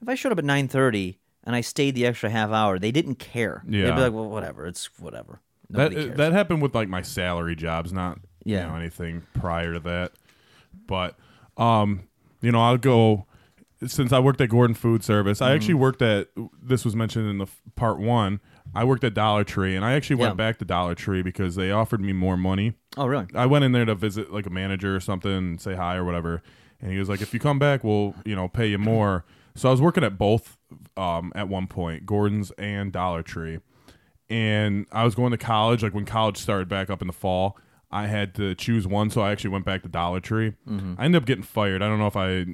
If 0.00 0.08
I 0.08 0.14
showed 0.14 0.32
up 0.32 0.38
at 0.38 0.44
nine 0.44 0.68
thirty 0.68 1.18
and 1.44 1.56
I 1.56 1.60
stayed 1.62 1.94
the 1.94 2.04
extra 2.06 2.30
half 2.30 2.50
hour, 2.50 2.78
they 2.78 2.90
didn't 2.92 3.16
care. 3.16 3.62
They'd 3.66 3.78
Yeah. 3.80 3.94
be 3.94 4.00
like, 4.02 4.12
"Well, 4.12 4.28
whatever. 4.28 4.66
It's 4.66 4.90
whatever." 5.00 5.40
that 5.70 5.92
cares. 5.92 6.16
that 6.18 6.32
happened 6.32 6.60
with 6.62 6.74
like 6.74 6.88
my 6.88 7.00
salary 7.00 7.56
jobs, 7.56 7.90
not 7.92 8.18
Yeah. 8.44 8.64
you 8.66 8.70
know 8.70 8.76
anything 8.76 9.22
prior 9.32 9.72
to 9.72 9.80
that. 9.80 10.12
But 10.86 11.16
um, 11.56 12.08
you 12.40 12.52
know, 12.52 12.60
I'll 12.60 12.76
go 12.78 13.26
since 13.86 14.12
I 14.12 14.18
worked 14.18 14.40
at 14.40 14.48
Gordon 14.48 14.74
Food 14.74 15.04
Service. 15.04 15.40
I 15.42 15.46
Mm-hmm. 15.48 15.54
actually 15.56 15.74
worked 15.74 16.02
at 16.02 16.28
this 16.62 16.84
was 16.84 16.96
mentioned 16.96 17.28
in 17.28 17.38
the 17.38 17.46
part 17.76 17.98
one. 17.98 18.40
I 18.74 18.82
worked 18.84 19.04
at 19.04 19.14
Dollar 19.14 19.44
Tree, 19.44 19.76
and 19.76 19.84
I 19.84 19.92
actually 19.92 20.16
went 20.16 20.32
Yeah. 20.32 20.36
back 20.36 20.58
to 20.58 20.64
Dollar 20.64 20.94
Tree 20.94 21.22
because 21.22 21.54
they 21.54 21.70
offered 21.70 22.00
me 22.00 22.12
more 22.12 22.36
money. 22.36 22.72
oh, 22.96 23.06
really? 23.06 23.26
I 23.34 23.46
went 23.46 23.64
in 23.64 23.72
there 23.72 23.84
to 23.84 23.94
visit 23.94 24.32
like 24.32 24.46
a 24.46 24.50
manager 24.50 24.96
or 24.96 25.00
something 25.00 25.30
and 25.30 25.60
say 25.60 25.74
hi 25.74 25.96
or 25.96 26.04
whatever. 26.04 26.42
And 26.80 26.90
he 26.92 26.98
was 26.98 27.08
like, 27.08 27.20
if 27.22 27.32
you 27.34 27.40
come 27.40 27.58
back, 27.58 27.84
we'll, 27.84 28.14
you 28.24 28.34
know, 28.34 28.48
pay 28.48 28.66
you 28.68 28.78
more. 28.78 29.24
So 29.56 29.68
I 29.68 29.70
was 29.70 29.80
working 29.80 30.02
at 30.02 30.18
both 30.18 30.58
um, 30.96 31.30
at 31.36 31.46
one 31.48 31.68
point, 31.68 32.04
Gordon's 32.06 32.50
and 32.58 32.90
Dollar 32.90 33.22
Tree. 33.22 33.60
And 34.28 34.86
I 34.90 35.04
was 35.04 35.14
going 35.14 35.30
to 35.30 35.36
college, 35.38 35.82
like 35.82 35.94
when 35.94 36.04
college 36.04 36.38
started 36.38 36.68
back 36.68 36.90
up 36.90 37.00
in 37.00 37.06
the 37.06 37.12
fall, 37.12 37.56
I 37.94 38.08
had 38.08 38.34
to 38.34 38.54
choose 38.56 38.86
one. 38.86 39.08
So 39.10 39.20
I 39.22 39.30
actually 39.30 39.50
went 39.50 39.64
back 39.64 39.82
to 39.84 39.88
Dollar 39.88 40.18
Tree. 40.20 40.54
I 40.98 41.04
ended 41.04 41.22
up 41.22 41.26
getting 41.26 41.44
fired. 41.44 41.80
I 41.80 41.88
don't 41.88 41.98
know 42.00 42.08
if 42.08 42.16
I 42.16 42.44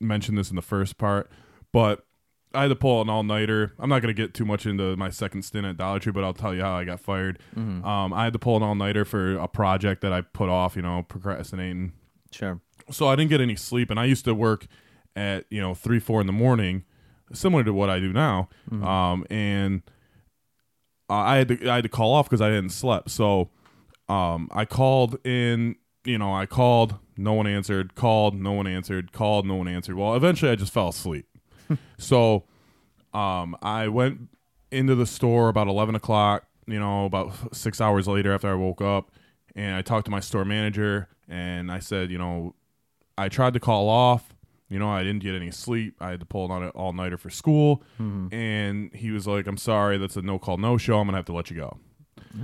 mentioned 0.00 0.38
this 0.38 0.50
in 0.50 0.56
the 0.56 0.62
first 0.62 0.96
part, 0.98 1.30
but 1.72 2.06
I 2.54 2.62
had 2.62 2.68
to 2.68 2.76
pull 2.76 3.02
an 3.02 3.10
all 3.10 3.24
nighter. 3.24 3.72
I'm 3.80 3.88
not 3.90 4.00
going 4.02 4.14
to 4.14 4.22
get 4.22 4.32
too 4.34 4.44
much 4.44 4.64
into 4.66 4.96
my 4.96 5.10
second 5.10 5.42
stint 5.42 5.66
at 5.66 5.76
Dollar 5.76 5.98
Tree, 5.98 6.12
but 6.12 6.22
I'll 6.22 6.32
tell 6.32 6.54
you 6.54 6.60
how 6.62 6.76
I 6.76 6.84
got 6.84 7.00
fired. 7.00 7.40
Um, 7.56 8.12
I 8.12 8.22
had 8.24 8.32
to 8.34 8.38
pull 8.38 8.56
an 8.56 8.62
all 8.62 8.76
nighter 8.76 9.04
for 9.04 9.34
a 9.36 9.48
project 9.48 10.02
that 10.02 10.12
I 10.12 10.20
put 10.20 10.48
off, 10.48 10.76
you 10.76 10.82
know, 10.82 11.02
procrastinating. 11.08 11.92
Sure. 12.30 12.60
So 12.92 13.08
I 13.08 13.16
didn't 13.16 13.30
get 13.30 13.40
any 13.40 13.56
sleep, 13.56 13.90
and 13.90 13.98
I 13.98 14.04
used 14.04 14.24
to 14.26 14.34
work 14.34 14.66
at 15.16 15.46
you 15.50 15.60
know 15.60 15.74
three, 15.74 15.98
four 15.98 16.20
in 16.20 16.26
the 16.28 16.32
morning, 16.32 16.84
similar 17.32 17.64
to 17.64 17.72
what 17.72 17.90
I 17.90 17.98
do 17.98 18.12
now. 18.12 18.48
Um, 18.70 19.26
and 19.30 19.82
uh, 21.10 21.14
I 21.14 21.36
had 21.38 21.48
to 21.48 21.68
I 21.70 21.74
had 21.76 21.82
to 21.84 21.88
call 21.88 22.12
off 22.14 22.26
because 22.28 22.40
I 22.40 22.48
hadn't 22.50 22.70
slept. 22.70 23.10
So 23.10 23.50
um, 24.08 24.48
I 24.52 24.64
called 24.64 25.16
in. 25.26 25.76
You 26.06 26.18
know, 26.18 26.34
I 26.34 26.44
called, 26.44 26.96
no 27.16 27.32
one 27.32 27.46
answered. 27.46 27.94
Called, 27.94 28.34
no 28.34 28.52
one 28.52 28.66
answered. 28.66 29.12
Called, 29.12 29.46
no 29.46 29.54
one 29.54 29.68
answered. 29.68 29.96
Well, 29.96 30.14
eventually, 30.14 30.50
I 30.52 30.54
just 30.54 30.72
fell 30.72 30.88
asleep. 30.88 31.26
so 31.98 32.44
um, 33.14 33.56
I 33.62 33.88
went 33.88 34.28
into 34.70 34.94
the 34.94 35.06
store 35.06 35.48
about 35.48 35.68
eleven 35.68 35.94
o'clock. 35.94 36.44
You 36.66 36.78
know, 36.78 37.04
about 37.06 37.54
six 37.54 37.80
hours 37.80 38.06
later 38.06 38.32
after 38.32 38.48
I 38.48 38.54
woke 38.54 38.80
up, 38.82 39.10
and 39.54 39.74
I 39.76 39.82
talked 39.82 40.06
to 40.06 40.10
my 40.10 40.20
store 40.20 40.44
manager, 40.44 41.08
and 41.28 41.70
I 41.70 41.78
said, 41.78 42.10
you 42.10 42.18
know, 42.18 42.54
I 43.18 43.28
tried 43.28 43.52
to 43.54 43.60
call 43.60 43.88
off. 43.88 44.34
You 44.70 44.78
know, 44.78 44.88
I 44.90 45.02
didn't 45.04 45.22
get 45.22 45.34
any 45.34 45.50
sleep. 45.50 45.94
I 46.00 46.10
had 46.10 46.20
to 46.20 46.26
pull 46.26 46.50
on 46.50 46.62
an 46.62 46.70
all 46.70 46.92
nighter 46.94 47.16
for 47.18 47.30
school, 47.30 47.82
and 48.32 48.92
he 48.94 49.10
was 49.10 49.26
like, 49.26 49.46
"I'm 49.46 49.58
sorry, 49.58 49.98
that's 49.98 50.16
a 50.16 50.22
no 50.22 50.38
call, 50.38 50.56
no 50.56 50.76
show. 50.78 50.98
I'm 50.98 51.06
gonna 51.06 51.18
have 51.18 51.26
to 51.26 51.34
let 51.34 51.50
you 51.50 51.56
go." 51.56 51.78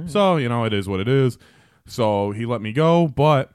So 0.07 0.37
you 0.37 0.49
know, 0.49 0.65
it 0.65 0.73
is 0.73 0.89
what 0.89 1.01
it 1.01 1.09
is. 1.09 1.39
So 1.87 2.31
he 2.31 2.47
let 2.47 2.61
me 2.61 2.73
go, 2.73 3.09
but 3.09 3.53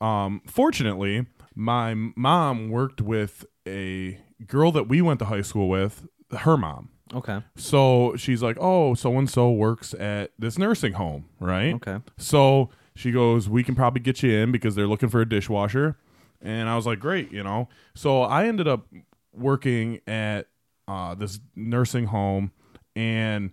um, 0.00 0.40
fortunately, 0.46 1.26
my 1.54 1.94
mom 1.94 2.70
worked 2.70 3.00
with 3.00 3.44
a 3.66 4.18
girl 4.46 4.72
that 4.72 4.88
we 4.88 5.02
went 5.02 5.18
to 5.20 5.26
high 5.26 5.42
school 5.42 5.68
with. 5.68 6.06
Her 6.32 6.56
mom. 6.56 6.88
Okay. 7.14 7.42
So 7.56 8.14
she's 8.16 8.42
like, 8.42 8.56
"Oh, 8.58 8.94
so 8.94 9.18
and 9.18 9.28
so 9.28 9.50
works 9.50 9.92
at 9.94 10.32
this 10.38 10.56
nursing 10.56 10.94
home, 10.94 11.26
right?" 11.40 11.74
Okay. 11.74 11.98
So 12.16 12.70
she 12.94 13.12
goes, 13.12 13.48
"We 13.50 13.62
can 13.62 13.74
probably 13.74 14.00
get 14.00 14.22
you 14.22 14.32
in 14.32 14.50
because 14.50 14.74
they're 14.74 14.86
looking 14.86 15.10
for 15.10 15.20
a 15.20 15.28
dishwasher." 15.28 15.98
And 16.40 16.68
I 16.70 16.76
was 16.76 16.86
like, 16.86 17.00
"Great," 17.00 17.30
you 17.30 17.42
know. 17.42 17.68
So 17.94 18.22
I 18.22 18.46
ended 18.46 18.66
up 18.66 18.86
working 19.34 20.00
at 20.06 20.48
uh, 20.88 21.14
this 21.14 21.38
nursing 21.54 22.06
home, 22.06 22.52
and 22.96 23.52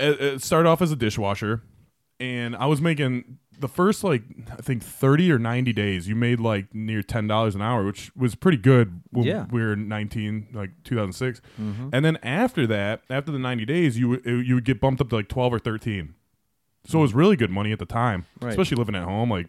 it, 0.00 0.42
started 0.42 0.68
off 0.68 0.80
as 0.82 0.90
a 0.92 0.96
dishwasher, 0.96 1.62
and 2.18 2.56
I 2.56 2.66
was 2.66 2.80
making 2.80 3.38
the 3.58 3.68
first 3.68 4.02
like 4.02 4.22
I 4.50 4.62
think 4.62 4.82
thirty 4.82 5.30
or 5.30 5.38
ninety 5.38 5.72
days. 5.72 6.08
You 6.08 6.14
made 6.16 6.40
like 6.40 6.74
near 6.74 7.02
ten 7.02 7.26
dollars 7.26 7.54
an 7.54 7.62
hour, 7.62 7.84
which 7.84 8.10
was 8.16 8.34
pretty 8.34 8.56
good 8.58 9.02
when 9.10 9.26
Yeah. 9.26 9.46
we 9.50 9.60
were 9.62 9.76
nineteen, 9.76 10.48
like 10.52 10.70
two 10.84 10.96
mm-hmm. 10.96 11.88
And 11.92 12.04
then 12.04 12.16
after 12.22 12.66
that, 12.66 13.02
after 13.10 13.30
the 13.30 13.38
ninety 13.38 13.64
days, 13.66 13.98
you 13.98 14.08
would 14.08 14.24
you 14.24 14.54
would 14.54 14.64
get 14.64 14.80
bumped 14.80 15.00
up 15.00 15.10
to 15.10 15.16
like 15.16 15.28
twelve 15.28 15.52
or 15.52 15.58
thirteen. 15.58 16.14
So 16.86 16.98
it 17.00 17.02
was 17.02 17.14
really 17.14 17.36
good 17.36 17.50
money 17.50 17.72
at 17.72 17.78
the 17.78 17.84
time, 17.86 18.24
Right. 18.40 18.48
especially 18.50 18.78
living 18.78 18.94
at 18.94 19.04
home. 19.04 19.30
Like, 19.30 19.48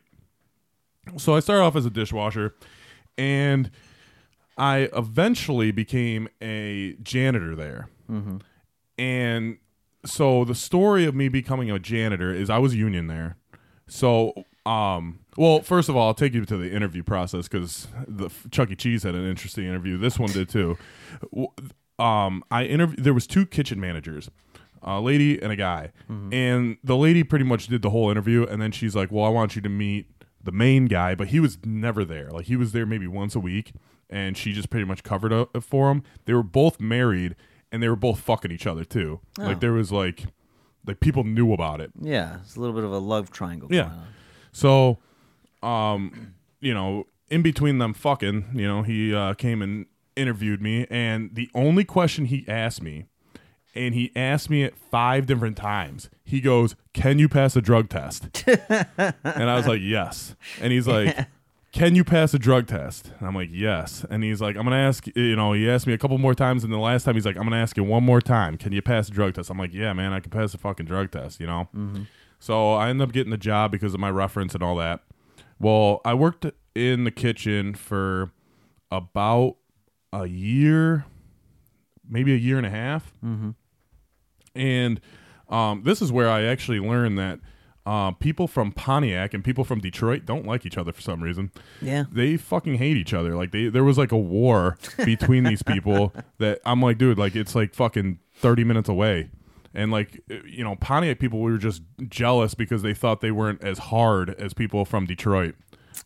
so 1.18 1.34
I 1.34 1.40
started 1.40 1.64
off 1.64 1.78
as 1.78 1.86
a 1.86 1.90
dishwasher, 1.90 2.54
and 3.18 3.72
I 4.58 4.90
eventually 4.94 5.72
became 5.72 6.28
a 6.42 6.98
janitor 7.02 7.56
there. 7.56 7.88
Mm-hmm. 8.12 8.38
And 9.00 9.58
so 10.06 10.44
the 10.46 10.56
story 10.56 11.06
of 11.06 11.16
me 11.16 11.30
becoming 11.30 11.70
a 11.72 11.80
janitor 11.80 12.34
is 12.34 12.50
I 12.50 12.58
was 12.58 12.76
union 12.76 13.08
there. 13.08 13.38
So, 13.88 14.46
um, 14.66 15.20
well, 15.38 15.62
first 15.62 15.90
of 15.90 15.96
all, 15.96 16.08
I'll 16.08 16.14
take 16.14 16.34
you 16.34 16.46
to 16.46 16.58
the 16.58 16.72
interview 16.72 17.04
process 17.04 17.48
because 17.48 17.88
the 18.08 18.30
Chuck 18.52 18.72
E. 18.72 18.76
Cheese 18.76 19.04
had 19.04 19.16
an 19.16 19.28
interesting 19.30 19.66
interview. 19.66 19.98
This 19.98 20.18
one 20.18 20.32
did 20.32 20.50
too. 20.50 20.78
Um, 22.00 22.44
I 22.50 22.64
interviewed. 22.64 23.04
There 23.04 23.14
was 23.14 23.28
two 23.28 23.46
kitchen 23.46 23.80
managers, 23.80 24.30
a 24.82 25.00
lady 25.00 25.42
and 25.42 25.52
a 25.52 25.56
guy, 25.56 25.92
and 26.34 26.78
the 26.84 26.96
lady 26.98 27.24
pretty 27.24 27.46
much 27.46 27.68
did 27.68 27.82
the 27.82 27.90
whole 27.92 28.10
interview, 28.10 28.44
and 28.46 28.62
then 28.62 28.72
she's 28.72 28.96
like, 28.96 29.12
"Well, 29.12 29.26
I 29.26 29.30
want 29.30 29.56
you 29.56 29.62
to 29.62 29.70
meet 29.70 30.08
the 30.44 30.52
main 30.52 30.86
guy," 30.86 31.14
but 31.16 31.28
he 31.28 31.40
was 31.40 31.58
never 31.66 32.04
there. 32.04 32.30
Like 32.32 32.46
he 32.46 32.56
was 32.56 32.72
there 32.72 32.86
maybe 32.86 33.08
once 33.08 33.36
a 33.36 33.40
week, 33.40 33.74
and 34.10 34.36
she 34.38 34.52
just 34.54 34.70
pretty 34.70 34.86
much 34.86 35.04
covered 35.04 35.32
up 35.34 35.62
for 35.62 35.92
him. 35.92 36.04
They 36.26 36.34
were 36.34 36.44
both 36.44 36.80
married, 36.80 37.36
and 37.72 37.82
they 37.82 37.90
were 37.90 37.96
both 37.96 38.20
fucking 38.20 38.52
each 38.52 38.68
other 38.68 38.84
too. 38.84 39.20
Like 39.38 39.60
there 39.60 39.74
was 39.74 39.92
like, 39.92 40.26
like 40.86 41.00
people 41.00 41.24
knew 41.24 41.54
about 41.54 41.82
it. 41.82 41.92
Yeah, 42.00 42.38
it's 42.42 42.56
a 42.56 42.60
little 42.60 42.76
bit 42.76 42.84
of 42.84 42.92
a 42.92 43.00
love 43.00 43.32
triangle. 43.32 43.70
Yeah. 43.72 43.84
going 43.84 43.94
on. 43.94 44.08
So, 44.52 44.98
um, 45.68 46.34
you 46.60 46.74
know, 46.74 47.06
in 47.30 47.42
between 47.42 47.78
them 47.78 47.94
fucking, 47.94 48.52
you 48.54 48.68
know, 48.68 48.84
he 48.84 49.14
uh, 49.14 49.34
came 49.36 49.62
and 49.62 49.86
interviewed 50.16 50.62
me, 50.62 50.86
and 50.90 51.34
the 51.34 51.50
only 51.56 51.86
question 51.86 52.26
he 52.26 52.46
asked 52.48 52.82
me, 52.82 53.06
and 53.74 53.96
he 53.96 54.12
asked 54.16 54.50
me 54.50 54.64
it 54.64 54.76
five 54.76 55.26
different 55.26 55.56
times. 55.56 56.10
He 56.24 56.42
goes, 56.42 56.76
"Can 56.94 57.20
you 57.20 57.30
pass 57.30 57.56
a 57.56 57.62
drug 57.62 57.90
test?" 57.90 58.44
and 58.48 59.16
I 59.24 59.56
was 59.56 59.68
like, 59.68 59.82
"Yes." 59.82 60.36
And 60.62 60.72
he's 60.72 60.88
like. 60.88 61.18
Can 61.72 61.96
you 61.96 62.04
pass 62.04 62.34
a 62.34 62.40
drug 62.40 62.68
test? 62.68 63.12
And 63.20 63.28
I'm 63.28 63.34
like, 63.34 63.50
yes. 63.52 64.06
And 64.10 64.24
he's 64.24 64.42
like, 64.42 64.58
I'm 64.58 64.64
gonna 64.64 64.76
ask. 64.76 65.08
You 65.16 65.36
know, 65.36 65.54
he 65.54 65.70
asked 65.70 65.88
me 65.88 65.94
a 65.94 65.98
couple 65.98 66.18
more 66.18 66.36
times, 66.36 66.64
and 66.64 66.74
the 66.74 66.78
last 66.78 67.04
time 67.04 67.16
he's 67.16 67.26
like, 67.26 67.38
I'm 67.38 67.44
gonna 67.44 67.62
ask 67.62 67.78
you 67.78 67.84
one 67.84 68.04
more 68.04 68.20
time. 68.22 68.58
Can 68.58 68.74
you 68.74 68.82
pass 68.82 69.08
a 69.08 69.12
drug 69.12 69.36
test? 69.36 69.50
I'm 69.50 69.58
like, 69.58 69.74
yeah, 69.74 69.94
man, 69.94 70.12
I 70.12 70.20
can 70.20 70.32
pass 70.32 70.54
a 70.54 70.58
fucking 70.58 70.86
drug 70.86 71.12
test. 71.12 71.40
You 71.40 71.48
know. 71.48 71.70
So 72.40 72.74
I 72.74 72.90
ended 72.90 73.08
up 73.08 73.14
getting 73.14 73.32
the 73.32 73.38
job 73.38 73.72
because 73.72 73.94
of 73.94 74.00
my 74.00 74.10
reference 74.10 74.54
and 74.54 74.64
all 74.64 74.76
that. 74.78 75.02
Well, 75.60 76.02
I 76.04 76.16
worked 76.16 76.46
in 76.76 77.04
the 77.04 77.12
kitchen 77.12 77.76
for 77.76 78.32
about 78.92 79.58
a 80.12 80.26
year, 80.26 81.06
maybe 82.10 82.34
a 82.34 82.38
year 82.38 82.58
and 82.58 82.66
a 82.66 82.70
half. 82.72 83.14
Mm-hmm. 83.24 83.52
And 84.56 85.00
um, 85.50 85.84
this 85.84 86.02
is 86.02 86.12
where 86.12 86.30
I 86.30 86.44
actually 86.44 86.80
learned 86.80 87.18
that 87.20 87.40
uh, 87.86 88.12
people 88.12 88.48
from 88.48 88.72
Pontiac 88.72 89.34
and 89.34 89.44
people 89.44 89.64
from 89.64 89.80
Detroit 89.80 90.26
don't 90.26 90.46
like 90.46 90.66
each 90.66 90.78
other 90.78 90.92
for 90.92 91.02
some 91.02 91.22
reason. 91.22 91.52
Yeah. 91.82 92.06
They 92.12 92.38
fucking 92.38 92.76
hate 92.76 92.98
each 92.98 93.14
other. 93.14 93.36
Like 93.36 93.52
they, 93.52 93.68
there 93.70 93.84
was 93.84 93.98
like 93.98 94.12
a 94.12 94.18
war 94.18 94.78
between 95.06 95.44
these 95.44 95.64
people 95.64 96.14
that 96.38 96.60
I'm 96.66 96.82
like, 96.82 96.98
dude, 96.98 97.18
like 97.18 97.36
it's 97.36 97.56
like 97.56 97.74
fucking 97.74 98.20
30 98.36 98.64
minutes 98.64 98.90
away. 98.90 99.30
And 99.74 99.92
like, 99.92 100.22
uh, 100.30 100.36
you 100.46 100.64
know, 100.64 100.76
Pontiac 100.76 101.20
people 101.20 101.40
were 101.40 101.58
just 101.58 101.82
jealous 102.08 102.54
because 102.54 102.82
they 102.82 102.94
thought 102.94 103.22
they 103.22 103.32
weren't 103.32 103.64
as 103.64 103.78
hard 103.78 104.32
as 104.32 104.54
people 104.54 104.86
from 104.86 105.06
Detroit. 105.06 105.56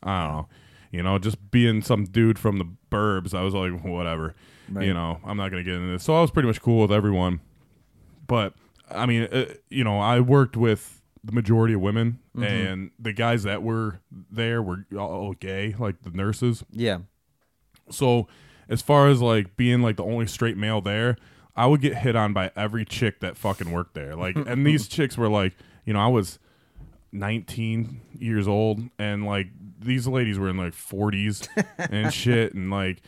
I 0.03 0.23
don't 0.23 0.31
know. 0.35 0.47
You 0.91 1.03
know, 1.03 1.19
just 1.19 1.51
being 1.51 1.81
some 1.81 2.05
dude 2.05 2.39
from 2.39 2.57
the 2.57 2.65
burbs, 2.89 3.33
I 3.33 3.41
was 3.41 3.53
like, 3.53 3.83
whatever. 3.83 4.33
You 4.79 4.93
know, 4.93 5.19
I'm 5.25 5.35
not 5.35 5.51
going 5.51 5.63
to 5.63 5.69
get 5.69 5.75
into 5.77 5.91
this. 5.91 6.03
So 6.03 6.15
I 6.15 6.21
was 6.21 6.31
pretty 6.31 6.47
much 6.47 6.61
cool 6.61 6.81
with 6.81 6.91
everyone. 6.91 7.41
But 8.27 8.53
I 8.89 9.05
mean, 9.05 9.23
uh, 9.23 9.45
you 9.69 9.83
know, 9.83 9.99
I 9.99 10.21
worked 10.21 10.55
with 10.55 10.94
the 11.25 11.31
majority 11.31 11.73
of 11.73 11.81
women, 11.81 12.19
and 12.39 12.91
the 12.99 13.11
guys 13.11 13.43
that 13.43 13.63
were 13.63 13.99
there 14.29 14.61
were 14.61 14.85
all 14.97 15.33
gay, 15.33 15.75
like 15.77 16.03
the 16.03 16.11
nurses. 16.11 16.63
Yeah. 16.71 16.99
So, 17.89 18.27
as 18.69 18.81
far 18.81 19.07
as 19.07 19.21
like 19.21 19.57
being 19.57 19.81
like 19.81 19.97
the 19.97 20.03
only 20.03 20.27
straight 20.27 20.55
male 20.55 20.81
there, 20.81 21.17
I 21.55 21.65
would 21.65 21.81
get 21.81 21.97
hit 21.97 22.15
on 22.15 22.33
by 22.33 22.51
every 22.55 22.85
chick 22.85 23.21
that 23.21 23.37
fucking 23.37 23.71
worked 23.71 23.95
there. 23.95 24.15
Like, 24.15 24.35
and 24.35 24.65
these 24.67 24.87
chicks 24.87 25.17
were 25.17 25.29
like, 25.29 25.53
you 25.83 25.93
know, 25.93 25.99
I 25.99 26.07
was 26.07 26.37
19 27.11 28.01
years 28.13 28.47
old, 28.47 28.81
and 28.99 29.25
like 29.25 29.47
these 29.79 30.07
ladies 30.07 30.37
were 30.37 30.49
in 30.49 30.57
like 30.57 30.73
40s 30.73 31.47
and 31.77 32.13
shit, 32.13 32.53
and 32.53 32.69
like. 32.69 33.01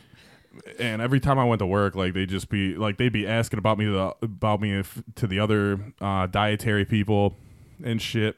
And 0.80 1.00
every 1.00 1.20
time 1.20 1.38
I 1.38 1.44
went 1.44 1.60
to 1.60 1.66
work, 1.66 1.94
like 1.94 2.14
they 2.14 2.26
just 2.26 2.48
be 2.48 2.74
like 2.74 2.96
they'd 2.96 3.12
be 3.12 3.28
asking 3.28 3.60
about 3.60 3.78
me 3.78 3.84
to 3.84 3.92
the, 3.92 4.14
about 4.22 4.60
me 4.60 4.76
if, 4.76 5.00
to 5.14 5.28
the 5.28 5.38
other 5.38 5.78
uh, 6.00 6.26
dietary 6.26 6.84
people 6.84 7.36
and 7.84 8.00
shit. 8.02 8.36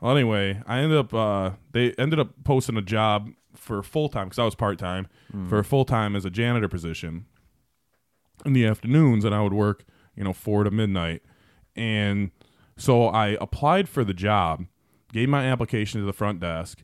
Well, 0.00 0.16
anyway, 0.16 0.60
I 0.66 0.78
ended 0.80 0.98
up 0.98 1.14
uh, 1.14 1.50
they 1.72 1.92
ended 1.92 2.18
up 2.18 2.30
posting 2.44 2.76
a 2.76 2.82
job 2.82 3.30
for 3.54 3.82
full 3.82 4.08
time 4.08 4.26
because 4.26 4.38
I 4.38 4.44
was 4.44 4.54
part 4.54 4.78
time 4.78 5.08
for 5.48 5.62
full 5.62 5.84
time 5.84 6.14
as 6.16 6.24
a 6.24 6.30
janitor 6.30 6.68
position 6.68 7.26
in 8.44 8.52
the 8.52 8.66
afternoons, 8.66 9.24
and 9.24 9.34
I 9.34 9.40
would 9.42 9.52
work 9.54 9.84
you 10.16 10.24
know 10.24 10.32
four 10.32 10.64
to 10.64 10.70
midnight, 10.70 11.22
and 11.76 12.30
so 12.76 13.06
I 13.06 13.36
applied 13.40 13.88
for 13.88 14.04
the 14.04 14.14
job, 14.14 14.66
gave 15.12 15.28
my 15.28 15.46
application 15.46 16.00
to 16.00 16.06
the 16.06 16.12
front 16.12 16.40
desk, 16.40 16.82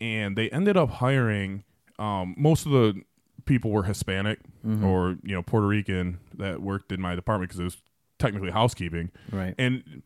and 0.00 0.36
they 0.36 0.48
ended 0.50 0.76
up 0.76 0.90
hiring. 0.90 1.64
Um, 1.98 2.34
most 2.36 2.66
of 2.66 2.72
the 2.72 3.00
people 3.46 3.70
were 3.70 3.84
Hispanic 3.84 4.40
or 4.82 5.16
you 5.22 5.34
know 5.34 5.42
Puerto 5.42 5.66
Rican 5.66 6.18
that 6.36 6.60
worked 6.60 6.90
in 6.90 7.00
my 7.00 7.14
department 7.14 7.50
because 7.50 7.60
it 7.60 7.64
was 7.64 7.76
technically 8.18 8.50
housekeeping, 8.50 9.10
Right. 9.30 9.54
and 9.58 10.02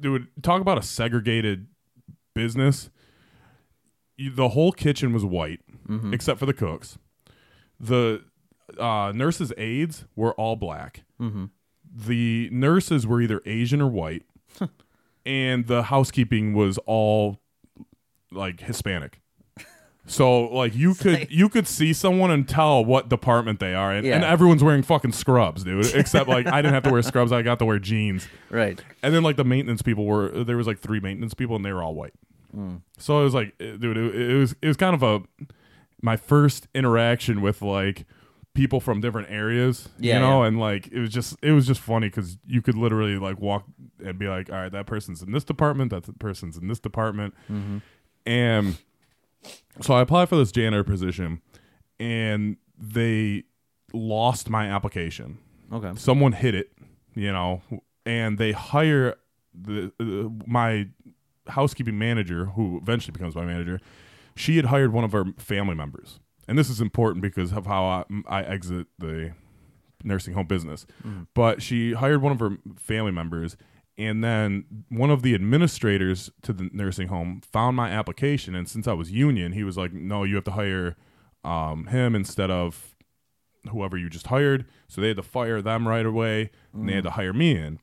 dude, 0.00 0.28
talk 0.42 0.60
about 0.60 0.78
a 0.78 0.82
segregated 0.82 1.66
business. 2.34 2.90
The 4.18 4.48
whole 4.50 4.72
kitchen 4.72 5.12
was 5.12 5.24
white, 5.24 5.60
except 6.12 6.38
for 6.38 6.46
the 6.46 6.54
cooks. 6.54 6.98
The 7.78 8.22
uh, 8.78 9.12
nurses' 9.14 9.52
aides 9.56 10.04
were 10.16 10.32
all 10.34 10.56
black. 10.56 11.04
The 11.94 12.48
nurses 12.50 13.06
were 13.06 13.20
either 13.20 13.40
Asian 13.46 13.80
or 13.80 13.88
white, 13.88 14.24
and 15.24 15.66
the 15.66 15.84
housekeeping 15.84 16.52
was 16.54 16.78
all 16.86 17.40
like 18.32 18.60
Hispanic. 18.60 19.20
So 20.08 20.42
like 20.46 20.74
you 20.74 20.94
could 20.94 21.28
you 21.30 21.48
could 21.48 21.66
see 21.66 21.92
someone 21.92 22.30
and 22.30 22.48
tell 22.48 22.84
what 22.84 23.08
department 23.08 23.58
they 23.58 23.74
are, 23.74 23.92
and, 23.92 24.06
and 24.06 24.22
everyone's 24.24 24.62
wearing 24.62 24.82
fucking 24.82 25.12
scrubs, 25.12 25.64
dude. 25.64 25.86
Except 25.94 26.28
like 26.28 26.46
I 26.46 26.62
didn't 26.62 26.74
have 26.74 26.84
to 26.84 26.90
wear 26.92 27.02
scrubs; 27.02 27.32
I 27.32 27.42
got 27.42 27.58
to 27.58 27.64
wear 27.64 27.78
jeans. 27.80 28.28
Right. 28.48 28.80
And 29.02 29.12
then 29.14 29.22
like 29.24 29.36
the 29.36 29.44
maintenance 29.44 29.82
people 29.82 30.04
were 30.04 30.28
there 30.44 30.56
was 30.56 30.66
like 30.68 30.78
three 30.78 31.00
maintenance 31.00 31.34
people 31.34 31.56
and 31.56 31.64
they 31.64 31.72
were 31.72 31.82
all 31.82 31.94
white. 31.94 32.14
So 32.98 33.20
it 33.20 33.24
was 33.24 33.34
like, 33.34 33.52
eh, 33.60 33.76
dude, 33.78 33.96
it, 33.98 34.14
it 34.14 34.36
was 34.36 34.54
it 34.62 34.66
was 34.68 34.76
kind 34.78 34.94
of 34.94 35.02
a 35.02 35.22
my 36.00 36.16
first 36.16 36.68
interaction 36.74 37.40
with 37.42 37.60
like 37.60 38.06
people 38.54 38.80
from 38.80 39.02
different 39.02 39.28
areas, 39.30 39.90
Yeah, 39.98 40.14
you 40.14 40.20
know, 40.20 40.40
yeah. 40.42 40.48
and 40.48 40.58
like 40.60 40.86
it 40.86 40.98
was 41.00 41.10
just 41.10 41.36
it 41.42 41.50
was 41.52 41.66
just 41.66 41.80
funny 41.80 42.08
because 42.08 42.38
you 42.46 42.62
could 42.62 42.74
literally 42.76 43.18
like 43.18 43.38
walk 43.40 43.64
and 44.02 44.18
be 44.18 44.28
like, 44.28 44.48
all 44.50 44.56
right, 44.56 44.72
that 44.72 44.86
person's 44.86 45.20
in 45.20 45.32
this 45.32 45.44
department, 45.44 45.90
that 45.90 46.18
person's 46.18 46.56
in 46.56 46.68
this 46.68 46.78
department, 46.78 47.34
and 48.24 48.78
so 49.80 49.94
I 49.94 50.00
applied 50.00 50.28
for 50.28 50.36
this 50.36 50.52
janitor 50.52 50.84
position, 50.84 51.40
and 52.00 52.56
they 52.78 53.44
lost 53.92 54.50
my 54.50 54.66
application 54.66 55.38
Okay. 55.72 55.92
someone 55.96 56.32
hit 56.32 56.54
it, 56.54 56.72
you 57.14 57.32
know, 57.32 57.62
and 58.04 58.38
they 58.38 58.52
hire 58.52 59.16
the 59.54 59.92
uh, 60.00 60.28
my 60.46 60.88
housekeeping 61.48 61.98
manager, 61.98 62.46
who 62.46 62.78
eventually 62.82 63.12
becomes 63.12 63.34
my 63.34 63.44
manager. 63.44 63.80
She 64.34 64.56
had 64.56 64.66
hired 64.66 64.92
one 64.92 65.04
of 65.04 65.12
her 65.12 65.24
family 65.38 65.74
members, 65.74 66.20
and 66.46 66.58
this 66.58 66.68
is 66.70 66.80
important 66.80 67.22
because 67.22 67.52
of 67.52 67.66
how 67.66 67.84
I, 67.84 68.04
I 68.28 68.42
exit 68.42 68.86
the 68.98 69.32
nursing 70.04 70.34
home 70.34 70.46
business. 70.46 70.86
But 71.34 71.62
she 71.62 71.94
hired 71.94 72.20
one 72.22 72.32
of 72.32 72.40
her 72.40 72.58
family 72.76 73.12
members, 73.12 73.56
and 73.98 74.22
then 74.22 74.84
one 74.88 75.10
of 75.10 75.22
the 75.22 75.34
administrators 75.34 76.30
to 76.42 76.52
the 76.52 76.68
nursing 76.72 77.08
home 77.08 77.40
found 77.40 77.76
my 77.76 77.90
application, 77.90 78.54
and 78.54 78.68
since 78.68 78.86
I 78.86 78.92
was 78.92 79.10
union, 79.10 79.52
he 79.52 79.64
was 79.64 79.76
like, 79.76 79.92
"No, 79.92 80.24
you 80.24 80.34
have 80.36 80.44
to 80.44 80.52
hire 80.52 80.96
um, 81.44 81.86
him 81.86 82.14
instead 82.14 82.50
of 82.50 82.96
whoever 83.70 83.96
you 83.96 84.08
just 84.08 84.28
hired. 84.28 84.64
So 84.88 85.00
they 85.00 85.08
had 85.08 85.16
to 85.16 85.22
fire 85.22 85.62
them 85.62 85.88
right 85.88 86.06
away 86.06 86.50
and 86.72 86.88
they 86.88 86.94
had 86.94 87.04
to 87.04 87.10
hire 87.10 87.32
me 87.32 87.56
in. 87.56 87.80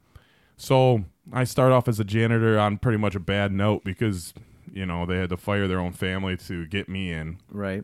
So 0.57 1.05
I 1.32 1.43
start 1.43 1.72
off 1.72 1.88
as 1.88 1.99
a 1.99 2.03
janitor 2.03 2.59
on 2.59 2.78
pretty 2.78 2.97
much 2.97 3.16
a 3.16 3.20
bad 3.20 3.51
note 3.51 3.84
because, 3.84 4.34
you 4.72 4.86
know 4.86 5.05
they 5.05 5.18
had 5.18 5.30
to 5.30 5.38
fire 5.38 5.68
their 5.68 5.80
own 5.80 5.93
family 5.93 6.36
to 6.38 6.66
get 6.66 6.89
me 6.89 7.11
in. 7.11 7.38
Right. 7.49 7.84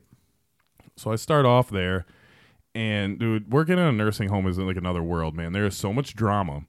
So 0.95 1.11
I 1.11 1.15
start 1.15 1.45
off 1.45 1.69
there, 1.69 2.05
and 2.75 3.17
dude, 3.19 3.51
working 3.51 3.77
in 3.77 3.83
a 3.83 3.91
nursing 3.91 4.29
home 4.29 4.47
is 4.47 4.57
like 4.57 4.75
another 4.75 5.03
world, 5.03 5.35
man. 5.35 5.53
There 5.53 5.65
is 5.65 5.77
so 5.77 5.93
much 5.93 6.15
drama, 6.15 6.63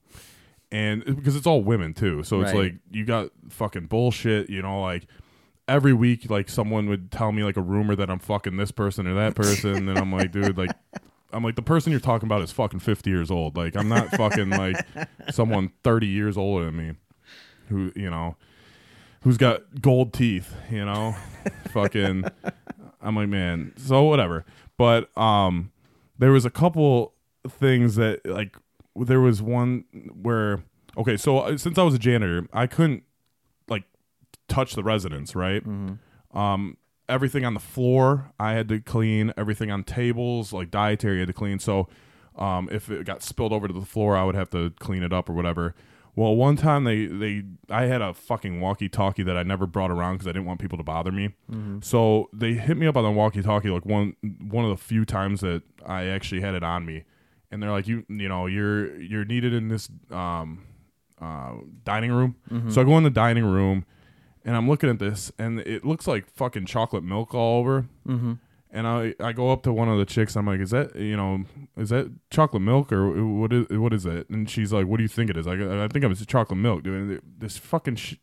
and 0.73 1.05
because 1.05 1.37
it's 1.37 1.47
all 1.47 1.63
women 1.63 1.95
too, 1.95 2.23
so 2.23 2.41
it's 2.43 2.53
Right. 2.53 2.63
like 2.65 2.75
you 2.91 3.05
got 3.05 3.31
fucking 3.49 3.87
bullshit, 3.87 4.49
you 4.51 4.63
know, 4.63 4.81
like. 4.83 5.07
Every 5.69 5.93
week, 5.93 6.29
like 6.29 6.49
someone 6.49 6.89
would 6.89 7.13
tell 7.13 7.31
me 7.31 7.45
like 7.45 7.57
a 7.57 7.61
rumor 7.61 7.95
that 7.95 8.11
I'm 8.11 8.19
fucking 8.19 8.57
this 8.57 8.73
person 8.73 9.07
or 9.07 9.15
that 9.15 9.37
person, 9.37 9.89
and 9.89 9.97
I'm 10.01 10.11
like, 10.13 10.33
dude, 10.33 10.59
like, 10.59 10.73
I'm 11.33 11.45
like 11.45 11.55
the 11.55 11.63
person 11.63 11.93
you're 11.93 12.01
talking 12.01 12.27
about 12.27 12.43
is 12.43 12.51
fucking 12.51 12.81
50 12.81 13.09
years 13.09 13.31
old. 13.31 13.57
Like, 13.57 13.77
I'm 13.77 13.89
not 13.89 14.09
fucking 14.17 14.51
like 14.51 14.85
someone 15.31 15.71
30 15.85 16.09
years 16.09 16.37
older 16.37 16.65
than 16.65 16.77
me, 16.77 16.95
who 17.69 17.93
you 17.95 18.11
know, 18.11 18.35
who's 19.23 19.37
got 19.37 19.81
gold 19.81 20.13
teeth, 20.13 20.53
you 20.73 20.85
know, 20.85 21.15
fucking. 21.71 22.25
I'm 23.01 23.15
like, 23.15 23.29
man, 23.29 23.73
so 23.77 24.03
whatever. 24.03 24.45
But 24.77 25.17
um, 25.17 25.71
there 26.19 26.33
was 26.33 26.45
a 26.45 26.51
couple 26.51 27.15
things 27.49 27.95
that 27.95 28.27
like 28.27 28.57
there 28.97 29.21
was 29.21 29.41
one 29.43 29.85
where 30.13 30.63
okay, 30.97 31.17
so 31.17 31.39
uh, 31.39 31.57
since 31.57 31.79
I 31.79 31.83
was 31.83 31.95
a 31.95 31.99
janitor, 31.99 32.47
I 32.53 32.67
couldn't 32.67 33.05
like 33.69 33.85
touch 34.49 34.75
the 34.75 34.83
residents, 34.83 35.35
right? 35.35 35.63
Um, 36.33 36.77
everything 37.09 37.45
on 37.45 37.55
the 37.55 37.61
floor 37.61 38.33
I 38.39 38.53
had 38.53 38.69
to 38.69 38.81
clean. 38.81 39.33
Everything 39.37 39.71
on 39.71 39.85
tables, 39.85 40.53
like 40.53 40.71
dietary, 40.71 41.17
I 41.17 41.21
had 41.21 41.29
to 41.29 41.33
clean. 41.35 41.59
So 41.59 41.89
um, 42.37 42.69
if 42.71 42.91
it 42.91 43.05
got 43.05 43.23
spilled 43.23 43.53
over 43.53 43.67
to 43.69 43.75
the 43.75 43.85
floor, 43.85 44.17
I 44.17 44.25
would 44.25 44.35
have 44.37 44.51
to 44.51 44.71
clean 44.79 45.03
it 45.03 45.13
up 45.13 45.29
or 45.29 45.33
whatever. 45.33 45.75
Well, 46.17 46.35
one 46.35 46.57
time 46.57 46.85
they 46.85 47.07
they 47.07 47.45
I 47.69 47.85
had 47.85 48.03
a 48.03 48.13
fucking 48.13 48.61
walkie-talkie 48.61 49.23
that 49.23 49.37
I 49.37 49.45
never 49.45 49.67
brought 49.67 49.93
around 49.93 50.15
because 50.15 50.27
I 50.27 50.33
didn't 50.33 50.47
want 50.47 50.61
people 50.61 50.77
to 50.79 50.85
bother 50.85 51.13
me. 51.13 51.31
So 51.83 52.29
they 52.33 52.55
hit 52.55 52.77
me 52.77 52.87
up 52.89 52.97
on 52.97 53.05
the 53.05 53.11
walkie-talkie 53.13 53.71
like 53.71 53.87
one 53.87 54.17
one 54.51 54.65
of 54.65 54.71
the 54.71 54.77
few 54.77 55.05
times 55.05 55.41
that 55.41 55.63
I 55.87 56.07
actually 56.07 56.41
had 56.41 56.55
it 56.55 56.65
on 56.65 56.85
me, 56.85 57.05
and 57.51 57.63
they're 57.63 57.71
like, 57.71 57.87
you 57.89 58.05
you 58.09 58.29
know 58.29 58.47
you're 58.47 59.01
you're 59.01 59.25
needed 59.25 59.53
in 59.53 59.69
this 59.69 59.89
um, 60.11 60.65
uh, 61.21 61.53
dining 61.85 62.13
room. 62.13 62.37
So 62.71 62.81
I 62.81 62.85
go 62.85 62.97
in 62.97 63.05
the 63.05 63.11
dining 63.11 63.45
room, 63.45 63.85
and 64.45 64.57
I'm 64.57 64.69
looking 64.69 64.89
at 64.91 64.99
this, 64.99 65.33
and 65.39 65.61
it 65.61 65.85
looks 65.85 66.07
like 66.07 66.29
fucking 66.31 66.67
chocolate 66.67 67.05
milk 67.05 67.35
all 67.35 67.59
over. 67.61 67.87
Mm-hmm. 68.07 68.35
And 68.73 68.87
I, 68.87 69.15
I 69.19 69.33
go 69.33 69.51
up 69.51 69.65
to 69.65 69.73
one 69.73 69.89
of 69.89 69.99
the 69.99 70.05
chicks. 70.05 70.37
I'm 70.37 70.47
like, 70.47 70.61
is 70.61 70.71
that 70.71 70.95
you 70.95 71.17
know 71.17 71.45
is 71.77 71.89
that 71.89 72.09
chocolate 72.31 72.63
milk 72.63 72.93
or 72.93 73.25
what 73.27 73.53
is 73.53 73.67
what 73.71 73.93
is 73.93 74.07
it? 74.07 74.31
And 74.31 74.49
she's 74.49 74.73
like, 74.73 74.87
what 74.87 74.99
do 74.99 75.03
you 75.03 75.09
think 75.09 75.29
it 75.29 75.37
is? 75.37 75.45
Like, 75.45 75.59
I 75.59 75.89
think 75.89 76.05
it 76.05 76.09
was 76.09 76.25
chocolate 76.25 76.59
milk, 76.59 76.85
dude. 76.85 77.21
This 77.37 77.57
fucking 77.57 77.97
sh- 77.97 78.15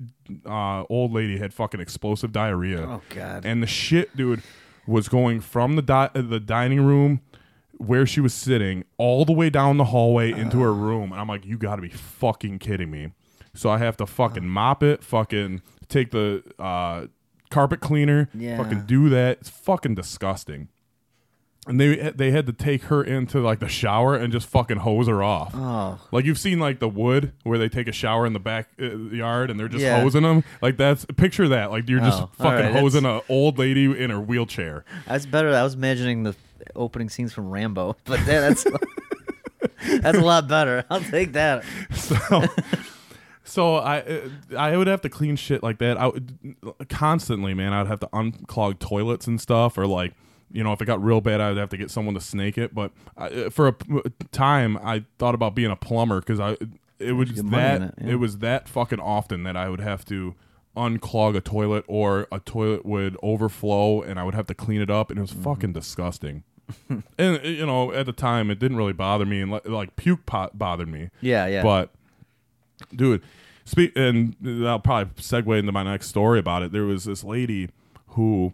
uh, 0.45 0.83
old 0.89 1.11
lady 1.11 1.37
had 1.37 1.53
fucking 1.53 1.81
explosive 1.81 2.31
diarrhea. 2.31 2.81
Oh 2.81 3.01
God. 3.09 3.45
And 3.45 3.61
the 3.61 3.67
shit, 3.67 4.15
dude, 4.15 4.41
was 4.87 5.09
going 5.09 5.41
from 5.41 5.75
the 5.75 5.81
di- 5.81 6.11
the 6.13 6.39
dining 6.39 6.81
room 6.81 7.19
where 7.77 8.05
she 8.05 8.19
was 8.21 8.33
sitting 8.33 8.83
all 8.97 9.23
the 9.25 9.33
way 9.33 9.49
down 9.49 9.77
the 9.77 9.85
hallway 9.85 10.31
into 10.31 10.59
her 10.61 10.73
room. 10.73 11.11
And 11.11 11.21
I'm 11.21 11.27
like, 11.27 11.45
you 11.45 11.57
got 11.57 11.75
to 11.77 11.81
be 11.81 11.89
fucking 11.89 12.59
kidding 12.59 12.89
me. 12.91 13.11
So 13.53 13.69
I 13.69 13.77
have 13.79 13.97
to 13.97 14.05
fucking 14.05 14.47
mop 14.47 14.83
it, 14.83 15.03
fucking 15.03 15.61
take 15.87 16.11
the 16.11 16.43
uh, 16.59 17.07
carpet 17.49 17.79
cleaner, 17.79 18.29
Yeah. 18.33 18.57
fucking 18.57 18.85
do 18.85 19.09
that. 19.09 19.39
It's 19.41 19.49
fucking 19.49 19.95
disgusting. 19.95 20.69
And 21.65 21.81
they 21.81 22.11
they 22.15 22.31
had 22.31 22.45
to 22.47 22.53
take 22.53 22.83
her 22.83 23.03
into 23.03 23.41
like 23.41 23.59
the 23.59 23.67
shower 23.67 24.15
and 24.15 24.31
just 24.31 24.47
fucking 24.47 24.77
hose 24.77 25.07
her 25.09 25.21
off. 25.21 25.51
oh. 25.53 25.99
Like 26.13 26.23
you've 26.23 26.39
seen 26.39 26.59
like 26.59 26.79
the 26.79 26.87
wood 26.87 27.33
where 27.43 27.57
they 27.57 27.67
take 27.67 27.89
a 27.89 27.91
shower 27.91 28.25
in 28.25 28.31
the 28.31 28.39
back 28.39 28.69
uh, 28.81 28.95
yard 28.95 29.49
and 29.49 29.59
they're 29.59 29.67
just 29.67 29.83
Yeah. 29.83 29.99
hosing 29.99 30.23
them. 30.23 30.45
Like 30.61 30.77
that's 30.77 31.03
picture 31.17 31.49
that. 31.49 31.69
Like 31.71 31.89
you're 31.89 31.99
just 31.99 32.19
Oh, 32.19 32.21
all 32.21 32.31
fucking 32.51 32.67
right, 32.67 32.75
hosing 32.75 33.03
a 33.03 33.19
old 33.27 33.59
lady 33.59 33.83
in 33.85 34.11
her 34.11 34.19
wheelchair. 34.21 34.85
That's 35.07 35.25
better. 35.25 35.53
I 35.53 35.63
was 35.63 35.73
imagining 35.73 36.23
the 36.23 36.35
opening 36.75 37.09
scenes 37.09 37.33
from 37.33 37.49
Rambo, 37.49 37.97
but 38.05 38.19
yeah, 38.21 38.41
that's 38.41 38.65
that's 40.01 40.17
a 40.17 40.21
lot 40.21 40.47
better. 40.47 40.83
I'll 40.89 41.01
take 41.01 41.33
that. 41.33 41.63
So 41.93 42.45
so 43.43 43.75
I 43.77 44.21
I 44.57 44.75
would 44.77 44.87
have 44.87 45.01
to 45.01 45.09
clean 45.09 45.35
shit 45.35 45.63
like 45.63 45.77
that. 45.79 45.97
I 45.97 46.07
would 46.07 46.55
constantly, 46.89 47.53
man. 47.53 47.73
I'd 47.73 47.87
have 47.87 47.99
to 48.01 48.07
unclog 48.07 48.79
toilets 48.79 49.27
and 49.27 49.39
stuff, 49.39 49.77
or 49.77 49.87
like 49.87 50.13
you 50.51 50.63
know, 50.63 50.71
if 50.71 50.81
it 50.81 50.85
got 50.85 51.03
real 51.03 51.21
bad, 51.21 51.41
I'd 51.41 51.57
have 51.57 51.69
to 51.69 51.77
get 51.77 51.91
someone 51.91 52.13
to 52.15 52.21
snake 52.21 52.57
it. 52.57 52.73
But 52.73 52.91
I, 53.17 53.49
for 53.49 53.67
a 53.67 53.75
time, 54.31 54.77
I 54.81 55.03
thought 55.19 55.35
about 55.35 55.55
being 55.55 55.71
a 55.71 55.75
plumber 55.75 56.19
because 56.19 56.39
I 56.39 56.57
it 56.99 57.13
was 57.13 57.31
get 57.31 57.45
money 57.45 57.75
in 57.75 57.81
that 57.81 57.89
it, 57.89 57.93
yeah. 58.05 58.11
it 58.13 58.15
was 58.15 58.39
that 58.39 58.67
fucking 58.67 58.99
often 58.99 59.43
that 59.43 59.55
I 59.55 59.69
would 59.69 59.81
have 59.81 60.03
to 60.05 60.35
unclog 60.75 61.35
a 61.35 61.41
toilet 61.41 61.83
or 61.87 62.27
a 62.31 62.39
toilet 62.39 62.85
would 62.85 63.17
overflow 63.23 64.01
and 64.01 64.19
I 64.19 64.23
would 64.23 64.35
have 64.35 64.45
to 64.47 64.53
clean 64.53 64.81
it 64.81 64.89
up 64.89 65.09
and 65.09 65.17
it 65.17 65.21
was 65.21 65.31
Mm-hmm. 65.31 65.43
fucking 65.43 65.73
disgusting. 65.73 66.43
and 67.17 67.43
you 67.43 67.65
know, 67.65 67.91
at 67.93 68.05
the 68.05 68.13
time, 68.13 68.49
it 68.51 68.59
didn't 68.59 68.77
really 68.77 68.93
bother 68.93 69.25
me, 69.25 69.41
and 69.41 69.51
like, 69.51 69.67
like 69.67 69.95
puke 69.95 70.25
pot 70.25 70.57
bothered 70.57 70.87
me. 70.89 71.09
Yeah, 71.21 71.47
yeah. 71.47 71.63
But 71.63 71.91
dude, 72.95 73.21
speak 73.65 73.91
and 73.95 74.35
I'll 74.65 74.79
probably 74.79 75.13
segue 75.21 75.57
into 75.59 75.71
my 75.71 75.83
next 75.83 76.07
story 76.07 76.39
about 76.39 76.63
it. 76.63 76.71
There 76.71 76.85
was 76.85 77.05
this 77.05 77.23
lady 77.23 77.69
who 78.09 78.53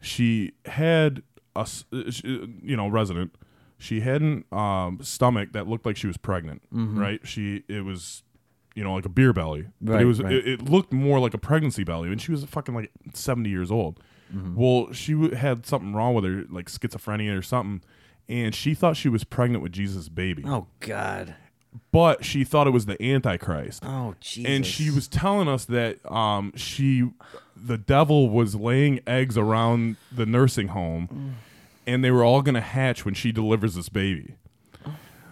she 0.00 0.52
had 0.66 1.22
a 1.56 1.60
s- 1.60 1.84
uh, 1.92 2.10
you 2.62 2.76
know 2.76 2.88
resident. 2.88 3.34
She 3.80 4.00
had 4.00 4.22
an 4.22 4.44
um, 4.50 4.98
stomach 5.02 5.52
that 5.52 5.68
looked 5.68 5.86
like 5.86 5.96
she 5.96 6.08
was 6.08 6.16
pregnant. 6.16 6.62
Right? 6.98 7.20
She 7.26 7.62
it 7.68 7.84
was 7.84 8.22
you 8.74 8.84
know 8.84 8.94
like 8.94 9.06
a 9.06 9.08
beer 9.08 9.32
belly, 9.32 9.66
but 9.80 10.00
it 10.00 10.04
was 10.04 10.20
right. 10.22 10.32
it, 10.32 10.46
it 10.48 10.68
looked 10.68 10.92
more 10.92 11.18
like 11.20 11.34
a 11.34 11.38
pregnancy 11.38 11.84
belly, 11.84 12.10
and 12.10 12.20
she 12.20 12.30
was 12.30 12.44
fucking 12.44 12.74
like 12.74 12.90
seventy 13.14 13.50
years 13.50 13.70
old. 13.70 14.00
Well, 14.32 14.92
she 14.92 15.12
w- 15.12 15.34
had 15.34 15.64
something 15.66 15.94
wrong 15.94 16.14
with 16.14 16.24
her, 16.24 16.44
like 16.50 16.66
schizophrenia 16.70 17.36
or 17.36 17.42
something, 17.42 17.82
and 18.28 18.54
she 18.54 18.74
thought 18.74 18.96
she 18.96 19.08
was 19.08 19.24
pregnant 19.24 19.62
with 19.62 19.72
Jesus' 19.72 20.08
baby 20.08 20.42
oh 20.46 20.66
God. 20.80 21.34
but 21.92 22.24
she 22.24 22.44
thought 22.44 22.66
it 22.66 22.70
was 22.70 22.86
the 22.86 23.02
Antichrist. 23.02 23.82
Oh 23.84 24.14
Jesus. 24.20 24.50
And 24.50 24.66
she 24.66 24.90
was 24.90 25.08
telling 25.08 25.48
us 25.48 25.64
that 25.66 25.98
um, 26.10 26.52
she, 26.56 27.10
the 27.56 27.78
devil 27.78 28.28
was 28.28 28.54
laying 28.54 29.00
eggs 29.06 29.38
around 29.38 29.96
the 30.12 30.26
nursing 30.26 30.68
home, 30.68 31.36
and 31.86 32.04
they 32.04 32.10
were 32.10 32.22
all 32.24 32.42
going 32.42 32.54
to 32.54 32.60
hatch 32.60 33.04
when 33.04 33.14
she 33.14 33.32
delivers 33.32 33.74
this 33.74 33.88
baby. 33.88 34.34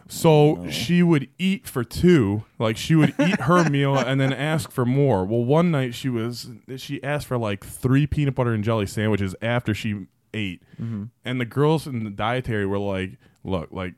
So 0.09 0.59
oh. 0.59 0.71
she 0.71 1.03
would 1.03 1.29
eat 1.39 1.67
for 1.67 1.83
two, 1.83 2.45
like 2.59 2.77
she 2.77 2.95
would 2.95 3.15
eat 3.19 3.41
her 3.43 3.69
meal 3.71 3.97
and 3.97 4.21
then 4.21 4.33
ask 4.33 4.71
for 4.71 4.85
more. 4.85 5.25
Well, 5.25 5.45
one 5.45 5.71
night 5.71 5.95
she 5.95 6.09
was 6.09 6.51
she 6.77 7.03
asked 7.03 7.27
for 7.27 7.37
like 7.37 7.65
three 7.65 8.07
peanut 8.07 8.35
butter 8.35 8.53
and 8.53 8.63
jelly 8.63 8.87
sandwiches 8.87 9.35
after 9.43 9.75
she 9.75 10.07
ate, 10.33 10.63
mm-hmm. 10.81 11.05
and 11.25 11.41
the 11.41 11.45
girls 11.45 11.87
in 11.87 12.05
the 12.05 12.11
dietary 12.11 12.67
were 12.67 12.79
like, 12.79 13.19
"Look, 13.43 13.69
like 13.73 13.95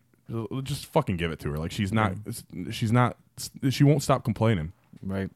just 0.63 0.87
fucking 0.87 1.19
give 1.19 1.31
it 1.31 1.41
to 1.41 1.51
her. 1.51 1.59
Like 1.59 1.73
she's 1.73 1.93
not 1.93 2.15
she's 2.71 2.93
not 2.93 3.17
she 3.69 3.85
won't 3.85 4.03
stop 4.03 4.25
complaining." 4.25 4.73
right. 5.03 5.31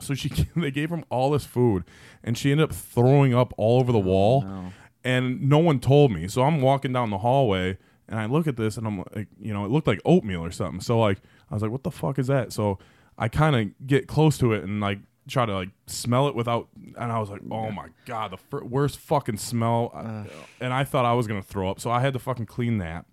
So 0.00 0.14
she 0.14 0.28
they 0.56 0.70
gave 0.70 0.90
him 0.90 1.04
all 1.10 1.30
this 1.30 1.44
food, 1.44 1.84
and 2.22 2.36
she 2.38 2.52
ended 2.52 2.70
up 2.70 2.74
throwing 2.74 3.34
up 3.34 3.52
all 3.56 3.80
over 3.80 3.92
the 3.92 3.98
oh, 3.98 4.02
wall, 4.02 4.42
no. 4.42 4.72
and 5.04 5.48
no 5.48 5.58
one 5.58 5.80
told 5.80 6.12
me. 6.12 6.28
So 6.28 6.42
I'm 6.42 6.60
walking 6.60 6.92
down 6.92 7.10
the 7.10 7.18
hallway, 7.18 7.78
and 8.12 8.20
I 8.20 8.26
look 8.26 8.46
at 8.46 8.56
this, 8.56 8.76
and 8.76 8.86
I'm 8.86 8.98
like, 9.16 9.26
you 9.40 9.52
know, 9.52 9.64
it 9.64 9.70
looked 9.72 9.88
like 9.88 10.00
oatmeal 10.04 10.44
or 10.44 10.52
something. 10.52 10.80
So 10.80 11.00
like, 11.00 11.18
I 11.50 11.54
was 11.54 11.62
like, 11.62 11.72
what 11.72 11.82
the 11.82 11.90
fuck 11.90 12.18
is 12.20 12.28
that? 12.28 12.52
So 12.52 12.78
I 13.18 13.26
kind 13.28 13.56
of 13.56 13.86
get 13.88 14.06
close 14.06 14.38
to 14.38 14.52
it 14.52 14.62
and 14.62 14.80
like 14.80 15.00
try 15.28 15.46
to 15.46 15.52
like 15.54 15.70
smell 15.86 16.28
it 16.28 16.34
without, 16.36 16.68
and 16.96 17.10
I 17.10 17.18
was 17.18 17.30
like, 17.30 17.40
oh 17.50 17.70
my 17.72 17.88
god, 18.06 18.30
the 18.32 18.36
fir- 18.36 18.64
worst 18.64 18.98
fucking 18.98 19.38
smell, 19.38 19.90
uh, 19.94 19.98
I- 19.98 20.26
and 20.60 20.72
I 20.72 20.84
thought 20.84 21.04
I 21.04 21.14
was 21.14 21.26
gonna 21.26 21.42
throw 21.42 21.70
up. 21.70 21.80
So 21.80 21.90
I 21.90 22.00
had 22.00 22.12
to 22.12 22.18
fucking 22.18 22.46
clean 22.46 22.78
that. 22.78 23.06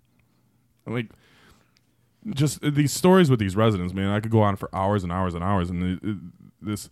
Like 0.86 1.08
just 2.34 2.62
uh, 2.64 2.70
these 2.70 2.92
stories 2.92 3.30
with 3.30 3.38
these 3.40 3.56
residents, 3.56 3.94
man. 3.94 4.08
I 4.10 4.20
could 4.20 4.30
go 4.30 4.42
on 4.42 4.56
for 4.56 4.68
hours 4.74 5.02
and 5.04 5.12
hours 5.12 5.34
and 5.34 5.42
hours. 5.42 5.70
And 5.70 5.82
it, 5.82 6.00
it- 6.02 6.18
this, 6.62 6.90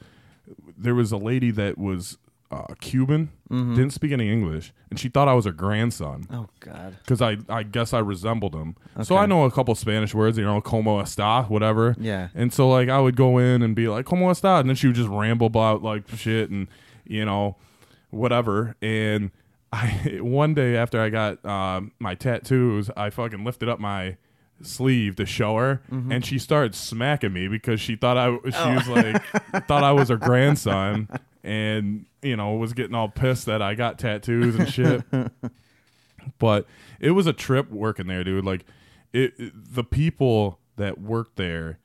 there 0.78 0.94
was 0.94 1.12
a 1.12 1.18
lady 1.18 1.50
that 1.50 1.76
was 1.76 2.16
uh, 2.50 2.74
Cuban, 2.80 3.30
didn't 3.50 3.90
speak 3.90 4.12
any 4.12 4.30
English, 4.32 4.72
and 4.90 4.98
she 4.98 5.08
thought 5.08 5.28
I 5.28 5.34
was 5.34 5.44
her 5.44 5.52
grandson 5.52 6.26
Oh 6.32 6.46
God. 6.60 6.96
because 7.02 7.20
I, 7.20 7.36
I 7.48 7.62
guess 7.62 7.92
I 7.92 7.98
resembled 7.98 8.54
him. 8.54 8.74
So 9.02 9.16
I 9.16 9.26
know 9.26 9.44
a 9.44 9.50
couple 9.50 9.74
Spanish 9.74 10.14
words, 10.14 10.38
you 10.38 10.44
know, 10.44 10.60
como 10.60 11.00
está, 11.02 11.48
whatever. 11.50 11.94
Yeah. 11.98 12.28
And 12.34 12.52
so 12.52 12.68
like 12.68 12.88
I 12.88 13.00
would 13.00 13.16
go 13.16 13.38
in 13.38 13.62
and 13.62 13.74
be 13.76 13.88
like, 13.88 14.06
como 14.06 14.30
está, 14.30 14.60
and 14.60 14.68
then 14.68 14.76
she 14.76 14.86
would 14.86 14.96
just 14.96 15.08
ramble 15.10 15.46
about 15.46 15.82
like 15.82 16.08
shit 16.08 16.48
and 16.50 16.68
you 17.06 17.24
know, 17.24 17.56
whatever. 18.10 18.76
And 18.80 19.30
I 19.72 19.88
one 20.20 20.54
day 20.54 20.76
after 20.76 21.00
I 21.00 21.10
got 21.10 21.44
um, 21.44 21.92
my 21.98 22.14
tattoos, 22.14 22.90
I 22.96 23.10
fucking 23.10 23.44
lifted 23.44 23.68
up 23.68 23.78
my 23.80 24.16
sleeve 24.60 25.14
to 25.14 25.24
show 25.24 25.56
her 25.56 25.80
Mm-hmm. 25.90 26.10
and 26.10 26.26
she 26.26 26.36
started 26.38 26.74
smacking 26.74 27.32
me 27.32 27.46
because 27.46 27.80
she 27.80 27.94
thought 27.94 28.16
I 28.16 28.30
she 28.50 28.56
Oh. 28.56 28.74
was 28.74 28.88
like 28.88 29.22
thought 29.68 29.84
I 29.84 29.92
was 29.92 30.08
her 30.08 30.16
grandson 30.16 31.08
and 31.44 32.06
you 32.22 32.36
know 32.36 32.54
was 32.54 32.72
getting 32.72 32.94
all 32.94 33.08
pissed 33.08 33.46
that 33.46 33.62
I 33.62 33.74
got 33.74 33.98
tattoos 33.98 34.56
and 34.56 34.68
shit 34.72 35.02
but 36.38 36.66
it 37.00 37.12
was 37.12 37.26
a 37.26 37.32
trip 37.32 37.70
working 37.70 38.06
there, 38.06 38.24
dude. 38.24 38.44
Like, 38.44 38.64
it, 39.12 39.32
it- 39.38 39.52
the 39.74 39.84
people 39.84 40.58
that 40.76 41.00
worked 41.00 41.36
there. 41.36 41.78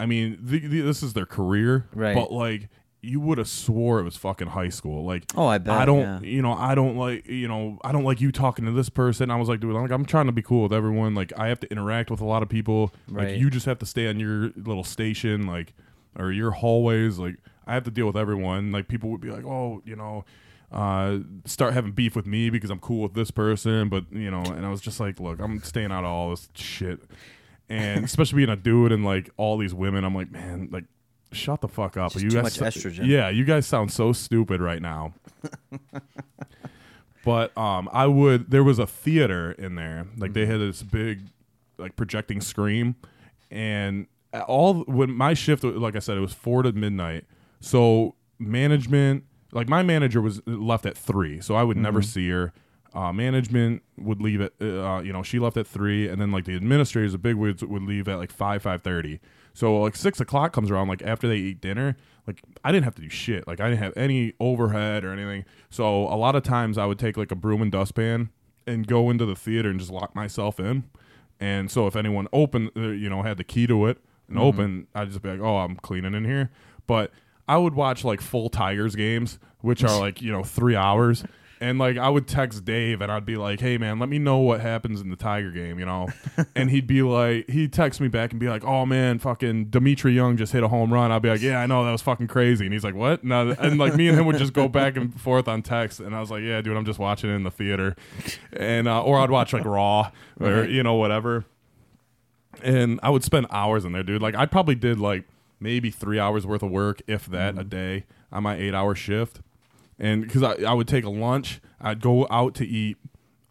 I 0.00 0.06
mean, 0.06 0.38
the, 0.40 0.60
the, 0.60 0.80
this 0.80 1.02
is 1.02 1.12
their 1.14 1.26
career, 1.26 1.86
Right. 1.92 2.14
But 2.14 2.30
like, 2.32 2.68
you 3.00 3.18
would 3.20 3.38
have 3.38 3.48
swore 3.48 3.98
it 4.00 4.04
was 4.04 4.16
fucking 4.16 4.48
high 4.48 4.68
school. 4.68 5.04
Like, 5.04 5.24
Oh, 5.36 5.46
I 5.46 5.58
bet, 5.58 5.74
I 5.74 5.84
don't, 5.84 6.22
yeah. 6.22 6.28
you 6.30 6.40
know, 6.42 6.52
I 6.52 6.74
don't 6.76 6.96
like, 6.96 7.26
you 7.26 7.48
know, 7.48 7.78
I 7.82 7.90
don't 7.92 8.04
like 8.04 8.20
you 8.20 8.30
talking 8.30 8.64
to 8.66 8.70
this 8.72 8.88
person. 8.88 9.30
I 9.30 9.36
was 9.36 9.48
like, 9.48 9.58
dude, 9.60 9.74
I'm 9.74 9.82
like, 9.82 9.90
I'm 9.90 10.04
trying 10.04 10.26
to 10.26 10.32
be 10.32 10.42
cool 10.42 10.62
with 10.64 10.72
everyone. 10.72 11.14
Like, 11.14 11.32
I 11.36 11.48
have 11.48 11.58
to 11.60 11.70
interact 11.70 12.10
with 12.10 12.20
a 12.20 12.24
lot 12.24 12.42
of 12.42 12.48
people. 12.48 12.92
Right. 13.08 13.28
Like, 13.30 13.38
you 13.40 13.50
just 13.50 13.66
have 13.66 13.78
to 13.80 13.86
stay 13.86 14.06
on 14.08 14.20
your 14.20 14.50
little 14.56 14.84
station, 14.84 15.46
like, 15.46 15.74
or 16.16 16.30
your 16.30 16.52
hallways. 16.52 17.18
Like, 17.18 17.36
I 17.68 17.74
have 17.74 17.84
to 17.84 17.90
deal 17.90 18.06
with 18.06 18.16
everyone. 18.16 18.72
Like, 18.72 18.88
people 18.88 19.10
would 19.10 19.20
be 19.20 19.30
like, 19.30 19.44
oh, 19.44 19.82
you 19.84 19.94
know, 19.94 20.24
uh, 20.70 21.18
start 21.44 21.72
having 21.72 21.92
beef 21.92 22.14
with 22.14 22.26
me 22.26 22.50
because 22.50 22.70
I'm 22.70 22.80
cool 22.80 23.02
with 23.02 23.14
this 23.14 23.30
person, 23.30 23.88
but 23.88 24.04
you 24.12 24.30
know, 24.30 24.42
and 24.42 24.66
I 24.66 24.70
was 24.70 24.80
just 24.80 25.00
like, 25.00 25.18
look, 25.18 25.40
I'm 25.40 25.62
staying 25.62 25.92
out 25.92 26.04
of 26.04 26.10
all 26.10 26.30
this 26.30 26.48
shit, 26.54 27.00
and 27.68 28.04
especially 28.04 28.36
being 28.38 28.50
a 28.50 28.56
dude 28.56 28.92
and 28.92 29.04
like 29.04 29.30
all 29.36 29.56
these 29.56 29.72
women, 29.74 30.04
I'm 30.04 30.14
like, 30.14 30.30
man, 30.30 30.68
like, 30.70 30.84
shut 31.32 31.60
the 31.62 31.68
fuck 31.68 31.96
up. 31.96 32.12
Just 32.12 32.22
you 32.22 32.30
too 32.30 32.42
guys, 32.42 32.60
much 32.60 32.74
estrogen. 32.74 33.06
Yeah, 33.06 33.30
you 33.30 33.44
guys 33.44 33.66
sound 33.66 33.92
so 33.92 34.12
stupid 34.12 34.60
right 34.60 34.82
now. 34.82 35.14
but 37.24 37.56
um, 37.56 37.88
I 37.92 38.06
would. 38.06 38.50
There 38.50 38.64
was 38.64 38.78
a 38.78 38.86
theater 38.86 39.52
in 39.52 39.74
there, 39.74 40.06
like 40.18 40.34
they 40.34 40.44
had 40.44 40.60
this 40.60 40.82
big, 40.82 41.20
like 41.78 41.96
projecting 41.96 42.42
screen, 42.42 42.94
and 43.50 44.06
all 44.46 44.82
when 44.82 45.12
my 45.12 45.32
shift, 45.32 45.64
like 45.64 45.96
I 45.96 46.00
said, 46.00 46.18
it 46.18 46.20
was 46.20 46.34
four 46.34 46.62
to 46.62 46.72
midnight. 46.72 47.24
So 47.60 48.14
management, 48.38 49.24
like 49.52 49.68
my 49.68 49.82
manager 49.82 50.20
was 50.20 50.40
left 50.46 50.86
at 50.86 50.96
three, 50.96 51.40
so 51.40 51.54
I 51.54 51.62
would 51.62 51.76
never 51.76 52.02
see 52.02 52.28
her. 52.30 52.52
Uh, 52.94 53.12
management 53.12 53.82
would 53.98 54.20
leave 54.20 54.40
at, 54.40 54.52
uh, 54.60 55.00
you 55.04 55.12
know, 55.12 55.22
she 55.22 55.38
left 55.38 55.56
at 55.56 55.66
three, 55.66 56.08
and 56.08 56.20
then 56.20 56.30
like 56.30 56.46
the 56.46 56.56
administrators, 56.56 57.12
the 57.12 57.18
big 57.18 57.36
wigs 57.36 57.62
would 57.62 57.82
leave 57.82 58.08
at 58.08 58.16
like 58.16 58.32
five, 58.32 58.62
five 58.62 58.82
thirty. 58.82 59.20
So 59.52 59.80
like 59.80 59.96
six 59.96 60.20
o'clock 60.20 60.52
comes 60.52 60.70
around, 60.70 60.88
like 60.88 61.02
after 61.02 61.28
they 61.28 61.36
eat 61.36 61.60
dinner, 61.60 61.96
like 62.26 62.42
I 62.64 62.72
didn't 62.72 62.84
have 62.84 62.94
to 62.94 63.02
do 63.02 63.08
shit. 63.08 63.46
Like 63.46 63.60
I 63.60 63.68
didn't 63.68 63.82
have 63.82 63.92
any 63.96 64.32
overhead 64.40 65.04
or 65.04 65.12
anything. 65.12 65.44
So 65.68 66.04
a 66.04 66.16
lot 66.16 66.36
of 66.36 66.44
times 66.44 66.78
I 66.78 66.86
would 66.86 66.98
take 66.98 67.16
like 67.16 67.30
a 67.30 67.36
broom 67.36 67.60
and 67.60 67.72
dustpan 67.72 68.30
and 68.66 68.86
go 68.86 69.10
into 69.10 69.26
the 69.26 69.34
theater 69.34 69.68
and 69.68 69.80
just 69.80 69.90
lock 69.90 70.14
myself 70.14 70.60
in. 70.60 70.84
And 71.40 71.70
so 71.70 71.86
if 71.86 71.96
anyone 71.96 72.28
opened, 72.32 72.70
uh, 72.76 72.88
you 72.88 73.08
know, 73.08 73.22
had 73.22 73.36
the 73.36 73.44
key 73.44 73.66
to 73.66 73.86
it 73.86 73.98
and 74.28 74.38
open, 74.38 74.86
I'd 74.94 75.08
just 75.08 75.22
be 75.22 75.30
like, 75.30 75.40
oh, 75.40 75.58
I'm 75.58 75.76
cleaning 75.76 76.14
in 76.14 76.24
here. 76.24 76.50
But 76.86 77.10
I 77.48 77.56
would 77.56 77.74
watch 77.74 78.04
like 78.04 78.20
full 78.20 78.50
Tigers 78.50 78.94
games, 78.94 79.38
which 79.60 79.82
are 79.82 79.98
like, 79.98 80.20
you 80.22 80.30
know, 80.30 80.42
three 80.42 80.76
hours. 80.76 81.24
And 81.60 81.76
like 81.76 81.96
I 81.96 82.08
would 82.08 82.28
text 82.28 82.64
Dave 82.64 83.00
and 83.00 83.10
I'd 83.10 83.26
be 83.26 83.36
like, 83.36 83.58
"Hey 83.58 83.78
man, 83.78 83.98
let 83.98 84.08
me 84.08 84.20
know 84.20 84.38
what 84.38 84.60
happens 84.60 85.00
in 85.00 85.10
the 85.10 85.16
Tiger 85.16 85.50
game," 85.50 85.80
you 85.80 85.86
know. 85.86 86.06
and 86.54 86.70
he'd 86.70 86.86
be 86.86 87.02
like, 87.02 87.50
he'd 87.50 87.72
text 87.72 88.00
me 88.00 88.06
back 88.06 88.30
and 88.30 88.38
be 88.38 88.48
like, 88.48 88.62
"Oh 88.62 88.86
man, 88.86 89.18
fucking 89.18 89.64
Dmitri 89.64 90.12
Young 90.12 90.36
just 90.36 90.52
hit 90.52 90.62
a 90.62 90.68
home 90.68 90.92
run." 90.92 91.10
I'd 91.10 91.20
be 91.20 91.30
like, 91.30 91.40
"Yeah, 91.40 91.60
I 91.60 91.66
know 91.66 91.84
that 91.84 91.90
was 91.90 92.02
fucking 92.02 92.28
crazy." 92.28 92.64
And 92.64 92.72
he's 92.72 92.84
like, 92.84 92.94
"What?" 92.94 93.24
No, 93.24 93.56
and 93.58 93.76
like 93.76 93.96
me 93.96 94.06
and 94.06 94.16
him 94.16 94.26
would 94.26 94.38
just 94.38 94.52
go 94.52 94.68
back 94.68 94.96
and 94.96 95.20
forth 95.20 95.48
on 95.48 95.62
text, 95.62 95.98
and 95.98 96.14
I 96.14 96.20
was 96.20 96.30
like, 96.30 96.44
"Yeah, 96.44 96.60
dude, 96.60 96.76
I'm 96.76 96.84
just 96.84 97.00
watching 97.00 97.28
it 97.28 97.34
in 97.34 97.42
the 97.42 97.50
theater," 97.50 97.96
and 98.52 98.86
uh, 98.86 99.02
or 99.02 99.18
I'd 99.18 99.30
watch 99.30 99.52
like 99.52 99.64
Raw 99.64 100.12
or 100.40 100.64
you 100.64 100.84
know 100.84 100.94
whatever 100.94 101.44
and 102.62 102.98
I 103.02 103.10
would 103.10 103.24
spend 103.24 103.46
hours 103.50 103.84
in 103.84 103.92
there, 103.92 104.02
dude. 104.02 104.22
Like 104.22 104.34
I 104.34 104.46
probably 104.46 104.74
did 104.74 104.98
like 104.98 105.24
maybe 105.60 105.90
three 105.90 106.18
hours 106.18 106.46
worth 106.46 106.62
of 106.62 106.70
work, 106.70 107.02
if 107.06 107.26
that, 107.26 107.58
a 107.58 107.64
day 107.64 108.04
on 108.30 108.42
my 108.42 108.56
eight 108.56 108.74
hour 108.74 108.94
shift. 108.94 109.40
And 109.98 110.22
because 110.22 110.42
I, 110.42 110.54
I 110.62 110.72
would 110.72 110.88
take 110.88 111.04
a 111.04 111.10
lunch, 111.10 111.60
I'd 111.80 112.00
go 112.00 112.26
out 112.30 112.54
to 112.56 112.66
eat 112.66 112.96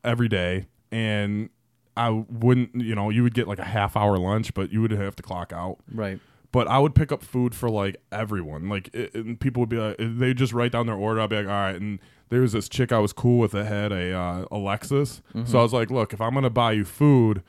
every 0.04 0.30
day, 0.30 0.68
and 0.92 1.50
I 1.98 2.10
wouldn't, 2.10 2.76
you 2.76 2.96
know, 2.96 3.10
you 3.10 3.24
would 3.24 3.34
get 3.34 3.48
like 3.48 3.60
a 3.60 3.66
half 3.66 3.98
hour 3.98 4.18
lunch, 4.18 4.54
but 4.54 4.72
you 4.72 4.82
would 4.82 4.92
have 4.92 5.16
to 5.18 5.24
clock 5.24 5.52
out. 5.52 5.80
Right. 5.94 6.20
But 6.54 6.68
I 6.70 6.80
would 6.80 6.96
pick 6.96 7.12
up 7.12 7.24
food 7.24 7.54
for 7.54 7.70
like 7.70 7.98
everyone. 8.12 8.70
Like, 8.70 8.90
it, 8.94 9.14
and 9.14 9.38
people 9.40 9.60
would 9.62 9.70
be 9.70 9.78
like, 9.78 9.98
they 10.00 10.34
just 10.34 10.54
write 10.54 10.72
down 10.72 10.86
their 10.86 10.96
order. 10.96 11.20
I'd 11.20 11.30
be 11.30 11.36
like, 11.36 11.48
all 11.48 11.52
right. 11.52 11.76
And 11.76 12.00
there 12.30 12.42
was 12.42 12.54
this 12.54 12.70
chick 12.70 12.92
I 12.92 13.00
was 13.00 13.12
cool 13.12 13.40
with 13.40 13.52
that 13.52 13.66
had 13.66 13.92
a 13.92 14.14
uh, 14.14 14.42
a 14.44 14.56
Lexus. 14.58 15.22
So 15.46 15.60
I 15.60 15.64
was 15.64 15.74
like, 15.74 15.92
look, 15.92 16.14
if 16.14 16.22
I'm 16.22 16.34
gonna 16.34 16.50
buy 16.50 16.72
you 16.72 16.86
food, 16.86 17.44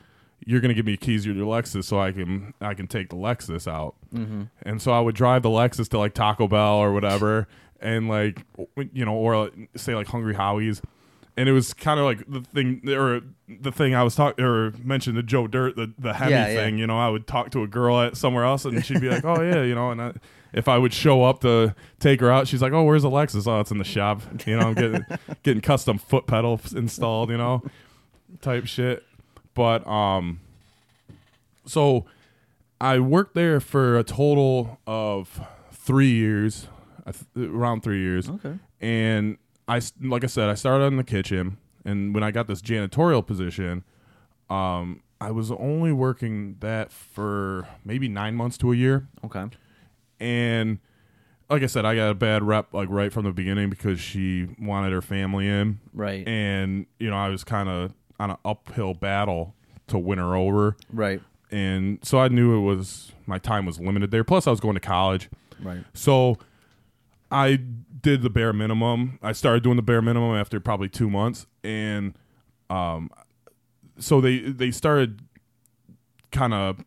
you're 0.47 0.61
gonna 0.61 0.75
give 0.75 0.87
me 0.87 0.97
keys 0.97 1.25
to 1.25 1.33
your 1.33 1.47
Lexus 1.47 1.85
so 1.85 2.01
I 2.01 2.13
can 2.13 2.55
I 2.61 2.75
can 2.75 2.87
take 2.87 3.11
the 3.11 3.17
Lexus 3.17 3.67
out. 3.71 3.95
Mm-hmm. 4.15 4.43
And 4.63 4.81
so 4.81 4.93
I 4.93 5.01
would 5.01 5.15
drive 5.15 5.43
the 5.43 5.49
Lexus 5.51 5.89
to 5.91 5.99
like 5.99 6.15
Taco 6.15 6.49
Bell 6.49 6.77
or 6.77 6.93
whatever, 6.93 7.49
and 7.81 8.09
like 8.09 8.45
you 8.93 9.05
know, 9.05 9.15
or 9.15 9.51
say 9.77 9.95
like 9.95 10.07
Hungry 10.09 10.35
Howie's. 10.35 10.81
And 11.37 11.49
it 11.49 11.53
was 11.53 11.73
kind 11.73 12.01
of 12.01 12.05
like 12.07 12.19
the 12.27 12.41
thing, 12.41 12.81
or 12.89 13.21
the 13.49 13.71
thing 13.71 13.95
I 13.95 14.03
was 14.03 14.17
talking, 14.17 14.45
or 14.45 14.73
mentioned 14.83 15.17
the 15.17 15.23
Joe 15.23 15.47
Dirt, 15.47 15.77
the 15.77 15.93
the 15.97 16.13
Hemi 16.15 16.33
Yeah, 16.33 16.49
yeah. 16.49 16.55
thing. 16.57 16.79
You 16.79 16.89
know, 16.89 16.99
I 16.99 17.09
would 17.09 17.29
talk 17.29 17.51
to 17.53 17.63
a 17.63 17.69
girl 17.69 18.01
at 18.01 18.17
somewhere 18.17 18.43
else, 18.45 18.65
and 18.65 18.85
she'd 18.85 19.01
be 19.01 19.09
like, 19.09 19.25
"Oh 19.25 19.41
yeah," 19.41 19.63
you 19.63 19.73
know, 19.77 19.93
and 19.93 20.03
I, 20.03 20.13
if 20.53 20.67
I 20.67 20.79
would 20.79 20.93
show 20.93 21.23
up 21.23 21.41
to 21.43 21.77
take 22.01 22.21
her 22.23 22.29
out, 22.33 22.49
she's 22.49 22.61
like, 22.61 22.73
"Oh, 22.73 22.83
where's 22.83 23.05
a 23.05 23.09
Lexus? 23.09 23.47
Oh, 23.47 23.61
it's 23.61 23.71
in 23.71 23.79
the 23.79 23.85
shop." 23.85 24.21
You 24.47 24.57
know, 24.59 24.67
I'm 24.67 24.75
getting 24.75 25.05
getting 25.45 25.61
custom 25.61 25.99
foot 25.99 26.27
pedals 26.27 26.75
installed. 26.75 27.31
You 27.31 27.37
know, 27.39 27.63
type 28.41 28.67
shit. 28.67 29.05
But 29.59 29.85
um, 29.89 30.39
so 31.67 32.05
I 32.81 33.01
worked 33.01 33.35
there 33.35 33.59
for 33.59 33.99
a 33.99 34.05
total 34.05 34.79
of 34.87 35.41
three 35.73 36.13
years, 36.13 36.69
around 37.37 37.83
three 37.83 37.99
years. 38.01 38.31
Okay. 38.31 38.55
And 38.81 39.37
I, 39.67 39.81
like 40.01 40.23
I 40.23 40.29
said, 40.29 40.49
I 40.49 40.55
started 40.55 40.85
in 40.85 40.97
the 40.97 41.03
kitchen, 41.03 41.57
and 41.85 42.15
when 42.15 42.23
I 42.23 42.31
got 42.31 42.47
this 42.47 42.63
janitorial 42.63 43.27
position, 43.27 43.83
um, 44.49 45.03
I 45.21 45.33
was 45.33 45.51
only 45.51 45.91
working 45.91 46.59
that 46.61 46.93
for 46.93 47.67
maybe 47.85 48.07
nine 48.07 48.37
months 48.37 48.57
to 48.59 48.71
a 48.73 48.77
year 48.77 49.09
Okay. 49.25 49.45
and 50.21 50.79
like 51.51 51.65
I 51.65 51.67
said, 51.67 51.85
I 51.85 51.97
got 51.97 52.11
a 52.11 52.15
bad 52.15 52.45
rep 52.45 52.73
like 52.73 52.89
right 52.91 53.13
from 53.13 53.25
the 53.25 53.33
beginning 53.33 53.71
because 53.71 53.99
she 53.99 54.47
wanted 54.61 54.93
her 54.93 55.03
family 55.03 55.49
in, 55.49 55.81
Right. 55.93 56.29
and 56.29 56.87
you 57.01 57.11
know 57.11 57.17
I 57.17 57.29
was 57.31 57.43
kind 57.43 57.69
of 57.69 57.93
on 58.19 58.31
an 58.31 58.37
uphill 58.45 58.95
battle 58.95 59.55
to 59.89 59.99
win 59.99 60.19
her 60.19 60.35
over, 60.37 60.77
Right. 60.93 61.21
and 61.51 61.99
so 62.03 62.19
I 62.19 62.29
knew 62.29 62.57
it 62.59 62.63
was 62.63 63.13
my 63.27 63.39
time 63.39 63.65
was 63.67 63.79
limited 63.81 64.11
there. 64.11 64.25
Plus, 64.25 64.47
I 64.47 64.51
was 64.51 64.61
going 64.61 64.75
to 64.75 64.81
college, 64.81 65.29
Right. 65.63 65.85
so 65.95 66.39
I 67.31 67.57
did 68.01 68.23
the 68.23 68.31
bare 68.31 68.53
minimum. 68.53 69.19
I 69.23 69.33
started 69.33 69.63
doing 69.63 69.77
the 69.77 69.83
bare 69.83 70.03
minimum 70.03 70.35
after 70.37 70.61
probably 70.61 70.89
two 70.89 71.11
months, 71.11 71.47
and 71.65 72.15
um, 72.71 73.11
so 73.99 74.21
they 74.21 74.39
they 74.41 74.71
started 74.71 75.21
kind 76.33 76.53
of 76.55 76.85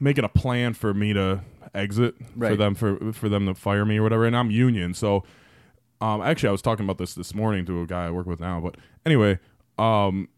making 0.00 0.24
a 0.24 0.28
plan 0.28 0.74
for 0.74 0.92
me 0.92 1.12
to 1.12 1.40
exit 1.74 2.14
for 2.38 2.56
them 2.56 2.74
for 2.74 3.12
for 3.12 3.28
them 3.28 3.46
to 3.46 3.54
fire 3.54 3.84
me 3.84 3.98
or 3.98 4.02
whatever. 4.02 4.24
And 4.26 4.36
I'm 4.36 4.50
union, 4.50 4.94
so 4.94 5.24
um, 6.00 6.20
actually 6.22 6.48
I 6.48 6.52
was 6.52 6.62
talking 6.62 6.84
about 6.84 6.98
this 6.98 7.14
this 7.14 7.34
morning 7.34 7.64
to 7.66 7.80
a 7.82 7.86
guy 7.86 8.06
I 8.06 8.10
work 8.10 8.26
with 8.26 8.40
now. 8.40 8.60
But 8.60 8.76
anyway, 9.06 9.38
um, 9.78 10.28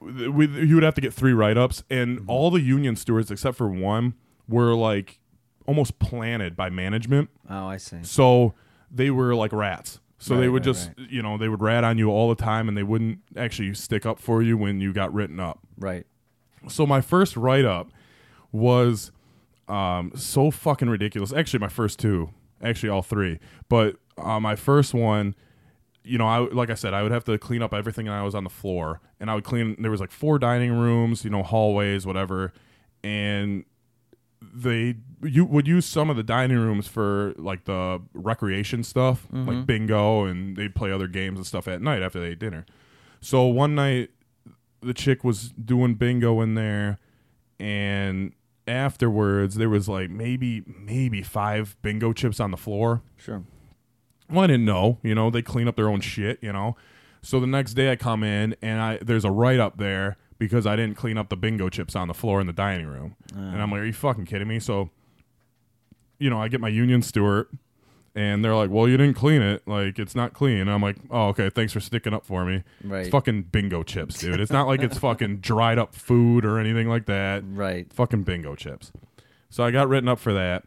we 0.00 0.46
you 0.46 0.74
would 0.74 0.84
have 0.84 0.94
to 0.94 1.00
get 1.00 1.14
three 1.14 1.32
write 1.32 1.56
ups, 1.56 1.82
and 1.90 2.22
all 2.26 2.50
the 2.50 2.60
union 2.60 2.96
stewards 2.96 3.30
except 3.30 3.56
for 3.56 3.68
one 3.68 4.14
were 4.48 4.74
like 4.74 5.20
almost 5.66 5.98
planted 5.98 6.56
by 6.56 6.70
management. 6.70 7.30
Oh, 7.48 7.66
I 7.66 7.76
see. 7.76 7.98
So 8.02 8.54
they 8.90 9.10
were 9.10 9.34
like 9.34 9.52
rats. 9.52 10.00
So 10.18 10.36
they 10.36 10.50
would 10.50 10.66
right, 10.66 10.74
just, 10.74 10.90
you 10.98 11.22
know, 11.22 11.38
they 11.38 11.48
would 11.48 11.62
rat 11.62 11.82
on 11.82 11.96
you 11.96 12.10
all 12.10 12.28
the 12.28 12.34
time 12.34 12.68
and 12.68 12.76
they 12.76 12.82
wouldn't 12.82 13.20
actually 13.36 13.72
stick 13.72 14.04
up 14.04 14.18
for 14.18 14.42
you 14.42 14.54
when 14.54 14.78
you 14.78 14.92
got 14.92 15.14
written 15.14 15.40
up. 15.40 15.60
Right. 15.78 16.04
So 16.68 16.86
my 16.86 17.00
first 17.00 17.38
write 17.38 17.64
up 17.64 17.90
was 18.52 19.12
um, 19.66 20.12
so 20.14 20.50
fucking 20.50 20.90
ridiculous. 20.90 21.32
Actually, 21.32 21.60
my 21.60 21.68
first 21.68 21.98
two, 21.98 22.34
actually 22.62 22.90
all 22.90 23.00
three, 23.00 23.38
but 23.70 23.96
uh, 24.18 24.38
my 24.38 24.56
first 24.56 24.92
one, 24.92 25.34
you 26.04 26.18
know, 26.18 26.26
I 26.26 26.38
like 26.38 26.70
I 26.70 26.74
said, 26.74 26.94
I 26.94 27.02
would 27.02 27.12
have 27.12 27.24
to 27.24 27.38
clean 27.38 27.62
up 27.62 27.74
everything, 27.74 28.08
and 28.08 28.14
I 28.14 28.22
was 28.22 28.34
on 28.34 28.44
the 28.44 28.50
floor, 28.50 29.00
and 29.18 29.30
I 29.30 29.34
would 29.34 29.44
clean. 29.44 29.76
There 29.78 29.90
was 29.90 30.00
like 30.00 30.10
four 30.10 30.38
dining 30.38 30.72
rooms, 30.72 31.24
you 31.24 31.30
know, 31.30 31.42
hallways, 31.42 32.06
whatever, 32.06 32.52
and 33.04 33.64
they 34.40 34.96
you 35.22 35.44
would 35.44 35.68
use 35.68 35.84
some 35.84 36.08
of 36.08 36.16
the 36.16 36.22
dining 36.22 36.56
rooms 36.56 36.86
for 36.86 37.34
like 37.36 37.64
the 37.64 38.00
recreation 38.14 38.82
stuff, 38.82 39.26
like 39.30 39.46
mm-hmm. 39.46 39.62
bingo, 39.64 40.24
and 40.24 40.56
they'd 40.56 40.74
play 40.74 40.90
other 40.90 41.06
games 41.06 41.38
and 41.38 41.46
stuff 41.46 41.68
at 41.68 41.82
night 41.82 42.02
after 42.02 42.20
they 42.20 42.28
ate 42.28 42.38
dinner. 42.38 42.64
So 43.20 43.44
one 43.44 43.74
night, 43.74 44.10
the 44.80 44.94
chick 44.94 45.22
was 45.22 45.50
doing 45.50 45.94
bingo 45.94 46.40
in 46.40 46.54
there, 46.54 46.98
and 47.58 48.32
afterwards 48.66 49.56
there 49.56 49.68
was 49.68 49.88
like 49.88 50.10
maybe 50.10 50.62
maybe 50.66 51.22
five 51.22 51.76
bingo 51.82 52.12
chips 52.12 52.40
on 52.40 52.50
the 52.50 52.56
floor. 52.56 53.02
Sure. 53.16 53.42
Well, 54.30 54.44
I 54.44 54.46
didn't 54.46 54.64
know. 54.64 54.98
You 55.02 55.14
know, 55.14 55.30
they 55.30 55.42
clean 55.42 55.68
up 55.68 55.76
their 55.76 55.88
own 55.88 56.00
shit. 56.00 56.38
You 56.42 56.52
know, 56.52 56.76
so 57.22 57.40
the 57.40 57.46
next 57.46 57.74
day 57.74 57.90
I 57.92 57.96
come 57.96 58.22
in 58.22 58.54
and 58.62 58.80
I 58.80 58.98
there's 59.02 59.24
a 59.24 59.30
write 59.30 59.60
up 59.60 59.76
there 59.78 60.16
because 60.38 60.66
I 60.66 60.76
didn't 60.76 60.96
clean 60.96 61.18
up 61.18 61.28
the 61.28 61.36
bingo 61.36 61.68
chips 61.68 61.94
on 61.94 62.08
the 62.08 62.14
floor 62.14 62.40
in 62.40 62.46
the 62.46 62.52
dining 62.52 62.86
room, 62.86 63.16
and 63.34 63.60
I'm 63.60 63.70
like, 63.70 63.80
are 63.80 63.84
you 63.84 63.92
fucking 63.92 64.24
kidding 64.26 64.48
me? 64.48 64.58
So, 64.58 64.90
you 66.18 66.30
know, 66.30 66.40
I 66.40 66.48
get 66.48 66.60
my 66.60 66.68
union 66.68 67.02
steward. 67.02 67.48
And 68.12 68.44
they're 68.44 68.56
like, 68.56 68.70
"Well, 68.70 68.88
you 68.88 68.96
didn't 68.96 69.14
clean 69.14 69.40
it. 69.40 69.62
Like, 69.68 69.96
it's 70.00 70.16
not 70.16 70.32
clean." 70.32 70.58
And 70.62 70.68
I'm 70.70 70.82
like, 70.82 70.96
"Oh, 71.12 71.28
okay. 71.28 71.48
Thanks 71.48 71.72
for 71.72 71.78
sticking 71.78 72.12
up 72.12 72.26
for 72.26 72.44
me." 72.44 72.64
Right. 72.82 73.02
It's 73.02 73.08
fucking 73.08 73.42
bingo 73.52 73.84
chips, 73.84 74.18
dude. 74.18 74.40
It's 74.40 74.50
not 74.50 74.66
like 74.66 74.82
it's 74.82 74.98
fucking 74.98 75.36
dried 75.40 75.78
up 75.78 75.94
food 75.94 76.44
or 76.44 76.58
anything 76.58 76.88
like 76.88 77.06
that 77.06 77.44
Right. 77.46 77.86
fucking 77.92 78.24
bingo 78.24 78.56
chips. 78.56 78.90
So 79.48 79.62
I 79.62 79.70
got 79.70 79.88
written 79.88 80.08
up 80.08 80.18
for 80.18 80.32
that. 80.32 80.64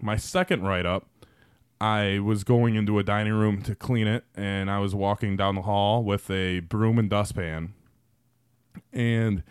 My 0.00 0.16
second 0.16 0.62
write 0.62 0.86
up, 0.86 1.07
I 1.80 2.18
was 2.18 2.42
going 2.44 2.74
into 2.74 2.98
a 2.98 3.04
dining 3.04 3.34
room 3.34 3.62
to 3.62 3.74
clean 3.74 4.06
it, 4.06 4.24
and 4.34 4.70
I 4.70 4.78
was 4.80 4.94
walking 4.94 5.36
down 5.36 5.54
the 5.54 5.62
hall 5.62 6.02
with 6.02 6.28
a 6.30 6.60
broom 6.60 6.98
and 6.98 7.08
dustpan, 7.08 7.72
and 8.92 9.44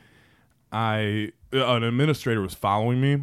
I 0.71 1.31
uh, 1.53 1.75
an 1.75 1.83
administrator 1.83 2.41
was 2.41 2.53
following 2.53 2.99
me, 2.99 3.21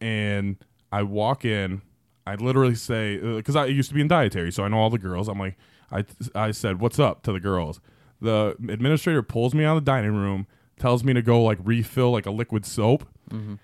and 0.00 0.56
I 0.92 1.02
walk 1.02 1.44
in. 1.44 1.82
I 2.26 2.36
literally 2.36 2.76
say 2.76 3.18
uh, 3.20 3.36
because 3.36 3.56
I 3.56 3.66
used 3.66 3.88
to 3.88 3.94
be 3.94 4.00
in 4.00 4.08
dietary, 4.08 4.52
so 4.52 4.62
I 4.62 4.68
know 4.68 4.78
all 4.78 4.90
the 4.90 4.98
girls. 4.98 5.28
I'm 5.28 5.38
like, 5.38 5.56
I 5.90 6.04
I 6.34 6.52
said, 6.52 6.80
"What's 6.80 7.00
up?" 7.00 7.22
to 7.24 7.32
the 7.32 7.40
girls. 7.40 7.80
The 8.20 8.56
administrator 8.68 9.22
pulls 9.22 9.54
me 9.54 9.64
out 9.64 9.76
of 9.76 9.84
the 9.84 9.90
dining 9.90 10.14
room, 10.14 10.46
tells 10.78 11.02
me 11.02 11.12
to 11.14 11.22
go 11.22 11.42
like 11.42 11.58
refill 11.62 12.12
like 12.12 12.26
a 12.26 12.30
liquid 12.30 12.64
soap. 12.64 13.04
Mm-hmm. 13.30 13.54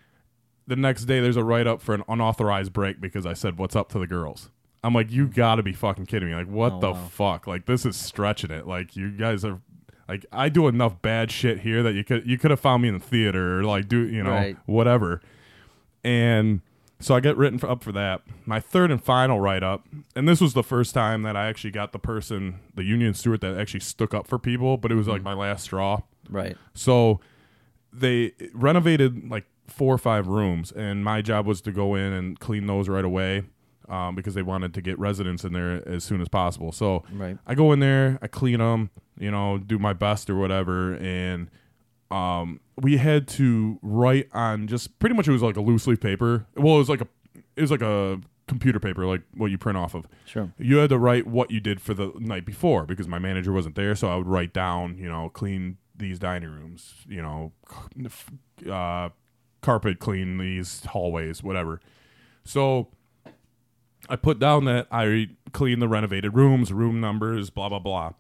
The 0.67 0.77
next 0.77 1.05
day, 1.05 1.21
there's 1.21 1.37
a 1.37 1.45
write 1.45 1.67
up 1.67 1.83
for 1.83 1.95
an 1.95 2.03
unauthorized 2.09 2.73
break 2.73 3.01
because 3.01 3.27
I 3.27 3.35
said, 3.35 3.59
"What's 3.59 3.77
up?" 3.77 3.91
to 3.91 3.99
the 4.01 4.07
girls. 4.07 4.51
I'm 4.85 4.95
like, 4.95 5.11
you 5.11 5.27
gotta 5.27 5.63
be 5.63 5.73
fucking 5.73 6.07
kidding 6.07 6.29
me! 6.29 6.35
Like, 6.35 6.47
what 6.49 6.75
Oh, 6.75 6.81
the 6.81 6.93
wow. 6.93 7.07
fuck? 7.11 7.47
Like, 7.47 7.67
this 7.67 7.85
is 7.87 7.97
stretching 7.97 8.51
it. 8.51 8.67
Like, 8.67 8.95
you 8.97 9.11
guys 9.11 9.45
are, 9.45 9.61
like, 10.09 10.27
I 10.31 10.49
do 10.51 10.69
enough 10.69 11.01
bad 11.03 11.31
shit 11.31 11.61
here 11.61 11.83
that 11.83 11.95
you 11.95 12.05
could 12.05 12.27
you 12.29 12.37
could 12.39 12.51
have 12.51 12.61
found 12.61 12.83
me 12.83 12.89
in 12.89 12.95
the 12.95 13.01
theater 13.01 13.59
or 13.61 13.65
like 13.65 13.89
do 13.89 14.01
you 14.07 14.23
know 14.23 14.31
Right. 14.31 14.57
whatever. 14.67 15.21
And 16.05 16.61
so 17.01 17.15
I 17.15 17.21
get 17.21 17.37
written 17.37 17.59
for, 17.59 17.69
up 17.69 17.83
for 17.83 17.93
that. 17.93 18.23
My 18.47 18.61
third 18.61 18.91
and 18.91 19.03
final 19.03 19.41
write 19.41 19.63
up, 19.63 19.87
and 20.15 20.29
this 20.29 20.41
was 20.41 20.55
the 20.55 20.63
first 20.63 20.95
time 20.95 21.23
that 21.23 21.37
I 21.37 21.47
actually 21.49 21.71
got 21.71 21.93
the 21.93 21.99
person, 21.99 22.61
the 22.75 22.85
union 22.85 23.15
steward 23.15 23.41
that 23.41 23.59
actually 23.59 23.81
stuck 23.81 24.15
up 24.15 24.27
for 24.27 24.39
people, 24.39 24.77
but 24.77 24.93
it 24.93 24.95
was 24.95 25.09
like 25.09 25.23
Mm. 25.23 25.25
my 25.25 25.35
last 25.35 25.65
straw. 25.65 26.03
Right. 26.29 26.57
So 26.75 27.21
they 27.93 28.33
renovated 28.53 29.31
like 29.31 29.45
four 29.67 29.95
or 29.95 29.99
five 29.99 30.27
rooms, 30.27 30.73
and 30.73 31.03
my 31.05 31.23
job 31.23 31.47
was 31.47 31.61
to 31.63 31.73
go 31.73 31.95
in 31.95 32.13
and 32.13 32.39
clean 32.39 32.67
those 32.67 32.89
right 32.89 33.05
away 33.05 33.45
um, 33.89 34.15
because 34.15 34.35
they 34.35 34.43
wanted 34.43 34.75
to 34.75 34.81
get 34.83 34.99
residents 34.99 35.45
in 35.45 35.53
there 35.53 35.87
as 35.89 36.05
soon 36.05 36.21
as 36.21 36.29
possible. 36.29 36.73
So 36.73 37.05
Right. 37.13 37.39
I 37.47 37.55
go 37.55 37.73
in 37.73 37.81
there, 37.81 38.19
I 38.23 38.27
clean 38.27 38.59
them, 38.59 38.91
you 39.19 39.31
know, 39.31 39.59
do 39.59 39.79
my 39.79 39.93
best 39.93 40.29
or 40.31 40.37
whatever, 40.37 40.95
and 40.95 41.51
um, 42.11 42.61
we 42.81 42.97
had 42.97 43.27
to 43.29 43.79
write 43.83 44.29
on 44.33 44.67
just 44.69 44.99
pretty 44.99 45.15
much 45.15 45.27
it 45.29 45.33
was 45.33 45.43
like 45.43 45.57
a 45.57 45.61
loose 45.61 45.87
leaf 45.87 46.01
paper. 46.01 46.47
Well, 46.57 46.77
it 46.77 46.79
was 46.79 46.89
like 46.89 47.01
a 47.01 47.09
it 47.57 47.61
was 47.61 47.71
like 47.71 47.83
a 47.83 48.21
computer 48.47 48.79
paper, 48.79 49.07
like 49.07 49.23
what 49.35 49.51
you 49.51 49.59
print 49.59 49.79
off 49.79 49.95
of. 49.95 50.07
Sure. 50.27 50.53
You 50.59 50.77
had 50.77 50.91
to 50.91 50.99
write 50.99 51.27
what 51.27 51.51
you 51.51 51.61
did 51.61 51.81
for 51.81 51.95
the 51.95 52.13
night 52.19 52.45
before 52.45 52.85
because 52.85 53.09
my 53.09 53.19
manager 53.19 53.53
wasn't 53.53 53.75
there, 53.75 53.95
so 53.95 54.09
I 54.09 54.17
would 54.17 54.27
write 54.27 54.53
down, 54.53 54.99
you 54.99 55.09
know, 55.09 55.29
clean 55.31 55.79
these 55.97 56.19
dining 56.19 56.51
rooms, 56.51 56.95
you 57.09 57.23
know, 57.23 57.53
uh, 58.71 59.09
carpet 59.63 59.99
clean 59.99 60.39
these 60.39 60.85
hallways, 60.87 61.43
whatever. 61.43 61.81
So 62.45 62.89
I 64.09 64.17
put 64.17 64.39
down 64.39 64.65
that 64.67 64.87
I 64.91 65.29
clean 65.53 65.79
the 65.81 65.89
renovated 65.89 66.35
rooms, 66.35 66.73
room 66.73 67.01
numbers, 67.01 67.51
blah 67.51 67.69
blah 67.69 67.79
blah, 67.79 68.13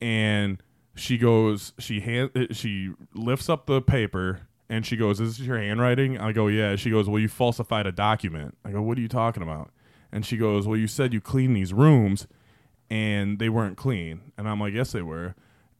and 0.00 0.62
she 0.94 1.18
goes, 1.18 1.72
she 1.78 2.00
hand, 2.00 2.30
uh, 2.34 2.46
she 2.52 2.92
lifts 3.14 3.48
up 3.48 3.66
the 3.66 3.82
paper 3.82 4.40
and 4.68 4.84
she 4.86 4.96
goes, 4.96 5.20
"Is 5.20 5.38
this 5.38 5.46
your 5.46 5.58
handwriting?" 5.58 6.18
I 6.18 6.32
go, 6.32 6.48
"Yeah." 6.48 6.74
She 6.76 6.90
goes, 6.90 7.08
"Well, 7.08 7.20
you 7.20 7.28
falsified 7.28 7.86
a 7.86 7.92
document." 7.92 8.56
I 8.64 8.70
go, 8.72 8.82
"What 8.82 8.98
are 8.98 9.00
you 9.00 9.08
talking 9.08 9.42
about?" 9.42 9.70
And 10.10 10.24
she 10.26 10.36
goes, 10.36 10.66
"Well, 10.66 10.76
you 10.76 10.86
said 10.88 11.12
you 11.12 11.20
cleaned 11.20 11.54
these 11.54 11.72
rooms, 11.72 12.26
and 12.90 13.38
they 13.38 13.48
weren't 13.48 13.76
clean." 13.76 14.32
And 14.36 14.48
I'm 14.48 14.58
like, 14.60 14.74
"Yes, 14.74 14.90
they 14.92 15.02
were." 15.02 15.34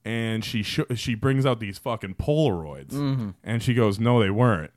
And 0.04 0.44
she 0.44 0.62
sh- 0.62 0.80
she 0.94 1.14
brings 1.16 1.44
out 1.44 1.58
these 1.58 1.78
fucking 1.78 2.14
Polaroids, 2.14 3.34
and 3.42 3.62
she 3.62 3.74
goes, 3.74 3.98
"No, 3.98 4.20
they 4.20 4.30
weren't." 4.30 4.70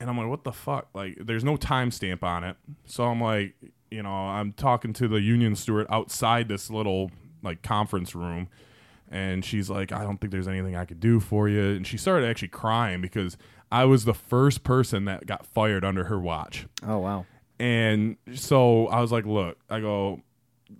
And 0.00 0.10
I'm 0.10 0.18
like, 0.18 0.26
what 0.28 0.44
the 0.44 0.52
fuck? 0.52 0.88
Like, 0.92 1.16
there's 1.24 1.42
no 1.44 1.56
timestamp 1.56 2.22
on 2.22 2.44
it. 2.44 2.56
So 2.84 3.04
I'm 3.04 3.18
like, 3.20 3.54
you 3.90 4.02
know, 4.02 4.10
I'm 4.10 4.52
talking 4.52 4.92
to 4.94 5.08
the 5.08 5.20
union 5.20 5.56
steward 5.56 5.86
outside 5.90 6.48
this 6.48 6.70
little 6.70 7.10
like 7.42 7.62
conference 7.62 8.14
room, 8.14 8.48
and 9.10 9.44
she's 9.44 9.70
like, 9.70 9.92
I 9.92 10.02
don't 10.02 10.20
think 10.20 10.32
there's 10.32 10.48
anything 10.48 10.76
I 10.76 10.84
could 10.84 11.00
do 11.00 11.20
for 11.20 11.48
you. 11.48 11.62
And 11.62 11.86
she 11.86 11.96
started 11.96 12.28
actually 12.28 12.48
crying 12.48 13.00
because 13.00 13.36
I 13.70 13.84
was 13.84 14.04
the 14.04 14.14
first 14.14 14.64
person 14.64 15.04
that 15.06 15.26
got 15.26 15.46
fired 15.46 15.84
under 15.84 16.04
her 16.04 16.18
watch. 16.18 16.66
Oh 16.86 16.98
wow. 16.98 17.26
And 17.58 18.16
so 18.34 18.86
I 18.88 19.00
was 19.00 19.12
like, 19.12 19.24
look, 19.24 19.58
I 19.70 19.80
go, 19.80 20.20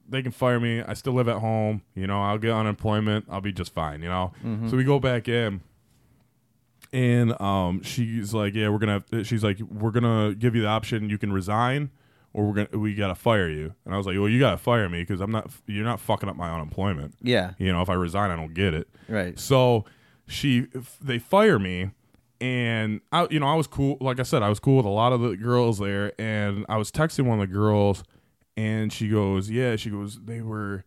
they 0.09 0.21
can 0.23 0.33
fire 0.33 0.61
me. 0.61 0.83
I 0.83 0.95
still 0.95 1.15
live 1.15 1.29
at 1.29 1.39
home. 1.39 1.83
You 1.95 2.07
know, 2.07 2.21
I'll 2.23 2.39
get 2.39 2.51
unemployment. 2.51 3.27
I'll 3.31 3.41
be 3.41 3.53
just 3.53 3.73
fine, 3.73 4.03
you 4.03 4.09
know? 4.09 4.33
So 4.69 4.77
we 4.77 4.85
go 4.85 4.99
back 5.01 5.27
in. 5.29 5.63
And 6.93 7.41
um, 7.41 7.83
she's 7.83 8.35
like, 8.35 8.55
yeah, 8.55 8.69
we're 8.69 8.79
gonna. 8.79 9.05
Have, 9.11 9.27
she's 9.27 9.43
like, 9.43 9.59
we're 9.61 9.91
gonna 9.91 10.35
give 10.35 10.55
you 10.55 10.63
the 10.63 10.69
option. 10.69 11.11
You 11.11 11.19
can 11.19 11.33
resign, 11.33 11.91
or 12.37 12.45
we're 12.45 12.53
gonna 12.53 12.78
we 12.78 12.95
gotta 12.95 13.14
fire 13.14 13.49
you. 13.49 13.74
And 13.87 13.95
I 13.95 13.97
was 13.97 14.07
like, 14.07 14.14
well, 14.18 14.28
you 14.28 14.39
gotta 14.39 14.59
fire 14.59 14.91
me 14.91 15.01
because 15.01 15.22
I'm 15.22 15.30
not. 15.30 15.51
You're 15.66 15.87
not 15.87 16.01
fucking 16.01 16.28
up 16.28 16.37
my 16.37 16.53
unemployment. 16.53 17.14
Yeah. 17.22 17.53
You 17.59 17.72
know, 17.72 17.80
if 17.80 17.89
I 17.89 17.95
resign, 17.95 18.30
I 18.30 18.37
don't 18.37 18.53
get 18.53 18.74
it. 18.74 18.89
Right. 19.09 19.39
So 19.39 19.87
she, 20.26 20.66
they 21.01 21.18
fire 21.18 21.59
me, 21.59 21.93
and 22.39 23.01
I, 23.11 23.26
you 23.30 23.41
know, 23.41 23.47
I 23.47 23.55
was 23.55 23.66
cool. 23.66 23.97
Like 24.03 24.20
I 24.20 24.22
said, 24.22 24.43
I 24.43 24.51
was 24.51 24.61
cool 24.61 24.76
with 24.76 24.84
a 24.84 24.91
lot 24.91 25.14
of 25.14 25.22
the 25.22 25.34
girls 25.34 25.78
there, 25.78 26.12
and 26.20 26.66
I 26.68 26.76
was 26.76 26.93
texting 26.93 27.24
one 27.24 27.41
of 27.41 27.49
the 27.49 27.55
girls, 27.55 28.05
and 28.55 28.93
she 28.93 29.09
goes, 29.09 29.49
"Yeah," 29.49 29.76
she 29.76 29.89
goes, 29.89 30.20
"They 30.22 30.43
were 30.43 30.84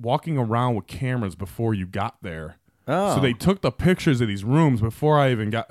walking 0.00 0.36
around 0.36 0.74
with 0.74 0.88
cameras 0.88 1.36
before 1.36 1.74
you 1.74 1.86
got 1.86 2.16
there." 2.22 2.56
Oh. 2.88 3.14
So 3.14 3.20
they 3.20 3.32
took 3.32 3.60
the 3.62 3.70
pictures 3.70 4.20
of 4.20 4.28
these 4.28 4.42
rooms 4.44 4.80
before 4.80 5.18
I 5.18 5.30
even 5.30 5.50
got 5.50 5.70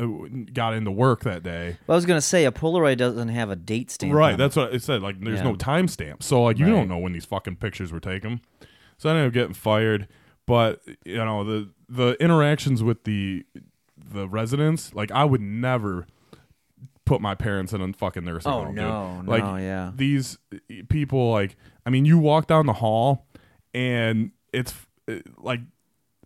got 0.53 0.73
into 0.73 0.91
work 0.91 1.23
that 1.23 1.43
day. 1.43 1.77
Well, 1.87 1.95
I 1.95 1.97
was 1.97 2.05
gonna 2.05 2.21
say 2.21 2.45
a 2.45 2.51
Polaroid 2.51 2.97
doesn't 2.97 3.29
have 3.29 3.49
a 3.49 3.55
date 3.55 3.91
stamp. 3.91 4.13
Right, 4.13 4.37
that's 4.37 4.55
what 4.55 4.73
it 4.73 4.81
said. 4.81 5.01
Like, 5.01 5.19
there's 5.19 5.39
Yeah. 5.39 5.43
no 5.43 5.55
timestamp, 5.55 6.23
so 6.23 6.43
like 6.43 6.57
you 6.57 6.65
Right. 6.67 6.71
don't 6.71 6.87
know 6.87 6.97
when 6.99 7.11
these 7.13 7.25
fucking 7.25 7.57
pictures 7.57 7.91
were 7.91 7.99
taken. 7.99 8.39
So 8.97 9.09
I 9.09 9.13
ended 9.13 9.27
up 9.27 9.33
getting 9.33 9.53
fired. 9.53 10.07
But 10.47 10.81
you 11.05 11.17
know 11.17 11.43
the 11.43 11.69
the 11.87 12.11
interactions 12.21 12.81
with 12.83 13.03
the 13.03 13.45
the 13.97 14.27
residents, 14.27 14.93
like 14.93 15.11
I 15.11 15.23
would 15.25 15.41
never 15.41 16.07
put 17.05 17.21
my 17.21 17.35
parents 17.35 17.73
in 17.73 17.81
a 17.81 17.93
fucking 17.93 18.23
nursing 18.23 18.51
Oh, 18.51 18.63
home. 18.65 18.75
no, 18.75 19.17
dude. 19.19 19.27
like 19.27 19.43
no, 19.43 19.55
yeah. 19.57 19.91
these 19.95 20.37
people, 20.89 21.31
like 21.31 21.57
I 21.85 21.89
mean, 21.89 22.05
you 22.05 22.17
walk 22.17 22.47
down 22.47 22.65
the 22.67 22.73
hall, 22.73 23.27
and 23.73 24.31
it's 24.53 24.73
uh, 25.09 25.15
like 25.37 25.59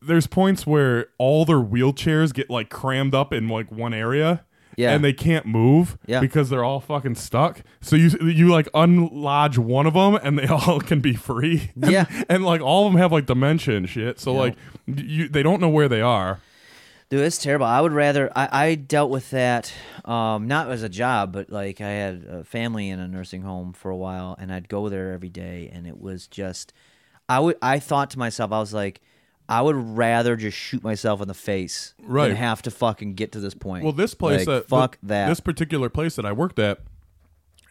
there's 0.05 0.27
points 0.27 0.65
where 0.67 1.07
all 1.17 1.45
their 1.45 1.57
wheelchairs 1.57 2.33
get 2.33 2.49
like 2.49 2.69
crammed 2.69 3.13
up 3.15 3.33
in 3.33 3.47
like 3.47 3.71
one 3.71 3.93
area. 3.93 4.45
Yeah. 4.77 4.91
And 4.93 5.05
they 5.05 5.13
can't 5.13 5.45
move 5.45 5.97
Yeah. 6.05 6.19
because 6.19 6.49
they're 6.49 6.63
all 6.65 6.81
fucking 6.81 7.15
stuck. 7.15 7.61
So 7.79 7.95
you 7.95 8.09
you 8.27 8.49
like 8.49 8.69
unlodge 8.73 9.57
one 9.57 9.85
of 9.87 9.93
them 9.93 10.15
and 10.21 10.37
they 10.37 10.47
all 10.49 10.81
can 10.81 10.99
be 10.99 11.13
free. 11.13 11.71
And, 11.81 11.91
Yeah. 11.91 12.05
And 12.29 12.43
like 12.43 12.59
all 12.59 12.85
of 12.85 12.91
them 12.91 12.99
have 13.01 13.11
like 13.13 13.25
dementia 13.25 13.77
and 13.77 13.87
shit. 13.89 14.19
So 14.19 14.33
Yeah. 14.33 14.39
like 14.39 14.55
you 14.85 15.29
they 15.29 15.43
don't 15.43 15.61
know 15.61 15.69
where 15.69 15.87
they 15.87 16.01
are. 16.01 16.39
Dude, 17.09 17.21
it's 17.21 17.37
terrible. 17.37 17.67
I 17.67 17.79
would 17.81 17.91
rather. 17.93 18.31
I, 18.35 18.49
I 18.51 18.75
dealt 18.75 19.11
with 19.11 19.29
that, 19.29 19.71
um, 20.05 20.47
not 20.47 20.71
as 20.71 20.81
a 20.81 20.89
job, 20.89 21.31
but 21.31 21.51
like 21.51 21.79
I 21.79 21.89
had 21.91 22.25
a 22.27 22.43
family 22.43 22.89
in 22.89 22.99
a 22.99 23.07
nursing 23.07 23.43
home 23.43 23.73
for 23.73 23.91
a 23.91 23.95
while, 23.95 24.35
and 24.39 24.51
I'd 24.51 24.67
go 24.67 24.89
there 24.89 25.13
every 25.13 25.29
day, 25.29 25.69
and 25.71 25.85
it 25.85 26.01
was 26.01 26.25
just. 26.27 26.73
I 27.29 27.39
would. 27.39 27.57
I 27.61 27.77
thought 27.77 28.09
to 28.11 28.19
myself, 28.19 28.51
I 28.51 28.59
was 28.59 28.73
like, 28.73 29.01
I 29.47 29.61
would 29.61 29.75
rather 29.75 30.35
just 30.35 30.57
shoot 30.57 30.83
myself 30.83 31.21
in 31.21 31.27
the 31.27 31.33
face 31.33 31.93
Right. 32.01 32.29
than 32.29 32.37
have 32.37 32.61
to 32.63 32.71
fucking 32.71 33.13
get 33.13 33.31
to 33.33 33.39
this 33.39 33.53
point. 33.53 33.83
Well, 33.83 33.93
this 33.93 34.13
place 34.15 34.47
Like, 34.47 34.63
that 34.63 34.67
fuck 34.69 34.91
th- 34.93 34.99
that. 35.09 35.27
This 35.29 35.39
particular 35.39 35.89
place 35.89 36.15
that 36.15 36.25
I 36.25 36.31
worked 36.31 36.57
at, 36.59 36.79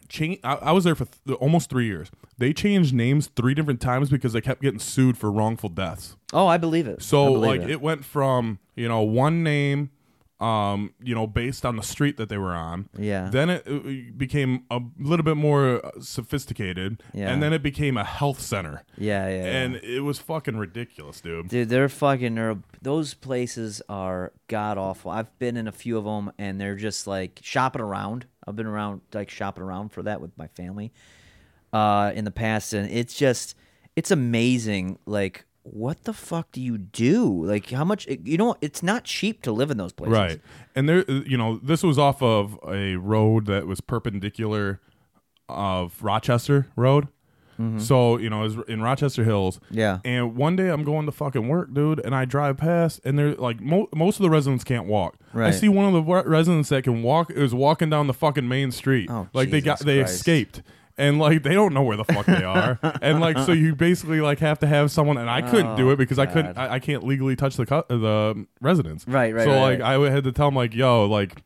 change. 0.09 0.39
I, 0.45 0.55
I 0.57 0.73
was 0.73 0.85
there 0.85 0.95
for 0.95 1.07
th- 1.27 1.39
almost 1.39 1.71
three 1.71 1.87
years. 1.87 2.11
They 2.39 2.53
changed 2.53 2.95
names 2.95 3.29
three 3.35 3.55
different 3.55 3.81
times 3.81 4.11
because 4.11 4.33
they 4.33 4.41
kept 4.41 4.63
getting 4.63 4.79
sued 4.81 5.17
for 5.19 5.31
wrongful 5.33 5.69
deaths. 5.69 6.17
oh, 6.33 6.47
I 6.47 6.57
believe 6.59 6.87
it. 6.87 7.03
So 7.03 7.27
believe 7.35 7.43
like 7.43 7.61
it. 7.63 7.71
it. 7.71 7.81
went 7.81 8.05
from 8.05 8.59
you 8.77 8.89
know 8.89 9.03
one 9.03 9.43
name, 9.43 9.91
um, 10.40 10.93
you 11.02 11.15
know, 11.15 11.27
based 11.27 11.65
on 11.65 11.77
the 11.77 11.82
street 11.82 12.16
that 12.16 12.28
they 12.28 12.39
were 12.39 12.55
on. 12.55 12.89
Yeah. 12.98 13.28
Then 13.31 13.51
it, 13.51 13.62
it 13.66 14.19
became 14.19 14.65
a 14.70 14.81
little 14.98 15.24
bit 15.24 15.36
more 15.36 15.81
sophisticated. 16.01 17.02
Yeah. 17.12 17.31
And 17.32 17.43
then 17.43 17.52
it 17.52 17.62
became 17.62 17.97
a 17.97 18.05
health 18.05 18.40
center. 18.40 18.82
yeah, 18.98 19.28
yeah, 19.28 19.36
yeah. 19.36 19.62
And 19.62 19.77
it 19.77 20.01
was 20.01 20.19
fucking 20.19 20.56
ridiculous, 20.56 21.20
dude. 21.20 21.48
Dude, 21.48 21.69
they're 21.69 21.89
fucking. 21.89 22.35
They're, 22.35 22.59
those 22.82 23.15
places 23.15 23.81
are 23.89 24.32
god 24.48 24.77
awful. 24.77 25.11
I've 25.11 25.39
been 25.39 25.56
in 25.56 25.69
a 25.69 25.73
few 25.73 25.97
of 25.97 26.05
them, 26.05 26.32
and 26.39 26.61
they're 26.61 26.77
just 26.77 27.06
like 27.06 27.40
shopping 27.43 27.82
around. 27.82 28.27
I've 28.47 28.56
been 28.56 28.66
around, 28.66 29.01
like 29.12 29.31
shopping 29.31 29.62
around 29.62 29.90
for 29.90 30.02
that 30.02 30.20
with 30.20 30.36
my 30.36 30.48
family, 30.48 30.93
uh, 31.73 32.12
in 32.15 32.24
the 32.24 32.31
past, 32.31 32.74
and 32.74 32.90
it's 32.90 33.15
just, 33.15 33.56
it's 33.97 34.11
amazing. 34.11 34.98
Like, 35.06 35.47
what 35.65 36.05
the 36.05 36.12
fuck 36.12 36.53
do 36.53 36.61
you 36.61 36.78
do? 36.78 37.45
Like, 37.45 37.70
how 37.70 37.85
much? 37.85 38.07
You 38.07 38.39
know, 38.39 38.55
it's 38.61 38.82
not 38.82 39.05
cheap 39.05 39.43
to 39.43 39.53
live 39.53 39.70
in 39.70 39.77
those 39.77 39.93
places. 39.93 40.12
Right. 40.16 40.41
And 40.77 40.89
there, 40.89 41.11
you 41.11 41.36
know, 41.36 41.59
this 41.62 41.82
was 41.82 41.99
off 41.99 42.23
of 42.23 42.59
a 42.69 42.97
road 42.97 43.47
that 43.47 43.66
was 43.66 43.81
perpendicular 43.81 44.81
of 45.49 46.03
Rochester 46.03 46.69
Road. 46.77 47.09
So, 47.78 48.19
you 48.19 48.28
know, 48.28 48.41
was 48.41 48.57
in 48.66 48.82
Rochester 48.82 49.23
Hills. 49.23 49.59
Mm-hmm. 49.59 49.78
Yeah. 49.78 50.01
And 50.05 50.35
one 50.35 50.57
day 50.57 50.70
I'm 50.70 50.82
going 50.82 51.07
to 51.07 51.12
fucking 51.12 51.47
work, 51.47 51.73
dude, 51.73 52.01
and 52.05 52.12
I 52.12 52.24
drive 52.24 52.57
past, 52.57 53.01
and 53.05 53.16
they're 53.16 53.36
like, 53.36 53.61
mo- 53.61 53.89
most 53.95 54.16
of 54.16 54.24
the 54.24 54.31
residents 54.31 54.65
can't 54.65 54.86
walk. 54.86 55.19
I 55.32 55.53
see 55.53 55.69
one 55.69 55.86
of 55.86 56.05
the 56.05 56.24
residents 56.24 56.70
that 56.70 56.82
can 56.82 57.05
walk 57.05 57.31
is 57.31 57.55
walking 57.55 57.91
down 57.91 58.09
the 58.09 58.12
fucking 58.12 58.49
main 58.49 58.73
street. 58.73 59.09
Oh, 59.09 59.28
like 59.32 59.51
they 59.53 59.61
got, 59.61 59.78
they 59.78 60.01
Christ. 60.01 60.15
escaped. 60.16 60.62
And 60.97 61.19
like 61.19 61.43
they 61.43 61.55
don't 61.55 61.75
know 61.75 61.83
where 61.83 61.97
the 61.97 62.05
fuck 62.05 62.27
they 62.27 62.45
are, 62.45 62.79
and 63.03 63.21
like 63.21 63.37
so 63.39 63.53
you 63.53 63.75
basically 63.75 64.21
like 64.21 64.39
have 64.41 64.59
to 64.61 64.66
have 64.66 64.91
someone, 64.91 65.16
and 65.19 65.29
I 65.29 65.43
couldn't 65.43 65.77
do 65.77 65.89
Oh, 65.89 65.93
it 65.93 65.97
because 65.97 66.19
I 66.19 66.27
couldn't, 66.27 66.57
I, 66.57 66.75
I 66.75 66.79
can't 66.79 67.03
legally 67.05 67.37
touch 67.37 67.57
the 67.57 67.66
cu- 67.66 67.83
the 67.89 68.47
residents, 68.61 69.07
Right, 69.09 69.35
right, 69.35 69.45
So 69.45 69.51
right, 69.51 69.61
like 69.61 69.81
right. 69.81 70.01
I 70.09 70.11
had 70.11 70.25
to 70.25 70.33
tell 70.33 70.49
them 70.49 70.55
like, 70.57 70.75
yo, 70.75 71.05
like 71.07 71.43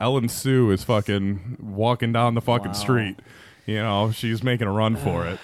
Ellen 0.00 0.28
Sue 0.28 0.70
is 0.70 0.84
fucking 0.84 1.56
walking 1.60 2.12
down 2.12 2.34
the 2.34 2.40
fucking 2.40 2.68
Wow. 2.68 2.72
street, 2.72 3.18
you 3.66 3.76
know, 3.76 4.10
she's 4.12 4.42
making 4.42 4.66
a 4.66 4.72
run 4.72 4.96
for 4.96 5.26
it, 5.26 5.38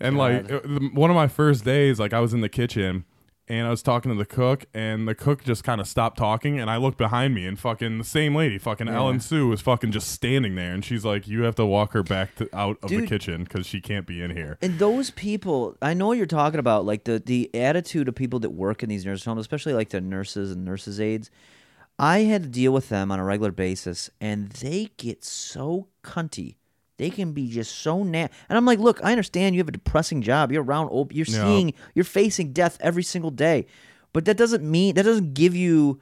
and 0.00 0.16
like 0.16 0.44
it- 0.50 0.62
the- 0.62 0.90
one 0.94 1.10
of 1.10 1.16
my 1.16 1.28
first 1.28 1.64
days, 1.64 1.98
like 1.98 2.12
I 2.12 2.20
was 2.20 2.32
in 2.34 2.40
the 2.40 2.48
kitchen. 2.48 3.04
And 3.48 3.66
I 3.66 3.70
was 3.70 3.80
talking 3.80 4.10
to 4.10 4.18
the 4.18 4.24
cook, 4.24 4.66
and 4.74 5.06
the 5.06 5.14
cook 5.14 5.44
just 5.44 5.62
kind 5.62 5.80
of 5.80 5.86
stopped 5.86 6.18
talking, 6.18 6.58
and 6.58 6.68
I 6.68 6.78
looked 6.78 6.98
behind 6.98 7.32
me, 7.32 7.46
and 7.46 7.56
fucking 7.56 7.98
the 7.98 8.04
same 8.04 8.34
lady, 8.34 8.58
fucking 8.58 8.88
Ellen 8.88 9.20
Sue, 9.20 9.46
was 9.46 9.60
fucking 9.60 9.92
just 9.92 10.08
standing 10.10 10.56
there, 10.56 10.74
and 10.74 10.84
she's 10.84 11.04
like, 11.04 11.28
"You 11.28 11.42
have 11.42 11.54
to 11.56 11.64
walk 11.64 11.92
her 11.92 12.02
back 12.02 12.34
to, 12.36 12.48
out 12.52 12.78
of 12.82 12.90
the 12.90 13.06
kitchen 13.06 13.44
because 13.44 13.64
she 13.64 13.80
can't 13.80 14.04
be 14.04 14.20
in 14.20 14.32
here." 14.32 14.58
And 14.60 14.80
those 14.80 15.10
people, 15.10 15.76
I 15.80 15.94
know 15.94 16.08
what 16.08 16.18
you're 16.18 16.26
talking 16.26 16.58
about, 16.58 16.84
like 16.84 17.04
the 17.04 17.20
the 17.24 17.48
attitude 17.54 18.08
of 18.08 18.16
people 18.16 18.40
that 18.40 18.50
work 18.50 18.82
in 18.82 18.88
these 18.88 19.06
nursing 19.06 19.30
homes, 19.30 19.40
especially 19.40 19.74
like 19.74 19.90
the 19.90 20.00
nurses 20.00 20.50
and 20.50 20.64
nurses 20.64 21.00
aides. 21.00 21.30
I 21.98 22.20
had 22.20 22.42
to 22.42 22.48
deal 22.48 22.72
with 22.72 22.88
them 22.88 23.10
on 23.10 23.20
a 23.20 23.24
regular 23.24 23.52
basis, 23.52 24.10
and 24.20 24.50
they 24.50 24.90
get 24.96 25.24
so 25.24 25.86
cunty. 26.02 26.56
They 26.98 27.10
can 27.10 27.32
be 27.32 27.48
just 27.48 27.76
so 27.76 28.02
na 28.02 28.28
And 28.48 28.56
I'm 28.56 28.64
like, 28.64 28.78
look, 28.78 29.00
I 29.04 29.10
understand 29.12 29.54
you 29.54 29.60
have 29.60 29.68
a 29.68 29.72
depressing 29.72 30.22
job. 30.22 30.50
You're 30.50 30.62
around 30.64 30.88
old. 30.88 31.12
You're 31.12 31.26
Yeah. 31.28 31.44
seeing. 31.44 31.74
You're 31.94 32.04
facing 32.04 32.52
death 32.52 32.78
every 32.80 33.02
single 33.02 33.30
day, 33.30 33.66
but 34.12 34.24
that 34.24 34.36
doesn't 34.36 34.64
mean 34.68 34.94
that 34.94 35.02
doesn't 35.04 35.34
give 35.34 35.54
you. 35.54 36.00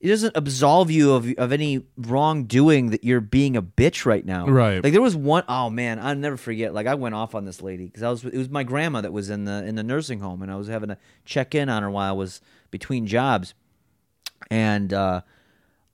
It 0.00 0.08
doesn't 0.08 0.34
absolve 0.34 0.90
you 0.90 1.12
of 1.12 1.30
of 1.36 1.52
any 1.52 1.82
wrongdoing 1.98 2.88
that 2.90 3.04
you're 3.04 3.20
being 3.20 3.54
a 3.54 3.60
bitch 3.62 4.06
right 4.06 4.24
now. 4.24 4.46
Right. 4.46 4.82
Like 4.82 4.92
there 4.92 5.02
was 5.02 5.14
one 5.14 5.44
oh 5.48 5.68
man, 5.68 5.98
I'll 5.98 6.14
never 6.14 6.38
forget. 6.38 6.72
Like 6.72 6.86
I 6.86 6.94
went 6.94 7.14
off 7.14 7.34
on 7.34 7.44
this 7.44 7.60
lady 7.60 7.84
because 7.86 8.02
I 8.02 8.08
was 8.08 8.24
it 8.24 8.38
was 8.38 8.48
my 8.48 8.62
grandma 8.62 9.02
that 9.02 9.12
was 9.12 9.28
in 9.28 9.44
the 9.44 9.62
in 9.66 9.74
the 9.74 9.82
nursing 9.82 10.20
home 10.20 10.40
and 10.42 10.50
I 10.50 10.56
was 10.56 10.68
having 10.68 10.88
to 10.88 10.96
check 11.26 11.54
in 11.54 11.68
on 11.68 11.82
her 11.82 11.90
while 11.90 12.08
I 12.08 12.16
was 12.16 12.40
between 12.70 13.06
jobs. 13.06 13.52
And 14.50 14.92
uh 14.94 15.20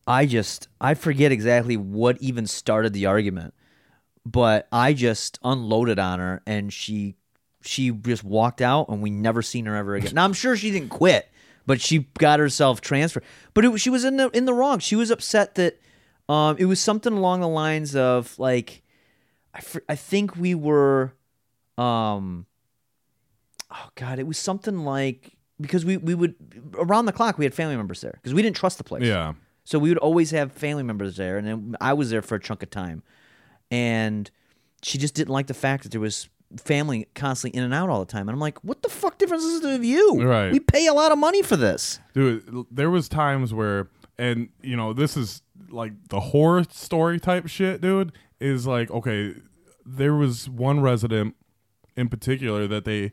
I 0.07 0.27
just 0.27 0.69
I 0.81 0.95
forget 0.95 1.33
exactly 1.33 1.77
what 1.77 2.17
even 2.23 2.47
started 2.47 2.93
the 2.93 3.07
argument. 3.07 3.55
But 4.27 4.67
I 4.73 4.93
just 4.93 5.39
unloaded 5.45 6.01
on 6.01 6.19
her 6.19 6.43
and 6.47 6.73
she 6.73 7.15
she 7.63 7.91
just 7.91 8.25
walked 8.25 8.61
out 8.61 8.89
and 8.89 9.01
we 9.01 9.09
never 9.11 9.41
seen 9.41 9.67
her 9.67 9.77
ever 9.77 9.95
again. 9.95 10.15
Now 10.15 10.25
I'm 10.25 10.33
sure 10.33 10.57
she 10.57 10.73
didn't 10.73 10.89
quit, 10.89 11.31
but 11.65 11.81
she 11.81 12.09
got 12.19 12.41
herself 12.41 12.81
transferred. 12.81 13.23
But 13.55 13.65
it, 13.65 13.79
she 13.79 13.89
was 13.89 14.05
in 14.05 14.17
the 14.17 14.29
in 14.31 14.45
the 14.45 14.53
wrong. 14.53 14.81
She 14.81 14.97
was 14.97 15.13
upset 15.13 15.55
that 15.55 15.79
um, 16.29 16.57
it 16.59 16.65
was 16.65 16.81
something 16.81 17.13
along 17.13 17.41
the 17.41 17.49
lines 17.49 17.95
of 17.95 18.37
like 18.37 18.83
I 19.55 19.61
fr- 19.61 19.79
I 19.89 19.95
think 19.95 20.35
we 20.35 20.57
were 20.57 21.13
um 21.79 22.47
oh 23.71 23.89
god 23.95 24.19
it 24.19 24.27
was 24.27 24.39
something 24.39 24.79
like 24.85 25.37
because 25.61 25.85
we 25.85 25.99
we 25.99 26.15
would 26.15 26.35
around 26.79 27.07
the 27.07 27.13
clock 27.13 27.39
we 27.39 27.45
had 27.45 27.55
family 27.55 27.77
members 27.77 28.01
there 28.01 28.13
because 28.15 28.35
we 28.35 28.43
didn't 28.43 28.57
trust 28.57 28.79
the 28.79 28.85
place 28.85 29.05
Yeah, 29.05 29.35
so 29.65 29.79
we 29.79 29.89
would 29.91 29.99
always 29.99 30.31
have 30.33 30.53
family 30.53 30.83
members 30.83 31.17
there, 31.17 31.39
and 31.39 31.47
then 31.47 31.77
I 31.81 31.93
was 31.93 32.11
there 32.11 32.23
for 32.23 32.35
a 32.37 32.41
chunk 32.41 32.63
of 32.63 32.71
time. 32.71 33.03
And 33.71 34.31
she 34.83 34.99
just 34.99 35.15
didn't 35.15 35.31
like 35.31 35.47
the 35.47 35.55
fact 35.55 35.83
that 35.83 35.93
there 35.93 36.01
was 36.01 36.29
family 36.59 37.09
constantly 37.15 37.59
in 37.59 37.65
and 37.65 37.75
out 37.75 37.89
all 37.89 38.01
the 38.01 38.11
time. 38.11 38.29
And 38.29 38.31
I'm 38.35 38.41
like, 38.41 38.63
what 38.63 38.83
the 38.83 38.89
fuck 38.89 39.19
difference 39.19 39.43
does 39.43 39.65
it 39.65 39.69
have 39.71 39.85
you? 39.85 40.23
Right. 40.23 40.53
We 40.53 40.61
pay 40.61 40.87
a 40.87 40.95
lot 40.95 41.13
of 41.13 41.19
money 41.19 41.43
for 41.43 41.57
this. 41.57 41.99
dude. 42.15 42.67
There 42.71 42.91
was 42.91 43.09
times 43.09 43.53
where, 43.53 43.89
and 44.19 44.49
you 44.63 44.77
know, 44.77 44.93
this 44.93 45.17
is 45.17 45.43
like 45.69 45.93
the 46.09 46.21
horror 46.21 46.65
story 46.71 47.19
type 47.19 47.49
shit, 47.49 47.81
dude. 47.81 48.13
Is 48.39 48.67
like 48.67 48.91
okay, 48.91 49.35
there 49.85 50.15
was 50.15 50.49
one 50.49 50.81
resident 50.81 51.35
in 51.97 52.09
particular 52.09 52.67
that 52.69 52.85
they 52.85 53.13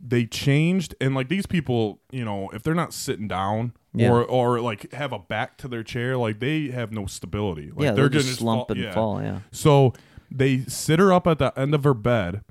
they 0.00 0.24
changed, 0.24 0.94
and 1.00 1.14
like 1.14 1.28
these 1.28 1.44
people, 1.46 2.00
you 2.10 2.24
know, 2.24 2.48
if 2.54 2.62
they're 2.62 2.74
not 2.74 2.94
sitting 2.94 3.28
down. 3.28 3.72
Yeah. 3.92 4.10
Or, 4.10 4.24
or 4.24 4.60
like 4.60 4.92
have 4.92 5.12
a 5.12 5.18
back 5.18 5.58
to 5.58 5.68
their 5.68 5.82
chair, 5.82 6.16
like 6.16 6.38
they 6.38 6.68
have 6.68 6.92
no 6.92 7.06
stability. 7.06 7.72
Like 7.74 7.86
yeah, 7.86 7.92
they're 7.92 8.08
just 8.08 8.38
slump 8.38 8.68
fall, 8.68 8.76
and 8.76 8.84
yeah. 8.84 8.94
fall. 8.94 9.20
Yeah. 9.20 9.40
So 9.50 9.94
they 10.30 10.60
sit 10.60 11.00
her 11.00 11.12
up 11.12 11.26
at 11.26 11.38
the 11.38 11.52
end 11.58 11.74
of 11.74 11.82
her 11.82 11.94
bed, 11.94 12.42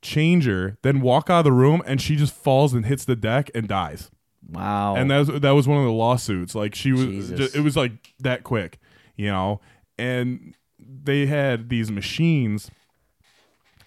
change 0.00 0.46
her, 0.46 0.78
then 0.80 1.02
walk 1.02 1.28
out 1.28 1.40
of 1.40 1.44
the 1.44 1.52
room, 1.52 1.82
and 1.84 2.00
she 2.00 2.16
just 2.16 2.32
falls 2.32 2.72
and 2.72 2.86
hits 2.86 3.04
the 3.04 3.16
deck 3.16 3.50
and 3.54 3.68
dies. 3.68 4.10
Wow. 4.48 4.96
And 4.96 5.10
that 5.10 5.18
was 5.18 5.40
that 5.40 5.50
was 5.50 5.68
one 5.68 5.78
of 5.78 5.84
the 5.84 5.92
lawsuits. 5.92 6.54
Like 6.54 6.74
she 6.74 6.92
was, 6.92 7.04
Jesus. 7.04 7.52
ju- 7.52 7.58
it 7.58 7.62
was 7.62 7.76
like 7.76 8.14
that 8.20 8.42
quick, 8.44 8.78
you 9.16 9.26
know. 9.26 9.60
And 9.98 10.54
they 10.78 11.26
had 11.26 11.68
these 11.68 11.90
machines 11.90 12.70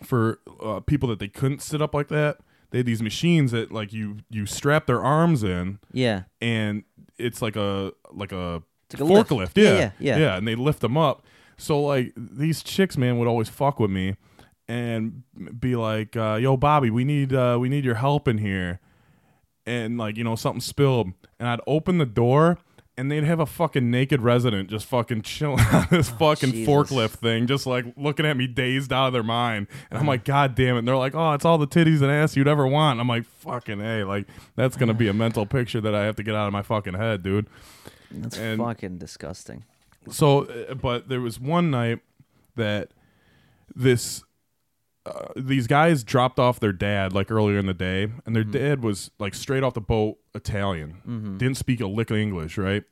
for 0.03 0.39
uh, 0.61 0.79
people 0.81 1.09
that 1.09 1.19
they 1.19 1.27
couldn't 1.27 1.61
sit 1.61 1.81
up 1.81 1.93
like 1.93 2.09
that. 2.09 2.39
They 2.71 2.79
had 2.79 2.85
these 2.85 3.01
machines 3.01 3.51
that 3.51 3.71
like 3.71 3.93
you 3.93 4.17
you 4.29 4.45
strap 4.45 4.85
their 4.85 5.01
arms 5.01 5.43
in, 5.43 5.79
yeah. 5.91 6.23
and 6.39 6.83
it's 7.19 7.41
like 7.41 7.55
a 7.55 7.91
like 8.11 8.31
a, 8.31 8.63
like 8.97 9.27
forklift. 9.27 9.51
Yeah, 9.55 9.63
Yeah, 9.63 9.77
yeah, 9.77 9.91
yeah. 9.99 10.17
yeah, 10.17 10.37
and 10.37 10.47
they 10.47 10.55
lift 10.55 10.79
them 10.81 10.97
up. 10.97 11.23
So 11.57 11.81
like 11.81 12.13
these 12.15 12.63
chicks, 12.63 12.97
man, 12.97 13.17
would 13.19 13.27
always 13.27 13.49
fuck 13.49 13.79
with 13.79 13.91
me 13.91 14.15
and 14.67 15.23
be 15.59 15.75
like, 15.75 16.15
uh, 16.15 16.37
"Yo, 16.41 16.55
Bobby, 16.57 16.89
we 16.89 17.03
need 17.03 17.33
uh, 17.33 17.57
we 17.59 17.69
need 17.69 17.83
your 17.83 17.95
help 17.95 18.27
in 18.27 18.37
here," 18.37 18.79
and 19.65 19.97
like 19.97 20.17
you 20.17 20.23
know 20.23 20.35
something 20.35 20.61
spilled, 20.61 21.11
and 21.39 21.49
I'd 21.49 21.61
open 21.67 21.97
the 21.97 22.05
door. 22.05 22.57
And 22.99 23.09
they'd 23.11 23.23
have 23.23 23.39
a 23.39 23.45
fucking 23.45 23.89
naked 23.89 24.21
resident 24.21 24.69
just 24.69 24.85
fucking 24.85 25.21
chilling 25.21 25.65
on 25.71 25.87
this 25.89 26.09
fucking 26.09 26.49
Oh, 26.49 26.51
Jesus. 26.51 26.67
forklift 26.67 27.11
thing, 27.11 27.47
just 27.47 27.65
like 27.65 27.85
looking 27.95 28.25
at 28.25 28.35
me 28.35 28.45
dazed 28.45 28.91
out 28.91 29.07
of 29.07 29.13
their 29.13 29.23
mind. 29.23 29.67
And 29.89 29.97
I'm 29.97 30.05
like, 30.05 30.25
God 30.25 30.53
damn 30.55 30.75
it. 30.75 30.79
And 30.79 30.87
they're 30.87 30.97
like, 30.97 31.15
oh, 31.15 31.31
it's 31.33 31.45
all 31.45 31.57
the 31.57 31.67
titties 31.67 32.01
and 32.01 32.11
ass 32.11 32.35
you'd 32.35 32.47
ever 32.47 32.67
want. 32.67 32.93
And 32.95 33.01
I'm 33.01 33.07
like, 33.07 33.25
fucking 33.25 33.79
hey, 33.79 34.03
like 34.03 34.27
that's 34.55 34.75
gonna 34.75 34.93
be 34.93 35.07
a 35.07 35.13
mental 35.25 35.45
picture 35.45 35.79
that 35.81 35.95
I 35.95 36.03
have 36.03 36.15
to 36.17 36.23
get 36.23 36.35
out 36.35 36.47
of 36.47 36.53
my 36.53 36.61
fucking 36.61 36.95
head, 36.95 37.23
dude. 37.23 37.47
That's 38.11 38.37
and- 38.37 38.59
fucking 38.61 38.97
disgusting. 38.97 39.63
So, 40.09 40.45
uh, 40.45 40.73
but 40.75 41.07
there 41.09 41.21
was 41.21 41.39
one 41.39 41.71
night 41.71 41.99
that 42.55 42.91
this 43.75 44.23
uh, 45.09 45.27
these 45.35 45.67
guys 45.67 46.03
dropped 46.03 46.39
off 46.39 46.59
their 46.59 46.73
dad 46.73 47.13
like 47.13 47.31
earlier 47.31 47.57
in 47.57 47.65
the 47.65 47.73
day, 47.73 48.07
and 48.25 48.35
their 48.35 48.43
dad 48.43 48.83
was 48.83 49.11
like 49.19 49.33
straight 49.33 49.63
off 49.63 49.73
the 49.73 49.81
boat 49.81 50.17
Italian, 50.35 51.37
didn't 51.37 51.57
speak 51.57 51.81
a 51.81 51.87
lick 51.87 52.11
of 52.11 52.17
English, 52.17 52.57
right? 52.57 52.83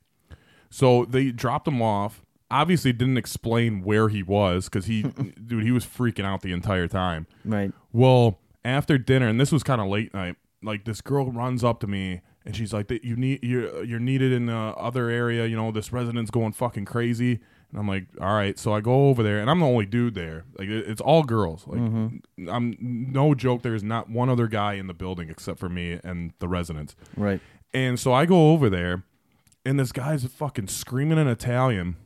So 0.70 1.06
they 1.06 1.32
dropped 1.32 1.68
him 1.68 1.82
off. 1.82 2.22
Obviously, 2.50 2.94
didn't 2.94 3.18
explain 3.18 3.84
where 3.84 4.10
he 4.10 4.24
was 4.24 4.66
because 4.66 4.86
he, 4.86 5.04
dude, 5.46 5.64
he 5.64 5.72
was 5.72 5.86
freaking 5.86 6.26
out 6.26 6.42
the 6.42 6.54
entire 6.54 6.88
time. 6.88 7.28
Right. 7.44 7.72
Well, 7.92 8.40
after 8.64 8.98
dinner, 8.98 9.28
and 9.28 9.40
this 9.40 9.52
was 9.52 9.64
kind 9.64 9.82
of 9.82 9.88
late 9.88 10.14
night, 10.14 10.36
like 10.64 10.86
this 10.86 11.02
girl 11.02 11.32
runs 11.32 11.64
up 11.64 11.80
to 11.82 11.88
me 11.88 12.22
and 12.48 12.56
she's 12.56 12.74
like, 12.74 12.88
"That 12.88 13.04
you 13.04 13.16
need 13.18 13.44
you're 13.44 13.84
you're 13.84 14.00
needed 14.00 14.32
in 14.32 14.46
the 14.46 14.56
other 14.56 15.10
area. 15.10 15.46
You 15.46 15.58
know, 15.58 15.72
this 15.72 15.92
resident's 15.92 16.32
going 16.32 16.54
fucking 16.54 16.86
crazy." 16.86 17.40
And 17.72 17.80
I'm 17.80 17.88
like, 17.88 18.06
"All 18.22 18.34
right." 18.34 18.58
So 18.58 18.74
I 18.74 18.82
go 18.82 19.10
over 19.10 19.24
there, 19.24 19.40
and 19.40 19.50
I'm 19.50 19.60
the 19.60 19.66
only 19.66 19.86
dude 19.86 20.16
there. 20.16 20.46
Like 20.58 20.70
it- 20.70 20.88
it's 20.88 21.02
all 21.02 21.24
girls. 21.24 21.68
Like 21.68 21.80
mm-hmm. 21.80 22.50
I'm 22.50 22.78
no 22.80 23.36
joke. 23.36 23.62
There's 23.62 23.84
not 23.84 24.10
one 24.10 24.30
other 24.30 24.48
guy 24.48 24.74
in 24.74 24.88
the 24.88 24.94
building 24.94 25.30
except 25.30 25.60
for 25.60 25.70
me 25.70 26.00
and 26.04 26.34
the 26.40 26.48
residents. 26.48 26.96
Right. 27.16 27.42
And 27.74 28.00
so 28.00 28.14
I 28.14 28.26
go 28.26 28.52
over 28.52 28.70
there, 28.70 29.04
and 29.66 29.80
this 29.80 29.92
guy's 29.92 30.26
fucking 30.26 30.68
screaming 30.68 31.18
in 31.18 31.28
Italian, 31.28 31.98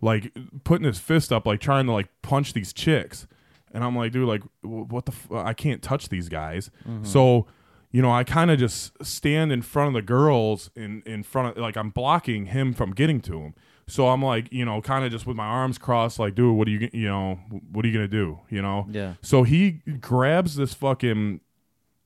like 0.00 0.32
putting 0.64 0.86
his 0.86 0.98
fist 1.00 1.32
up, 1.32 1.44
like 1.44 1.60
trying 1.60 1.86
to 1.86 1.92
like 1.92 2.08
punch 2.22 2.52
these 2.52 2.72
chicks. 2.72 3.26
And 3.72 3.84
I'm 3.84 3.94
like, 3.96 4.12
dude, 4.12 4.26
like, 4.26 4.42
what 4.62 5.06
the? 5.06 5.12
F- 5.12 5.30
I 5.32 5.52
can't 5.52 5.82
touch 5.82 6.08
these 6.08 6.28
guys. 6.28 6.70
Mm-hmm. 6.88 7.04
So, 7.04 7.46
you 7.92 8.02
know, 8.02 8.10
I 8.10 8.24
kind 8.24 8.50
of 8.50 8.58
just 8.58 8.92
stand 9.04 9.52
in 9.52 9.62
front 9.62 9.88
of 9.88 9.94
the 9.94 10.02
girls, 10.02 10.70
in 10.74 11.02
in 11.06 11.22
front 11.22 11.56
of 11.56 11.62
like 11.62 11.76
I'm 11.76 11.90
blocking 11.90 12.46
him 12.46 12.72
from 12.72 12.92
getting 12.92 13.20
to 13.22 13.40
him. 13.40 13.54
So 13.90 14.08
I'm 14.08 14.22
like, 14.22 14.52
you 14.52 14.64
know, 14.64 14.80
kind 14.80 15.04
of 15.04 15.10
just 15.10 15.26
with 15.26 15.36
my 15.36 15.44
arms 15.46 15.76
crossed, 15.78 16.18
like, 16.18 16.34
dude, 16.34 16.54
what 16.56 16.68
are 16.68 16.70
you, 16.70 16.88
you 16.92 17.08
know, 17.08 17.38
what 17.72 17.84
are 17.84 17.88
you 17.88 17.94
gonna 17.94 18.08
do, 18.08 18.38
you 18.48 18.62
know? 18.62 18.86
Yeah. 18.90 19.14
So 19.22 19.42
he 19.42 19.82
grabs 20.00 20.56
this 20.56 20.74
fucking 20.74 21.40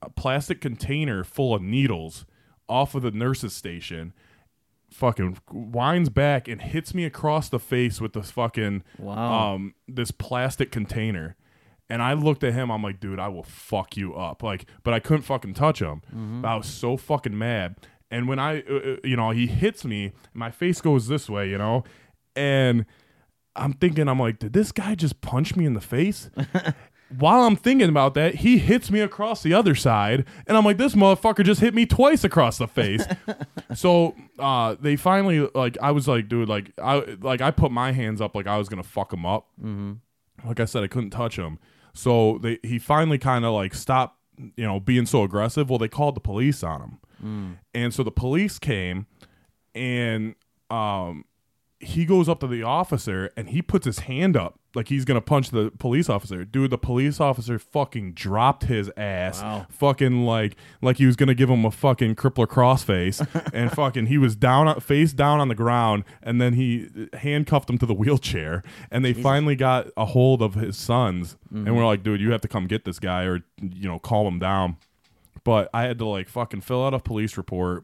a 0.01 0.09
plastic 0.09 0.61
container 0.61 1.23
full 1.23 1.53
of 1.55 1.61
needles 1.61 2.25
off 2.67 2.95
of 2.95 3.01
the 3.03 3.11
nurse's 3.11 3.53
station 3.53 4.13
fucking 4.91 5.37
winds 5.51 6.09
back 6.09 6.47
and 6.47 6.61
hits 6.61 6.93
me 6.93 7.05
across 7.05 7.49
the 7.49 7.59
face 7.59 7.99
with 7.99 8.13
this 8.13 8.31
fucking 8.31 8.83
Wow. 8.97 9.53
um 9.53 9.73
this 9.87 10.11
plastic 10.11 10.71
container 10.71 11.35
and 11.89 12.01
I 12.01 12.13
looked 12.13 12.43
at 12.43 12.53
him 12.53 12.71
I'm 12.71 12.81
like 12.83 12.99
dude 12.99 13.19
I 13.19 13.27
will 13.27 13.43
fuck 13.43 13.97
you 13.97 14.13
up 14.15 14.41
like 14.43 14.65
but 14.83 14.93
I 14.93 14.99
couldn't 14.99 15.23
fucking 15.23 15.53
touch 15.55 15.79
him 15.81 16.01
But 16.41 16.47
I 16.47 16.55
was 16.55 16.67
so 16.67 16.97
fucking 16.97 17.37
mad 17.37 17.75
and 18.11 18.27
when 18.27 18.39
I 18.39 18.61
uh, 18.61 18.73
uh, 18.73 18.95
you 19.03 19.15
know 19.15 19.31
he 19.31 19.47
hits 19.47 19.85
me 19.85 20.13
my 20.33 20.51
face 20.51 20.81
goes 20.81 21.07
this 21.07 21.29
way 21.29 21.49
you 21.49 21.57
know 21.57 21.83
and 22.35 22.85
I'm 23.55 23.73
thinking 23.73 24.07
I'm 24.07 24.19
like 24.19 24.39
did 24.39 24.53
this 24.53 24.71
guy 24.71 24.95
just 24.95 25.21
punch 25.21 25.55
me 25.55 25.65
in 25.65 25.73
the 25.73 25.81
face 25.81 26.29
while 27.17 27.43
I'm 27.43 27.55
thinking 27.55 27.89
about 27.89 28.13
that, 28.15 28.35
he 28.35 28.57
hits 28.57 28.89
me 28.89 28.99
across 28.99 29.43
the 29.43 29.53
other 29.53 29.75
side, 29.75 30.25
and 30.47 30.57
I'm 30.57 30.65
like, 30.65 30.77
this 30.77 30.95
motherfucker 30.95 31.43
just 31.43 31.61
hit 31.61 31.73
me 31.73 31.85
twice 31.85 32.23
across 32.23 32.57
the 32.57 32.67
face. 32.67 33.05
so 33.75 34.15
uh, 34.39 34.75
they 34.79 34.95
finally 34.95 35.47
like, 35.53 35.77
I 35.81 35.91
was 35.91 36.07
like, 36.07 36.27
dude, 36.27 36.49
like 36.49 36.71
I 36.81 37.17
like 37.21 37.41
I 37.41 37.51
put 37.51 37.71
my 37.71 37.91
hands 37.91 38.21
up 38.21 38.35
like 38.35 38.47
I 38.47 38.57
was 38.57 38.69
gonna 38.69 38.83
fuck 38.83 39.13
him 39.13 39.25
up. 39.25 39.47
Mm-hmm. 39.59 40.47
Like 40.47 40.59
I 40.59 40.65
said, 40.65 40.83
I 40.83 40.87
couldn't 40.87 41.11
touch 41.11 41.37
him. 41.37 41.59
So 41.93 42.39
they 42.39 42.59
he 42.63 42.79
finally 42.79 43.17
kind 43.17 43.45
of 43.45 43.53
like 43.53 43.73
stopped, 43.73 44.19
you 44.37 44.65
know, 44.65 44.79
being 44.79 45.05
so 45.05 45.23
aggressive. 45.23 45.69
Well, 45.69 45.79
they 45.79 45.87
called 45.87 46.15
the 46.15 46.21
police 46.21 46.63
on 46.63 46.81
him, 46.81 46.99
and 47.73 47.93
so 47.93 48.03
the 48.03 48.11
police 48.11 48.59
came, 48.59 49.07
and 49.73 50.35
um, 50.69 51.25
he 51.79 52.05
goes 52.05 52.29
up 52.29 52.39
to 52.39 52.47
the 52.47 52.63
officer 52.63 53.31
and 53.35 53.49
he 53.49 53.61
puts 53.61 53.85
his 53.85 53.99
hand 53.99 54.35
up 54.35 54.59
like 54.75 54.89
he's 54.89 55.05
gonna 55.05 55.21
punch 55.21 55.51
the 55.51 55.71
police 55.79 56.09
officer. 56.09 56.43
Dude, 56.43 56.69
the 56.69 56.77
police 56.77 57.19
officer 57.19 57.57
fucking 57.57 58.13
dropped 58.13 58.63
his 58.63 58.91
ass. 58.97 59.41
Wow. 59.41 59.67
Fucking 59.69 60.25
like 60.25 60.55
like 60.81 60.97
he 60.97 61.05
was 61.05 61.15
gonna 61.15 61.33
give 61.33 61.49
him 61.49 61.63
a 61.65 61.71
fucking 61.71 62.15
crippler 62.15 62.45
crossface, 62.45 63.25
and 63.53 63.71
fucking 63.71 64.07
he 64.07 64.17
was 64.17 64.35
down 64.35 64.79
face 64.81 65.13
down 65.13 65.39
on 65.39 65.47
the 65.47 65.55
ground, 65.55 66.03
and 66.21 66.41
then 66.41 66.53
he 66.53 66.89
handcuffed 67.13 67.69
him 67.69 67.77
to 67.77 67.85
the 67.85 67.93
wheelchair, 67.93 68.63
and 68.91 69.05
they 69.05 69.13
finally 69.13 69.55
got 69.55 69.87
a 69.95 70.05
hold 70.05 70.41
of 70.41 70.55
his 70.55 70.77
sons, 70.77 71.37
and 71.51 71.75
we're 71.75 71.85
like, 71.85 72.03
dude, 72.03 72.19
you 72.19 72.31
have 72.31 72.41
to 72.41 72.49
come 72.49 72.67
get 72.67 72.83
this 72.83 72.99
guy 72.99 73.23
or 73.23 73.45
you 73.61 73.87
know 73.87 73.99
calm 73.99 74.27
him 74.27 74.39
down 74.39 74.77
but 75.43 75.69
I 75.73 75.83
had 75.83 75.97
to 75.99 76.05
like 76.05 76.29
fucking 76.29 76.61
fill 76.61 76.85
out 76.85 76.93
a 76.93 76.99
police 76.99 77.37
report 77.37 77.83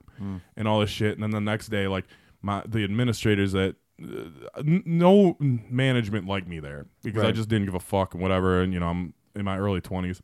and 0.56 0.68
all 0.68 0.80
this 0.80 0.90
shit. 0.90 1.14
And 1.14 1.24
then 1.24 1.32
the 1.32 1.42
next 1.42 1.68
day, 1.70 1.88
like 1.88 2.06
my 2.42 2.64
the 2.68 2.84
administrators 2.84 3.52
that 3.54 3.76
uh, 4.02 4.60
n- 4.60 4.84
no 4.86 5.36
management 5.40 6.28
liked 6.28 6.48
me 6.48 6.60
there 6.60 6.88
because 7.04 7.24
I 7.24 7.32
just 7.36 7.50
didn't 7.50 7.66
give 7.66 7.76
a 7.76 7.80
fuck 7.80 8.14
and 8.14 8.22
whatever. 8.24 8.62
And 8.62 8.74
you 8.74 8.80
know, 8.80 8.88
I'm 8.88 9.14
in 9.36 9.46
my 9.46 9.58
early 9.58 9.82
twenties. 9.82 10.22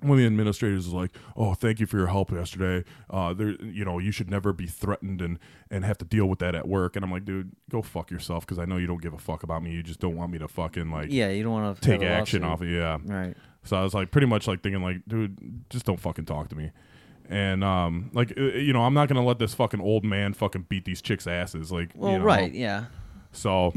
One 0.00 0.12
of 0.12 0.18
the 0.18 0.26
administrators 0.26 0.84
was 0.84 0.92
like, 0.92 1.12
"Oh, 1.36 1.54
thank 1.54 1.80
you 1.80 1.86
for 1.86 1.96
your 1.96 2.08
help 2.08 2.30
yesterday. 2.30 2.84
Uh, 3.08 3.32
there, 3.32 3.50
you 3.62 3.84
know, 3.84 3.98
you 3.98 4.10
should 4.10 4.28
never 4.30 4.52
be 4.52 4.66
threatened 4.66 5.22
and 5.22 5.38
and 5.70 5.84
have 5.84 5.96
to 5.98 6.04
deal 6.04 6.26
with 6.26 6.40
that 6.40 6.54
at 6.54 6.68
work." 6.68 6.94
And 6.96 7.04
I'm 7.04 7.10
like, 7.10 7.24
"Dude, 7.24 7.52
go 7.70 7.80
fuck 7.80 8.10
yourself," 8.10 8.44
because 8.44 8.58
I 8.58 8.64
know 8.66 8.76
you 8.76 8.86
don't 8.86 9.00
give 9.00 9.14
a 9.14 9.18
fuck 9.18 9.42
about 9.42 9.62
me. 9.62 9.70
You 9.70 9.82
just 9.82 10.00
don't 10.00 10.16
want 10.16 10.30
me 10.30 10.38
to 10.38 10.48
fucking 10.48 10.90
like 10.90 11.10
Yeah, 11.10 11.30
you 11.30 11.42
don't 11.42 11.52
want 11.52 11.80
to 11.80 11.80
take 11.80 12.02
action 12.02 12.44
off 12.44 12.60
of 12.60 12.68
you. 12.68 12.78
Yeah. 12.78 12.98
Right. 13.04 13.34
So 13.62 13.76
I 13.78 13.82
was 13.82 13.94
like, 13.94 14.10
pretty 14.10 14.26
much 14.26 14.46
like 14.46 14.62
thinking, 14.62 14.82
like, 14.82 14.98
dude, 15.08 15.64
just 15.70 15.86
don't 15.86 15.98
fucking 15.98 16.26
talk 16.26 16.48
to 16.50 16.54
me. 16.54 16.70
And 17.30 17.64
um, 17.64 18.10
like, 18.12 18.34
uh, 18.36 18.42
you 18.42 18.74
know, 18.74 18.82
I'm 18.82 18.92
not 18.92 19.08
gonna 19.08 19.24
let 19.24 19.38
this 19.38 19.54
fucking 19.54 19.80
old 19.80 20.04
man 20.04 20.34
fucking 20.34 20.66
beat 20.68 20.84
these 20.84 21.00
chicks' 21.00 21.26
asses. 21.26 21.72
Like, 21.72 21.92
Well, 21.94 22.12
you 22.12 22.18
know? 22.18 22.24
right. 22.24 22.52
Yeah. 22.52 22.86
So, 23.32 23.72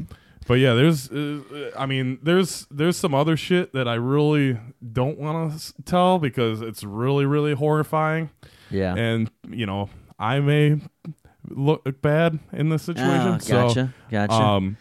but 0.48 0.56
yeah, 0.56 0.74
there's, 0.74 1.12
uh, 1.12 1.72
I 1.78 1.86
mean, 1.86 2.20
there's 2.24 2.66
there's 2.72 2.98
some 2.98 3.14
other 3.14 3.36
shit 3.38 3.74
that 3.74 3.88
I 3.88 3.96
really 3.96 4.58
don't 4.94 5.18
want 5.20 5.60
to 5.60 5.74
tell 5.84 6.20
because 6.20 6.62
it's 6.62 6.84
really 6.84 7.26
really 7.26 7.54
horrifying, 7.54 8.30
Yeah. 8.72 8.96
and 8.96 9.30
you 9.50 9.66
know, 9.66 9.90
I 10.18 10.40
may 10.40 10.80
look 11.50 12.02
bad 12.02 12.40
in 12.52 12.70
this 12.70 12.84
situation. 12.84 13.36
Oh, 13.36 13.38
So, 13.40 13.68
gotcha. 13.68 13.94
Gotcha. 14.12 14.34
um, 14.34 14.78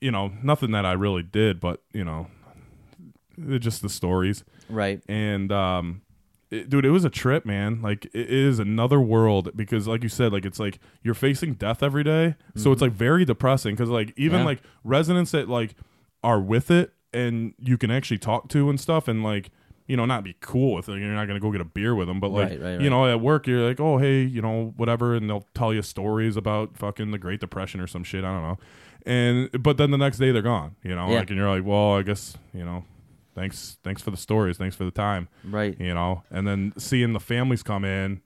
you 0.00 0.10
know, 0.10 0.32
nothing 0.42 0.70
that 0.72 0.86
I 0.86 0.92
really 0.92 1.22
did, 1.22 1.60
but 1.60 1.82
you 1.92 2.04
know, 2.04 2.28
they're 3.36 3.58
just 3.58 3.82
the 3.82 3.88
stories 3.88 4.44
right. 4.68 5.00
and 5.08 5.50
um 5.52 6.02
it- 6.50 6.68
dude 6.70 6.84
it 6.84 6.90
was 6.90 7.04
a 7.04 7.10
trip 7.10 7.44
man 7.44 7.80
like 7.82 8.04
it 8.06 8.30
is 8.30 8.58
another 8.58 9.00
world 9.00 9.50
because 9.56 9.86
like 9.86 10.02
you 10.02 10.08
said 10.08 10.32
like 10.32 10.44
it's 10.44 10.58
like 10.58 10.78
you're 11.02 11.14
facing 11.14 11.54
death 11.54 11.82
every 11.82 12.02
day 12.04 12.34
so 12.56 12.72
it's 12.72 12.80
like 12.82 12.92
very 12.92 13.24
depressing 13.24 13.74
because 13.74 13.90
like 13.90 14.12
even 14.16 14.38
Mm-hmm. 14.38 14.40
Yeah. 14.40 14.44
like 14.46 14.62
residents 14.84 15.30
that 15.32 15.48
like 15.48 15.74
are 16.24 16.40
with 16.40 16.70
it 16.70 16.92
and 17.12 17.54
you 17.58 17.76
can 17.78 17.90
actually 17.90 18.18
talk 18.18 18.48
to 18.48 18.68
and 18.70 18.80
stuff 18.80 19.08
and 19.08 19.22
like 19.22 19.50
you 19.86 19.96
know 19.96 20.04
not 20.04 20.22
be 20.24 20.36
cool 20.40 20.74
with 20.74 20.88
it 20.88 20.98
you're 20.98 21.08
not 21.14 21.26
gonna 21.26 21.40
go 21.40 21.50
get 21.50 21.60
a 21.60 21.64
beer 21.64 21.94
with 21.94 22.08
them 22.08 22.20
but 22.20 22.28
like 22.30 22.50
Right, 22.50 22.60
right, 22.60 22.80
you 22.80 22.90
know 22.90 23.06
at 23.06 23.20
work 23.20 23.46
you're 23.46 23.66
like 23.66 23.80
oh 23.80 23.98
hey 23.98 24.22
you 24.22 24.42
know 24.42 24.74
whatever 24.76 25.14
and 25.14 25.28
they'll 25.30 25.46
tell 25.54 25.72
you 25.72 25.80
stories 25.82 26.36
about 26.36 26.76
fucking 26.76 27.10
the 27.10 27.18
great 27.18 27.40
depression 27.40 27.80
or 27.80 27.86
some 27.86 28.04
shit 28.04 28.24
i 28.24 28.28
don't 28.32 28.42
know 28.42 28.58
and 29.06 29.62
but 29.62 29.76
then 29.78 29.90
the 29.90 29.96
next 29.96 30.18
day 30.18 30.30
they're 30.32 30.42
gone 30.42 30.76
you 30.82 30.94
know 30.94 31.08
Yeah. 31.10 31.18
like 31.20 31.30
and 31.30 31.38
you're 31.38 31.48
like 31.48 31.64
well 31.64 31.94
i 31.94 32.02
guess 32.02 32.36
you 32.52 32.64
know 32.64 32.84
thanks 33.38 33.78
thanks 33.84 34.02
for 34.02 34.10
the 34.10 34.16
stories 34.16 34.56
thanks 34.56 34.74
for 34.76 34.84
the 34.84 34.90
time 34.90 35.28
Right. 35.44 35.76
you 35.78 35.94
know? 35.94 36.22
And 36.30 36.46
then 36.46 36.72
seeing 36.76 37.12
the 37.12 37.20
families 37.20 37.62
come 37.62 37.84
in 37.84 38.20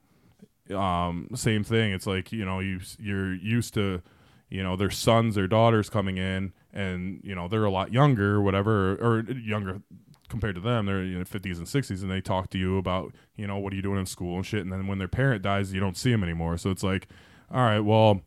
um 0.75 1.29
same 1.35 1.65
thing. 1.65 1.93
It's 1.93 2.07
like 2.07 2.33
you 2.33 2.45
know 2.45 2.61
you 2.61 2.81
you're 2.99 3.35
used 3.35 3.75
to 3.75 4.01
you 4.49 4.63
know 4.63 4.77
their 4.77 4.91
sons 4.91 5.37
or 5.37 5.47
daughters 5.49 5.91
coming 5.91 6.17
in 6.19 6.53
and 6.73 7.21
you 7.25 7.35
know 7.35 7.49
they're 7.49 7.65
a 7.65 7.71
lot 7.71 7.93
younger 7.93 8.37
or 8.37 8.43
whatever 8.43 8.95
or, 8.95 9.21
younger 9.33 9.83
compared 10.29 10.55
to 10.55 10.61
them. 10.61 10.87
They're 10.87 11.03
you 11.05 11.19
know 11.19 11.25
50s 11.25 11.59
and 11.59 11.67
60s 11.67 12.01
and 12.03 12.11
they 12.11 12.21
talk 12.23 12.49
to 12.51 12.59
you 12.59 12.79
about 12.79 13.13
you 13.37 13.47
know 13.47 13.59
what 13.59 13.73
are 13.73 13.77
you 13.77 13.83
doing 13.83 13.99
in 13.99 14.07
school 14.07 14.37
and 14.37 14.47
shit. 14.47 14.61
And 14.63 14.73
then 14.73 14.87
when 14.87 14.99
their 14.99 15.09
parent 15.09 15.43
dies 15.43 15.73
you 15.75 15.81
don't 15.81 15.97
see 15.97 16.11
them 16.11 16.23
anymore. 16.23 16.57
So 16.57 16.71
it's 16.71 16.83
like 16.83 17.09
all 17.53 17.61
right 17.61 17.81
well 17.81 18.21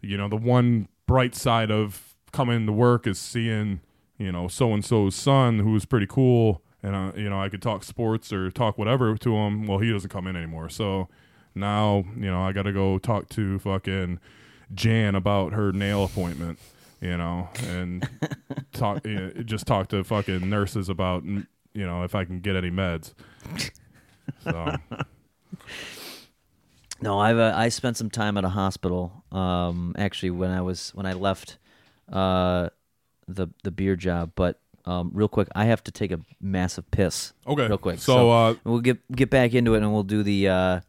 you 0.00 0.16
know 0.16 0.28
the 0.28 0.36
one 0.36 0.88
bright 1.06 1.34
side 1.34 1.70
of 1.70 2.14
coming 2.32 2.64
to 2.66 2.72
work 2.72 3.06
is 3.06 3.18
seeing 3.18 3.80
you 4.22 4.32
know 4.32 4.48
so 4.48 4.72
and 4.72 4.84
so's 4.84 5.14
son 5.14 5.58
who's 5.58 5.84
pretty 5.84 6.06
cool 6.06 6.62
and 6.82 6.94
uh, 6.94 7.12
you 7.16 7.28
know 7.28 7.40
I 7.40 7.48
could 7.48 7.62
talk 7.62 7.84
sports 7.84 8.32
or 8.32 8.50
talk 8.50 8.78
whatever 8.78 9.16
to 9.16 9.34
him 9.34 9.66
well 9.66 9.78
he 9.78 9.90
doesn't 9.90 10.10
come 10.10 10.26
in 10.26 10.36
anymore 10.36 10.68
so 10.68 11.08
now 11.54 12.04
you 12.16 12.30
know 12.30 12.42
I 12.42 12.52
got 12.52 12.62
to 12.62 12.72
go 12.72 12.98
talk 12.98 13.28
to 13.30 13.58
fucking 13.58 14.20
Jan 14.74 15.14
about 15.14 15.52
her 15.52 15.72
nail 15.72 16.04
appointment 16.04 16.58
you 17.00 17.16
know 17.16 17.48
and 17.66 18.08
talk 18.72 19.04
you 19.04 19.14
know, 19.14 19.30
just 19.42 19.66
talk 19.66 19.88
to 19.88 20.04
fucking 20.04 20.48
nurses 20.48 20.88
about 20.88 21.24
you 21.24 21.46
know 21.74 22.04
if 22.04 22.14
I 22.14 22.24
can 22.24 22.40
get 22.40 22.56
any 22.56 22.70
meds 22.70 23.14
so 24.44 24.76
No, 27.02 27.18
I've 27.18 27.36
uh, 27.36 27.52
I 27.56 27.68
spent 27.68 27.96
some 27.96 28.10
time 28.10 28.38
at 28.38 28.44
a 28.44 28.48
hospital. 28.48 29.24
Um, 29.32 29.92
actually, 29.98 30.30
when 30.30 30.52
I 30.52 30.60
was 30.60 30.90
when 30.94 31.04
I 31.04 31.14
left, 31.14 31.58
uh, 32.12 32.68
the 33.32 33.48
the 33.64 33.70
beer 33.70 33.96
job. 33.96 34.32
But 34.34 34.60
um, 34.84 35.10
real 35.14 35.28
quick, 35.28 35.48
I 35.54 35.66
have 35.66 35.82
to 35.84 35.90
take 35.92 36.10
a 36.12 36.20
massive 36.40 36.90
piss. 36.90 37.32
Okay. 37.46 37.66
real 37.68 37.78
quick. 37.78 37.98
So, 38.00 38.30
uh, 38.30 38.54
we'll 38.64 38.80
get 38.80 38.98
get 39.12 39.30
back 39.30 39.54
into 39.54 39.74
it, 39.74 39.78
and 39.82 39.92
we'll 39.92 40.02
do 40.02 40.22
the. 40.22 40.48
Uh, 40.48 40.80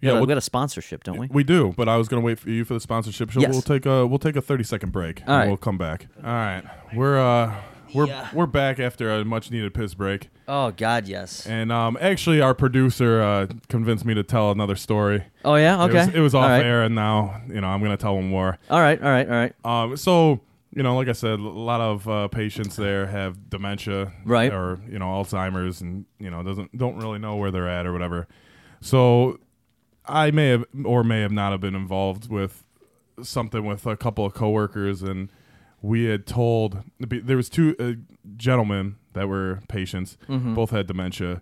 we 0.00 0.08
Yeah, 0.08 0.10
got 0.10 0.14
we'll- 0.14 0.20
we 0.22 0.28
got 0.28 0.38
a 0.38 0.42
sponsorship, 0.42 1.02
don't 1.04 1.18
we? 1.18 1.28
We 1.30 1.44
do, 1.44 1.72
but 1.76 1.88
I 1.88 1.96
was 1.96 2.08
gonna 2.08 2.22
wait 2.22 2.38
for 2.38 2.50
you 2.50 2.64
for 2.64 2.74
the 2.74 2.80
sponsorship. 2.80 3.32
So 3.32 3.40
Yes. 3.40 3.50
we'll 3.52 3.62
take 3.62 3.86
a 3.86 4.06
we'll 4.06 4.18
take 4.18 4.36
a 4.36 4.42
thirty 4.42 4.62
second 4.64 4.92
break. 4.92 5.22
All 5.22 5.28
and 5.34 5.38
right. 5.38 5.48
we'll 5.48 5.56
come 5.56 5.78
back. 5.78 6.06
All 6.18 6.30
right, 6.30 6.62
we're 6.94 7.18
uh 7.18 7.54
we're 7.94 8.06
Yeah. 8.06 8.28
we're 8.34 8.46
back 8.46 8.78
after 8.78 9.10
a 9.10 9.24
much 9.24 9.50
needed 9.50 9.72
piss 9.72 9.94
break, 9.94 10.28
Oh 10.46 10.72
God, 10.72 11.06
yes. 11.08 11.46
and 11.46 11.72
um 11.72 11.96
actually 12.00 12.40
our 12.40 12.52
producer 12.54 13.22
uh 13.22 13.46
convinced 13.68 14.04
me 14.04 14.12
to 14.14 14.22
tell 14.22 14.50
another 14.50 14.76
story. 14.76 15.24
Oh 15.44 15.54
yeah, 15.54 15.82
okay. 15.84 16.02
It 16.02 16.06
was, 16.06 16.14
it 16.16 16.20
was 16.20 16.34
off 16.34 16.50
right. 16.50 16.64
air, 16.66 16.82
and 16.82 16.94
now 16.94 17.40
you 17.48 17.60
know 17.60 17.68
I'm 17.68 17.80
gonna 17.82 17.96
tell 17.96 18.14
one 18.16 18.28
more. 18.28 18.58
All 18.68 18.80
right, 18.80 19.00
all 19.02 19.08
right, 19.08 19.26
all 19.28 19.34
right. 19.34 19.54
Um, 19.64 19.96
so 19.96 20.40
you 20.74 20.82
know, 20.82 20.96
like 20.96 21.08
I 21.08 21.12
said, 21.12 21.38
a 21.38 21.42
lot 21.42 21.80
of 21.80 22.08
uh, 22.08 22.28
patients 22.28 22.76
there 22.76 23.06
have 23.06 23.48
dementia, 23.48 24.12
Right. 24.24 24.52
or 24.52 24.80
you 24.88 24.98
know 24.98 25.06
Alzheimer's, 25.06 25.80
and 25.80 26.04
you 26.18 26.30
know 26.30 26.42
doesn't 26.42 26.76
don't 26.76 26.96
really 26.96 27.18
know 27.18 27.36
where 27.36 27.50
they're 27.50 27.68
at 27.68 27.86
or 27.86 27.92
whatever. 27.92 28.26
So 28.80 29.38
I 30.06 30.30
may 30.30 30.48
have 30.48 30.64
or 30.84 31.04
may 31.04 31.20
have 31.20 31.32
not 31.32 31.52
have 31.52 31.60
been 31.60 31.74
involved 31.74 32.28
with 32.30 32.64
something 33.22 33.64
with 33.64 33.86
a 33.86 33.96
couple 33.96 34.26
of 34.26 34.34
coworkers, 34.34 35.02
and 35.02 35.30
we 35.80 36.04
had 36.04 36.26
told 36.26 36.82
there 36.98 37.36
was 37.36 37.48
two 37.48 37.76
uh, 37.78 37.92
gentlemen 38.36 38.96
that 39.12 39.28
were 39.28 39.60
patients, 39.68 40.16
both 40.28 40.70
had 40.70 40.86
dementia, 40.88 41.40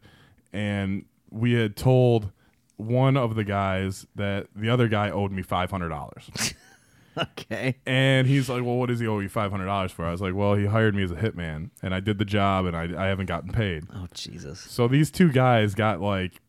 and 0.53 1.07
we 1.31 1.53
had 1.55 1.77
told 1.77 2.31
one 2.77 3.17
of 3.17 3.35
the 3.37 3.45
guys 3.45 4.07
that 4.15 4.49
the 4.55 4.69
other 4.69 4.89
guy 4.89 5.09
owed 5.11 5.33
me 5.33 5.41
five 5.43 5.71
hundred 5.71 5.89
dollars. 5.89 6.29
Okay. 7.19 7.77
And 7.87 8.27
he's 8.27 8.49
like, 8.49 8.63
"Well, 8.65 8.77
what 8.77 8.87
does 8.89 9.01
he 9.01 9.07
owe 9.07 9.19
you 9.19 9.29
five 9.29 9.51
hundred 9.51 9.67
dollars 9.67 9.93
for?" 9.93 10.05
I 10.07 10.11
was 10.13 10.21
like, 10.23 10.35
"Well, 10.35 10.55
he 10.55 10.67
hired 10.67 10.95
me 10.95 11.03
as 11.03 11.11
a 11.11 11.17
hitman, 11.17 11.71
and 11.83 11.95
I 11.95 12.01
did 12.01 12.19
the 12.19 12.25
job, 12.25 12.65
and 12.67 12.77
I, 12.77 12.85
I 12.97 13.07
haven't 13.09 13.27
gotten 13.27 13.51
paid." 13.53 13.85
Oh 13.95 14.07
Jesus. 14.15 14.61
So 14.61 14.89
these 14.89 15.11
two 15.11 15.31
guys 15.31 15.75
got 15.75 16.01
like, 16.01 16.41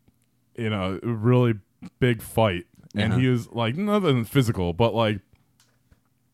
in 0.56 0.72
a 0.74 1.00
really 1.04 1.56
big 2.00 2.22
fight, 2.22 2.66
and 2.96 3.14
Uh-huh. 3.14 3.22
he 3.22 3.28
was 3.28 3.50
like 3.52 3.76
nothing 3.76 4.24
physical, 4.24 4.72
but 4.74 4.94
like, 4.94 5.20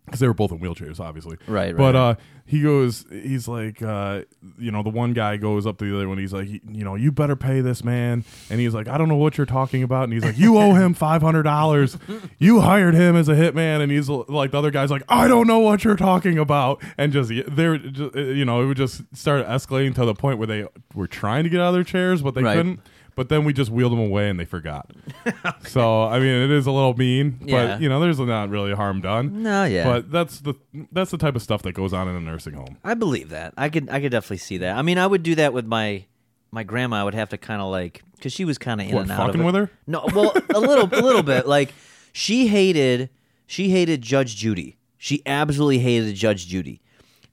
because 0.09 0.19
they 0.19 0.27
were 0.27 0.33
both 0.33 0.51
in 0.51 0.59
wheelchairs, 0.59 0.99
obviously. 0.99 1.37
Right, 1.47 1.67
right, 1.67 1.77
But 1.77 1.95
uh, 1.95 2.15
he 2.45 2.61
goes, 2.61 3.05
he's 3.11 3.47
like, 3.47 3.81
uh, 3.81 4.21
you 4.57 4.71
know, 4.71 4.81
the 4.83 4.89
one 4.89 5.13
guy 5.13 5.37
goes 5.37 5.67
up 5.67 5.77
to 5.77 5.85
the 5.89 5.95
other 5.95 6.09
one. 6.09 6.17
He's 6.17 6.33
like, 6.33 6.47
you 6.49 6.83
know, 6.83 6.95
you 6.95 7.11
better 7.11 7.35
pay 7.35 7.61
this 7.61 7.83
man. 7.83 8.23
And 8.49 8.59
he's 8.59 8.73
like, 8.73 8.87
I 8.87 8.97
don't 8.97 9.07
know 9.07 9.15
what 9.15 9.37
you're 9.37 9.45
talking 9.45 9.83
about. 9.83 10.05
And 10.05 10.13
he's 10.13 10.23
like, 10.25 10.37
you 10.37 10.57
owe 10.57 10.73
him 10.73 10.93
five 10.93 11.21
hundred 11.21 11.43
dollars. 11.43 11.97
You 12.39 12.61
hired 12.61 12.95
him 12.95 13.15
as 13.15 13.29
a 13.29 13.35
hitman. 13.35 13.81
And 13.81 13.91
he's 13.91 14.09
like, 14.09 14.51
the 14.51 14.57
other 14.57 14.71
guy's 14.71 14.89
like, 14.91 15.03
I 15.09 15.27
don't 15.27 15.45
know 15.47 15.59
what 15.59 15.83
you're 15.83 15.95
talking 15.95 16.39
about. 16.39 16.81
And 16.97 17.13
just 17.13 17.31
they're, 17.49 17.77
just, 17.77 18.15
you 18.15 18.45
know, 18.45 18.61
it 18.61 18.65
would 18.65 18.77
just 18.77 19.03
start 19.15 19.45
escalating 19.45 19.93
to 19.95 20.05
the 20.05 20.15
point 20.15 20.39
where 20.39 20.47
they 20.47 20.65
were 20.95 21.07
trying 21.07 21.43
to 21.43 21.49
get 21.49 21.59
out 21.61 21.67
of 21.69 21.73
their 21.75 21.83
chairs, 21.83 22.21
but 22.21 22.33
they 22.33 22.41
Right. 22.43 22.55
couldn't. 22.57 22.79
But 23.19 23.27
then 23.27 23.43
we 23.43 23.51
just 23.51 23.69
wheeled 23.69 23.91
them 23.91 23.99
away 23.99 24.29
and 24.29 24.39
they 24.39 24.45
forgot. 24.45 24.89
So 25.67 26.03
I 26.03 26.19
mean, 26.19 26.29
it 26.41 26.49
is 26.51 26.65
a 26.67 26.71
little 26.71 26.93
mean, 26.95 27.37
Yeah. 27.43 27.67
but 27.75 27.81
you 27.81 27.89
know, 27.89 27.99
there's 27.99 28.17
not 28.17 28.49
really 28.49 28.73
harm 28.73 29.01
done. 29.01 29.43
No, 29.43 29.65
yeah. 29.65 29.83
But 29.83 30.09
that's 30.09 30.39
the 30.39 30.53
that's 30.93 31.11
the 31.11 31.17
type 31.17 31.35
of 31.35 31.41
stuff 31.41 31.61
that 31.63 31.73
goes 31.73 31.91
on 31.91 32.07
in 32.07 32.15
a 32.15 32.21
nursing 32.21 32.53
home. 32.53 32.77
I 32.81 32.93
believe 32.93 33.27
that. 33.31 33.53
I 33.57 33.67
could 33.67 33.89
I 33.89 33.99
could 33.99 34.13
definitely 34.13 34.37
see 34.37 34.59
that. 34.59 34.77
I 34.77 34.81
mean, 34.83 34.97
I 34.97 35.05
would 35.05 35.21
do 35.21 35.35
that 35.35 35.51
with 35.51 35.65
my 35.65 36.05
my 36.51 36.63
grandma. 36.63 37.01
I 37.01 37.03
would 37.03 37.13
have 37.13 37.27
to 37.29 37.37
kind 37.37 37.61
of 37.61 37.69
like 37.69 38.03
because 38.15 38.31
she 38.31 38.45
was 38.45 38.57
kind 38.57 38.79
of 38.79 38.87
in 38.87 38.95
What, 38.95 39.01
and 39.01 39.11
out 39.11 39.17
fucking 39.27 39.41
of 39.41 39.41
it. 39.41 39.45
with 39.47 39.55
her? 39.55 39.71
No, 39.85 40.05
well, 40.15 40.31
a 40.55 40.59
little 40.61 40.85
a 40.85 41.01
little 41.03 41.23
bit. 41.23 41.45
Like 41.57 41.73
she 42.13 42.47
hated 42.47 43.09
she 43.47 43.69
hated 43.69 44.01
Judge 44.01 44.37
Judy. 44.37 44.77
She 44.97 45.21
absolutely 45.25 45.79
hated 45.79 46.15
Judge 46.15 46.47
Judy. 46.47 46.79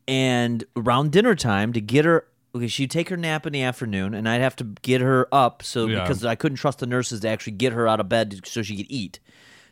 And 0.09 0.65
around 0.77 1.13
dinner 1.13 1.37
time 1.37 1.73
to 1.75 1.81
get 1.81 2.05
her 2.05 2.27
okay, 2.57 2.67
she'd 2.69 2.91
take 2.91 3.09
her 3.09 3.17
nap 3.17 3.47
in 3.47 3.53
the 3.53 3.63
afternoon, 3.63 4.15
and 4.15 4.29
I'd 4.29 4.41
have 4.41 4.57
to 4.57 4.65
get 4.83 5.01
her 5.01 5.29
up 5.33 5.63
so 5.63 5.87
Yeah. 5.87 6.03
because 6.03 6.25
I 6.25 6.35
couldn't 6.35 6.57
trust 6.57 6.79
the 6.81 6.87
nurses 6.87 7.21
to 7.21 7.29
actually 7.29 7.53
get 7.55 7.73
her 7.73 7.87
out 7.87 8.01
of 8.01 8.09
bed 8.09 8.41
so 8.45 8.63
she 8.63 8.77
could 8.77 8.87
eat. 8.91 9.21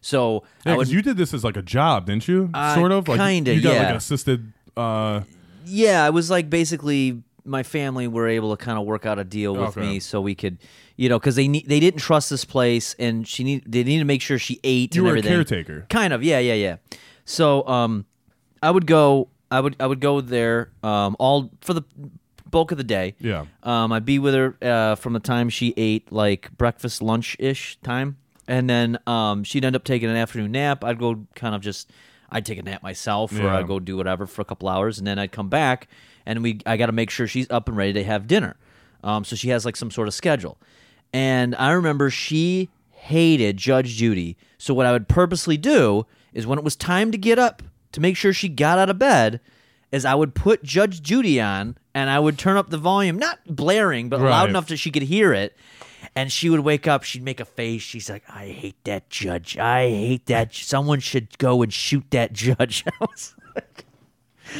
So 0.00 0.44
I 0.66 0.76
would, 0.76 0.88
you 0.88 1.00
did 1.02 1.16
this 1.16 1.32
as 1.32 1.44
like 1.44 1.56
a 1.56 1.62
job, 1.62 2.06
didn't 2.06 2.28
you? 2.28 2.50
Uh, 2.52 2.74
sort 2.74 2.92
of. 2.92 3.08
Like 3.08 3.18
kinda, 3.20 3.54
You 3.54 3.62
got 3.62 3.70
like 3.70 3.78
yeah. 3.80 3.90
an 3.90 3.96
assisted. 3.96 4.52
Uh, 4.76 5.22
yeah, 5.64 6.06
it 6.06 6.12
was 6.12 6.30
like 6.30 6.50
basically 6.50 7.22
my 7.46 7.62
family 7.62 8.06
were 8.08 8.28
able 8.28 8.54
to 8.56 8.62
kind 8.62 8.78
of 8.78 8.84
work 8.84 9.06
out 9.06 9.18
a 9.18 9.24
deal 9.24 9.54
with 9.54 9.76
Okay. 9.76 9.80
me 9.80 10.00
so 10.00 10.20
we 10.20 10.34
could, 10.34 10.58
you 10.96 11.08
know, 11.08 11.18
because 11.18 11.36
they 11.36 11.48
need 11.48 11.66
they 11.68 11.80
didn't 11.80 12.00
trust 12.00 12.28
this 12.28 12.44
place, 12.44 12.94
and 12.98 13.26
she 13.26 13.44
need 13.44 13.64
they 13.66 13.82
needed 13.82 14.00
to 14.00 14.04
make 14.04 14.20
sure 14.20 14.38
she 14.38 14.60
ate. 14.62 14.94
you 14.94 15.02
and 15.02 15.10
were 15.10 15.16
a 15.16 15.18
everything. 15.20 15.32
caretaker. 15.64 15.86
Kind 15.88 16.12
of, 16.12 16.22
yeah, 16.22 16.38
yeah, 16.38 16.54
yeah. 16.54 16.76
So, 17.24 17.66
um, 17.66 18.04
I 18.62 18.70
would 18.70 18.86
go, 18.86 19.28
I 19.50 19.60
would, 19.60 19.76
I 19.80 19.86
would 19.86 20.00
go 20.00 20.20
there, 20.20 20.70
um, 20.82 21.16
all 21.18 21.50
for 21.62 21.72
the 21.72 21.82
bulk 22.54 22.70
of 22.72 22.78
the 22.78 22.84
day. 22.84 23.14
Yeah. 23.18 23.46
Um, 23.62 23.92
I'd 23.92 24.04
be 24.04 24.18
with 24.18 24.32
her 24.34 24.56
uh, 24.62 24.94
from 24.94 25.12
the 25.12 25.20
time 25.20 25.50
she 25.50 25.74
ate 25.76 26.10
like 26.12 26.56
breakfast, 26.56 27.02
lunch 27.02 27.36
ish 27.38 27.76
time, 27.82 28.16
and 28.48 28.70
then 28.70 28.98
um, 29.06 29.44
she'd 29.44 29.64
end 29.64 29.76
up 29.76 29.84
taking 29.84 30.08
an 30.08 30.16
afternoon 30.16 30.52
nap. 30.52 30.84
I'd 30.84 30.98
go 30.98 31.26
kind 31.34 31.54
of 31.54 31.60
just, 31.60 31.90
I'd 32.30 32.46
take 32.46 32.58
a 32.58 32.62
nap 32.62 32.82
myself, 32.82 33.32
or 33.32 33.42
Yeah. 33.42 33.56
I'd 33.58 33.66
go 33.66 33.80
do 33.80 33.96
whatever 33.96 34.26
for 34.26 34.40
a 34.40 34.44
couple 34.44 34.68
hours, 34.68 34.98
and 34.98 35.06
then 35.06 35.18
I'd 35.18 35.32
come 35.32 35.48
back, 35.48 35.88
and 36.24 36.42
we, 36.42 36.60
I 36.64 36.76
got 36.76 36.86
to 36.86 36.92
make 36.92 37.10
sure 37.10 37.26
she's 37.26 37.50
up 37.50 37.68
and 37.68 37.76
ready 37.76 37.92
to 37.94 38.04
have 38.04 38.26
dinner. 38.26 38.56
Um, 39.02 39.24
so 39.24 39.36
she 39.36 39.48
has 39.50 39.64
like 39.64 39.76
some 39.76 39.90
sort 39.90 40.08
of 40.08 40.14
schedule, 40.14 40.56
and 41.12 41.54
I 41.56 41.72
remember 41.72 42.08
she 42.08 42.70
hated 42.90 43.56
Judge 43.58 43.96
Judy. 43.96 44.36
So 44.58 44.72
what 44.72 44.86
I 44.86 44.92
would 44.92 45.08
purposely 45.08 45.56
do 45.56 46.06
is 46.32 46.46
when 46.46 46.58
it 46.58 46.64
was 46.64 46.74
time 46.76 47.12
to 47.12 47.18
get 47.18 47.38
up 47.38 47.62
to 47.92 48.00
make 48.00 48.16
sure 48.16 48.32
she 48.32 48.48
got 48.48 48.78
out 48.78 48.88
of 48.88 48.98
bed, 48.98 49.40
is 49.94 50.04
I 50.04 50.14
would 50.14 50.34
put 50.34 50.64
Judge 50.64 51.00
Judy 51.00 51.40
on 51.40 51.78
and 51.94 52.10
I 52.10 52.18
would 52.18 52.36
turn 52.36 52.56
up 52.56 52.68
the 52.70 52.78
volume, 52.78 53.16
not 53.16 53.38
blaring, 53.46 54.08
but 54.08 54.20
Right. 54.20 54.30
loud 54.30 54.50
enough 54.50 54.66
that 54.66 54.76
she 54.78 54.90
could 54.90 55.04
hear 55.04 55.32
it. 55.32 55.56
And 56.16 56.32
she 56.32 56.50
would 56.50 56.60
wake 56.60 56.86
up. 56.88 57.04
She'd 57.04 57.22
make 57.22 57.38
a 57.40 57.44
face. 57.44 57.80
She's 57.82 58.10
like, 58.10 58.22
"I 58.28 58.48
hate 58.48 58.76
that 58.84 59.08
judge. 59.08 59.56
I 59.56 59.88
hate 59.88 60.26
that. 60.26 60.54
Someone 60.54 61.00
should 61.00 61.38
go 61.38 61.62
and 61.62 61.72
shoot 61.72 62.04
that 62.10 62.32
judge." 62.32 62.84
I 63.00 63.04
was, 63.04 63.34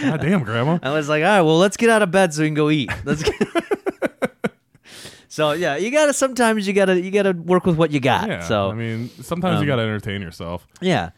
God 0.00 0.20
damn, 0.20 0.42
Grandma. 0.42 0.78
I 0.82 0.90
was 0.92 1.08
like, 1.08 1.22
"All 1.22 1.28
right, 1.28 1.42
well, 1.42 1.58
let's 1.58 1.76
get 1.76 1.90
out 1.90 2.02
of 2.02 2.10
bed 2.10 2.32
so 2.32 2.42
we 2.42 2.48
can 2.48 2.54
go 2.54 2.70
eat." 2.70 2.90
Let's. 3.04 3.22
Get... 3.22 3.34
so 5.28 5.52
yeah, 5.52 5.76
you 5.76 5.90
gotta. 5.90 6.12
Sometimes 6.12 6.66
you 6.66 6.72
gotta. 6.72 7.00
You 7.00 7.10
gotta 7.10 7.32
work 7.32 7.66
with 7.66 7.76
what 7.76 7.92
you 7.92 8.00
got. 8.00 8.28
Yeah. 8.28 8.40
So 8.40 8.70
I 8.70 8.74
mean, 8.74 9.10
sometimes 9.22 9.56
um, 9.56 9.62
you 9.62 9.66
got 9.66 9.76
to 9.76 9.82
entertain 9.82 10.22
yourself. 10.22 10.66
yeah, 10.80 11.10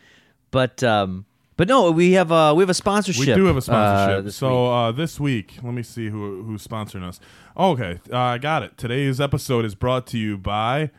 but 0.51 0.83
um, 0.83 1.25
but 1.57 1.69
no, 1.69 1.91
we 1.91 2.13
have 2.13 2.31
uh 2.31 2.53
we 2.57 2.63
have 2.63 2.71
a 2.71 2.75
sponsorship. 2.75 3.27
We 3.27 3.35
do 3.35 3.45
have 3.47 3.57
a 3.57 3.59
uh, 3.59 3.61
sponsorship. 3.61 4.25
this 4.25 4.37
so 4.37 4.67
uh, 4.67 4.93
this 4.93 5.19
week, 5.19 5.55
let 5.63 5.75
me 5.75 5.83
see 5.83 6.09
who 6.09 6.43
who's 6.43 6.67
sponsoring 6.67 7.03
us. 7.03 7.21
Oh, 7.57 7.71
okay, 7.73 8.01
uh, 8.13 8.19
I 8.19 8.39
got 8.39 8.63
it. 8.63 8.77
Today's 8.77 9.21
episode 9.21 9.65
is 9.65 9.75
brought 9.75 10.07
to 10.09 10.19
you 10.19 10.37
by 10.37 10.91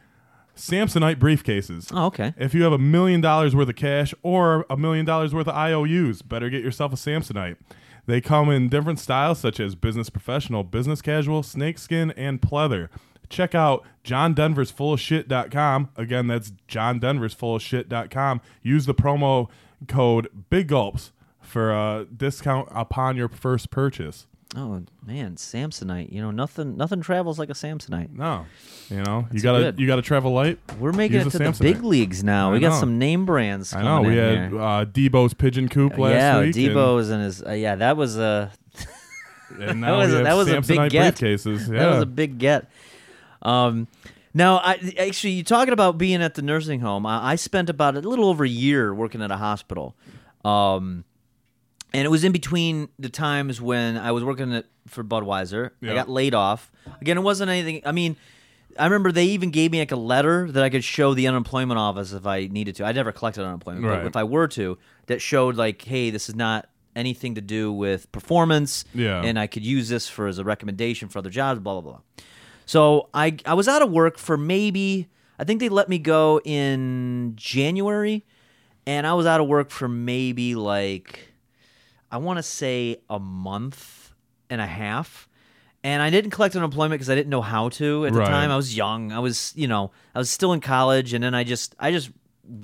Samsonite 0.55 1.17
briefcases. 1.17 1.91
oh 1.93 2.05
okay. 2.07 2.33
If 2.37 2.53
you 2.53 2.63
have 2.63 2.73
a 2.73 2.79
million 2.79 3.21
dollars 3.21 3.55
worth 3.55 3.69
of 3.69 3.75
cash 3.75 4.13
or 4.23 4.65
a 4.69 4.77
million 4.77 5.05
dollars 5.05 5.33
worth 5.33 5.47
of 5.47 5.55
IOUs, 5.55 6.21
better 6.21 6.49
get 6.49 6.63
yourself 6.63 6.91
a 6.93 6.95
Samsonite. 6.95 7.57
They 8.07 8.21
come 8.21 8.49
in 8.49 8.69
different 8.69 8.99
styles 8.99 9.37
such 9.37 9.59
as 9.59 9.75
business 9.75 10.09
professional, 10.09 10.63
business 10.63 11.01
casual, 11.01 11.43
snakeskin, 11.43 12.11
and 12.11 12.41
pleather. 12.41 12.87
Check 13.29 13.53
out 13.53 13.85
johndenversfullofshit.com. 14.05 15.89
Again, 15.97 16.27
that's 16.27 16.53
johndenversfullofshit.com. 16.69 18.41
Use 18.63 18.85
the 18.85 18.95
promo 18.95 19.49
code 19.87 20.27
Big 20.49 20.67
Gulps 20.67 21.11
for 21.41 21.71
a 21.71 22.05
discount 22.15 22.67
upon 22.71 23.15
your 23.17 23.29
first 23.29 23.69
purchase. 23.69 24.27
Oh 24.55 24.81
man, 25.05 25.35
Samsonite. 25.35 26.11
You 26.11 26.21
know 26.21 26.31
nothing. 26.31 26.77
Nothing 26.77 27.01
travels 27.01 27.37
like 27.37 27.49
a 27.49 27.53
Samsonite. 27.53 28.11
No, 28.13 28.45
you 28.89 29.03
know 29.03 29.27
you 29.31 29.41
gotta 29.41 29.59
good. 29.59 29.79
you 29.79 29.87
gotta 29.87 30.01
travel 30.01 30.31
light. 30.31 30.57
We're 30.79 30.93
making 30.93 31.19
it 31.19 31.29
to 31.31 31.37
the 31.37 31.57
big 31.59 31.83
leagues 31.83 32.23
now. 32.23 32.49
I 32.51 32.53
we 32.53 32.59
got 32.59 32.69
know. 32.69 32.79
some 32.79 32.97
name 32.97 33.25
brands. 33.25 33.73
I 33.73 33.81
Coming 33.81 34.03
know 34.03 34.09
we 34.09 34.17
in 34.19 34.37
had 34.37 34.49
here. 34.51 34.61
uh, 34.61 34.85
Debo's 34.85 35.33
pigeon 35.33 35.67
coop 35.67 35.97
last 35.97 36.11
yeah, 36.13 36.39
week. 36.41 36.55
Debo's 36.55 37.09
and 37.09 37.23
his. 37.23 37.43
Uh, 37.43 37.51
yeah, 37.51 37.75
that 37.75 37.97
was 37.97 38.17
a 38.17 38.51
And 39.59 39.81
now 39.81 39.97
was 39.97 40.09
we 40.09 40.13
a- 40.13 40.17
have 40.19 40.25
that 40.25 40.33
was 40.35 40.47
a 40.47 40.61
big 40.61 40.63
Samsonite 40.79 40.89
get. 40.91 41.15
briefcases. 41.15 41.67
Yeah. 41.71 41.79
that 41.79 41.89
was 41.91 42.03
a 42.03 42.05
big 42.07 42.37
get. 42.37 42.69
Um, 43.41 43.87
now 44.37 44.57
I 44.57 44.93
actually 44.99 45.31
you 45.33 45.43
talking 45.43 45.73
about 45.73 45.97
being 45.97 46.21
at 46.21 46.35
the 46.35 46.41
nursing 46.41 46.79
home. 46.79 47.05
I, 47.05 47.31
I 47.31 47.35
spent 47.35 47.69
about 47.69 47.95
a 47.95 48.01
little 48.01 48.25
over 48.25 48.43
a 48.45 48.49
year 48.49 48.93
working 48.93 49.21
at 49.21 49.31
a 49.31 49.37
hospital. 49.37 49.95
Um, 50.45 51.03
and 51.93 52.05
it 52.05 52.09
was 52.09 52.23
in 52.23 52.31
between 52.31 52.89
the 52.99 53.09
times 53.09 53.59
when 53.61 53.97
I 53.97 54.11
was 54.11 54.23
working 54.23 54.53
at, 54.53 54.65
for 54.87 55.03
Budweiser. 55.03 55.71
Yeah. 55.81 55.91
I 55.91 55.95
got 55.95 56.09
laid 56.09 56.33
off. 56.33 56.71
Again, 57.01 57.17
it 57.17 57.21
wasn't 57.21 57.49
anything. 57.49 57.81
I 57.85 57.91
mean, 57.91 58.15
I 58.77 58.83
remember 58.85 59.11
they 59.11 59.25
even 59.25 59.49
gave 59.51 59.71
me 59.71 59.79
like 59.79 59.91
a 59.91 59.95
letter 59.97 60.51
that 60.51 60.63
I 60.63 60.69
could 60.69 60.83
show 60.83 61.13
the 61.13 61.27
unemployment 61.27 61.79
office 61.79 62.13
if 62.13 62.27
I 62.27 62.47
needed 62.47 62.75
to. 62.75 62.83
I 62.85 62.91
never 62.91 63.11
collected 63.11 63.43
unemployment, 63.43 63.85
Right. 63.85 63.97
but 63.99 64.07
if 64.07 64.15
I 64.15 64.23
were 64.25 64.47
to, 64.49 64.77
that 65.07 65.21
showed 65.21 65.55
like, 65.55 65.81
hey, 65.81 66.09
this 66.09 66.29
is 66.29 66.35
not 66.35 66.69
anything 66.95 67.35
to 67.35 67.41
do 67.41 67.71
with 67.71 68.11
performance. 68.11 68.83
Yeah. 68.93 69.21
And 69.23 69.39
I 69.39 69.47
could 69.47 69.65
use 69.65 69.87
this 69.89 70.07
for 70.07 70.27
as 70.27 70.37
a 70.39 70.43
recommendation 70.43 71.09
for 71.09 71.19
other 71.19 71.29
jobs. 71.29 71.59
Blah 71.59 71.81
blah 71.81 71.91
blah. 71.93 72.01
So 72.67 73.09
I 73.13 73.37
I 73.45 73.55
was 73.55 73.67
out 73.67 73.81
of 73.81 73.89
work 73.91 74.19
for 74.19 74.37
maybe 74.37 75.07
I 75.39 75.43
think 75.43 75.59
they 75.59 75.69
let 75.69 75.89
me 75.89 75.97
go 75.99 76.39
in 76.43 77.33
January, 77.35 78.25
and 78.85 79.07
I 79.07 79.13
was 79.13 79.25
out 79.25 79.39
of 79.41 79.47
work 79.47 79.71
for 79.71 79.87
maybe 79.87 80.53
like 80.53 81.31
I 82.11 82.17
want 82.17 82.37
to 82.37 82.43
say 82.43 82.97
a 83.09 83.17
month 83.19 84.11
and 84.49 84.61
a 84.61 84.67
half. 84.67 85.27
And 85.83 86.01
I 86.01 86.09
didn't 86.09 86.31
collect 86.31 86.55
unemployment 86.55 86.99
because 86.99 87.09
I 87.09 87.15
didn't 87.15 87.29
know 87.29 87.41
how 87.41 87.69
to 87.69 88.05
at 88.07 88.13
the 88.13 88.19
Right. 88.19 88.27
time. 88.27 88.51
I 88.51 88.57
was 88.57 88.75
young. 88.75 89.11
I 89.13 89.19
was, 89.19 89.53
you 89.55 89.67
know, 89.67 89.91
I 90.15 90.19
was 90.19 90.29
still 90.29 90.51
in 90.51 90.59
college, 90.59 91.13
and 91.13 91.23
then 91.23 91.33
I 91.35 91.43
just, 91.45 91.75
I 91.79 91.91
just 91.91 92.09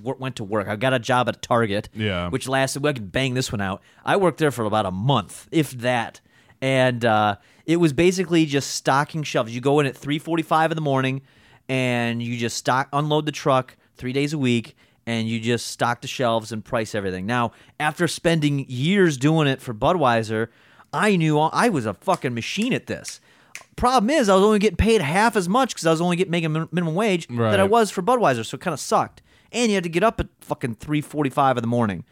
went 0.04 0.36
to 0.38 0.44
work. 0.44 0.68
I 0.68 0.76
got 0.76 0.94
a 0.94 1.00
job 1.00 1.30
at 1.30 1.42
Target, 1.42 1.88
Yeah. 1.94 2.30
which 2.30 2.48
lasted. 2.50 2.86
I 2.86 2.92
could 2.92 3.12
bang 3.14 3.34
this 3.34 3.52
one 3.52 3.62
out. 3.62 3.82
I 4.04 4.18
worked 4.18 4.40
there 4.40 4.52
for 4.52 4.66
about 4.66 4.86
a 4.86 4.92
month, 4.92 5.48
if 5.52 5.72
that, 5.72 6.20
and 6.60 7.06
uh, 7.06 7.36
it 7.65 7.77
was 7.77 7.94
basically 7.94 8.45
just 8.45 8.72
stocking 8.72 9.23
shelves. 9.23 9.53
You 9.53 9.61
go 9.61 9.80
in 9.80 9.85
at 9.85 9.95
three 9.95 10.19
forty-five 10.19 10.72
in 10.72 10.76
the 10.76 10.81
morning, 10.81 11.22
and 11.69 12.22
you 12.22 12.38
just 12.38 12.57
stock, 12.57 12.90
unload 12.94 13.26
the 13.26 13.31
truck 13.31 13.76
three 13.95 14.14
days 14.14 14.34
a 14.34 14.38
week, 14.38 14.76
and 15.06 15.27
you 15.27 15.40
just 15.40 15.68
stock 15.68 16.02
the 16.02 16.07
shelves 16.07 16.52
and 16.52 16.64
price 16.64 16.94
everything. 16.95 17.26
Now, 17.26 17.52
after 17.80 18.07
spending 18.07 18.65
years 18.68 19.18
doing 19.18 19.48
it 19.48 19.61
for 19.61 19.73
Budweiser, 19.73 20.48
I 20.91 21.15
knew 21.15 21.40
I 21.40 21.69
was 21.69 21.85
a 21.85 21.94
fucking 21.94 22.34
machine 22.34 22.73
at 22.73 22.88
this. 22.88 23.19
Problem 23.76 24.10
is, 24.10 24.30
I 24.30 24.35
was 24.35 24.44
only 24.44 24.60
getting 24.60 24.77
paid 24.77 25.02
half 25.02 25.35
as 25.35 25.49
much 25.49 25.73
because 25.73 25.85
I 25.85 25.91
was 25.91 26.02
only 26.02 26.15
getting 26.15 26.31
making 26.31 26.53
minimum 26.53 26.95
wage 26.95 27.27
that 27.52 27.60
I 27.60 27.64
was 27.64 27.90
for 27.91 28.02
Budweiser, 28.02 28.45
so 28.45 28.56
it 28.56 28.61
kind 28.61 28.73
of 28.73 28.80
sucked. 28.80 29.22
And 29.52 29.69
you 29.69 29.76
had 29.76 29.84
to 29.84 29.90
get 29.90 30.03
up 30.03 30.19
at 30.19 30.27
fucking 30.41 30.76
three 30.76 31.02
forty-five 31.02 31.57
in 31.57 31.61
the 31.61 31.68
morning, 31.68 32.03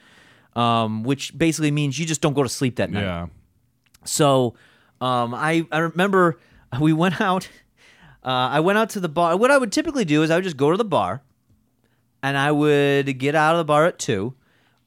um, 0.55 1.03
which 1.03 1.37
basically 1.37 1.71
means 1.71 1.97
you 1.99 2.05
just 2.05 2.21
don't 2.21 2.33
go 2.33 2.43
to 2.43 2.49
sleep 2.49 2.75
that 2.77 2.89
night. 2.91 3.01
yeah. 3.03 3.27
So 4.05 4.55
um, 5.01 5.33
I 5.33 5.65
I 5.71 5.79
remember 5.79 6.39
we 6.79 6.93
went 6.93 7.19
out. 7.19 7.49
Uh, 8.23 8.53
I 8.53 8.59
went 8.59 8.77
out 8.77 8.91
to 8.91 8.99
the 8.99 9.09
bar. 9.09 9.35
What 9.35 9.49
I 9.51 9.57
would 9.57 9.71
typically 9.71 10.05
do 10.05 10.21
is 10.23 10.29
I 10.29 10.35
would 10.35 10.43
just 10.43 10.57
go 10.57 10.69
to 10.71 10.77
the 10.77 10.85
bar, 10.85 11.23
and 12.21 12.37
I 12.37 12.51
would 12.51 13.17
get 13.17 13.33
out 13.35 13.55
of 13.55 13.57
the 13.57 13.65
bar 13.65 13.87
at 13.87 13.97
two, 13.97 14.35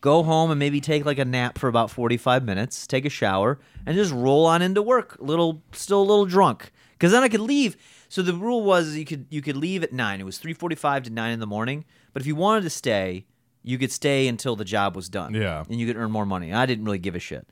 go 0.00 0.22
home 0.22 0.50
and 0.52 0.58
maybe 0.58 0.80
take 0.80 1.04
like 1.04 1.18
a 1.18 1.24
nap 1.24 1.58
for 1.58 1.68
about 1.68 1.90
forty 1.90 2.16
five 2.16 2.44
minutes, 2.44 2.86
take 2.86 3.04
a 3.04 3.10
shower, 3.10 3.58
and 3.84 3.96
just 3.96 4.12
roll 4.12 4.46
on 4.46 4.62
into 4.62 4.82
work. 4.82 5.16
Little, 5.18 5.62
still 5.72 6.00
a 6.00 6.04
little 6.06 6.26
drunk, 6.26 6.70
because 6.92 7.10
then 7.10 7.24
I 7.24 7.28
could 7.28 7.40
leave. 7.40 7.76
So 8.08 8.22
the 8.22 8.34
rule 8.34 8.62
was 8.62 8.94
you 8.94 9.04
could 9.04 9.26
you 9.30 9.42
could 9.42 9.56
leave 9.56 9.82
at 9.82 9.92
nine. 9.92 10.20
It 10.20 10.24
was 10.24 10.38
three 10.38 10.54
forty 10.54 10.76
five 10.76 11.02
to 11.02 11.10
nine 11.10 11.32
in 11.32 11.40
the 11.40 11.46
morning. 11.46 11.84
But 12.12 12.22
if 12.22 12.28
you 12.28 12.36
wanted 12.36 12.62
to 12.62 12.70
stay, 12.70 13.26
you 13.64 13.78
could 13.78 13.90
stay 13.90 14.28
until 14.28 14.54
the 14.54 14.64
job 14.64 14.94
was 14.94 15.08
done. 15.08 15.34
Yeah. 15.34 15.64
and 15.68 15.80
you 15.80 15.86
could 15.88 15.96
earn 15.96 16.12
more 16.12 16.24
money. 16.26 16.52
I 16.52 16.66
didn't 16.66 16.84
really 16.84 16.98
give 16.98 17.16
a 17.16 17.18
shit. 17.18 17.48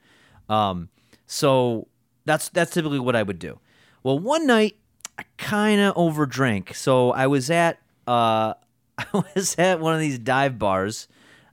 Um, 0.49 0.89
so 1.27 1.89
that's 2.25 2.49
that's 2.51 2.73
typically 2.73 2.99
what 3.01 3.17
I 3.17 3.23
would 3.23 3.39
do. 3.39 3.59
Well, 4.03 4.19
one 4.19 4.47
night 4.47 4.77
I 5.19 5.25
kind 5.39 5.81
of 5.81 5.95
overdrank, 5.95 6.75
so 6.75 7.13
I 7.13 7.27
was 7.27 7.51
at 7.51 7.79
uh, 8.07 8.55
I 8.99 9.05
was 9.35 9.55
at 9.59 9.81
one 9.81 9.95
of 9.95 10.01
these 10.01 10.19
dive 10.19 10.59
bars 10.59 11.09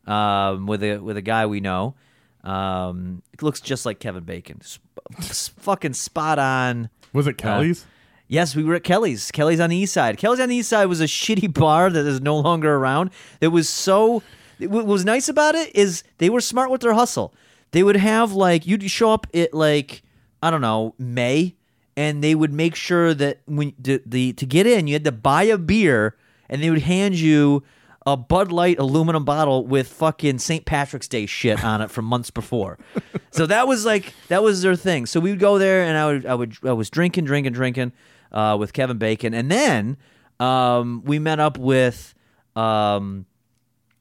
um, 0.08 0.66
with 0.66 0.84
a 0.84 0.98
with 0.98 1.18
a 1.18 1.22
guy 1.22 1.46
we 1.46 1.60
know. 1.60 1.96
Um, 2.44 3.22
it 3.34 3.42
looks 3.44 3.60
just 3.62 3.86
like 3.86 4.00
Kevin 4.00 4.24
Bacon, 4.24 4.60
S- 4.62 4.80
s- 5.18 5.50
fucking 5.50 5.94
spot 5.94 6.40
on. 6.40 6.90
Was 7.14 7.28
it 7.28 7.38
Kelly's? 7.38 7.86
Yes, 8.28 8.56
we 8.56 8.64
were 8.64 8.76
at 8.76 8.84
Kelly's. 8.84 9.32
Kelly's 9.32 9.60
on 9.60 9.72
the 9.72 9.76
east 9.76 9.92
side. 9.94 10.18
Kelly's 10.18 10.40
on 10.40 10.50
the 10.50 10.56
east 10.56 10.70
side 10.70 10.86
was 10.86 11.02
a 11.02 11.06
shitty 11.06 11.54
bar 11.54 11.90
that 11.90 12.06
is 12.06 12.22
no 12.22 12.38
longer 12.40 12.76
around. 12.76 13.10
It 13.42 13.50
was 13.50 13.68
so. 13.68 14.24
What 14.60 14.86
was 14.86 15.06
nice 15.06 15.30
about 15.30 15.56
it 15.56 15.74
is 15.76 16.04
they 16.18 16.30
were 16.30 16.42
smart 16.42 16.70
with 16.70 16.82
their 16.82 16.94
hustle. 16.94 17.34
They 17.72 17.82
would 17.84 17.96
have 17.98 18.34
like 18.34 18.66
you'd 18.68 18.90
show 18.90 19.12
up 19.14 19.28
at 19.34 19.54
like 19.54 20.02
I 20.42 20.50
don't 20.50 20.62
know 20.62 20.96
May, 20.98 21.56
and 21.98 22.24
they 22.24 22.36
would 22.36 22.54
make 22.54 22.76
sure 22.76 23.14
that 23.14 23.42
when 23.46 23.74
the, 23.78 24.02
the 24.06 24.34
to 24.34 24.46
get 24.46 24.66
in 24.68 24.88
you 24.88 24.94
had 24.94 25.04
to 25.04 25.12
buy 25.12 25.44
a 25.44 25.58
beer, 25.58 26.16
and 26.50 26.64
they 26.64 26.70
would 26.70 26.84
hand 26.84 27.16
you 27.16 27.64
a 28.06 28.18
Bud 28.18 28.52
Light 28.52 28.80
aluminum 28.80 29.26
bottle 29.26 29.66
with 29.68 29.88
fucking 29.88 30.40
St. 30.40 30.66
Patrick's 30.66 31.08
Day 31.08 31.26
shit 31.26 31.64
on 31.64 31.82
it 31.82 31.92
from 31.92 32.06
months 32.06 32.32
before. 32.32 32.80
so 33.32 33.46
that 33.46 33.68
was 33.68 33.86
like 33.86 34.14
that 34.30 34.42
was 34.42 34.62
their 34.62 34.76
thing. 34.76 35.06
So 35.06 35.20
we 35.20 35.30
would 35.30 35.40
go 35.40 35.58
there, 35.58 35.84
and 35.84 35.98
I 35.98 36.06
would 36.06 36.26
I 36.26 36.36
would 36.36 36.58
I 36.64 36.74
was 36.74 36.90
drinking, 36.90 37.26
drinking, 37.26 37.54
drinking 37.54 37.92
uh, 38.32 38.58
with 38.60 38.74
Kevin 38.74 38.98
Bacon, 38.98 39.34
and 39.34 39.52
then 39.52 39.98
um, 40.40 41.04
we 41.06 41.20
met 41.20 41.40
up 41.40 41.58
with 41.58 42.14
um, 42.56 43.26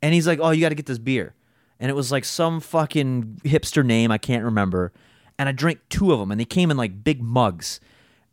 and 0.00 0.14
he's 0.14 0.26
like, 0.26 0.38
"Oh, 0.40 0.50
you 0.50 0.60
got 0.60 0.70
to 0.70 0.74
get 0.76 0.86
this 0.86 0.98
beer," 0.98 1.34
and 1.80 1.90
it 1.90 1.94
was 1.94 2.12
like 2.12 2.24
some 2.24 2.60
fucking 2.60 3.40
hipster 3.44 3.84
name 3.84 4.12
I 4.12 4.18
can't 4.18 4.44
remember, 4.44 4.92
and 5.38 5.48
I 5.48 5.52
drank 5.52 5.80
two 5.88 6.12
of 6.12 6.20
them, 6.20 6.30
and 6.30 6.40
they 6.40 6.44
came 6.44 6.70
in 6.70 6.76
like 6.76 7.02
big 7.02 7.20
mugs, 7.20 7.80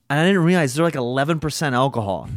and 0.10 0.20
I 0.20 0.26
didn't 0.26 0.44
realize 0.44 0.76
they're 0.76 0.86
like 0.86 0.94
11% 0.94 1.74
alcohol. 1.74 2.30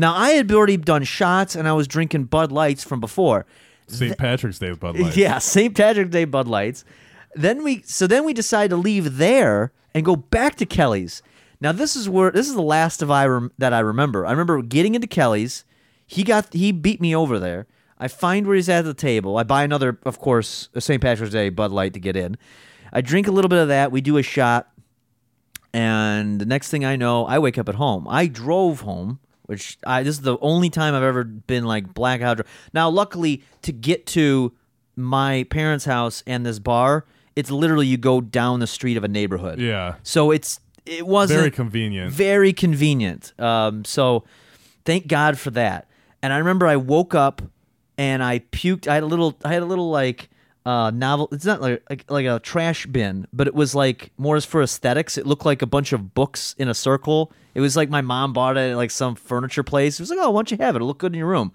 Now 0.00 0.14
I 0.14 0.30
had 0.30 0.50
already 0.50 0.76
done 0.76 1.04
shots, 1.04 1.54
and 1.54 1.68
I 1.68 1.72
was 1.72 1.86
drinking 1.86 2.24
Bud 2.24 2.50
Lights 2.50 2.82
from 2.82 3.00
before. 3.00 3.46
St. 3.86 4.16
Patrick's 4.16 4.58
Day 4.58 4.72
Bud 4.72 4.98
Lights. 4.98 5.16
Yeah, 5.16 5.38
St. 5.38 5.76
Patrick's 5.76 6.10
Day 6.10 6.24
Bud 6.24 6.48
Lights. 6.48 6.84
Then 7.34 7.62
we 7.62 7.82
so 7.82 8.06
then 8.06 8.24
we 8.24 8.32
decided 8.32 8.70
to 8.70 8.76
leave 8.76 9.18
there 9.18 9.72
and 9.94 10.04
go 10.04 10.16
back 10.16 10.56
to 10.56 10.66
Kelly's. 10.66 11.22
Now 11.60 11.72
this 11.72 11.96
is 11.96 12.08
where 12.08 12.30
this 12.30 12.48
is 12.48 12.54
the 12.54 12.62
last 12.62 13.02
of 13.02 13.10
I 13.10 13.26
rem, 13.26 13.52
that 13.58 13.72
I 13.72 13.80
remember. 13.80 14.26
I 14.26 14.30
remember 14.30 14.62
getting 14.62 14.94
into 14.94 15.06
Kelly's. 15.06 15.64
He 16.06 16.24
got 16.24 16.52
he 16.52 16.72
beat 16.72 17.00
me 17.00 17.14
over 17.14 17.38
there. 17.38 17.66
I 17.98 18.08
find 18.08 18.46
where 18.46 18.56
he's 18.56 18.70
at 18.70 18.82
the 18.86 18.94
table. 18.94 19.36
I 19.36 19.42
buy 19.42 19.62
another, 19.62 19.98
of 20.04 20.18
course, 20.18 20.70
a 20.74 20.80
St. 20.80 21.02
Patrick's 21.02 21.32
Day 21.32 21.50
Bud 21.50 21.70
Light 21.70 21.92
to 21.92 22.00
get 22.00 22.16
in. 22.16 22.38
I 22.90 23.02
drink 23.02 23.28
a 23.28 23.30
little 23.30 23.50
bit 23.50 23.58
of 23.58 23.68
that. 23.68 23.92
We 23.92 24.00
do 24.00 24.16
a 24.16 24.22
shot. 24.22 24.70
And 25.74 26.40
the 26.40 26.46
next 26.46 26.70
thing 26.70 26.84
I 26.84 26.96
know, 26.96 27.26
I 27.26 27.38
wake 27.38 27.58
up 27.58 27.68
at 27.68 27.74
home. 27.74 28.08
I 28.08 28.26
drove 28.26 28.80
home, 28.80 29.20
which 29.50 29.76
I 29.84 30.04
this 30.04 30.14
is 30.14 30.20
the 30.22 30.38
only 30.38 30.70
time 30.70 30.94
I've 30.94 31.02
ever 31.02 31.24
been 31.24 31.64
like 31.64 31.92
blackout. 31.92 32.36
drunk. 32.36 32.48
Now, 32.72 32.88
luckily, 32.88 33.42
to 33.62 33.72
get 33.72 34.06
to 34.06 34.52
my 34.94 35.44
parents' 35.50 35.84
house 35.84 36.22
and 36.24 36.46
this 36.46 36.60
bar, 36.60 37.04
it's 37.34 37.50
literally 37.50 37.88
you 37.88 37.96
go 37.96 38.20
down 38.20 38.60
the 38.60 38.68
street 38.68 38.96
of 38.96 39.02
a 39.02 39.08
neighborhood. 39.08 39.58
Yeah. 39.58 39.96
So 40.04 40.30
it's 40.30 40.60
it 40.86 41.04
wasn't 41.04 41.40
Very 41.40 41.50
convenient. 41.50 42.12
very 42.12 42.52
convenient. 42.52 43.32
Um, 43.40 43.84
so 43.84 44.24
thank 44.84 45.08
God 45.08 45.36
for 45.36 45.50
that. 45.50 45.88
And 46.22 46.32
I 46.32 46.38
remember 46.38 46.68
I 46.68 46.76
woke 46.76 47.14
up 47.14 47.42
and 47.98 48.22
I 48.22 48.38
puked. 48.38 48.86
I 48.86 48.94
had 48.94 49.02
a 49.02 49.06
little. 49.06 49.36
I 49.44 49.52
had 49.52 49.62
a 49.62 49.66
little 49.66 49.90
like 49.90 50.30
uh, 50.66 50.90
novel. 50.90 51.28
It's 51.32 51.44
not 51.44 51.60
like, 51.60 51.82
like 51.88 52.10
like 52.10 52.26
a 52.26 52.38
trash 52.38 52.86
bin, 52.86 53.26
but 53.32 53.46
it 53.46 53.54
was 53.54 53.74
like 53.74 54.12
more 54.18 54.36
as 54.36 54.44
for 54.44 54.62
aesthetics. 54.62 55.16
It 55.16 55.26
looked 55.26 55.46
like 55.46 55.62
a 55.62 55.66
bunch 55.66 55.92
of 55.92 56.14
books 56.14 56.54
in 56.58 56.68
a 56.68 56.74
circle. 56.74 57.32
It 57.54 57.60
was 57.60 57.76
like 57.76 57.90
my 57.90 58.00
mom 58.00 58.32
bought 58.32 58.56
it 58.56 58.70
at 58.70 58.76
like 58.76 58.90
some 58.90 59.14
furniture 59.14 59.62
place. 59.62 59.98
It 59.98 60.02
was 60.02 60.10
like, 60.10 60.18
oh, 60.20 60.30
why 60.30 60.38
don't 60.38 60.50
you 60.50 60.56
have 60.58 60.74
it? 60.74 60.78
It'll 60.78 60.88
look 60.88 60.98
good 60.98 61.12
in 61.12 61.18
your 61.18 61.28
room. 61.28 61.52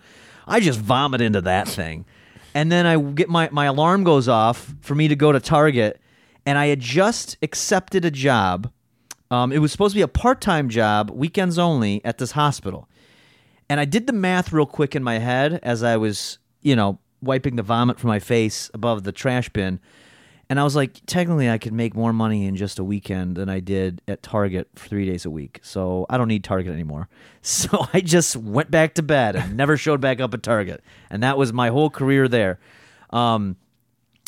I 0.47 0.59
just 0.59 0.79
vomit 0.79 1.21
into 1.21 1.41
that 1.41 1.67
thing. 1.67 2.05
And 2.53 2.71
then 2.71 2.85
I 2.85 2.97
get 2.97 3.29
my, 3.29 3.49
my 3.51 3.65
alarm 3.65 4.03
goes 4.03 4.29
off 4.29 4.73
for 4.81 4.95
me 4.95 5.09
to 5.09 5.15
go 5.15 5.31
to 5.31 5.41
Target, 5.41 5.99
and 6.45 6.57
I 6.57 6.67
had 6.67 6.79
just 6.79 7.37
accepted 7.41 8.05
a 8.05 8.11
job. 8.11 8.71
Um, 9.29 9.51
it 9.51 9.59
was 9.59 9.71
supposed 9.71 9.93
to 9.93 9.97
be 9.97 10.03
a 10.03 10.07
part 10.07 10.39
time 10.39 10.69
job, 10.69 11.09
weekends 11.09 11.59
only, 11.59 12.03
at 12.05 12.17
this 12.17 12.31
hospital. 12.31 12.87
And 13.69 13.79
I 13.79 13.85
did 13.85 14.07
the 14.07 14.13
math 14.13 14.53
real 14.53 14.65
quick 14.65 14.95
in 14.95 15.03
my 15.03 15.17
head 15.17 15.59
as 15.63 15.83
I 15.83 15.97
was, 15.97 16.37
you 16.61 16.75
know, 16.75 16.99
wiping 17.25 17.55
the 17.57 17.63
vomit 17.63 17.99
from 17.99 18.07
my 18.07 18.19
face 18.19 18.71
above 18.73 19.03
the 19.03 19.11
trash 19.11 19.49
bin. 19.49 19.79
And 20.47 20.59
I 20.59 20.63
was 20.63 20.75
like, 20.75 21.01
technically, 21.07 21.49
I 21.49 21.57
could 21.57 21.73
make 21.73 21.95
more 21.95 22.13
money 22.13 22.45
in 22.45 22.55
just 22.55 22.77
a 22.77 22.83
weekend 22.83 23.35
than 23.35 23.49
I 23.49 23.59
did 23.59 24.01
at 24.07 24.21
Target 24.21 24.67
for 24.75 24.87
three 24.87 25.05
days 25.07 25.25
a 25.25 25.29
week. 25.31 25.59
So 25.63 26.05
I 26.07 26.17
don't 26.19 26.27
need 26.27 26.43
Target 26.43 26.73
anymore. 26.73 27.09
So 27.41 27.85
I 27.93 28.01
just 28.01 28.35
went 28.35 28.71
back 28.71 28.95
to 28.95 29.03
bed 29.03 29.35
and 29.35 29.55
never 29.55 29.77
showed 29.77 30.01
back 30.01 30.19
up 30.19 30.33
at 30.33 30.41
Target. 30.41 30.83
And 31.11 31.21
that 31.21 31.37
was 31.37 31.51
my 31.53 31.69
whole 31.69 31.89
career 31.91 32.27
there. 32.27 32.59
Um, 33.11 33.55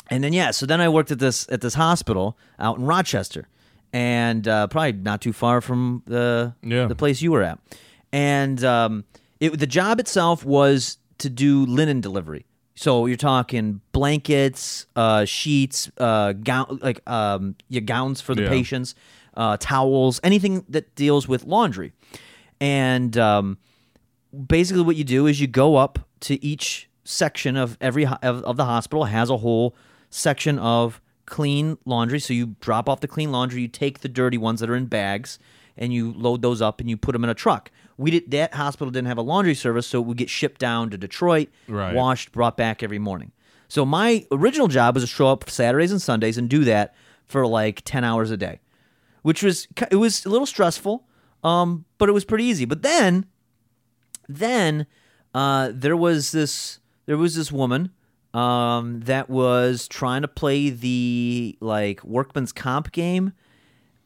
and 0.10 0.24
then 0.24 0.34
yeah, 0.34 0.52
so 0.52 0.65
then 0.65 0.82
I 0.82 0.90
worked 0.90 1.11
at 1.11 1.19
this 1.19 1.48
at 1.52 1.61
this 1.61 1.74
hospital 1.74 2.38
out 2.60 2.78
in 2.78 2.86
Rochester, 2.86 3.48
and 3.94 4.48
uh, 4.48 4.68
probably 4.68 4.94
not 4.94 5.22
too 5.22 5.34
far 5.34 5.61
from 5.61 6.03
the 6.06 6.53
Yeah. 6.64 6.86
the 6.88 6.95
place 6.95 7.22
you 7.22 7.32
were 7.32 7.41
at. 7.44 7.60
And 8.14 8.64
um, 8.64 9.03
it 9.40 9.57
the 9.60 9.68
job 9.68 9.99
itself 9.99 10.45
was 10.45 10.98
to 11.19 11.30
do 11.30 11.65
linen 11.65 11.99
delivery. 12.02 12.45
So 12.80 13.08
you're 13.08 13.18
talking 13.18 13.82
blankets, 13.91 14.86
uh, 14.95 15.26
sheets, 15.26 15.90
uh, 15.98 16.34
gown 16.34 16.78
like 16.82 17.02
um, 17.10 17.56
your 17.70 17.82
gowns 17.82 18.22
for 18.22 18.36
the 18.36 18.44
Yeah. 18.44 18.49
patients, 18.49 18.94
uh, 19.36 19.58
towels, 19.60 20.20
anything 20.24 20.64
that 20.70 20.94
deals 20.95 21.28
with 21.28 21.44
laundry. 21.45 21.94
And 22.62 23.18
um, 23.18 23.58
basically 24.48 24.84
what 24.84 24.95
you 24.95 25.04
do 25.04 25.26
is 25.26 25.41
you 25.41 25.48
go 25.48 25.76
up 25.78 25.98
to 26.22 26.44
each 26.45 26.88
section 27.04 27.56
of 27.58 27.78
every 27.82 28.04
ho- 28.04 28.18
of, 28.22 28.44
of 28.44 28.58
the 28.58 28.66
hospital 28.66 29.06
has 29.06 29.32
a 29.32 29.38
whole 29.38 29.76
section 30.12 30.60
of 30.60 31.02
clean 31.26 31.78
laundry 31.86 32.20
so 32.20 32.32
you 32.34 32.56
drop 32.62 32.88
off 32.88 32.99
the 33.02 33.08
clean 33.08 33.32
laundry 33.32 33.62
you 33.62 33.68
take 33.68 33.99
the 33.99 34.08
dirty 34.10 34.38
ones 34.38 34.60
that 34.62 34.70
are 34.70 34.76
in 34.76 34.86
bags 34.86 35.40
and 35.78 35.94
you 35.94 36.14
load 36.14 36.41
those 36.41 36.62
up 36.62 36.80
and 36.80 36.90
you 36.90 36.95
put 36.98 37.12
them 37.14 37.24
in 37.24 37.30
a 37.30 37.34
truck 37.34 37.70
we 37.98 38.11
did 38.11 38.30
that 38.32 38.53
hospital 38.53 38.91
didn't 38.91 39.07
have 39.07 39.18
a 39.18 39.22
laundry 39.24 39.56
service 39.56 39.88
so 39.88 39.99
it 40.02 40.06
would 40.06 40.18
get 40.18 40.30
shipped 40.30 40.60
down 40.60 40.90
to 40.90 40.98
detroit 40.98 41.49
Right. 41.68 41.94
washed 41.95 42.32
brought 42.32 42.56
back 42.57 42.84
every 42.84 42.99
morning 42.99 43.32
so 43.68 43.86
my 43.86 44.26
original 44.32 44.68
job 44.68 44.95
was 44.95 45.03
to 45.03 45.07
show 45.07 45.28
up 45.28 45.49
saturdays 45.49 45.91
and 45.91 46.02
sundays 46.02 46.38
and 46.38 46.49
do 46.49 46.64
that 46.65 46.94
for 47.26 47.45
like 47.48 47.82
10 47.86 48.03
hours 48.03 48.32
a 48.32 48.38
day 48.38 48.60
which 49.24 49.41
was 49.44 49.68
it 49.91 49.95
was 49.98 50.26
a 50.26 50.30
little 50.30 50.45
stressful 50.45 51.06
um, 51.44 51.86
but 51.98 52.07
it 52.10 52.11
was 52.14 52.26
pretty 52.26 52.44
easy 52.45 52.65
but 52.65 52.82
then 52.82 53.26
then 54.30 54.86
uh, 55.34 55.72
there 55.74 55.95
was 55.98 56.32
this 56.32 56.80
there 57.06 57.18
was 57.18 57.36
this 57.36 57.52
woman 57.52 57.91
um, 58.34 58.99
that 59.02 59.30
was 59.30 59.88
trying 59.88 60.22
to 60.22 60.28
play 60.28 60.69
the 60.69 61.57
like 61.61 62.03
workman's 62.03 62.52
comp 62.52 62.91
game 62.91 63.34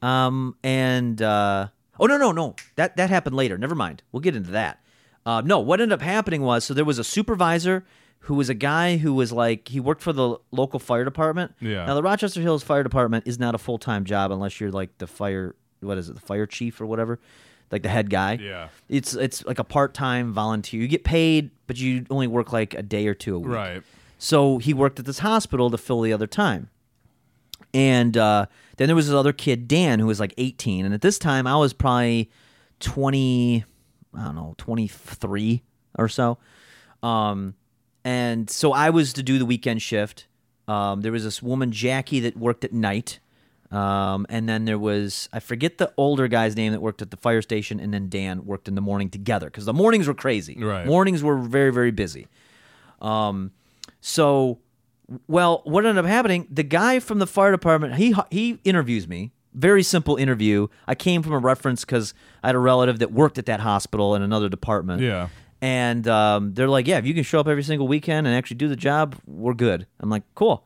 um, 0.01 0.55
and 0.63 1.21
uh, 1.21 1.67
oh 2.01 2.05
no 2.07 2.17
no 2.17 2.31
no 2.33 2.55
that 2.75 2.97
that 2.97 3.09
happened 3.09 3.35
later 3.35 3.57
never 3.57 3.75
mind 3.75 4.03
we'll 4.11 4.19
get 4.19 4.35
into 4.35 4.51
that 4.51 4.81
uh, 5.25 5.39
no 5.45 5.59
what 5.59 5.79
ended 5.79 5.93
up 5.93 6.01
happening 6.01 6.41
was 6.41 6.65
so 6.65 6.73
there 6.73 6.83
was 6.83 6.99
a 6.99 7.03
supervisor 7.03 7.85
who 8.25 8.35
was 8.35 8.49
a 8.49 8.53
guy 8.53 8.97
who 8.97 9.13
was 9.13 9.31
like 9.31 9.67
he 9.69 9.79
worked 9.79 10.01
for 10.01 10.11
the 10.13 10.37
local 10.51 10.79
fire 10.79 11.05
department 11.05 11.53
Yeah. 11.61 11.85
now 11.85 11.93
the 11.95 12.03
rochester 12.03 12.41
hills 12.41 12.63
fire 12.63 12.83
department 12.83 13.25
is 13.27 13.39
not 13.39 13.55
a 13.55 13.57
full-time 13.57 14.03
job 14.03 14.31
unless 14.31 14.59
you're 14.59 14.71
like 14.71 14.97
the 14.97 15.07
fire 15.07 15.55
what 15.79 15.97
is 15.97 16.09
it 16.09 16.15
the 16.15 16.21
fire 16.21 16.45
chief 16.45 16.81
or 16.81 16.85
whatever 16.85 17.19
like 17.71 17.83
the 17.83 17.89
head 17.89 18.09
guy 18.09 18.33
Yeah. 18.41 18.67
it's 18.89 19.13
it's 19.13 19.45
like 19.45 19.59
a 19.59 19.63
part-time 19.63 20.33
volunteer 20.33 20.81
you 20.81 20.87
get 20.87 21.03
paid 21.03 21.51
but 21.67 21.77
you 21.77 22.05
only 22.09 22.27
work 22.27 22.51
like 22.51 22.73
a 22.73 22.83
day 22.83 23.07
or 23.07 23.13
two 23.13 23.35
a 23.35 23.39
week 23.39 23.47
Right. 23.55 23.83
so 24.17 24.57
he 24.57 24.73
worked 24.73 24.99
at 24.99 25.05
this 25.05 25.19
hospital 25.19 25.69
to 25.71 25.77
fill 25.77 26.01
the 26.01 26.11
other 26.13 26.27
time. 26.27 26.69
And 27.73 28.17
uh, 28.17 28.47
then 28.81 28.87
there 28.87 28.95
was 28.95 29.05
this 29.05 29.15
other 29.15 29.31
kid, 29.31 29.67
Dan, 29.67 29.99
who 29.99 30.07
was 30.07 30.19
like 30.19 30.33
18. 30.39 30.85
And 30.85 30.93
at 30.93 31.01
this 31.01 31.19
time, 31.19 31.45
I 31.45 31.55
was 31.55 31.71
probably 31.71 32.31
20, 32.79 33.63
I 34.15 34.23
don't 34.23 34.35
know, 34.35 34.55
23 34.57 35.61
or 35.99 36.09
so. 36.09 36.39
Um, 37.03 37.53
and 38.03 38.49
so 38.49 38.73
I 38.73 38.89
was 38.89 39.13
to 39.13 39.21
do 39.21 39.37
the 39.37 39.45
weekend 39.45 39.83
shift. 39.83 40.25
Um, 40.67 41.01
there 41.01 41.11
was 41.11 41.23
this 41.23 41.43
woman 41.43 41.71
Jackie 41.71 42.21
that 42.21 42.35
worked 42.35 42.65
at 42.65 42.73
night, 42.73 43.19
um, 43.69 44.25
and 44.29 44.49
then 44.49 44.65
there 44.65 44.79
was 44.79 45.29
I 45.31 45.39
forget 45.39 45.77
the 45.77 45.93
older 45.97 46.27
guy's 46.27 46.55
name 46.55 46.71
that 46.71 46.81
worked 46.81 47.03
at 47.03 47.11
the 47.11 47.17
fire 47.17 47.43
station, 47.43 47.79
and 47.79 47.93
then 47.93 48.09
Dan 48.09 48.45
worked 48.45 48.67
in 48.67 48.73
the 48.73 48.81
morning 48.81 49.09
together 49.09 49.45
because 49.47 49.65
the 49.65 49.73
mornings 49.73 50.07
were 50.07 50.13
crazy. 50.15 50.57
Right. 50.59 50.87
mornings 50.87 51.23
were 51.23 51.37
very 51.37 51.71
very 51.71 51.91
busy. 51.91 52.27
Um, 52.99 53.51
so, 53.99 54.59
well, 55.27 55.61
what 55.65 55.85
ended 55.85 56.03
up 56.03 56.09
happening? 56.09 56.47
The 56.49 56.63
guy 56.63 56.99
from 56.99 57.19
the 57.19 57.27
fire 57.27 57.51
department 57.51 57.95
he 57.95 58.15
he 58.29 58.59
interviews 58.63 59.07
me. 59.07 59.31
Very 59.53 59.83
simple 59.83 60.15
interview. 60.15 60.67
I 60.87 60.95
came 60.95 61.21
from 61.23 61.33
a 61.33 61.37
reference 61.37 61.83
because 61.83 62.13
I 62.41 62.47
had 62.47 62.55
a 62.55 62.59
relative 62.59 62.99
that 62.99 63.11
worked 63.11 63.37
at 63.37 63.45
that 63.47 63.59
hospital 63.59 64.15
in 64.15 64.21
another 64.21 64.47
department. 64.47 65.01
Yeah. 65.01 65.27
And 65.61 66.07
um, 66.07 66.53
they're 66.53 66.69
like, 66.69 66.87
yeah, 66.87 66.97
if 66.97 67.05
you 67.05 67.13
can 67.13 67.23
show 67.23 67.39
up 67.39 67.47
every 67.47 67.63
single 67.63 67.87
weekend 67.87 68.25
and 68.27 68.35
actually 68.35 68.57
do 68.57 68.67
the 68.67 68.75
job, 68.75 69.15
we're 69.27 69.53
good. 69.53 69.85
I'm 69.99 70.09
like, 70.09 70.23
cool. 70.35 70.65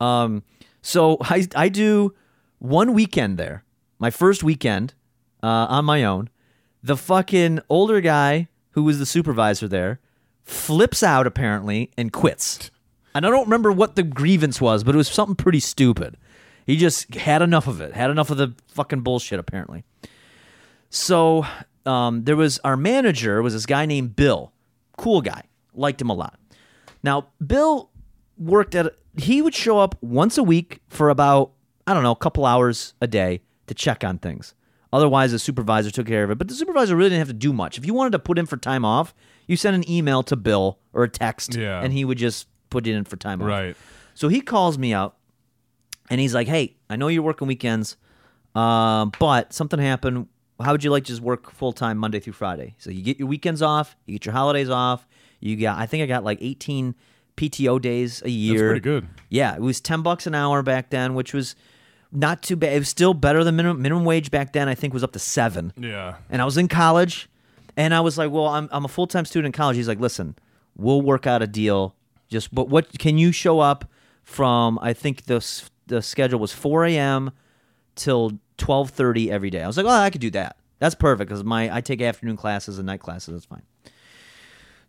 Um, 0.00 0.42
so 0.82 1.16
I, 1.20 1.46
I 1.54 1.68
do 1.68 2.14
one 2.58 2.92
weekend 2.92 3.38
there, 3.38 3.64
my 3.98 4.10
first 4.10 4.42
weekend 4.42 4.94
uh, 5.42 5.46
on 5.46 5.84
my 5.84 6.04
own. 6.04 6.28
The 6.82 6.96
fucking 6.96 7.60
older 7.70 8.00
guy 8.00 8.48
who 8.70 8.82
was 8.82 8.98
the 8.98 9.06
supervisor 9.06 9.68
there 9.68 10.00
flips 10.42 11.02
out 11.02 11.26
apparently 11.26 11.90
and 11.96 12.12
quits. 12.12 12.70
And 13.14 13.24
I 13.26 13.30
don't 13.30 13.44
remember 13.44 13.70
what 13.70 13.94
the 13.96 14.02
grievance 14.02 14.60
was, 14.60 14.82
but 14.84 14.94
it 14.94 14.98
was 14.98 15.08
something 15.08 15.36
pretty 15.36 15.60
stupid. 15.60 16.16
He 16.66 16.76
just 16.76 17.14
had 17.14 17.42
enough 17.42 17.66
of 17.68 17.80
it, 17.80 17.94
had 17.94 18.10
enough 18.10 18.30
of 18.30 18.38
the 18.38 18.54
fucking 18.68 19.02
bullshit 19.02 19.38
apparently. 19.38 19.84
So 20.90 21.46
um, 21.86 22.24
there 22.24 22.36
was 22.36 22.58
our 22.64 22.76
manager 22.76 23.42
was 23.42 23.52
this 23.52 23.66
guy 23.66 23.86
named 23.86 24.16
Bill, 24.16 24.52
cool 24.96 25.20
guy, 25.20 25.42
liked 25.74 26.00
him 26.00 26.10
a 26.10 26.14
lot. 26.14 26.38
Now 27.02 27.28
Bill 27.44 27.90
worked 28.38 28.74
at 28.74 28.94
he 29.16 29.42
would 29.42 29.54
show 29.54 29.78
up 29.78 29.96
once 30.02 30.38
a 30.38 30.42
week 30.42 30.80
for 30.88 31.08
about 31.10 31.52
I 31.86 31.94
don't 31.94 32.02
know 32.02 32.12
a 32.12 32.16
couple 32.16 32.46
hours 32.46 32.94
a 33.00 33.06
day 33.06 33.42
to 33.66 33.74
check 33.74 34.02
on 34.04 34.18
things. 34.18 34.54
Otherwise, 34.92 35.32
the 35.32 35.38
supervisor 35.40 35.90
took 35.90 36.06
care 36.06 36.22
of 36.22 36.30
it. 36.30 36.38
But 36.38 36.46
the 36.46 36.54
supervisor 36.54 36.94
really 36.94 37.10
didn't 37.10 37.18
have 37.20 37.28
to 37.28 37.34
do 37.34 37.52
much. 37.52 37.78
If 37.78 37.84
you 37.84 37.94
wanted 37.94 38.12
to 38.12 38.20
put 38.20 38.38
in 38.38 38.46
for 38.46 38.56
time 38.56 38.84
off, 38.84 39.12
you 39.48 39.56
sent 39.56 39.74
an 39.74 39.90
email 39.90 40.22
to 40.22 40.36
Bill 40.36 40.78
or 40.92 41.02
a 41.02 41.08
text, 41.08 41.56
Yeah. 41.56 41.80
and 41.82 41.92
he 41.92 42.04
would 42.04 42.16
just 42.16 42.46
put 42.74 42.86
it 42.86 42.92
in 42.94 43.04
for 43.04 43.16
time 43.16 43.40
off. 43.40 43.48
Right. 43.48 43.76
So 44.14 44.28
he 44.28 44.40
calls 44.40 44.76
me 44.78 44.92
up 44.94 45.18
and 46.10 46.20
he's 46.20 46.34
like, 46.34 46.46
"Hey, 46.48 46.76
I 46.90 46.96
know 46.96 47.08
you're 47.08 47.22
working 47.22 47.48
weekends, 47.48 47.96
um, 48.54 49.12
but 49.18 49.52
something 49.52 49.80
happened. 49.80 50.28
How 50.62 50.72
would 50.72 50.84
you 50.84 50.90
like 50.90 51.04
to 51.04 51.08
just 51.12 51.20
work 51.22 51.50
full 51.50 51.72
time 51.72 51.98
Monday 51.98 52.20
through 52.20 52.34
Friday? 52.34 52.74
So 52.78 52.90
you 52.90 53.02
get 53.02 53.18
your 53.18 53.28
weekends 53.28 53.62
off, 53.62 53.96
you 54.06 54.12
get 54.14 54.26
your 54.26 54.32
holidays 54.34 54.70
off. 54.70 55.06
You 55.40 55.56
got, 55.56 55.78
I 55.78 55.86
think 55.86 56.02
I 56.02 56.06
got 56.06 56.24
like 56.24 56.38
18 56.40 56.94
PTO 57.36 57.80
days 57.80 58.22
a 58.24 58.30
year. 58.30 58.68
pretty 58.68 58.80
good. 58.80 59.06
Yeah, 59.28 59.54
it 59.56 59.60
was 59.60 59.80
10 59.80 60.02
bucks 60.02 60.26
an 60.26 60.34
hour 60.34 60.62
back 60.62 60.90
then, 60.90 61.14
which 61.14 61.34
was 61.34 61.54
not 62.12 62.42
too 62.42 62.54
bad. 62.56 62.72
It 62.74 62.78
was 62.78 62.88
still 62.88 63.12
better 63.14 63.42
than 63.42 63.56
minimum 63.56 63.82
minimum 63.82 64.04
wage 64.04 64.30
back 64.30 64.52
then. 64.52 64.68
I 64.68 64.74
think 64.76 64.94
was 64.94 65.02
up 65.02 65.12
to 65.12 65.18
seven 65.18 65.72
Yeah. 65.76 66.14
and 66.30 66.40
I 66.40 66.44
was 66.44 66.56
in 66.56 66.68
college, 66.68 67.28
and 67.76 67.92
I 67.92 68.00
was 68.00 68.16
like, 68.16 68.30
"Well, 68.30 68.46
I'm 68.46 68.68
I'm 68.70 68.84
a 68.84 68.88
full 68.88 69.08
time 69.08 69.24
student 69.24 69.46
in 69.54 69.58
college." 69.58 69.76
He's 69.76 69.88
like, 69.88 69.98
"Listen, 69.98 70.36
we'll 70.76 71.02
work 71.02 71.26
out 71.26 71.42
a 71.42 71.46
deal. 71.48 71.96
Just 72.28 72.54
but 72.54 72.68
what 72.68 72.98
can 72.98 73.18
you 73.18 73.32
show 73.32 73.60
up 73.60 73.84
from? 74.22 74.78
I 74.80 74.92
think 74.92 75.24
the 75.24 75.44
the 75.86 76.02
schedule 76.02 76.40
was 76.40 76.52
4 76.52 76.86
a.m. 76.86 77.32
till 77.94 78.38
12:30 78.58 79.30
every 79.30 79.50
day." 79.50 79.62
I 79.62 79.66
was 79.66 79.76
like, 79.76 79.86
"Oh, 79.86 79.90
I 79.90 80.10
could 80.10 80.20
do 80.20 80.30
that. 80.30 80.56
That's 80.78 80.94
perfect 80.94 81.28
because 81.28 81.44
my 81.44 81.74
I 81.74 81.80
take 81.80 82.00
afternoon 82.00 82.36
classes 82.36 82.78
and 82.78 82.86
night 82.86 83.00
classes. 83.00 83.34
That's 83.34 83.46
fine." 83.46 83.62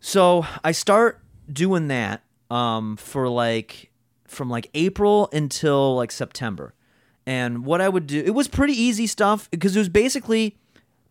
So 0.00 0.46
I 0.62 0.72
start 0.72 1.20
doing 1.50 1.88
that 1.88 2.22
um, 2.50 2.96
for 2.96 3.28
like 3.28 3.90
from 4.24 4.50
like 4.50 4.70
April 4.74 5.28
until 5.32 5.96
like 5.96 6.10
September. 6.10 6.74
And 7.26 7.64
what 7.64 7.80
I 7.80 7.88
would 7.88 8.06
do, 8.06 8.22
it 8.24 8.34
was 8.34 8.46
pretty 8.46 8.74
easy 8.74 9.06
stuff 9.06 9.50
because 9.50 9.74
it 9.74 9.80
was 9.80 9.88
basically 9.88 10.56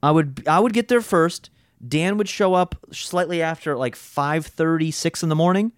I 0.01 0.11
would 0.11 0.43
I 0.47 0.59
would 0.59 0.73
get 0.73 0.87
there 0.87 1.01
first. 1.01 1.49
Dan 1.85 2.17
would 2.17 2.29
show 2.29 2.53
up 2.53 2.75
slightly 2.91 3.41
after 3.41 3.75
like 3.75 3.95
5:30, 3.95 4.93
6 4.93 5.23
in 5.23 5.29
the 5.29 5.35
morning. 5.35 5.71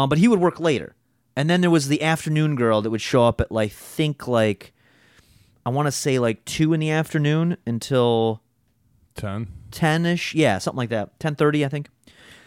Um, 0.00 0.08
but 0.08 0.18
he 0.18 0.28
would 0.28 0.40
work 0.40 0.58
later. 0.58 0.94
And 1.36 1.48
then 1.48 1.60
there 1.60 1.70
was 1.70 1.88
the 1.88 2.02
afternoon 2.02 2.56
girl 2.56 2.80
that 2.82 2.90
would 2.90 3.00
show 3.00 3.24
up 3.24 3.40
at 3.40 3.52
like 3.52 3.72
think 3.72 4.26
like 4.26 4.72
I 5.64 5.70
want 5.70 5.86
to 5.86 5.92
say 5.92 6.18
like 6.18 6.44
2 6.46 6.72
in 6.72 6.80
the 6.80 6.90
afternoon 6.90 7.56
until 7.66 8.42
10. 9.16 9.48
10ish 9.70 10.34
yeah 10.34 10.58
something 10.58 10.78
like 10.78 10.88
that. 10.88 11.18
10:30 11.18 11.64
i 11.64 11.68
think. 11.68 11.88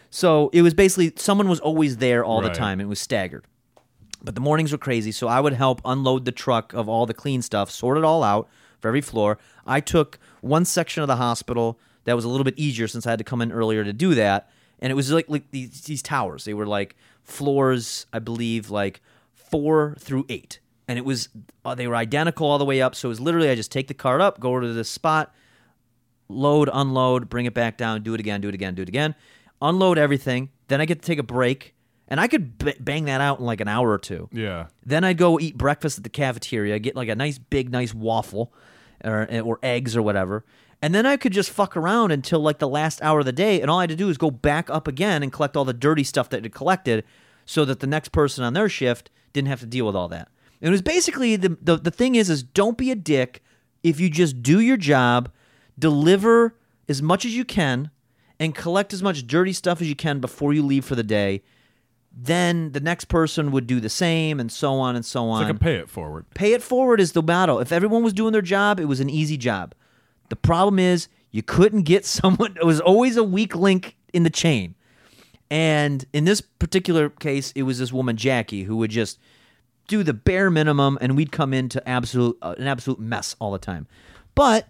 So 0.10 0.50
it 0.52 0.62
was 0.62 0.74
basically 0.74 1.14
someone 1.16 1.48
was 1.48 1.60
always 1.60 1.98
there 1.98 2.26
all 2.26 2.42
the 2.42 2.50
time. 2.50 2.82
It 2.82 2.88
was 2.88 3.00
staggered. 3.00 3.46
But 4.24 4.36
the 4.36 4.42
mornings 4.42 4.72
were 4.72 4.78
crazy. 4.78 5.12
So 5.12 5.28
i 5.28 5.40
would 5.40 5.54
help 5.54 5.80
unload 5.86 6.26
the 6.26 6.32
truck 6.32 6.74
of 6.74 6.90
all 6.90 7.06
the 7.06 7.14
clean 7.14 7.42
stuff 7.42 7.70
sort 7.70 7.98
it 7.98 8.04
all 8.04 8.24
out 8.24 8.50
for 8.80 8.88
every 8.88 9.02
floor. 9.02 9.38
I 9.66 9.80
took 9.80 10.20
one 10.42 10.66
section 10.66 11.02
of 11.04 11.08
the 11.08 11.18
hospital 11.18 11.80
that 12.06 12.16
was 12.16 12.26
a 12.26 12.30
little 12.30 12.44
bit 12.44 12.56
easier 12.58 12.88
since 12.88 13.08
i 13.08 13.12
had 13.12 13.20
to 13.20 13.24
come 13.24 13.42
in 13.42 13.52
earlier 13.52 13.84
to 13.84 13.94
do 13.94 14.16
that. 14.16 14.50
And 14.80 14.92
it 14.92 14.96
was 14.96 15.10
like, 15.12 15.30
like 15.30 15.50
these, 15.52 15.82
these 15.84 16.02
towers. 16.02 16.44
They 16.44 16.54
were 16.54 16.68
like 16.68 16.98
floors 17.24 18.06
i 18.14 18.20
believe 18.20 18.70
like 18.70 19.02
four 19.34 19.96
through 20.00 20.26
eight 20.30 20.60
and 20.88 20.98
it 21.00 21.06
was 21.06 21.30
uh, 21.66 21.74
they 21.74 21.88
were 21.88 21.96
identical 21.96 22.48
all 22.48 22.58
the 22.58 22.66
way 22.66 22.82
up 22.82 22.96
so 22.96 23.08
it 23.08 23.10
was 23.10 23.20
literally 23.20 23.50
i 23.50 23.56
just 23.56 23.72
take 23.72 23.88
the 23.88 23.94
cart 23.94 24.22
up 24.22 24.40
go 24.40 24.60
to 24.60 24.74
this 24.74 24.90
spot 24.90 25.34
load, 26.30 26.70
unload, 26.72 27.30
bring 27.30 27.46
it 27.46 27.54
back 27.54 27.78
down, 27.78 28.02
do 28.04 28.14
it 28.14 28.20
again, 28.20 28.42
do 28.42 28.50
it 28.50 28.56
again, 28.56 28.76
do 28.76 28.82
it 28.82 28.90
again, 28.90 29.16
unload 29.62 29.98
everything. 29.98 30.50
Then 30.68 30.82
I 30.82 30.86
get 30.86 31.02
to 31.02 31.06
take 31.06 31.20
a 31.20 31.24
break, 31.24 31.76
and 32.08 32.20
I 32.20 32.28
could 32.28 32.58
b- 32.58 32.76
bang 32.80 33.06
that 33.06 33.22
out 33.22 33.40
in 33.40 33.46
like 33.46 33.62
an 33.62 33.68
hour 33.68 33.92
or 33.92 33.98
two. 33.98 34.30
Yeah. 34.32 34.68
Then 34.86 35.04
I'd 35.04 35.18
go 35.18 35.40
eat 35.40 35.58
breakfast 35.58 35.98
at 35.98 36.04
the 36.04 36.10
cafeteria, 36.10 36.80
get 36.80 36.96
like 36.96 37.10
a 37.10 37.16
nice 37.16 37.38
big, 37.38 37.72
nice 37.72 37.94
waffle, 37.94 38.54
or, 39.04 39.28
or 39.42 39.60
eggs 39.62 39.96
or 39.96 40.02
whatever. 40.02 40.46
And 40.84 40.94
then 40.94 41.06
I 41.06 41.16
could 41.16 41.32
just 41.32 41.50
fuck 41.50 41.78
around 41.78 42.12
until 42.12 42.42
like 42.42 42.60
the 42.60 42.68
last 42.68 43.02
hour 43.02 43.20
of 43.20 43.26
the 43.26 43.32
day, 43.32 43.62
and 43.62 43.72
all 43.72 43.80
I 43.80 43.84
had 43.84 43.90
to 43.92 43.96
do 43.96 44.10
is 44.10 44.18
go 44.18 44.30
back 44.30 44.70
up 44.70 44.86
again 44.86 45.24
and 45.24 45.32
collect 45.32 45.56
all 45.56 45.64
the 45.64 45.72
dirty 45.72 46.04
stuff 46.04 46.28
that 46.30 46.44
had 46.44 46.54
collected, 46.54 47.06
so 47.46 47.64
that 47.64 47.80
the 47.80 47.88
next 47.88 48.10
person 48.10 48.44
on 48.44 48.52
their 48.52 48.68
shift 48.68 49.10
didn't 49.32 49.48
have 49.48 49.62
to 49.62 49.66
deal 49.66 49.86
with 49.86 49.96
all 49.96 50.10
that. 50.10 50.28
And 50.62 50.68
it 50.68 50.72
was 50.72 50.82
basically 50.82 51.38
the 51.38 51.58
the, 51.62 51.78
the 51.78 51.90
thing 51.90 52.16
is 52.16 52.30
is 52.30 52.44
don't 52.44 52.78
be 52.78 52.92
a 52.92 52.96
dick 52.96 53.42
if 53.82 54.02
you 54.02 54.10
just 54.10 54.44
do 54.44 54.60
your 54.60 54.76
job, 54.76 55.32
deliver 55.80 56.58
as 56.90 57.02
much 57.02 57.24
as 57.24 57.34
you 57.34 57.46
can, 57.46 57.90
and 58.38 58.54
collect 58.54 58.92
as 58.92 59.02
much 59.02 59.26
dirty 59.26 59.54
stuff 59.54 59.82
as 59.82 59.88
you 59.88 59.96
can 59.96 60.20
before 60.20 60.54
you 60.54 60.66
leave 60.66 60.84
for 60.84 60.96
the 60.96 61.04
day. 61.04 61.44
Then 62.12 62.74
the 62.74 62.82
next 62.82 63.06
person 63.06 63.52
would 63.52 63.68
do 63.68 63.80
the 63.80 63.88
same, 63.88 64.38
and 64.38 64.52
so 64.52 64.74
on 64.74 64.98
and 64.98 65.06
so 65.06 65.30
on. 65.30 65.44
It's 65.44 65.50
like 65.50 65.56
a 65.56 65.60
pay 65.60 65.76
it 65.76 65.90
forward. 65.90 66.26
Pay 66.34 66.52
it 66.52 66.62
forward 66.62 67.00
is 67.00 67.14
the 67.14 67.24
motto. 67.24 67.60
If 67.60 67.72
everyone 67.72 68.04
was 68.04 68.12
doing 68.12 68.34
their 68.34 68.42
job, 68.42 68.82
it 68.82 68.86
was 68.86 69.00
an 69.00 69.10
easy 69.10 69.38
job. 69.38 69.74
The 70.30 70.36
problem 70.36 70.80
is 70.80 71.08
you 71.32 71.44
couldn't 71.44 71.84
get 71.84 72.06
someone. 72.20 72.56
It 72.60 72.66
was 72.66 72.80
always 72.80 73.18
a 73.18 73.24
weak 73.24 73.56
link 73.56 73.96
in 74.14 74.24
the 74.24 74.30
chain. 74.30 74.76
And 75.52 76.06
in 76.14 76.26
this 76.26 76.42
particular 76.42 77.10
case, 77.10 77.52
it 77.56 77.64
was 77.64 77.78
this 77.80 77.94
woman 77.94 78.18
Jackie 78.18 78.64
who 78.64 78.78
would 78.78 78.92
just 78.92 79.20
do 79.88 80.02
the 80.02 80.14
bare 80.14 80.50
minimum, 80.50 80.98
and 81.02 81.16
we'd 81.16 81.32
come 81.32 81.54
into 81.54 81.88
absolute 81.88 82.38
uh, 82.42 82.56
an 82.58 82.68
absolute 82.68 83.00
mess 83.00 83.36
all 83.40 83.52
the 83.52 83.60
time. 83.60 83.86
But 84.34 84.68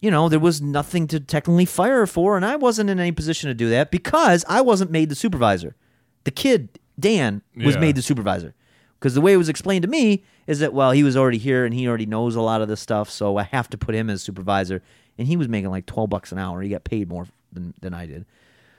you 0.00 0.10
know, 0.10 0.28
there 0.28 0.38
was 0.38 0.60
nothing 0.60 1.06
to 1.08 1.18
technically 1.18 1.64
fire 1.64 2.00
her 2.00 2.06
for, 2.06 2.36
and 2.36 2.44
I 2.44 2.56
wasn't 2.56 2.90
in 2.90 3.00
any 3.00 3.10
position 3.12 3.48
to 3.48 3.54
do 3.54 3.70
that 3.70 3.90
because 3.90 4.44
I 4.48 4.60
wasn't 4.60 4.90
made 4.90 5.08
the 5.08 5.14
supervisor. 5.14 5.76
The 6.24 6.30
kid, 6.30 6.78
Dan, 7.00 7.40
was 7.56 7.74
Yeah. 7.74 7.80
made 7.80 7.96
the 7.96 8.02
supervisor. 8.02 8.54
Because 9.00 9.14
the 9.14 9.22
way 9.22 9.32
it 9.32 9.38
was 9.38 9.48
explained 9.48 9.82
to 9.82 9.88
me 9.88 10.22
is 10.46 10.60
that, 10.60 10.72
well, 10.72 10.90
he 10.92 11.02
was 11.02 11.16
already 11.16 11.38
here 11.38 11.64
and 11.64 11.72
he 11.74 11.86
already 11.88 12.06
knows 12.06 12.36
a 12.36 12.40
lot 12.40 12.60
of 12.62 12.68
this 12.68 12.80
stuff, 12.80 13.10
so 13.10 13.36
I 13.36 13.44
have 13.44 13.68
to 13.70 13.78
put 13.78 13.94
him 13.94 14.10
as 14.10 14.22
supervisor. 14.22 14.82
And 15.18 15.28
he 15.28 15.36
was 15.36 15.48
making 15.48 15.70
like 15.70 15.86
12 15.86 16.10
bucks 16.10 16.32
an 16.32 16.38
hour. 16.38 16.60
He 16.60 16.68
got 16.70 16.84
paid 16.84 17.08
more 17.08 17.26
than, 17.52 17.74
than 17.80 17.94
I 17.94 18.06
did. 18.06 18.26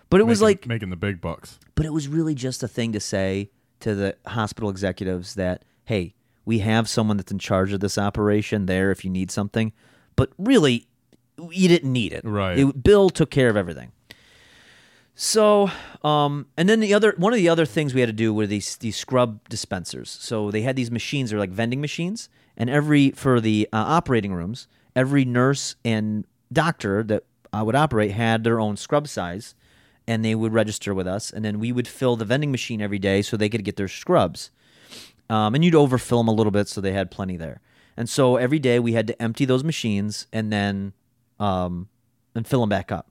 But 0.09 0.19
it 0.21 0.25
was 0.25 0.41
like, 0.41 0.67
making 0.67 0.89
the 0.91 0.95
big 0.95 1.19
bucks. 1.21 1.59
but 1.73 1.85
it 1.85 1.93
was 1.93 2.07
really 2.07 2.35
just 2.35 2.61
a 2.61 2.67
thing 2.67 2.91
to 2.93 2.99
say 2.99 3.49
to 3.79 3.95
the 3.95 4.15
hospital 4.27 4.69
executives 4.69 5.35
that, 5.35 5.63
hey, 5.85 6.13
we 6.45 6.59
have 6.59 6.87
someone 6.87 7.17
that's 7.17 7.31
in 7.31 7.39
charge 7.39 7.73
of 7.73 7.79
this 7.79 7.97
operation 7.97 8.65
there 8.67 8.91
if 8.91 9.03
you 9.03 9.09
need 9.09 9.31
something. 9.31 9.73
But 10.15 10.31
really, 10.37 10.87
you 11.49 11.67
didn't 11.67 11.91
need 11.91 12.13
it. 12.13 12.23
Right. 12.23 12.59
It- 12.59 12.83
Bill 12.83 13.09
took 13.09 13.31
care 13.31 13.49
of 13.49 13.57
everything. 13.57 13.91
So, 15.15 15.71
um, 16.03 16.47
and 16.57 16.67
then 16.67 16.81
the 16.81 16.93
other 16.93 17.13
one 17.17 17.31
of 17.31 17.37
the 17.37 17.47
other 17.47 17.65
things 17.65 17.93
we 17.93 18.01
had 18.01 18.07
to 18.07 18.13
do 18.13 18.33
were 18.33 18.45
these 18.45 18.75
these 18.75 18.97
scrub 18.97 19.47
dispensers. 19.47 20.09
So 20.09 20.51
they 20.51 20.61
had 20.61 20.75
these 20.75 20.91
machines, 20.91 21.29
they're 21.29 21.39
like 21.39 21.51
vending 21.51 21.79
machines, 21.79 22.27
and 22.57 22.69
every 22.69 23.11
for 23.11 23.39
the 23.39 23.69
uh, 23.71 23.77
operating 23.77 24.33
rooms, 24.33 24.67
every 24.93 25.23
nurse 25.23 25.75
and 25.85 26.25
doctor 26.51 27.01
that 27.03 27.23
uh, 27.53 27.63
would 27.63 27.75
operate 27.75 28.11
had 28.11 28.43
their 28.43 28.59
own 28.59 28.75
scrub 28.75 29.07
size, 29.07 29.55
and 30.05 30.23
they 30.23 30.35
would 30.35 30.51
register 30.53 30.93
with 30.93 31.07
us, 31.07 31.31
and 31.31 31.45
then 31.45 31.59
we 31.59 31.71
would 31.71 31.87
fill 31.87 32.17
the 32.17 32.25
vending 32.25 32.51
machine 32.51 32.81
every 32.81 32.99
day 32.99 33.21
so 33.21 33.37
they 33.37 33.49
could 33.49 33.63
get 33.63 33.77
their 33.77 33.87
scrubs. 33.87 34.51
Um, 35.29 35.55
and 35.55 35.63
you'd 35.63 35.75
overfill 35.75 36.19
them 36.19 36.27
a 36.27 36.33
little 36.33 36.51
bit 36.51 36.67
so 36.67 36.81
they 36.81 36.91
had 36.91 37.09
plenty 37.09 37.35
there. 37.35 37.61
And 37.97 38.07
so 38.07 38.35
every 38.35 38.59
day 38.59 38.79
we 38.79 38.93
had 38.93 39.07
to 39.07 39.19
empty 39.19 39.45
those 39.45 39.63
machines 39.63 40.27
and 40.31 40.51
then 40.51 40.93
um, 41.39 41.87
and 42.35 42.45
fill 42.45 42.59
them 42.59 42.69
back 42.69 42.91
up. 42.91 43.09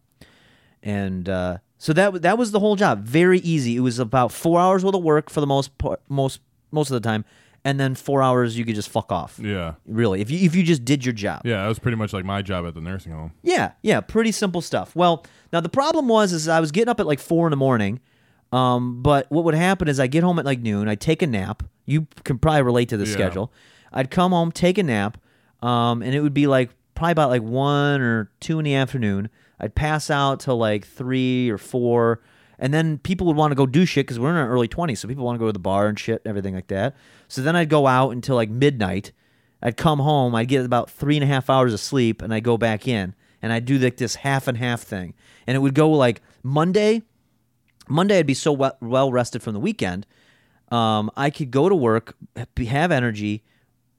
And 0.80 1.28
uh, 1.28 1.58
So 1.84 1.92
that 1.92 2.22
that 2.22 2.38
was 2.38 2.50
the 2.50 2.60
whole 2.60 2.76
job. 2.76 3.04
Very 3.04 3.40
easy. 3.40 3.76
It 3.76 3.80
was 3.80 3.98
about 3.98 4.32
four 4.32 4.58
hours 4.58 4.82
worth 4.82 4.94
of 4.94 5.02
work 5.02 5.28
for 5.28 5.42
the 5.42 5.46
most 5.46 5.76
part, 5.76 6.00
most 6.08 6.40
most 6.70 6.88
of 6.90 6.94
the 6.94 7.06
time, 7.06 7.26
and 7.62 7.78
then 7.78 7.94
four 7.94 8.22
hours 8.22 8.56
you 8.56 8.64
could 8.64 8.74
just 8.74 8.88
fuck 8.88 9.12
off. 9.12 9.38
Yeah. 9.38 9.74
Really, 9.84 10.22
if 10.22 10.30
you 10.30 10.38
if 10.38 10.54
you 10.54 10.62
just 10.62 10.86
did 10.86 11.04
your 11.04 11.12
job. 11.12 11.42
Yeah, 11.44 11.60
that 11.60 11.68
was 11.68 11.78
pretty 11.78 11.98
much 11.98 12.14
like 12.14 12.24
my 12.24 12.40
job 12.40 12.64
at 12.66 12.72
the 12.72 12.80
nursing 12.80 13.12
home. 13.12 13.32
Yeah, 13.42 13.72
yeah, 13.82 14.00
pretty 14.00 14.32
simple 14.32 14.62
stuff. 14.62 14.96
Well, 14.96 15.26
now 15.52 15.60
the 15.60 15.68
problem 15.68 16.08
was 16.08 16.32
is 16.32 16.48
I 16.48 16.58
was 16.58 16.72
getting 16.72 16.88
up 16.88 17.00
at 17.00 17.06
like 17.06 17.20
four 17.20 17.46
in 17.46 17.50
the 17.50 17.58
morning, 17.58 18.00
um, 18.50 19.02
but 19.02 19.30
what 19.30 19.44
would 19.44 19.54
happen 19.54 19.86
is 19.86 20.00
I 20.00 20.06
get 20.06 20.22
home 20.22 20.38
at 20.38 20.46
like 20.46 20.60
noon, 20.60 20.88
I 20.88 20.94
take 20.94 21.20
a 21.20 21.26
nap. 21.26 21.62
You 21.84 22.06
can 22.24 22.38
probably 22.38 22.62
relate 22.62 22.88
to 22.88 22.96
the 22.96 23.04
Yeah. 23.04 23.12
schedule. 23.12 23.52
I'd 23.92 24.10
come 24.10 24.32
home, 24.32 24.52
take 24.52 24.78
a 24.78 24.82
nap, 24.82 25.18
um, 25.62 26.00
and 26.00 26.14
it 26.14 26.22
would 26.22 26.32
be 26.32 26.46
like 26.46 26.70
probably 26.94 27.12
about 27.12 27.28
like 27.28 27.42
one 27.42 28.00
or 28.00 28.30
two 28.40 28.58
in 28.58 28.64
the 28.64 28.74
afternoon. 28.74 29.28
I'd 29.60 29.74
pass 29.74 30.10
out 30.10 30.40
till 30.40 30.56
like 30.56 30.86
three 30.86 31.50
or 31.50 31.58
four, 31.58 32.20
and 32.58 32.72
then 32.72 32.98
people 32.98 33.26
would 33.26 33.36
want 33.36 33.50
to 33.52 33.56
go 33.56 33.66
do 33.66 33.84
shit 33.84 34.06
because 34.06 34.18
we're 34.18 34.30
in 34.30 34.36
our 34.36 34.48
early 34.48 34.68
twenties, 34.68 35.00
so 35.00 35.08
people 35.08 35.24
want 35.24 35.36
to 35.36 35.40
go 35.40 35.46
to 35.46 35.52
the 35.52 35.58
bar 35.58 35.86
and 35.86 35.98
shit, 35.98 36.22
and 36.24 36.30
everything 36.30 36.54
like 36.54 36.68
that. 36.68 36.96
So 37.28 37.42
then 37.42 37.56
I'd 37.56 37.68
go 37.68 37.86
out 37.86 38.10
until 38.10 38.36
like 38.36 38.50
midnight. 38.50 39.12
I'd 39.62 39.76
come 39.76 39.98
home, 39.98 40.34
I'd 40.34 40.48
get 40.48 40.64
about 40.64 40.90
three 40.90 41.16
and 41.16 41.24
a 41.24 41.26
half 41.26 41.48
hours 41.48 41.72
of 41.72 41.80
sleep, 41.80 42.20
and 42.20 42.34
I'd 42.34 42.44
go 42.44 42.58
back 42.58 42.86
in, 42.86 43.14
and 43.40 43.52
I'd 43.52 43.64
do 43.64 43.78
like 43.78 43.96
this 43.96 44.16
half 44.16 44.46
and 44.46 44.58
half 44.58 44.82
thing, 44.82 45.14
and 45.46 45.56
it 45.56 45.60
would 45.60 45.74
go 45.74 45.90
like 45.90 46.20
Monday. 46.42 47.02
Monday, 47.88 48.18
I'd 48.18 48.26
be 48.26 48.34
so 48.34 48.52
well, 48.52 49.12
rested 49.12 49.42
from 49.42 49.54
the 49.54 49.60
weekend. 49.60 50.06
Um, 50.70 51.10
I 51.16 51.30
could 51.30 51.50
go 51.50 51.68
to 51.68 51.74
work, 51.74 52.16
have 52.56 52.90
energy, 52.90 53.44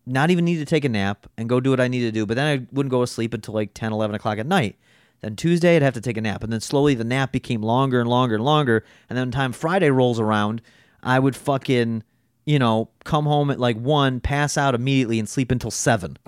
not 0.06 0.30
even 0.32 0.45
need 0.45 0.57
to 0.57 0.65
take 0.65 0.86
a 0.86 0.90
nap, 0.90 1.27
and 1.38 1.48
go 1.48 1.60
do 1.60 1.69
what 1.69 1.80
I 1.80 1.88
need 1.88 2.02
to 2.02 2.11
do. 2.11 2.26
But 2.26 2.36
then 2.36 2.45
I 2.45 2.65
wouldn't 2.72 2.91
go 2.91 3.02
to 3.02 3.07
sleep 3.07 3.34
until 3.34 3.53
like 3.53 3.73
10, 3.73 3.94
11 3.94 4.15
o'clock 4.15 4.38
at 4.40 4.45
night. 4.48 4.76
Then 5.22 5.36
Tuesday, 5.36 5.76
I'd 5.76 5.82
have 5.82 5.94
to 5.96 6.02
take 6.02 6.18
a 6.18 6.22
nap. 6.22 6.44
And 6.44 6.52
then 6.54 6.62
slowly 6.62 6.94
the 6.96 7.04
nap 7.04 7.32
became 7.32 7.62
longer 7.62 8.00
and 8.00 8.10
longer 8.10 8.36
and 8.36 8.44
longer. 8.44 8.84
And 9.10 9.18
then 9.18 9.32
time 9.32 9.52
Friday 9.54 9.90
rolls 9.90 10.20
around, 10.20 10.62
I 11.02 11.20
would 11.20 11.36
fucking, 11.36 12.04
you 12.46 12.60
know, 12.60 12.90
come 13.04 13.26
home 13.26 13.50
at 13.50 13.60
like 13.60 13.78
1, 13.78 14.20
pass 14.20 14.58
out 14.58 14.76
immediately, 14.76 15.18
and 15.20 15.28
sleep 15.30 15.52
until 15.52 15.72
7. 15.72 16.18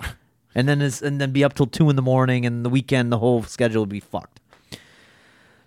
And 0.54 0.66
then, 0.68 0.82
it's, 0.82 1.02
and 1.02 1.20
then 1.20 1.30
be 1.30 1.44
up 1.44 1.54
till 1.54 1.66
2 1.66 1.88
in 1.88 1.94
the 1.94 2.02
morning. 2.02 2.44
And 2.44 2.64
the 2.64 2.70
weekend, 2.70 3.12
the 3.12 3.18
whole 3.18 3.44
schedule 3.44 3.82
would 3.82 3.88
be 3.90 4.00
fucked. 4.00 4.40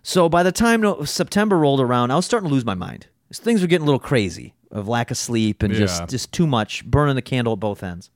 So 0.03 0.27
by 0.27 0.43
the 0.43 0.51
time 0.51 0.83
September 1.05 1.57
rolled 1.57 1.79
around, 1.79 2.11
I 2.11 2.15
was 2.15 2.25
starting 2.25 2.49
to 2.49 2.53
lose 2.53 2.65
my 2.65 2.73
mind. 2.73 3.07
Things 3.31 3.61
were 3.61 3.67
getting 3.67 3.83
a 3.83 3.85
little 3.85 3.99
crazy 3.99 4.53
of 4.71 4.87
lack 4.89 5.11
of 5.11 5.17
sleep 5.17 5.63
and 5.63 5.71
Yeah. 5.73 5.79
just 5.81 6.09
just 6.09 6.31
too 6.33 6.47
much, 6.47 6.83
burning 6.85 7.15
the 7.15 7.21
candle 7.21 7.53
at 7.53 7.59
both 7.59 7.83
ends. 7.83 8.09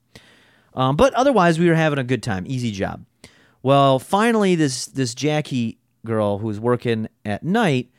Um, 0.74 0.98
but 0.98 1.14
otherwise, 1.14 1.60
we 1.60 1.70
were 1.70 1.76
having 1.76 2.00
a 2.00 2.04
good 2.04 2.24
time. 2.24 2.44
Easy 2.48 2.72
job. 2.72 3.06
Well, 3.66 3.98
finally, 3.98 4.54
this 4.54 4.86
this 4.86 5.16
Jackie 5.16 5.80
girl 6.06 6.38
who's 6.38 6.60
working 6.60 7.08
at 7.26 7.42
night 7.42 7.90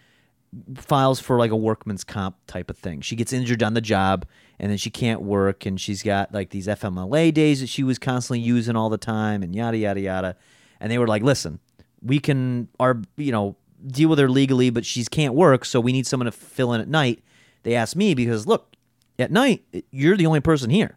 files 0.77 1.19
for 1.19 1.41
like 1.41 1.51
a 1.51 1.57
workman's 1.57 2.05
comp 2.05 2.37
type 2.47 2.71
of 2.71 2.79
thing. 2.79 3.01
She 3.01 3.17
gets 3.17 3.33
injured 3.33 3.65
on 3.65 3.75
the 3.75 3.81
job 3.81 4.27
and 4.61 4.71
then 4.71 4.79
she 4.79 4.91
can't 4.91 5.23
work 5.23 5.67
and 5.67 5.81
she's 5.81 6.05
got 6.05 6.33
like 6.33 6.51
these 6.51 6.69
FMLA 6.69 7.35
days 7.35 7.59
that 7.63 7.69
she 7.69 7.83
was 7.83 7.99
constantly 7.99 8.39
using 8.39 8.77
all 8.77 8.89
the 8.89 8.97
time 8.97 9.43
and 9.43 9.57
yada 9.57 9.77
yada 9.77 9.99
yada. 9.99 10.37
And 10.79 10.93
they 10.93 10.99
were 10.99 11.09
like, 11.09 11.25
"Listen, 11.25 11.59
we 12.01 12.21
can 12.21 12.69
our 12.79 13.03
you 13.17 13.33
know 13.33 13.57
deal 13.85 14.09
with 14.09 14.21
her 14.21 14.31
legally, 14.31 14.71
but 14.71 14.87
she 14.87 15.05
can't 15.07 15.35
work, 15.35 15.65
so 15.65 15.81
we 15.81 15.91
need 15.91 16.07
someone 16.07 16.27
to 16.27 16.31
fill 16.31 16.75
in 16.75 16.81
at 16.81 16.87
night." 16.87 17.25
They 17.65 17.75
asked 17.75 17.97
me 17.97 18.15
because 18.15 18.47
look, 18.47 18.77
at 19.19 19.33
night 19.33 19.65
you're 19.91 20.17
the 20.17 20.27
only 20.27 20.39
person 20.39 20.71
here. 20.71 20.97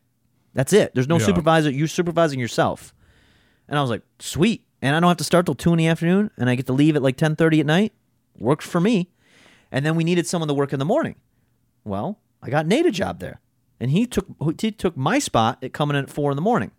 That's 0.54 0.74
it. 0.74 0.94
There's 0.94 1.08
no 1.08 1.18
Yeah. 1.18 1.26
supervisor. 1.26 1.72
You're 1.72 1.88
supervising 1.88 2.40
yourself. 2.40 2.94
And 3.70 3.78
I 3.78 3.82
was 3.82 3.90
like, 3.90 4.02
sweet. 4.20 4.66
And 4.82 4.96
I 4.96 5.00
don't 5.00 5.08
have 5.08 5.18
to 5.18 5.24
start 5.24 5.46
till 5.46 5.56
two 5.56 5.72
in 5.72 5.78
the 5.78 5.88
afternoon, 5.88 6.32
and 6.38 6.50
I 6.50 6.56
get 6.56 6.66
to 6.66 6.74
leave 6.74 6.96
at 6.96 7.04
like 7.04 7.18
ten 7.18 7.36
thirty 7.36 7.60
at 7.60 7.66
night. 7.66 7.94
Works 8.38 8.68
for 8.68 8.82
me. 8.82 9.10
And 9.72 9.86
then 9.86 9.96
we 9.96 10.04
needed 10.04 10.26
someone 10.26 10.48
to 10.48 10.54
work 10.54 10.74
in 10.74 10.80
the 10.80 10.86
morning. 10.86 11.16
Well, 11.84 12.18
I 12.42 12.50
got 12.50 12.66
Nate 12.66 12.86
a 12.86 12.92
job 12.92 13.20
there, 13.20 13.42
and 13.80 13.92
he 13.92 14.06
took 14.06 14.26
he 14.60 14.72
took 14.72 14.98
my 14.98 15.20
spot 15.20 15.60
at 15.62 15.74
coming 15.74 15.96
in 15.98 16.04
at 16.04 16.10
four 16.10 16.32
in 16.32 16.36
the 16.36 16.42
morning. 16.42 16.72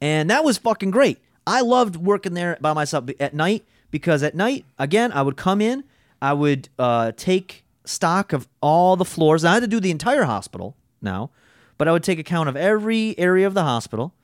And 0.00 0.28
that 0.30 0.44
was 0.44 0.58
fucking 0.58 0.90
great. 0.90 1.18
I 1.46 1.62
loved 1.62 1.96
working 1.96 2.34
there 2.34 2.58
by 2.60 2.72
myself 2.72 3.08
at 3.18 3.34
night 3.34 3.64
because 3.90 4.22
at 4.22 4.34
night, 4.34 4.64
again, 4.78 5.10
I 5.12 5.22
would 5.22 5.36
come 5.36 5.60
in, 5.60 5.84
I 6.20 6.34
would 6.34 6.68
uh, 6.78 7.12
take 7.16 7.64
stock 7.84 8.32
of 8.32 8.46
all 8.60 8.96
the 8.96 9.04
floors. 9.04 9.44
I 9.44 9.54
had 9.54 9.60
to 9.60 9.66
do 9.66 9.80
the 9.80 9.90
entire 9.90 10.24
hospital 10.24 10.76
now, 11.00 11.30
but 11.78 11.88
I 11.88 11.92
would 11.92 12.04
take 12.04 12.18
account 12.18 12.48
of 12.48 12.56
every 12.56 13.18
area 13.18 13.46
of 13.46 13.54
the 13.54 13.62
hospital 13.62 14.14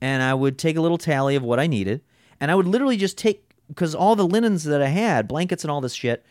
and 0.00 0.22
I 0.22 0.34
would 0.34 0.58
take 0.58 0.76
a 0.76 0.80
little 0.80 0.98
tally 0.98 1.36
of 1.36 1.42
what 1.42 1.58
I 1.60 1.66
needed. 1.66 2.00
And 2.40 2.50
I 2.50 2.54
would 2.54 2.66
literally 2.66 2.96
just 2.96 3.16
take, 3.16 3.50
because 3.68 3.94
all 3.94 4.14
the 4.16 4.26
linens 4.26 4.64
that 4.64 4.82
I 4.82 4.88
had, 4.88 5.26
blankets 5.28 5.64
and 5.64 5.70
all 5.70 5.80
this 5.80 5.94
shit 5.94 6.24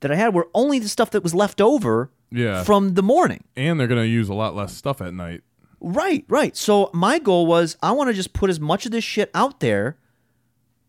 that 0.00 0.10
I 0.12 0.16
had 0.16 0.34
were 0.34 0.48
only 0.54 0.78
the 0.78 0.88
stuff 0.88 1.10
that 1.12 1.22
was 1.22 1.34
left 1.34 1.60
over 1.60 2.10
Yeah. 2.30 2.62
from 2.64 2.94
the 2.94 3.02
morning. 3.02 3.44
And 3.56 3.80
they're 3.80 3.86
gonna 3.86 4.04
use 4.04 4.28
a 4.28 4.34
lot 4.34 4.54
less 4.54 4.74
stuff 4.76 5.00
at 5.00 5.14
night. 5.14 5.42
Right, 5.80 6.24
right. 6.28 6.56
So 6.56 6.90
my 6.92 7.18
goal 7.18 7.46
was 7.46 7.76
I 7.82 7.92
want 7.92 8.08
to 8.08 8.14
just 8.14 8.32
put 8.32 8.50
as 8.50 8.58
much 8.60 8.86
of 8.86 8.92
this 8.92 9.04
shit 9.04 9.30
out 9.34 9.60
there 9.60 9.96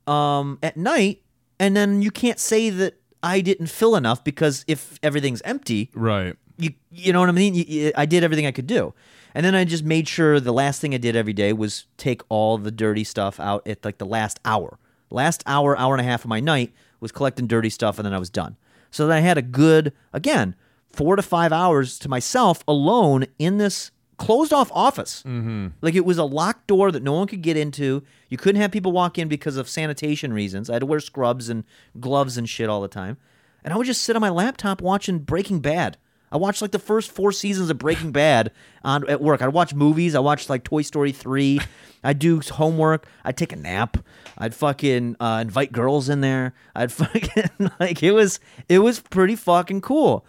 um, 0.05 0.57
at 0.63 0.77
night, 0.77 1.21
and 1.59 1.75
then 1.75 2.01
you 2.01 2.11
can't 2.11 2.39
say 2.39 2.69
that 2.69 2.95
I 3.23 3.41
didn't 3.41 3.67
fill 3.67 3.95
enough 3.95 4.23
because 4.23 4.63
if 4.67 4.99
everything's 5.03 5.41
empty, 5.41 5.89
Right. 5.93 6.35
you 6.57 6.71
you 6.91 7.11
know 7.13 7.19
what 7.19 7.29
I 7.29 7.33
mean. 7.33 7.53
You, 7.55 7.65
you- 7.67 7.91
I 7.95 8.05
did 8.05 8.23
everything 8.23 8.45
I 8.45 8.51
could 8.51 8.67
do, 8.67 8.93
and 9.37 9.45
then 9.45 9.53
I 9.53 9.65
just 9.65 9.83
made 9.83 10.07
sure 10.07 10.39
the 10.39 10.51
last 10.51 10.81
thing 10.81 10.95
I 10.95 10.97
did 10.97 11.15
every 11.15 11.31
day 11.31 11.53
was 11.53 11.85
take 11.95 12.23
all 12.27 12.57
the 12.57 12.71
dirty 12.71 13.03
stuff 13.03 13.39
out 13.39 13.67
at 13.67 13.85
like 13.85 13.99
the 13.99 14.05
last 14.05 14.39
hour. 14.43 14.79
Last 15.11 15.43
hour, 15.45 15.77
hour 15.77 15.93
and 15.93 16.01
a 16.01 16.03
half 16.03 16.23
of 16.23 16.27
my 16.27 16.39
night 16.39 16.73
was 16.99 17.11
collecting 17.11 17.45
dirty 17.45 17.69
stuff, 17.69 17.99
and 17.99 18.05
then 18.07 18.15
I 18.15 18.17
was 18.17 18.31
done. 18.31 18.57
So 18.89 19.05
that 19.05 19.15
I 19.15 19.19
had 19.19 19.37
a 19.37 19.43
good 19.43 19.93
again 20.11 20.55
four 20.91 21.15
to 21.15 21.21
five 21.21 21.53
hours 21.53 21.99
to 21.99 22.09
myself 22.09 22.63
alone 22.67 23.25
in 23.37 23.59
this 23.59 23.91
closed 24.17 24.51
off 24.51 24.71
office. 24.73 25.21
Mm-hmm. 25.21 25.67
Like 25.81 25.93
it 25.93 26.03
was 26.03 26.17
a 26.17 26.23
locked 26.23 26.65
door 26.65 26.91
that 26.91 27.03
no 27.03 27.13
one 27.13 27.27
could 27.27 27.43
get 27.43 27.57
into. 27.57 28.01
You 28.29 28.39
couldn't 28.39 28.59
have 28.59 28.71
people 28.71 28.91
walk 28.91 29.19
in 29.19 29.27
because 29.27 29.55
of 29.55 29.69
sanitation 29.69 30.33
reasons. 30.33 30.67
I 30.67 30.73
had 30.73 30.79
to 30.79 30.87
wear 30.87 30.99
scrubs 30.99 31.47
and 31.47 31.63
gloves 31.99 32.39
and 32.39 32.49
shit 32.49 32.69
all 32.69 32.81
the 32.81 32.87
time. 32.87 33.17
And 33.63 33.71
I 33.71 33.77
would 33.77 33.85
just 33.85 34.01
sit 34.01 34.15
on 34.15 34.21
my 34.21 34.29
laptop 34.31 34.81
watching 34.81 35.19
Breaking 35.19 35.59
Bad. 35.59 35.97
I 36.31 36.37
watched 36.37 36.61
like 36.61 36.71
the 36.71 36.79
first 36.79 37.11
four 37.11 37.31
seasons 37.31 37.69
of 37.69 37.77
Breaking 37.77 38.11
Bad 38.11 38.51
on 38.83 39.07
at 39.09 39.21
work. 39.21 39.41
I'd 39.41 39.49
watch 39.49 39.73
movies. 39.73 40.13
I 40.13 40.19
watched 40.19 40.49
like 40.49 40.63
Toy 40.63 40.81
Story 40.81 41.11
three. 41.11 41.59
I'd 42.03 42.19
do 42.19 42.41
homework. 42.41 43.07
I'd 43.23 43.37
take 43.37 43.53
a 43.53 43.55
nap. 43.55 43.97
I'd 44.37 44.53
fucking 44.53 45.15
uh, 45.19 45.39
invite 45.41 45.71
girls 45.71 46.09
in 46.09 46.21
there. 46.21 46.53
I'd 46.75 46.91
fucking 46.91 47.71
like 47.79 48.03
it 48.03 48.11
was 48.11 48.39
it 48.67 48.79
was 48.79 48.99
pretty 48.99 49.35
fucking 49.35 49.81
cool. 49.81 50.25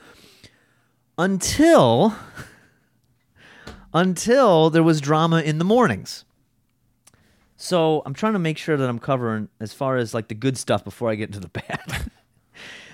Until 1.16 2.14
until 3.92 4.70
there 4.70 4.82
was 4.82 5.00
drama 5.00 5.40
in 5.40 5.58
the 5.58 5.64
mornings. 5.64 6.24
So 7.56 8.02
I'm 8.06 8.14
trying 8.14 8.34
to 8.34 8.38
make 8.38 8.56
sure 8.56 8.76
that 8.76 8.88
I'm 8.88 9.00
covering 9.00 9.48
as 9.58 9.72
far 9.72 9.96
as 9.96 10.14
like 10.14 10.28
the 10.28 10.34
good 10.34 10.56
stuff 10.56 10.84
before 10.84 11.10
I 11.10 11.16
get 11.16 11.28
into 11.28 11.40
the 11.40 11.48
bad. 11.48 12.10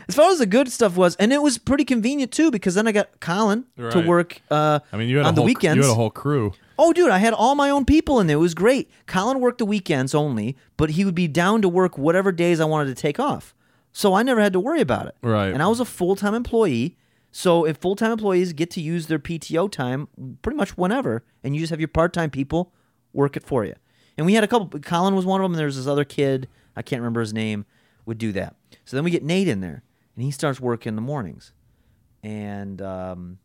as 0.09 0.14
far 0.14 0.31
as 0.31 0.39
the 0.39 0.47
good 0.47 0.70
stuff 0.70 0.97
was, 0.97 1.16
and 1.16 1.32
it 1.32 1.43
was 1.43 1.59
pretty 1.59 1.85
convenient 1.85 2.32
too 2.32 2.51
because 2.51 2.74
then 2.74 2.86
I 2.86 2.93
got 2.93 3.20
Colin 3.20 3.66
to 3.76 4.01
work. 4.01 4.40
Uh, 4.51 4.81
I 4.93 4.97
mean, 4.97 5.09
you 5.09 5.18
had 5.18 5.26
on 5.26 5.32
a 5.32 5.36
the 5.36 5.40
whole, 5.43 5.47
weekends. 5.47 5.76
You 5.76 5.82
had 5.82 5.93
a 5.93 5.94
whole 5.94 6.10
crew. 6.10 6.52
Oh, 6.78 6.93
dude, 6.93 7.10
I 7.10 7.18
had 7.18 7.32
all 7.32 7.55
my 7.55 7.70
own 7.70 7.85
people 7.85 8.18
in 8.20 8.26
there. 8.26 8.36
It 8.36 8.40
was 8.40 8.55
great. 8.55 8.90
Colin 9.06 9.40
worked 9.40 9.59
the 9.59 9.66
weekends 9.66 10.14
only, 10.14 10.56
but 10.76 10.90
he 10.90 11.05
would 11.05 11.14
be 11.14 11.28
down 11.28 11.62
to 11.62 11.68
work 11.68 11.97
whatever 11.97 12.32
days 12.32 12.60
I 12.60 12.64
wanted 12.64 12.94
to 12.94 13.01
take 13.01 13.20
off. 13.20 13.55
So 13.93 14.14
I 14.14 14.24
never 14.24 14.40
had 14.40 14.52
to 14.55 14.60
worry 14.60 14.81
about 14.81 15.06
it. 15.06 15.14
Right. 15.22 15.52
And 15.52 15.62
I 15.62 15.68
was 15.68 15.78
a 15.78 15.85
full 15.85 16.16
time 16.16 16.35
employee. 16.35 16.97
So 17.31 17.64
if 17.64 17.76
full 17.76 17.97
time 17.97 18.10
employees 18.10 18.52
get 18.52 18.70
to 18.72 18.81
use 18.81 19.06
their 19.06 19.18
PTO 19.20 19.70
time 19.70 20.09
pretty 20.43 20.56
much 20.56 20.76
whenever, 20.76 21.24
and 21.44 21.55
you 21.55 21.60
just 21.60 21.70
have 21.70 21.81
your 21.81 21.89
part 21.89 22.12
time 22.12 22.31
people 22.31 22.72
work 23.12 23.36
it 23.36 23.44
for 23.44 23.64
you. 23.64 23.74
And 24.16 24.26
we 24.26 24.35
had 24.35 24.44
a 24.44 24.48
couple. 24.48 24.78
Colin 24.81 25.14
was 25.14 25.24
one 25.24 25.40
of 25.40 25.44
them. 25.44 25.52
And 25.52 25.59
there 25.59 25.66
was 25.66 25.76
this 25.76 25.86
other 25.86 26.05
kid. 26.05 26.48
I 26.76 26.82
can't 26.82 27.01
remember 27.01 27.20
his 27.20 27.32
name. 27.32 27.66
Would 28.06 28.18
do 28.18 28.32
that. 28.32 28.56
So 28.85 28.97
then 28.97 29.05
we 29.05 29.10
get 29.10 29.22
Nate 29.22 29.48
in 29.48 29.60
there, 29.60 29.82
and 30.16 30.24
he 30.24 30.31
starts 30.31 30.61
work 30.61 30.86
in 30.86 30.97
the 30.97 31.03
mornings. 31.03 31.53
And 32.23 32.81
um, 32.81 33.39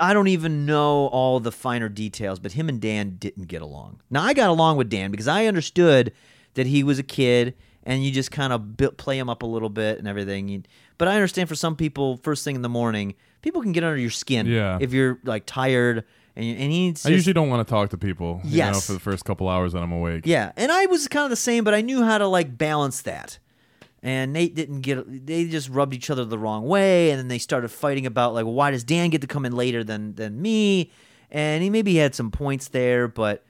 I 0.00 0.12
don't 0.12 0.28
even 0.28 0.66
know 0.66 1.06
all 1.08 1.40
the 1.40 1.52
finer 1.52 1.88
details, 1.88 2.38
but 2.40 2.52
him 2.52 2.68
and 2.68 2.80
Dan 2.80 3.16
didn't 3.18 3.46
get 3.48 3.62
along. 3.62 4.00
Now 4.10 4.22
I 4.22 4.34
got 4.34 4.50
along 4.50 4.76
with 4.76 4.90
Dan 4.90 5.10
because 5.10 5.28
I 5.28 5.46
understood 5.46 6.12
that 6.54 6.66
he 6.66 6.82
was 6.82 6.98
a 6.98 7.02
kid 7.02 7.54
and 7.84 8.04
you 8.04 8.10
just 8.10 8.30
kind 8.30 8.52
of 8.52 8.76
built, 8.76 8.96
play 8.96 9.18
him 9.18 9.28
up 9.28 9.42
a 9.42 9.46
little 9.46 9.68
bit 9.68 9.98
and 9.98 10.08
everything. 10.08 10.64
But 10.98 11.08
I 11.08 11.14
understand 11.14 11.48
for 11.48 11.54
some 11.54 11.76
people, 11.76 12.16
first 12.18 12.44
thing 12.44 12.56
in 12.56 12.62
the 12.62 12.68
morning, 12.68 13.14
people 13.42 13.62
can 13.62 13.72
get 13.72 13.84
under 13.84 13.96
your 13.98 14.10
skin 14.10 14.46
Yeah. 14.46 14.78
if 14.80 14.92
you're 14.92 15.18
like 15.24 15.44
tired 15.46 16.04
and, 16.36 16.58
and 16.58 16.72
he's 16.72 17.04
I 17.06 17.10
just- 17.10 17.10
usually 17.10 17.34
don't 17.34 17.48
want 17.50 17.66
to 17.66 17.70
talk 17.70 17.90
to 17.90 17.98
people. 17.98 18.40
You 18.44 18.58
know, 18.58 18.66
Yes. 18.66 18.86
for 18.86 18.92
the 18.94 19.00
first 19.00 19.24
couple 19.24 19.48
hours 19.48 19.72
that 19.74 19.82
I'm 19.82 19.92
awake. 19.92 20.22
yeah, 20.26 20.50
and 20.56 20.72
I 20.72 20.86
was 20.86 21.06
kind 21.08 21.24
of 21.24 21.30
the 21.30 21.36
same, 21.36 21.62
but 21.62 21.74
I 21.74 21.80
knew 21.80 22.02
how 22.02 22.18
to 22.18 22.26
like 22.26 22.58
balance 22.58 23.02
that. 23.02 23.38
And 24.04 24.34
Nate 24.34 24.54
didn't 24.54 24.82
get. 24.82 25.26
They 25.26 25.46
just 25.46 25.70
rubbed 25.70 25.94
each 25.94 26.10
other 26.10 26.26
the 26.26 26.38
wrong 26.38 26.66
way, 26.66 27.10
and 27.10 27.18
then 27.18 27.28
they 27.28 27.38
started 27.38 27.68
fighting 27.70 28.04
about 28.04 28.34
like, 28.34 28.44
why 28.44 28.70
does 28.70 28.84
Dan 28.84 29.08
get 29.08 29.22
to 29.22 29.26
come 29.26 29.46
in 29.46 29.56
later 29.56 29.82
than 29.82 30.14
than 30.14 30.40
me? 30.40 30.92
And 31.30 31.62
he 31.62 31.70
maybe 31.70 31.96
had 31.96 32.14
some 32.14 32.30
points 32.30 32.68
there, 32.68 33.08
but 33.08 33.44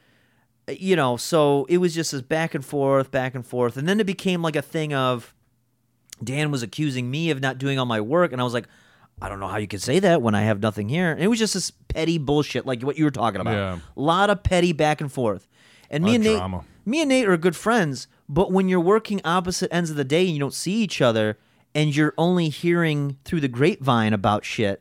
you 0.68 0.94
know, 0.94 1.16
so 1.16 1.66
it 1.68 1.78
was 1.78 1.92
just 1.92 2.12
this 2.12 2.22
back 2.22 2.54
and 2.54 2.64
forth, 2.64 3.10
back 3.10 3.34
and 3.34 3.44
forth, 3.44 3.76
and 3.76 3.88
then 3.88 3.98
it 3.98 4.06
became 4.06 4.42
like 4.42 4.54
a 4.54 4.62
thing 4.62 4.94
of 4.94 5.34
Dan 6.22 6.52
was 6.52 6.62
accusing 6.62 7.10
me 7.10 7.30
of 7.30 7.40
not 7.40 7.58
doing 7.58 7.78
all 7.78 7.86
my 7.86 8.00
work, 8.00 8.30
and 8.30 8.40
I 8.40 8.44
was 8.44 8.54
like, 8.54 8.68
I 9.20 9.28
don't 9.28 9.40
know 9.40 9.48
how 9.48 9.58
you 9.58 9.66
could 9.66 9.82
say 9.82 9.98
that 9.98 10.22
when 10.22 10.34
I 10.34 10.42
have 10.42 10.60
nothing 10.60 10.88
here. 10.88 11.10
And 11.10 11.20
it 11.20 11.28
was 11.28 11.38
just 11.38 11.54
this 11.54 11.70
petty 11.70 12.18
bullshit, 12.18 12.64
like 12.64 12.82
what 12.82 12.96
you 12.96 13.04
were 13.04 13.10
talking 13.10 13.40
about. 13.40 13.54
Yeah. 13.54 13.78
A 13.96 14.00
lot 14.00 14.30
of 14.30 14.42
petty 14.42 14.72
back 14.72 15.00
and 15.00 15.10
forth. 15.10 15.48
And 15.90 16.04
me 16.04 16.14
and 16.14 16.24
Nate, 16.24 16.36
drama. 16.36 16.64
Me 16.84 17.00
and 17.00 17.08
Nate 17.08 17.28
are 17.28 17.36
good 17.36 17.56
friends, 17.56 18.08
but 18.28 18.52
when 18.52 18.68
you're 18.68 18.80
working 18.80 19.20
opposite 19.24 19.72
ends 19.72 19.90
of 19.90 19.96
the 19.96 20.04
day 20.04 20.24
and 20.24 20.32
you 20.34 20.38
don't 20.40 20.54
see 20.54 20.74
each 20.82 21.00
other, 21.00 21.38
and 21.74 21.94
you're 21.94 22.14
only 22.16 22.48
hearing 22.50 23.16
through 23.24 23.40
the 23.40 23.48
grapevine 23.48 24.12
about 24.12 24.44
shit, 24.44 24.80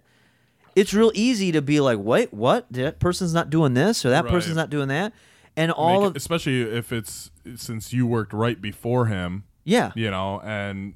it's 0.75 0.93
real 0.93 1.11
easy 1.13 1.51
to 1.51 1.61
be 1.61 1.79
like, 1.79 1.99
wait, 1.99 2.33
what? 2.33 2.65
That 2.71 2.99
person's 2.99 3.33
not 3.33 3.49
doing 3.49 3.73
this, 3.73 4.05
or 4.05 4.09
that 4.09 4.25
Right. 4.25 4.31
person's 4.31 4.55
not 4.55 4.69
doing 4.69 4.87
that, 4.89 5.13
and 5.55 5.71
all 5.71 6.01
Make- 6.01 6.09
of 6.11 6.15
especially 6.15 6.61
if 6.61 6.91
it's 6.91 7.31
since 7.55 7.93
you 7.93 8.05
worked 8.07 8.33
right 8.33 8.59
before 8.61 9.05
him, 9.07 9.43
yeah, 9.63 9.91
you 9.95 10.09
know, 10.11 10.39
and 10.43 10.93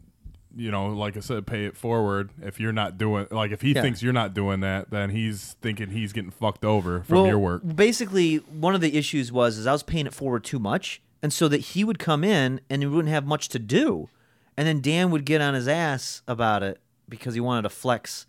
you 0.57 0.71
know, 0.71 0.87
like 0.87 1.15
I 1.15 1.19
said, 1.19 1.45
pay 1.45 1.65
it 1.65 1.77
forward. 1.77 2.31
If 2.41 2.59
you're 2.59 2.73
not 2.73 2.97
doing, 2.97 3.27
like, 3.29 3.51
if 3.51 3.61
he 3.61 3.73
Yeah. 3.73 3.81
thinks 3.83 4.01
you're 4.01 4.11
not 4.11 4.33
doing 4.33 4.59
that, 4.61 4.89
then 4.89 5.11
he's 5.11 5.55
thinking 5.61 5.91
he's 5.91 6.11
getting 6.13 6.31
fucked 6.31 6.65
over 6.65 7.03
from 7.03 7.15
well, 7.17 7.27
your 7.27 7.39
work. 7.39 7.61
Basically, 7.75 8.37
one 8.37 8.73
of 8.73 8.81
the 8.81 8.97
issues 8.97 9.31
was 9.31 9.57
is 9.57 9.67
I 9.67 9.71
was 9.71 9.83
paying 9.83 10.07
it 10.07 10.13
forward 10.13 10.43
too 10.43 10.57
much, 10.59 10.99
and 11.21 11.31
so 11.31 11.47
that 11.47 11.59
he 11.59 11.83
would 11.83 11.99
come 11.99 12.23
in 12.23 12.59
and 12.69 12.81
he 12.81 12.87
wouldn't 12.87 13.13
have 13.13 13.25
much 13.25 13.49
to 13.49 13.59
do, 13.59 14.09
and 14.57 14.67
then 14.67 14.81
Dan 14.81 15.11
would 15.11 15.25
get 15.25 15.41
on 15.41 15.53
his 15.53 15.67
ass 15.67 16.23
about 16.27 16.63
it 16.63 16.81
because 17.07 17.35
he 17.35 17.39
wanted 17.39 17.61
to 17.61 17.69
flex, 17.69 18.25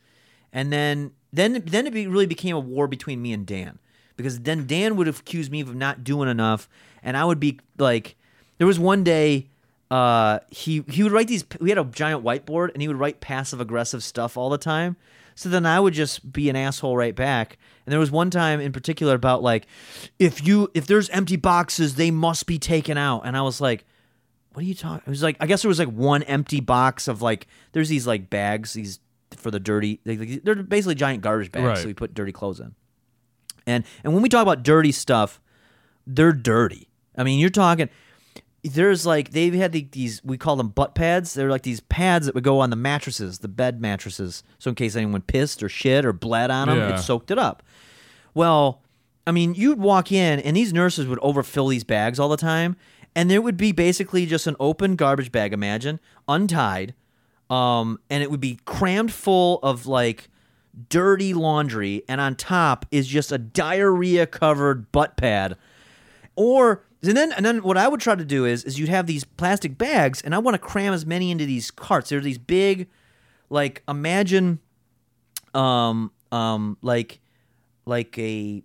and 0.52 0.70
then 0.72 1.12
then 1.32 1.62
then 1.66 1.86
it 1.86 1.92
be, 1.92 2.06
really 2.06 2.26
became 2.26 2.54
a 2.56 2.60
war 2.60 2.86
between 2.86 3.20
me 3.22 3.32
and 3.32 3.46
Dan 3.46 3.78
because 4.16 4.40
then 4.40 4.66
Dan 4.66 4.96
would 4.96 5.08
accuse 5.08 5.50
me 5.50 5.60
of 5.60 5.74
not 5.74 6.04
doing 6.04 6.28
enough, 6.28 6.68
and 7.02 7.16
I 7.16 7.24
would 7.24 7.40
be 7.40 7.58
like, 7.78 8.16
there 8.58 8.66
was 8.66 8.78
one 8.78 9.02
day. 9.02 9.48
Uh, 9.90 10.40
he 10.50 10.84
he 10.88 11.02
would 11.02 11.12
write 11.12 11.28
these. 11.28 11.44
We 11.60 11.70
had 11.70 11.78
a 11.78 11.84
giant 11.84 12.22
whiteboard, 12.24 12.72
and 12.72 12.82
he 12.82 12.88
would 12.88 12.98
write 12.98 13.20
passive 13.20 13.60
aggressive 13.60 14.02
stuff 14.04 14.36
all 14.36 14.50
the 14.50 14.58
time. 14.58 14.96
So 15.34 15.48
then 15.48 15.64
I 15.66 15.78
would 15.80 15.94
just 15.94 16.32
be 16.32 16.50
an 16.50 16.56
asshole 16.56 16.96
right 16.96 17.14
back. 17.14 17.58
And 17.86 17.92
there 17.92 18.00
was 18.00 18.10
one 18.10 18.28
time 18.28 18.60
in 18.60 18.72
particular 18.72 19.14
about 19.14 19.40
like, 19.42 19.66
if 20.18 20.46
you 20.46 20.68
if 20.74 20.86
there's 20.86 21.08
empty 21.10 21.36
boxes, 21.36 21.94
they 21.94 22.10
must 22.10 22.46
be 22.46 22.58
taken 22.58 22.98
out. 22.98 23.22
And 23.24 23.36
I 23.36 23.42
was 23.42 23.60
like, 23.60 23.84
what 24.52 24.62
are 24.62 24.66
you 24.66 24.74
talking? 24.74 25.04
It 25.06 25.10
was 25.10 25.22
like 25.22 25.36
I 25.40 25.46
guess 25.46 25.62
there 25.62 25.68
was 25.70 25.78
like 25.78 25.88
one 25.88 26.22
empty 26.24 26.60
box 26.60 27.08
of 27.08 27.22
like 27.22 27.46
there's 27.72 27.88
these 27.88 28.06
like 28.06 28.28
bags 28.28 28.72
these 28.74 28.98
for 29.36 29.50
the 29.50 29.60
dirty. 29.60 30.00
They- 30.04 30.16
they're 30.16 30.56
basically 30.56 30.96
giant 30.96 31.22
garbage 31.22 31.52
bags. 31.52 31.64
Right. 31.64 31.78
So 31.78 31.86
we 31.86 31.94
put 31.94 32.12
dirty 32.14 32.32
clothes 32.32 32.60
in. 32.60 32.74
And 33.66 33.84
and 34.04 34.12
when 34.12 34.22
we 34.22 34.28
talk 34.28 34.42
about 34.42 34.62
dirty 34.64 34.92
stuff, 34.92 35.40
they're 36.06 36.32
dirty. 36.32 36.88
I 37.16 37.22
mean, 37.24 37.38
you're 37.38 37.48
talking. 37.50 37.88
There's 38.64 39.06
like 39.06 39.30
they 39.30 39.50
had 39.50 39.72
the, 39.72 39.86
these 39.92 40.22
we 40.24 40.36
call 40.36 40.56
them 40.56 40.68
butt 40.68 40.94
pads. 40.94 41.34
They're 41.34 41.50
like 41.50 41.62
these 41.62 41.80
pads 41.80 42.26
that 42.26 42.34
would 42.34 42.42
go 42.44 42.60
on 42.60 42.70
the 42.70 42.76
mattresses, 42.76 43.38
the 43.38 43.48
bed 43.48 43.80
mattresses. 43.80 44.42
So 44.58 44.70
in 44.70 44.74
case 44.74 44.96
anyone 44.96 45.22
pissed 45.22 45.62
or 45.62 45.68
shit 45.68 46.04
or 46.04 46.12
bled 46.12 46.50
on 46.50 46.68
them, 46.68 46.78
Yeah. 46.78 46.94
it 46.96 46.98
soaked 46.98 47.30
it 47.30 47.38
up. 47.38 47.62
Well, 48.34 48.82
I 49.26 49.30
mean, 49.32 49.54
you'd 49.54 49.78
walk 49.78 50.10
in 50.10 50.40
and 50.40 50.56
these 50.56 50.72
nurses 50.72 51.06
would 51.06 51.20
overfill 51.22 51.68
these 51.68 51.84
bags 51.84 52.18
all 52.18 52.28
the 52.28 52.36
time, 52.36 52.76
and 53.14 53.30
there 53.30 53.40
would 53.40 53.56
be 53.56 53.72
basically 53.72 54.26
just 54.26 54.46
an 54.46 54.56
open 54.58 54.96
garbage 54.96 55.30
bag. 55.30 55.52
Imagine 55.52 56.00
untied, 56.26 56.94
um, 57.48 58.00
and 58.10 58.22
it 58.24 58.30
would 58.30 58.40
be 58.40 58.58
crammed 58.64 59.12
full 59.12 59.60
of 59.62 59.86
like 59.86 60.28
dirty 60.88 61.32
laundry, 61.32 62.02
and 62.08 62.20
on 62.20 62.34
top 62.34 62.86
is 62.90 63.06
just 63.06 63.30
a 63.30 63.38
diarrhea 63.38 64.26
covered 64.26 64.90
butt 64.92 65.16
pad. 65.16 65.56
Or 66.36 66.84
and 67.02 67.16
then 67.16 67.32
and 67.32 67.44
then 67.46 67.62
what 67.62 67.76
I 67.76 67.88
would 67.88 68.00
try 68.00 68.14
to 68.14 68.24
do 68.24 68.44
is 68.44 68.64
is 68.64 68.78
you'd 68.78 68.88
have 68.88 69.06
these 69.06 69.24
plastic 69.24 69.78
bags, 69.78 70.20
and 70.22 70.34
I 70.34 70.38
want 70.38 70.54
to 70.54 70.58
cram 70.58 70.92
as 70.92 71.06
many 71.06 71.30
into 71.30 71.46
these 71.46 71.70
carts. 71.70 72.10
They're 72.10 72.20
these 72.20 72.38
big, 72.38 72.88
like 73.50 73.82
imagine, 73.88 74.58
um, 75.54 76.10
um, 76.32 76.76
like, 76.82 77.20
like 77.86 78.18
a. 78.18 78.62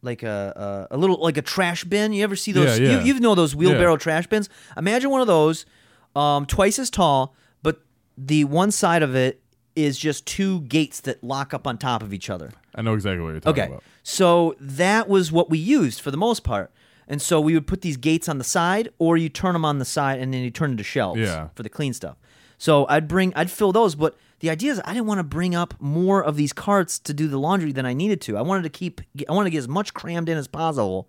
Like 0.00 0.22
a, 0.22 0.86
a 0.90 0.94
a 0.94 0.96
little 0.96 1.16
like 1.20 1.36
a 1.38 1.42
trash 1.42 1.82
bin. 1.82 2.12
You 2.12 2.22
ever 2.22 2.36
see 2.36 2.52
those? 2.52 2.78
Yeah, 2.78 2.88
yeah. 2.88 3.02
You, 3.02 3.14
you 3.14 3.20
know 3.20 3.34
those 3.34 3.56
wheelbarrow 3.56 3.94
Yeah. 3.94 3.98
trash 3.98 4.28
bins. 4.28 4.48
Imagine 4.76 5.10
one 5.10 5.20
of 5.20 5.26
those, 5.26 5.66
um, 6.14 6.46
twice 6.46 6.78
as 6.78 6.88
tall, 6.88 7.34
but 7.64 7.80
the 8.16 8.44
one 8.44 8.70
side 8.70 9.02
of 9.02 9.16
it 9.16 9.42
is 9.74 9.98
just 9.98 10.24
two 10.24 10.60
gates 10.62 11.00
that 11.00 11.22
lock 11.24 11.52
up 11.52 11.66
on 11.66 11.78
top 11.78 12.04
of 12.04 12.14
each 12.14 12.30
other. 12.30 12.52
I 12.76 12.82
know 12.82 12.94
exactly 12.94 13.24
what 13.24 13.30
you're 13.30 13.40
talking 13.40 13.50
about. 13.50 13.64
Okay. 13.64 13.72
about. 13.72 13.82
So 14.04 14.54
that 14.60 15.08
was 15.08 15.32
what 15.32 15.50
we 15.50 15.58
used 15.58 16.00
for 16.00 16.12
the 16.12 16.16
most 16.16 16.44
part. 16.44 16.70
And 17.10 17.22
so 17.22 17.40
we 17.40 17.54
would 17.54 17.66
put 17.66 17.80
these 17.80 17.96
gates 17.96 18.28
on 18.28 18.36
the 18.36 18.44
side, 18.44 18.90
or 18.98 19.16
you 19.16 19.30
turn 19.30 19.54
them 19.54 19.64
on 19.64 19.78
the 19.78 19.84
side 19.84 20.20
and 20.20 20.32
then 20.32 20.42
you 20.42 20.50
turn 20.50 20.72
into 20.72 20.84
shelves 20.84 21.20
Yeah. 21.20 21.48
for 21.54 21.62
the 21.62 21.70
clean 21.70 21.94
stuff. 21.94 22.16
So 22.58 22.86
I'd 22.88 23.08
bring, 23.08 23.32
I'd 23.34 23.50
fill 23.50 23.72
those, 23.72 23.94
but 23.94 24.16
the 24.40 24.50
idea 24.50 24.72
is 24.72 24.80
I 24.84 24.92
didn't 24.92 25.06
want 25.06 25.18
to 25.18 25.24
bring 25.24 25.54
up 25.54 25.74
more 25.80 26.22
of 26.22 26.36
these 26.36 26.52
carts 26.52 26.98
to 27.00 27.14
do 27.14 27.26
the 27.26 27.38
laundry 27.38 27.72
than 27.72 27.86
I 27.86 27.94
needed 27.94 28.20
to. 28.22 28.36
I 28.36 28.42
wanted 28.42 28.62
to 28.64 28.68
keep, 28.68 29.00
I 29.28 29.32
wanted 29.32 29.46
to 29.46 29.50
get 29.52 29.58
as 29.58 29.68
much 29.68 29.94
crammed 29.94 30.28
in 30.28 30.36
as 30.36 30.46
possible 30.46 31.08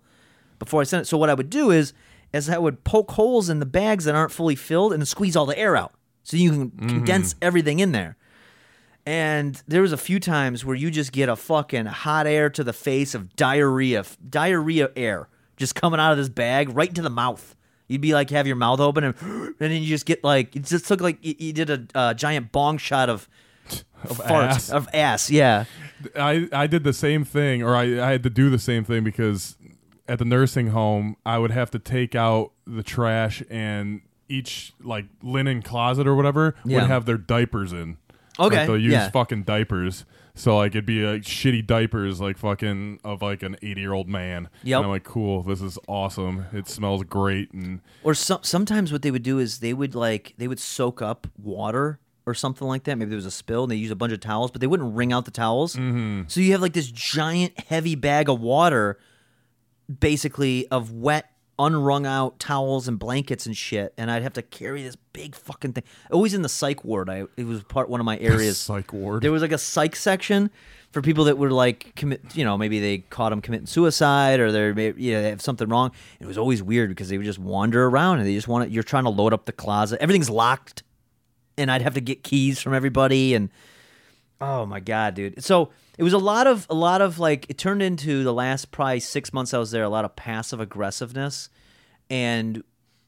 before 0.58 0.80
I 0.80 0.84
sent 0.84 1.02
it. 1.02 1.04
So 1.04 1.18
what 1.18 1.28
I 1.28 1.34
would 1.34 1.50
do 1.50 1.70
is, 1.70 1.92
is 2.32 2.48
I 2.48 2.58
would 2.58 2.84
poke 2.84 3.10
holes 3.12 3.50
in 3.50 3.58
the 3.58 3.66
bags 3.66 4.04
that 4.04 4.14
aren't 4.14 4.32
fully 4.32 4.54
filled 4.54 4.92
and 4.92 5.06
squeeze 5.06 5.36
all 5.36 5.46
the 5.46 5.58
air 5.58 5.76
out, 5.76 5.92
so 6.22 6.36
you 6.36 6.50
can 6.50 6.70
mm-hmm. 6.70 6.88
condense 6.88 7.34
everything 7.42 7.80
in 7.80 7.92
there. 7.92 8.16
And 9.04 9.60
there 9.66 9.82
was 9.82 9.92
a 9.92 9.96
few 9.96 10.20
times 10.20 10.64
where 10.64 10.76
you 10.76 10.90
just 10.90 11.10
get 11.10 11.28
a 11.28 11.34
fucking 11.34 11.86
hot 11.86 12.26
air 12.26 12.48
to 12.50 12.62
the 12.62 12.72
face 12.72 13.14
of 13.14 13.34
diarrhea, 13.34 14.04
diarrhea 14.28 14.90
air 14.94 15.28
just 15.60 15.74
coming 15.76 16.00
out 16.00 16.10
of 16.10 16.18
this 16.18 16.28
bag 16.28 16.74
right 16.74 16.88
into 16.88 17.02
the 17.02 17.10
mouth. 17.10 17.54
You'd 17.86 18.00
be 18.00 18.14
like, 18.14 18.30
have 18.30 18.46
your 18.46 18.56
mouth 18.56 18.80
open, 18.80 19.04
and, 19.04 19.14
and 19.20 19.54
then 19.58 19.70
you 19.70 19.86
just 19.86 20.06
get 20.06 20.24
like, 20.24 20.56
it 20.56 20.64
just 20.64 20.90
looked 20.90 21.02
like 21.02 21.18
you, 21.24 21.34
you 21.38 21.52
did 21.52 21.70
a 21.70 21.86
uh, 21.94 22.14
giant 22.14 22.50
bong 22.50 22.78
shot 22.78 23.08
of, 23.08 23.28
of 24.04 24.16
fart, 24.16 24.44
ass. 24.46 24.70
of 24.70 24.88
ass. 24.94 25.30
Yeah. 25.30 25.64
I, 26.16 26.48
I 26.52 26.66
did 26.66 26.82
the 26.82 26.92
same 26.94 27.24
thing, 27.24 27.62
or 27.62 27.76
I, 27.76 27.82
I 28.00 28.10
had 28.12 28.22
to 28.24 28.30
do 28.30 28.48
the 28.48 28.58
same 28.58 28.84
thing 28.84 29.04
because 29.04 29.56
at 30.08 30.18
the 30.18 30.24
nursing 30.24 30.68
home, 30.68 31.16
I 31.26 31.38
would 31.38 31.50
have 31.50 31.70
to 31.72 31.78
take 31.78 32.14
out 32.14 32.52
the 32.66 32.82
trash 32.82 33.42
and 33.50 34.00
each 34.28 34.72
like 34.82 35.06
linen 35.22 35.60
closet 35.60 36.06
or 36.06 36.14
whatever 36.14 36.54
Yeah. 36.64 36.80
would 36.80 36.88
have 36.88 37.04
their 37.04 37.18
diapers 37.18 37.72
in. 37.72 37.98
Okay, 38.40 38.56
Like, 38.58 38.66
they'll 38.66 38.78
use 38.78 38.92
yeah. 38.92 39.10
fucking 39.10 39.42
diapers. 39.44 40.04
So 40.34 40.56
like 40.56 40.72
it'd 40.72 40.86
be 40.86 41.04
like 41.04 41.22
shitty 41.22 41.66
diapers, 41.66 42.20
like 42.20 42.38
fucking 42.38 43.00
of 43.04 43.20
like 43.20 43.42
an 43.42 43.56
eighty 43.62 43.80
year 43.80 43.92
old 43.92 44.08
man. 44.08 44.48
Yeah. 44.62 44.78
I'm 44.78 44.88
like, 44.88 45.04
cool, 45.04 45.42
this 45.42 45.60
is 45.60 45.78
awesome. 45.86 46.46
It 46.52 46.68
smells 46.68 47.02
great, 47.04 47.52
and 47.52 47.80
Or 48.04 48.14
some, 48.14 48.38
sometimes 48.42 48.92
what 48.92 49.02
they 49.02 49.10
would 49.10 49.22
do 49.22 49.38
is 49.38 49.58
they 49.58 49.74
would 49.74 49.94
like 49.94 50.34
they 50.38 50.48
would 50.48 50.60
soak 50.60 51.02
up 51.02 51.26
water 51.36 51.98
or 52.26 52.34
something 52.34 52.66
like 52.66 52.84
that. 52.84 52.96
Maybe 52.96 53.10
there 53.10 53.16
was 53.16 53.26
a 53.26 53.30
spill 53.30 53.64
and 53.64 53.72
they 53.72 53.76
use 53.76 53.90
a 53.90 53.96
bunch 53.96 54.12
of 54.12 54.20
towels, 54.20 54.50
but 54.50 54.60
they 54.60 54.66
wouldn't 54.66 54.94
wring 54.94 55.12
out 55.12 55.24
the 55.24 55.30
towels. 55.30 55.74
Mm-hmm. 55.74 56.22
So 56.28 56.40
you 56.40 56.52
have 56.52 56.62
like 56.62 56.72
this 56.74 56.90
giant 56.90 57.58
heavy 57.68 57.94
bag 57.96 58.28
of 58.28 58.40
water, 58.40 58.98
basically 59.98 60.68
of 60.68 60.92
wet, 60.92 61.30
unwrung 61.60 62.06
out 62.06 62.38
towels 62.38 62.88
and 62.88 62.98
blankets 62.98 63.46
and 63.46 63.56
shit. 63.56 63.92
And 63.96 64.10
I'd 64.10 64.22
have 64.22 64.32
to 64.34 64.42
carry 64.42 64.82
this 64.82 64.96
big 65.12 65.34
fucking 65.34 65.74
thing. 65.74 65.84
Always 66.10 66.34
in 66.34 66.42
the 66.42 66.48
psych 66.48 66.84
ward. 66.84 67.10
I 67.10 67.24
it 67.36 67.46
was 67.46 67.62
part 67.62 67.88
one 67.88 68.00
of 68.00 68.06
my 68.06 68.18
areas. 68.18 68.58
psych 68.58 68.92
ward. 68.92 69.22
There 69.22 69.32
was 69.32 69.42
like 69.42 69.52
a 69.52 69.58
psych 69.58 69.94
section 69.94 70.50
for 70.92 71.02
people 71.02 71.24
that 71.24 71.38
were 71.38 71.50
like 71.50 71.94
commit, 71.94 72.20
you 72.34 72.44
know, 72.44 72.58
maybe 72.58 72.80
they 72.80 72.98
caught 72.98 73.30
them 73.30 73.40
committing 73.40 73.66
suicide 73.66 74.40
or 74.40 74.50
they're 74.50 74.74
maybe, 74.74 75.02
you 75.02 75.12
know, 75.12 75.22
they 75.22 75.30
have 75.30 75.42
something 75.42 75.68
wrong. 75.68 75.92
It 76.18 76.26
was 76.26 76.36
always 76.38 76.62
weird 76.62 76.88
because 76.88 77.08
they 77.08 77.16
would 77.16 77.26
just 77.26 77.38
wander 77.38 77.86
around 77.86 78.18
and 78.18 78.26
they 78.26 78.34
just 78.34 78.48
want 78.48 78.64
to, 78.64 78.70
you're 78.70 78.82
trying 78.82 79.04
to 79.04 79.10
load 79.10 79.32
up 79.32 79.44
the 79.44 79.52
closet. 79.52 80.00
Everything's 80.02 80.30
locked 80.30 80.82
and 81.56 81.70
I'd 81.70 81.82
have 81.82 81.94
to 81.94 82.00
get 82.00 82.24
keys 82.24 82.60
from 82.60 82.74
everybody 82.74 83.34
and 83.34 83.50
oh 84.40 84.66
my 84.66 84.80
god, 84.80 85.14
dude. 85.14 85.42
So 85.42 85.70
it 85.98 86.02
was 86.02 86.12
a 86.12 86.18
lot 86.18 86.46
of 86.46 86.66
a 86.70 86.74
lot 86.74 87.02
of 87.02 87.18
like 87.18 87.46
it 87.48 87.58
turned 87.58 87.82
into 87.82 88.24
the 88.24 88.32
last 88.32 88.70
probably 88.70 89.00
six 89.00 89.32
months 89.32 89.52
I 89.52 89.58
was 89.58 89.70
there 89.70 89.84
a 89.84 89.88
lot 89.88 90.04
of 90.04 90.16
passive 90.16 90.60
aggressiveness, 90.60 91.50
and 92.08 92.62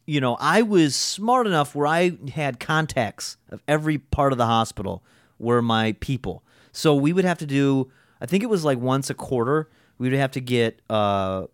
you 0.07 0.21
know 0.21 0.37
I 0.41 0.63
was 0.63 0.95
smart 0.97 1.47
enough 1.47 1.75
where 1.75 1.87
I 1.87 2.19
had 2.35 2.61
contacts 2.61 3.37
of 3.51 3.63
every 3.67 3.99
part 3.99 4.33
of 4.33 4.39
the 4.39 4.47
hospital 4.47 5.03
were 5.39 5.63
my 5.63 5.93
people. 6.01 6.43
So 6.73 6.95
we 6.95 7.13
would 7.13 7.25
have 7.25 7.39
to 7.39 7.47
do 7.47 7.91
I 8.21 8.27
think 8.27 8.43
it 8.43 8.49
was 8.49 8.65
like 8.65 8.79
once 8.79 9.11
a 9.11 9.15
quarter 9.15 9.69
we 9.99 10.09
would 10.09 10.19
have 10.19 10.33
to 10.33 10.41
get 10.41 10.81
uh, 10.91 11.47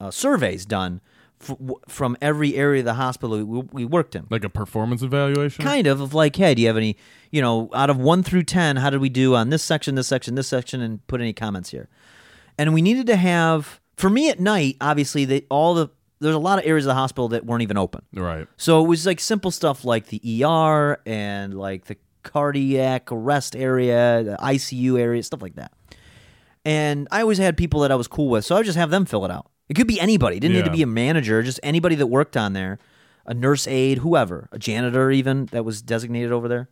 uh, 0.00 0.10
surveys 0.10 0.66
done. 0.66 1.00
From 1.88 2.16
every 2.20 2.54
area 2.54 2.80
of 2.80 2.84
the 2.84 2.94
hospital 2.94 3.42
we, 3.44 3.60
we 3.72 3.84
worked 3.84 4.14
in, 4.14 4.26
like 4.30 4.44
a 4.44 4.48
performance 4.48 5.02
evaluation. 5.02 5.64
kind 5.64 5.86
of 5.86 6.00
of 6.00 6.14
like 6.14 6.36
hey 6.36 6.54
do 6.54 6.62
you 6.62 6.68
have 6.68 6.76
any 6.76 6.96
you 7.30 7.40
know 7.42 7.68
out 7.74 7.90
of 7.90 7.96
1 7.98 8.22
through 8.22 8.42
10 8.44 8.76
how 8.76 8.90
did 8.90 9.00
we 9.00 9.08
do 9.08 9.34
on 9.34 9.50
this 9.50 9.62
section 9.62 9.94
this 9.94 10.06
section 10.08 10.34
this 10.34 10.48
section 10.48 10.80
and 10.80 11.06
put 11.06 11.20
any 11.20 11.32
comments 11.32 11.70
here 11.70 11.88
and 12.58 12.72
we 12.74 12.82
needed 12.82 13.06
to 13.06 13.16
have 13.16 13.80
for 13.96 14.08
me 14.10 14.28
at 14.30 14.38
night 14.40 14.76
obviously 14.80 15.24
they 15.24 15.42
all 15.50 15.74
the 15.74 15.88
there's 16.20 16.34
a 16.34 16.38
lot 16.38 16.58
of 16.58 16.64
areas 16.66 16.86
of 16.86 16.88
the 16.90 16.94
hospital 16.94 17.28
that 17.28 17.44
weren't 17.44 17.62
even 17.62 17.76
open 17.76 18.02
Right. 18.14 18.46
so 18.56 18.82
it 18.84 18.88
was 18.88 19.04
like 19.06 19.20
simple 19.20 19.50
stuff 19.50 19.84
like 19.84 20.06
the 20.06 20.20
ER 20.44 20.98
and 21.06 21.52
like 21.54 21.84
the 21.86 21.96
cardiac 22.22 23.12
arrest 23.12 23.54
area, 23.54 24.22
the 24.24 24.36
ICU 24.42 24.98
area, 24.98 25.22
stuff 25.22 25.40
like 25.42 25.54
that. 25.54 25.70
And 26.64 27.06
I 27.12 27.20
always 27.20 27.38
had 27.38 27.56
people 27.56 27.80
that 27.82 27.92
I 27.92 27.94
was 27.94 28.08
cool 28.08 28.28
with, 28.30 28.44
so 28.44 28.56
I 28.56 28.58
would 28.58 28.66
just 28.66 28.76
have 28.76 28.90
them 28.90 29.04
fill 29.04 29.24
it 29.24 29.30
out. 29.30 29.48
It 29.68 29.74
could 29.74 29.86
be 29.86 30.00
anybody. 30.00 30.36
It 30.36 30.40
didn't 30.40 30.56
need 30.56 30.64
to 30.66 30.70
be 30.70 30.82
a 30.82 30.86
manager, 30.86 31.42
just 31.42 31.58
anybody 31.62 31.96
that 31.96 32.06
worked 32.06 32.36
on 32.36 32.52
there, 32.52 32.78
a 33.24 33.34
nurse 33.34 33.66
aide, 33.66 33.98
whoever, 33.98 34.48
a 34.52 34.58
janitor 34.58 35.10
even 35.10 35.46
that 35.46 35.64
was 35.64 35.82
designated 35.82 36.30
over 36.32 36.46
there. 36.46 36.68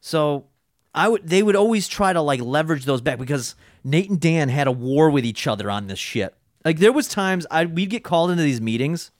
So 0.00 0.46
I 0.94 1.08
would 1.08 1.28
they 1.28 1.42
would 1.42 1.56
always 1.56 1.88
try 1.88 2.12
to 2.12 2.20
like 2.20 2.40
leverage 2.40 2.84
those 2.84 3.00
back 3.00 3.18
because 3.18 3.54
Nate 3.84 4.10
and 4.10 4.20
Dan 4.20 4.48
had 4.48 4.66
a 4.66 4.72
war 4.72 5.10
with 5.10 5.24
each 5.24 5.46
other 5.46 5.70
on 5.70 5.86
this 5.86 5.98
shit. 5.98 6.34
Like 6.64 6.78
there 6.78 6.92
was 6.92 7.08
times 7.08 7.46
I 7.50 7.66
we'd 7.66 7.90
get 7.90 8.04
called 8.04 8.30
into 8.30 8.42
these 8.42 8.60
meetings, 8.60 9.10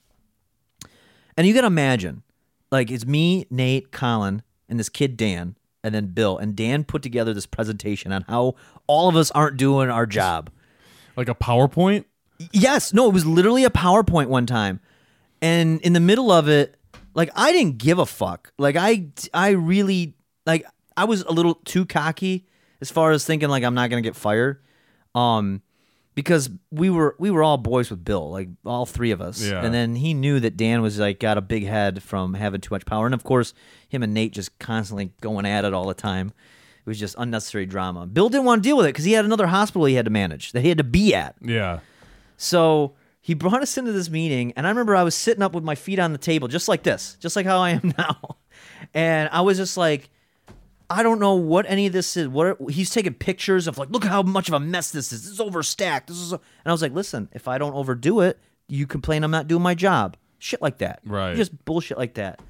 and 1.37 1.47
you 1.47 1.55
gotta 1.55 1.67
imagine, 1.67 2.23
like 2.71 2.91
it's 2.91 3.07
me, 3.07 3.47
Nate, 3.51 3.93
Colin, 3.93 4.43
and 4.69 4.79
this 4.79 4.89
kid 4.89 5.17
Dan, 5.17 5.57
and 5.83 5.95
then 5.95 6.09
Bill, 6.09 6.39
and 6.39 6.57
Dan 6.57 6.85
put 6.85 7.03
together 7.03 7.35
this 7.35 7.47
presentation 7.47 8.13
on 8.13 8.23
how 8.23 8.55
all 8.87 9.09
of 9.09 9.17
us 9.17 9.31
aren't 9.33 9.57
doing 9.57 9.91
our 9.91 10.07
job. 10.07 10.51
Like 11.17 11.29
a 11.29 11.35
PowerPoint? 11.35 12.05
Yes, 12.53 12.93
no, 12.93 13.09
it 13.09 13.13
was 13.15 13.27
literally 13.27 13.65
a 13.65 13.71
PowerPoint 13.71 14.27
one 14.29 14.47
time, 14.47 14.81
and 15.41 15.81
in 15.83 15.93
the 15.93 16.01
middle 16.01 16.31
of 16.33 16.49
it, 16.49 16.77
like 17.15 17.31
I 17.35 17.53
didn't 17.53 17.79
give 17.79 17.99
a 17.99 18.07
fuck. 18.07 18.53
Like 18.59 18.77
I, 18.77 19.09
I 19.35 19.51
really 19.51 20.15
like 20.47 20.65
I 20.97 21.05
was 21.05 21.23
a 21.23 21.33
little 21.33 21.55
too 21.57 21.85
cocky 21.87 22.47
as 22.81 22.91
far 22.91 23.13
as 23.13 23.25
thinking 23.25 23.49
like 23.49 23.65
I'm 23.65 23.75
not 23.75 23.91
gonna 23.91 24.03
get 24.03 24.17
fired, 24.17 24.63
um, 25.15 25.63
because 26.15 26.51
we 26.71 26.91
were 26.91 27.17
we 27.19 27.31
were 27.31 27.43
all 27.43 27.57
boys 27.59 27.91
with 27.91 28.05
Bill, 28.05 28.31
like 28.31 28.49
all 28.65 28.87
three 28.87 29.11
of 29.11 29.21
us, 29.21 29.43
Yeah. 29.43 29.65
and 29.65 29.73
then 29.75 29.95
he 29.97 30.15
knew 30.15 30.41
that 30.41 30.57
Dan 30.57 30.83
was 30.83 30.99
like 30.99 31.21
got 31.21 31.39
a 31.39 31.43
big 31.43 31.67
head 31.67 32.03
from 32.03 32.35
having 32.35 32.61
too 32.61 32.75
much 32.75 32.85
power, 32.87 33.07
and 33.07 33.15
of 33.15 33.25
course 33.25 33.55
him 33.89 34.03
and 34.03 34.15
Nate 34.15 34.33
just 34.33 34.59
constantly 34.59 35.13
going 35.21 35.47
at 35.47 35.65
it 35.65 35.73
all 35.75 35.87
the 35.87 35.95
time. 35.95 36.33
It 36.85 36.89
was 36.89 36.99
just 36.99 37.15
unnecessary 37.17 37.65
drama. 37.67 38.07
Bill 38.09 38.29
didn't 38.29 38.45
want 38.45 38.61
to 38.63 38.69
deal 38.69 38.77
with 38.77 38.87
it 38.87 38.89
because 38.89 39.05
he 39.05 39.13
had 39.13 39.25
another 39.25 39.47
hospital 39.47 39.85
he 39.85 39.95
had 39.95 40.05
to 40.07 40.11
manage 40.11 40.51
that 40.51 40.63
he 40.63 40.69
had 40.69 40.79
to 40.79 40.85
be 40.85 41.15
at. 41.15 41.37
Yeah. 41.41 41.79
So 42.43 42.95
he 43.21 43.35
brought 43.35 43.63
us 43.63 43.79
into 43.79 43.93
this 43.93 44.11
meeting, 44.11 44.53
and 44.57 44.67
I 44.67 44.71
remember 44.71 44.97
I 44.97 45.05
was 45.05 45.15
sitting 45.15 45.43
up 45.43 45.55
with 45.55 45.63
my 45.63 45.77
feet 45.77 46.01
on 46.01 46.11
the 46.11 46.19
table, 46.19 46.49
just 46.49 46.67
like 46.67 46.83
this, 46.83 47.17
just 47.21 47.37
like 47.37 47.47
how 47.47 47.59
I 47.59 47.71
am 47.71 47.95
now. 47.99 48.37
And 48.93 49.29
I 49.33 49.43
was 49.43 49.57
just 49.57 49.77
like, 49.77 50.11
I 50.91 51.05
don't 51.05 51.21
know 51.21 51.35
what 51.35 51.65
any 51.69 51.87
of 51.87 51.93
this 51.93 52.17
is. 52.17 52.27
What 52.27 52.59
he's 52.69 52.91
taking 52.91 53.15
pictures 53.15 53.69
of, 53.69 53.79
like, 53.79 53.91
look 53.91 54.03
how 54.03 54.23
much 54.23 54.49
of 54.49 54.55
a 54.55 54.61
mess 54.61 54.91
this 54.91 55.13
is. 55.13 55.23
This 55.23 55.33
is 55.33 55.39
overstacked. 55.39 56.09
This 56.09 56.19
is, 56.19 56.33
and 56.33 56.41
I 56.67 56.73
was 56.73 56.83
like, 56.83 56.93
listen, 56.93 57.29
if 57.33 57.47
I 57.47 57.59
don't 57.59 57.75
overdo 57.75 58.21
it, 58.23 58.41
you 58.69 58.89
complain 58.89 59.23
I'm 59.23 59.31
not 59.31 59.47
doing 59.47 59.63
my 59.63 59.77
job. 59.77 60.17
Shit 60.41 60.61
like 60.61 60.79
that. 60.79 61.01
Right. 61.05 61.37
Just 61.37 61.65
bullshit 61.65 61.97
like 61.97 62.15
that. 62.15 62.41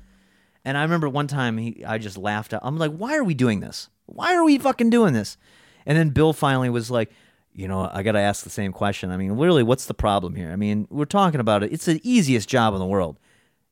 And 0.64 0.78
I 0.78 0.82
remember 0.84 1.08
one 1.10 1.26
time 1.26 1.58
he, 1.58 1.84
I 1.84 1.98
just 1.98 2.16
laughed. 2.16 2.54
I'm 2.60 2.78
like, 2.78 2.92
why 2.96 3.14
are 3.16 3.24
we 3.24 3.34
doing 3.34 3.60
this? 3.60 3.90
Why 4.06 4.34
are 4.34 4.44
we 4.44 4.56
fucking 4.56 4.88
doing 4.88 5.12
this? 5.12 5.36
And 5.84 5.98
then 5.98 6.10
Bill 6.10 6.32
finally 6.32 6.70
was 6.70 6.90
like, 6.90 7.12
you 7.54 7.68
know, 7.68 7.90
I 7.92 8.02
got 8.02 8.12
to 8.12 8.18
ask 8.20 8.44
the 8.44 8.50
same 8.50 8.72
question. 8.72 9.10
I 9.10 9.16
mean, 9.16 9.32
really, 9.32 9.62
what's 9.62 9.86
the 9.86 9.94
problem 9.94 10.34
here? 10.34 10.50
I 10.50 10.56
mean, 10.56 10.86
we're 10.90 11.04
talking 11.04 11.40
about 11.40 11.62
it. 11.62 11.72
It's 11.72 11.84
the 11.84 12.00
easiest 12.02 12.48
job 12.48 12.74
in 12.74 12.80
the 12.80 12.86
world. 12.86 13.18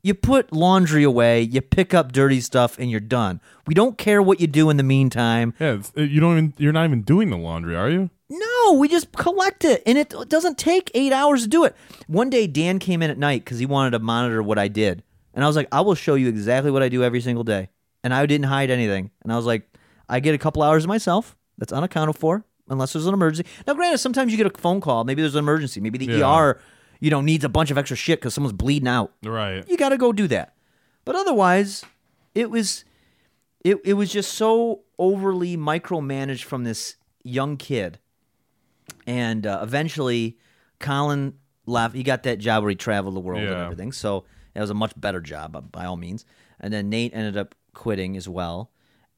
You 0.02 0.15
put 0.15 0.52
laundry 0.52 1.02
away, 1.02 1.43
you 1.43 1.61
pick 1.61 1.93
up 1.93 2.12
dirty 2.12 2.40
stuff, 2.40 2.78
and 2.78 2.90
you're 2.90 3.01
done. 3.01 3.40
We 3.66 3.74
don't 3.74 3.98
care 3.98 4.23
what 4.23 4.40
you 4.40 4.47
do 4.47 4.70
in 4.70 4.78
the 4.78 4.82
meantime. 4.82 5.52
Yeah. 5.59 5.74
It's, 5.74 5.93
uh, 5.97 6.02
you 6.02 6.20
don't 6.20 6.32
even. 6.39 6.55
You're 6.57 6.73
not 6.73 6.85
even 6.86 7.02
doing 7.02 7.28
the 7.28 7.36
laundry, 7.36 7.77
are 7.77 7.90
you? 7.90 8.09
No, 8.31 8.73
we 8.78 8.89
just 8.89 9.12
collect 9.12 9.65
it, 9.65 9.82
and 9.85 9.98
it 9.98 10.15
doesn't 10.28 10.57
take 10.57 10.90
eight 10.94 11.12
hours 11.12 11.43
to 11.43 11.48
do 11.48 11.65
it. 11.65 11.77
One 12.07 12.31
day, 12.31 12.47
Dan 12.47 12.78
came 12.78 13.02
in 13.02 13.11
at 13.11 13.19
night 13.19 13.44
because 13.44 13.59
he 13.59 13.66
wanted 13.66 13.90
to 13.90 13.98
monitor 13.98 14.43
what 14.43 14.59
I 14.59 14.69
did, 14.69 15.02
and 15.35 15.44
I 15.44 15.48
was 15.48 15.57
like, 15.57 15.69
"I 15.73 15.81
will 15.81 15.97
show 15.97 16.15
you 16.15 16.28
exactly 16.28 16.70
what 16.70 16.82
I 16.82 16.89
do 16.89 17.02
every 17.02 17.20
single 17.20 17.44
day," 17.44 17.69
and 18.05 18.15
I 18.15 18.24
didn't 18.27 18.47
hide 18.47 18.70
anything. 18.70 19.11
And 19.23 19.32
I 19.32 19.36
was 19.36 19.47
like, 19.47 19.69
"I 20.09 20.20
get 20.20 20.35
a 20.35 20.39
couple 20.39 20.62
hours 20.62 20.85
of 20.85 20.89
myself. 20.89 21.36
That's 21.59 21.73
unaccounted 21.73 22.16
for, 22.16 22.44
unless 22.70 22.92
there's 22.94 23.06
an 23.06 23.14
emergency." 23.14 23.51
Now, 23.66 23.74
granted, 23.74 23.98
sometimes 23.98 24.32
you 24.32 24.38
get 24.38 24.47
a 24.47 24.59
phone 24.59 24.80
call. 24.80 25.05
Maybe 25.05 25.20
there's 25.22 25.34
an 25.34 25.40
emergency. 25.40 25.80
Maybe 25.80 25.98
the 25.98 26.06
Yeah. 26.18 26.26
ER, 26.26 26.60
you 27.01 27.10
know, 27.10 27.20
needs 27.20 27.44
a 27.44 27.48
bunch 27.48 27.70
of 27.70 27.76
extra 27.78 27.97
shit 27.97 28.20
because 28.20 28.32
someone's 28.34 28.52
bleeding 28.55 28.88
out 28.88 29.12
Right. 29.24 29.68
you 29.68 29.76
got 29.76 29.90
to 29.90 29.98
go 29.98 30.12
do 30.12 30.26
that. 30.28 30.55
But 31.05 31.14
otherwise, 31.16 31.84
it 32.34 32.51
was 32.51 32.84
it 33.64 33.78
it 33.84 33.94
was 33.94 34.10
just 34.12 34.32
so 34.34 34.82
overly 34.98 35.56
micromanaged 35.56 36.44
from 36.44 36.64
this 36.64 36.97
young 37.22 37.56
kid. 37.56 37.98
And 39.06 39.47
uh, 39.47 39.60
eventually, 39.62 40.38
Colin 40.78 41.34
left. 41.66 41.94
He 41.94 42.02
got 42.02 42.22
that 42.24 42.38
job 42.38 42.62
where 42.62 42.70
he 42.70 42.76
traveled 42.76 43.14
the 43.16 43.20
world 43.20 43.42
and 43.42 43.51
everything. 43.52 43.92
So 43.92 44.24
it 44.55 44.60
was 44.60 44.70
a 44.70 44.74
much 44.74 44.92
better 44.97 45.20
job 45.20 45.70
by 45.72 45.84
all 45.84 45.97
means. 45.97 46.24
And 46.59 46.72
then 46.72 46.88
Nate 46.90 47.12
ended 47.14 47.36
up 47.36 47.55
quitting 47.74 48.16
as 48.16 48.28
well. 48.28 48.70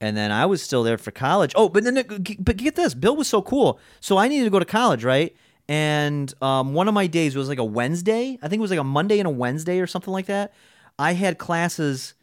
And 0.03 0.17
then 0.17 0.33
I 0.33 0.47
was 0.47 0.61
still 0.61 0.83
there 0.83 0.99
for 0.99 1.13
college. 1.13 1.53
Oh, 1.55 1.69
but 1.69 1.85
then 1.85 1.95
but 2.41 2.57
get 2.57 2.75
this, 2.75 2.93
Bill 2.93 3.15
was 3.15 3.29
so 3.29 3.41
cool. 3.41 3.79
So 4.01 4.19
I 4.19 4.27
needed 4.27 4.45
to 4.45 4.51
go 4.51 4.59
to 4.59 4.65
college, 4.65 5.05
right? 5.05 5.35
And 5.69 6.35
um, 6.43 6.75
one 6.75 6.89
of 6.89 6.95
my 6.95 7.07
days 7.07 7.37
was 7.37 7.49
like 7.49 7.61
a 7.61 7.65
Wednesday. 7.65 8.37
I 8.43 8.49
think 8.49 8.59
it 8.59 8.63
was 8.63 8.73
like 8.73 8.81
a 8.81 8.85
Monday 8.85 9.21
and 9.21 9.29
a 9.29 9.31
Wednesday 9.31 9.79
or 9.79 9.87
something 9.87 10.13
like 10.13 10.27
that. 10.27 10.53
I 10.99 11.13
had 11.13 11.39
classes 11.39 12.15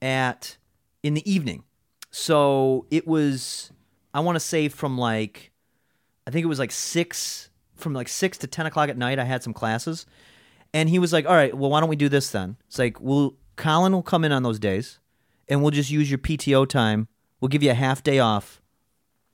at 0.00 0.56
in 1.02 1.14
the 1.14 1.28
evening. 1.30 1.64
So 2.12 2.86
it 2.92 3.04
was 3.04 3.72
I 4.14 4.20
want 4.20 4.36
to 4.36 4.40
say 4.40 4.68
from 4.68 4.96
like 4.96 5.50
I 6.28 6.30
think 6.30 6.44
it 6.44 6.48
was 6.48 6.60
like 6.60 6.70
six 6.70 7.50
from 7.74 7.94
like 7.94 8.06
six 8.06 8.38
to 8.38 8.46
ten 8.46 8.64
o'clock 8.64 8.88
at 8.88 8.96
night. 8.96 9.18
I 9.18 9.24
had 9.24 9.42
some 9.42 9.52
classes, 9.52 10.06
and 10.72 10.88
he 10.88 11.00
was 11.00 11.12
like, 11.12 11.26
"All 11.26 11.34
right, 11.34 11.52
well, 11.52 11.70
why 11.70 11.80
don't 11.80 11.88
we 11.88 11.96
do 11.96 12.08
this 12.08 12.30
then?" 12.30 12.56
It's 12.68 12.78
like, 12.78 13.00
"Well, 13.00 13.34
Colin 13.56 13.92
will 13.92 14.04
come 14.04 14.24
in 14.24 14.30
on 14.30 14.44
those 14.44 14.60
days, 14.60 15.00
and 15.48 15.60
we'll 15.60 15.72
just 15.72 15.90
use 15.90 16.08
your 16.08 16.18
PTO 16.18 16.68
time. 16.68 17.08
We'll 17.44 17.50
give 17.50 17.62
you 17.62 17.72
a 17.72 17.74
half 17.74 18.02
day 18.02 18.18
off 18.20 18.62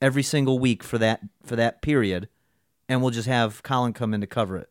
every 0.03 0.25
single 0.25 0.59
week 0.59 0.83
for 0.83 0.99
that 0.99 1.21
for 1.45 1.55
that 1.55 1.81
period, 1.81 2.29
and 2.89 3.03
we'll 3.03 3.13
just 3.13 3.29
have 3.29 3.63
Colin 3.63 3.93
come 3.93 4.13
in 4.13 4.21
to 4.21 4.27
cover 4.27 4.57
it." 4.57 4.69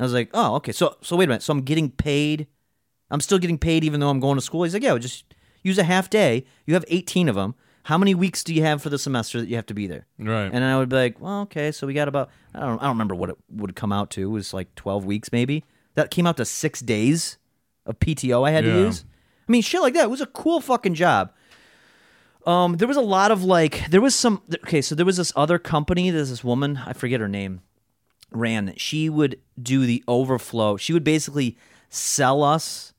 I 0.00 0.02
was 0.02 0.12
like, 0.12 0.28
"Oh, 0.34 0.56
okay. 0.56 0.72
So 0.72 0.96
so 1.00 1.14
wait 1.14 1.26
a 1.26 1.28
minute. 1.28 1.44
So 1.44 1.52
I'm 1.52 1.60
getting 1.60 1.92
paid. 1.92 2.48
I'm 3.08 3.20
still 3.20 3.38
getting 3.38 3.56
paid 3.56 3.84
even 3.84 4.00
though 4.00 4.08
I'm 4.08 4.18
going 4.18 4.34
to 4.34 4.40
school." 4.42 4.64
He's 4.64 4.74
like, 4.74 4.82
"Yeah, 4.82 4.98
just 4.98 5.32
use 5.62 5.78
a 5.78 5.84
half 5.84 6.10
day. 6.10 6.44
You 6.66 6.74
have 6.74 6.84
18 6.88 7.28
of 7.28 7.36
them." 7.36 7.54
How 7.84 7.96
many 7.96 8.16
weeks 8.16 8.42
do 8.42 8.52
you 8.52 8.64
have 8.64 8.82
for 8.82 8.90
the 8.90 8.98
semester 8.98 9.38
that 9.38 9.48
you 9.48 9.54
have 9.54 9.66
to 9.66 9.74
be 9.74 9.86
there? 9.86 10.08
Right. 10.18 10.50
And 10.52 10.64
I 10.64 10.76
would 10.76 10.88
be 10.88 10.96
like, 10.96 11.20
well, 11.20 11.42
okay, 11.42 11.70
so 11.70 11.86
we 11.86 11.94
got 11.94 12.08
about 12.08 12.30
I 12.52 12.66
don't 12.66 12.80
I 12.80 12.86
don't 12.86 12.96
remember 12.96 13.14
what 13.14 13.30
it 13.30 13.36
would 13.48 13.76
come 13.76 13.92
out 13.92 14.10
to. 14.10 14.22
It 14.22 14.32
was 14.32 14.52
like 14.52 14.74
twelve 14.74 15.04
weeks 15.04 15.30
maybe. 15.30 15.62
That 15.94 16.10
came 16.10 16.26
out 16.26 16.36
to 16.38 16.44
six 16.44 16.80
days 16.80 17.38
of 17.86 18.00
PTO 18.00 18.44
I 18.44 18.50
had 18.50 18.64
to 18.64 18.70
use. 18.70 19.04
I 19.48 19.52
mean, 19.52 19.62
shit 19.62 19.82
like 19.82 19.94
that. 19.94 20.02
It 20.02 20.10
was 20.10 20.20
a 20.20 20.26
cool 20.26 20.60
fucking 20.60 20.94
job. 20.94 21.32
Um, 22.48 22.78
there 22.78 22.88
was 22.88 22.96
a 22.96 23.02
lot 23.02 23.30
of 23.30 23.44
like 23.44 23.90
there 23.90 24.00
was 24.00 24.14
some 24.14 24.40
okay, 24.64 24.80
so 24.80 24.94
there 24.94 25.04
was 25.04 25.18
this 25.18 25.34
other 25.36 25.58
company, 25.58 26.10
there's 26.10 26.30
this 26.30 26.42
woman, 26.42 26.80
I 26.86 26.94
forget 26.94 27.20
her 27.20 27.28
name, 27.28 27.60
ran. 28.30 28.72
She 28.78 29.10
would 29.10 29.38
do 29.62 29.84
the 29.84 30.02
overflow. 30.08 30.78
She 30.78 30.94
would 30.94 31.04
basically 31.04 31.58
sell 31.90 32.42
us 32.42 32.94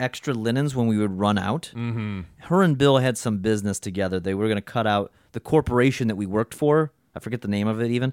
extra 0.00 0.34
linens 0.34 0.74
when 0.74 0.88
we 0.88 0.98
would 0.98 1.16
run 1.16 1.38
out. 1.38 1.70
Mm-hmm. 1.76 2.22
Her 2.40 2.62
and 2.62 2.76
Bill 2.76 2.98
had 2.98 3.16
some 3.16 3.38
business 3.38 3.78
together. 3.78 4.18
They 4.18 4.34
were 4.34 4.46
going 4.46 4.56
to 4.56 4.60
cut 4.62 4.88
out 4.88 5.12
the 5.30 5.38
corporation 5.38 6.08
that 6.08 6.16
we 6.16 6.26
worked 6.26 6.52
for. 6.52 6.92
I 7.14 7.20
forget 7.20 7.40
the 7.40 7.48
name 7.48 7.68
of 7.68 7.80
it 7.80 7.92
even, 7.92 8.12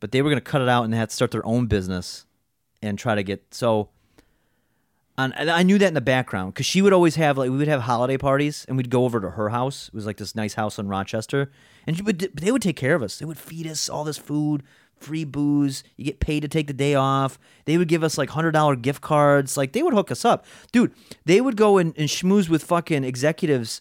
but 0.00 0.12
they 0.12 0.22
were 0.22 0.30
going 0.30 0.42
to 0.42 0.50
cut 0.50 0.62
it 0.62 0.68
out 0.68 0.84
and 0.84 0.92
they 0.94 0.96
had 0.96 1.10
to 1.10 1.14
start 1.14 1.30
their 1.30 1.44
own 1.44 1.66
business 1.66 2.24
and 2.80 2.98
try 2.98 3.14
to 3.14 3.22
get 3.22 3.52
so. 3.52 3.90
And 5.18 5.32
and 5.36 5.50
I 5.50 5.62
knew 5.62 5.78
that 5.78 5.88
in 5.88 5.94
the 5.94 6.00
background 6.00 6.52
because 6.54 6.66
she 6.66 6.82
would 6.82 6.92
always 6.92 7.14
have 7.16 7.38
like 7.38 7.50
we 7.50 7.56
would 7.56 7.68
have 7.68 7.82
holiday 7.82 8.18
parties 8.18 8.64
and 8.68 8.76
we'd 8.76 8.90
go 8.90 9.04
over 9.04 9.20
to 9.20 9.30
her 9.30 9.48
house. 9.48 9.88
It 9.88 9.94
was 9.94 10.06
like 10.06 10.18
this 10.18 10.34
nice 10.34 10.54
house 10.54 10.78
in 10.78 10.88
Rochester, 10.88 11.50
and 11.86 11.96
she 11.96 12.02
would 12.02 12.18
they 12.34 12.52
would 12.52 12.62
take 12.62 12.76
care 12.76 12.94
of 12.94 13.02
us. 13.02 13.18
They 13.18 13.24
would 13.24 13.38
feed 13.38 13.66
us 13.66 13.88
all 13.88 14.04
this 14.04 14.18
food, 14.18 14.62
free 14.98 15.24
booze. 15.24 15.84
You 15.96 16.04
get 16.04 16.20
paid 16.20 16.40
to 16.40 16.48
take 16.48 16.66
the 16.66 16.74
day 16.74 16.94
off. 16.94 17.38
They 17.64 17.78
would 17.78 17.88
give 17.88 18.02
us 18.04 18.18
like 18.18 18.30
hundred 18.30 18.52
dollar 18.52 18.76
gift 18.76 19.00
cards. 19.00 19.56
Like 19.56 19.72
they 19.72 19.82
would 19.82 19.94
hook 19.94 20.10
us 20.10 20.24
up, 20.24 20.44
dude. 20.70 20.92
They 21.24 21.40
would 21.40 21.56
go 21.56 21.78
and, 21.78 21.94
and 21.96 22.08
schmooze 22.08 22.50
with 22.50 22.62
fucking 22.62 23.02
executives 23.04 23.80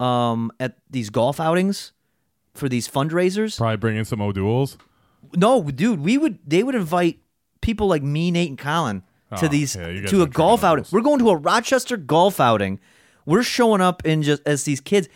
um, 0.00 0.52
at 0.60 0.76
these 0.90 1.08
golf 1.08 1.40
outings 1.40 1.92
for 2.52 2.68
these 2.68 2.86
fundraisers. 2.88 3.56
Probably 3.56 3.78
bring 3.78 3.96
in 3.96 4.04
some 4.04 4.20
O'Doul's. 4.20 4.76
No, 5.34 5.62
dude, 5.62 6.00
we 6.00 6.18
would 6.18 6.38
they 6.46 6.62
would 6.62 6.74
invite 6.74 7.20
people 7.62 7.86
like 7.86 8.02
me, 8.02 8.30
Nate, 8.30 8.50
and 8.50 8.58
Colin 8.58 9.02
to 9.38 9.46
Oh, 9.46 9.48
these 9.48 9.76
yeah, 9.76 10.06
to 10.06 10.22
a 10.22 10.26
golf 10.26 10.64
outing. 10.64 10.84
We're 10.90 11.00
going 11.02 11.18
to 11.20 11.30
a 11.30 11.36
Rochester 11.36 11.96
golf 11.96 12.40
outing. 12.40 12.80
We're 13.26 13.42
showing 13.42 13.80
up 13.80 14.04
in 14.04 14.22
just 14.22 14.42
as 14.46 14.64
these 14.64 14.80
kids. 14.80 15.08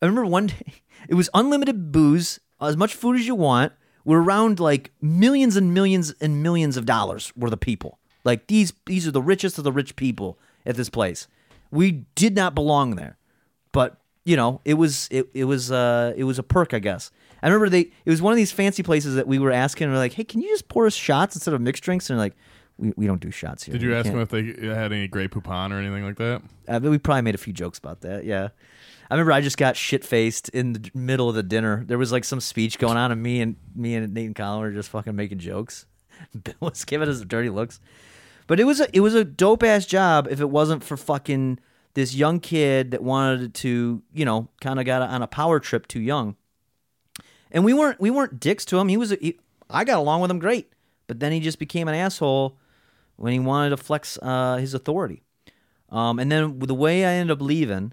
I 0.00 0.06
remember 0.06 0.26
one 0.26 0.48
day 0.48 0.74
it 1.08 1.14
was 1.14 1.28
unlimited 1.34 1.92
booze, 1.92 2.40
as 2.60 2.76
much 2.76 2.94
food 2.94 3.16
as 3.18 3.26
you 3.26 3.34
want. 3.34 3.72
We're 4.04 4.20
around 4.22 4.58
like 4.58 4.90
millions 5.00 5.56
and 5.56 5.72
millions 5.72 6.12
and 6.20 6.42
millions 6.42 6.76
of 6.76 6.86
dollars 6.86 7.32
worth 7.36 7.52
of 7.52 7.60
people. 7.60 7.98
Like 8.24 8.48
these 8.48 8.72
these 8.86 9.06
are 9.06 9.12
the 9.12 9.22
richest 9.22 9.58
of 9.58 9.64
the 9.64 9.72
rich 9.72 9.94
people 9.96 10.38
at 10.66 10.76
this 10.76 10.90
place. 10.90 11.28
We 11.70 12.04
did 12.14 12.34
not 12.34 12.54
belong 12.54 12.96
there 12.96 13.16
but 13.72 13.96
you 14.24 14.36
know 14.36 14.60
it 14.64 14.74
was 14.74 15.08
it, 15.10 15.26
it 15.34 15.44
was 15.44 15.72
uh 15.72 16.12
it 16.16 16.24
was 16.24 16.38
a 16.38 16.42
perk 16.42 16.74
i 16.74 16.78
guess 16.78 17.10
i 17.42 17.46
remember 17.46 17.68
they 17.68 17.80
it 17.80 18.10
was 18.10 18.22
one 18.22 18.32
of 18.32 18.36
these 18.36 18.52
fancy 18.52 18.82
places 18.82 19.14
that 19.16 19.26
we 19.26 19.38
were 19.38 19.50
asking 19.50 19.90
we're 19.90 19.96
like 19.96 20.12
hey 20.12 20.22
can 20.24 20.40
you 20.40 20.48
just 20.48 20.68
pour 20.68 20.86
us 20.86 20.94
shots 20.94 21.34
instead 21.34 21.54
of 21.54 21.60
mixed 21.60 21.82
drinks 21.82 22.08
and 22.08 22.18
they're 22.18 22.26
like 22.26 22.36
we, 22.82 22.92
we 22.96 23.06
don't 23.06 23.20
do 23.20 23.30
shots 23.30 23.62
here 23.64 23.72
Did 23.72 23.82
you 23.82 23.94
ask 23.94 24.10
them 24.10 24.20
if 24.20 24.28
they 24.28 24.44
had 24.66 24.92
any 24.92 25.08
Grey 25.08 25.28
Poupon 25.28 25.70
or 25.70 25.78
anything 25.78 26.04
like 26.04 26.16
that? 26.16 26.42
Uh, 26.68 26.80
but 26.80 26.90
we 26.90 26.98
probably 26.98 27.22
made 27.22 27.34
a 27.34 27.38
few 27.38 27.52
jokes 27.52 27.78
about 27.78 28.02
that 28.02 28.24
yeah 28.24 28.48
i 29.10 29.14
remember 29.14 29.32
i 29.32 29.40
just 29.40 29.56
got 29.56 29.76
shit 29.76 30.04
faced 30.04 30.48
in 30.50 30.72
the 30.74 30.90
middle 30.94 31.28
of 31.28 31.34
the 31.34 31.42
dinner 31.42 31.84
there 31.86 31.98
was 31.98 32.12
like 32.12 32.24
some 32.24 32.40
speech 32.40 32.78
going 32.78 32.96
on 32.96 33.12
and 33.12 33.22
me 33.22 33.40
and 33.40 33.56
me 33.74 33.94
and 33.94 34.12
nate 34.12 34.26
and 34.26 34.36
colin 34.36 34.60
were 34.60 34.72
just 34.72 34.88
fucking 34.88 35.16
making 35.16 35.38
jokes 35.38 35.86
Bill 36.44 36.54
was 36.60 36.84
giving 36.84 37.08
us 37.08 37.20
dirty 37.22 37.50
looks. 37.50 37.80
But 38.46 38.60
it 38.60 38.64
was 38.64 38.80
a 38.80 38.88
it 38.94 39.00
was 39.00 39.14
a 39.14 39.24
dope 39.24 39.62
ass 39.62 39.86
job 39.86 40.28
if 40.30 40.40
it 40.40 40.50
wasn't 40.50 40.82
for 40.82 40.96
fucking 40.96 41.58
this 41.94 42.14
young 42.14 42.40
kid 42.40 42.90
that 42.92 43.02
wanted 43.02 43.54
to, 43.54 44.02
you 44.12 44.24
know, 44.24 44.48
kind 44.60 44.80
of 44.80 44.86
got 44.86 45.02
on 45.02 45.22
a 45.22 45.26
power 45.26 45.60
trip 45.60 45.86
too 45.86 46.00
young. 46.00 46.36
And 47.50 47.64
we 47.64 47.72
weren't 47.72 48.00
we 48.00 48.10
weren't 48.10 48.40
dicks 48.40 48.64
to 48.66 48.78
him. 48.78 48.88
He 48.88 48.96
was 48.96 49.12
a, 49.12 49.16
he, 49.16 49.38
I 49.70 49.84
got 49.84 49.98
along 49.98 50.20
with 50.22 50.30
him 50.30 50.38
great. 50.38 50.72
But 51.06 51.20
then 51.20 51.32
he 51.32 51.40
just 51.40 51.58
became 51.58 51.88
an 51.88 51.94
asshole 51.94 52.58
when 53.22 53.32
he 53.32 53.38
wanted 53.38 53.70
to 53.70 53.76
flex 53.76 54.18
uh, 54.20 54.56
his 54.56 54.74
authority. 54.74 55.22
Um, 55.90 56.18
and 56.18 56.32
then 56.32 56.58
the 56.58 56.74
way 56.74 57.04
I 57.04 57.12
ended 57.12 57.38
up 57.38 57.40
leaving 57.40 57.92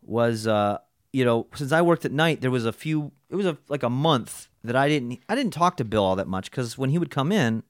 was, 0.00 0.46
uh, 0.46 0.78
you 1.12 1.22
know, 1.22 1.48
since 1.54 1.70
I 1.70 1.82
worked 1.82 2.06
at 2.06 2.12
night, 2.12 2.40
there 2.40 2.50
was 2.50 2.64
a 2.64 2.72
few. 2.72 3.12
It 3.28 3.34
was 3.34 3.44
a, 3.44 3.58
like 3.68 3.82
a 3.82 3.90
month 3.90 4.48
that 4.64 4.74
I 4.74 4.88
didn't. 4.88 5.20
I 5.28 5.34
didn't 5.34 5.52
talk 5.52 5.76
to 5.76 5.84
Bill 5.84 6.02
all 6.02 6.16
that 6.16 6.28
much 6.28 6.50
because 6.50 6.78
when 6.78 6.88
he 6.88 6.96
would 6.96 7.10
come 7.10 7.30
in, 7.30 7.62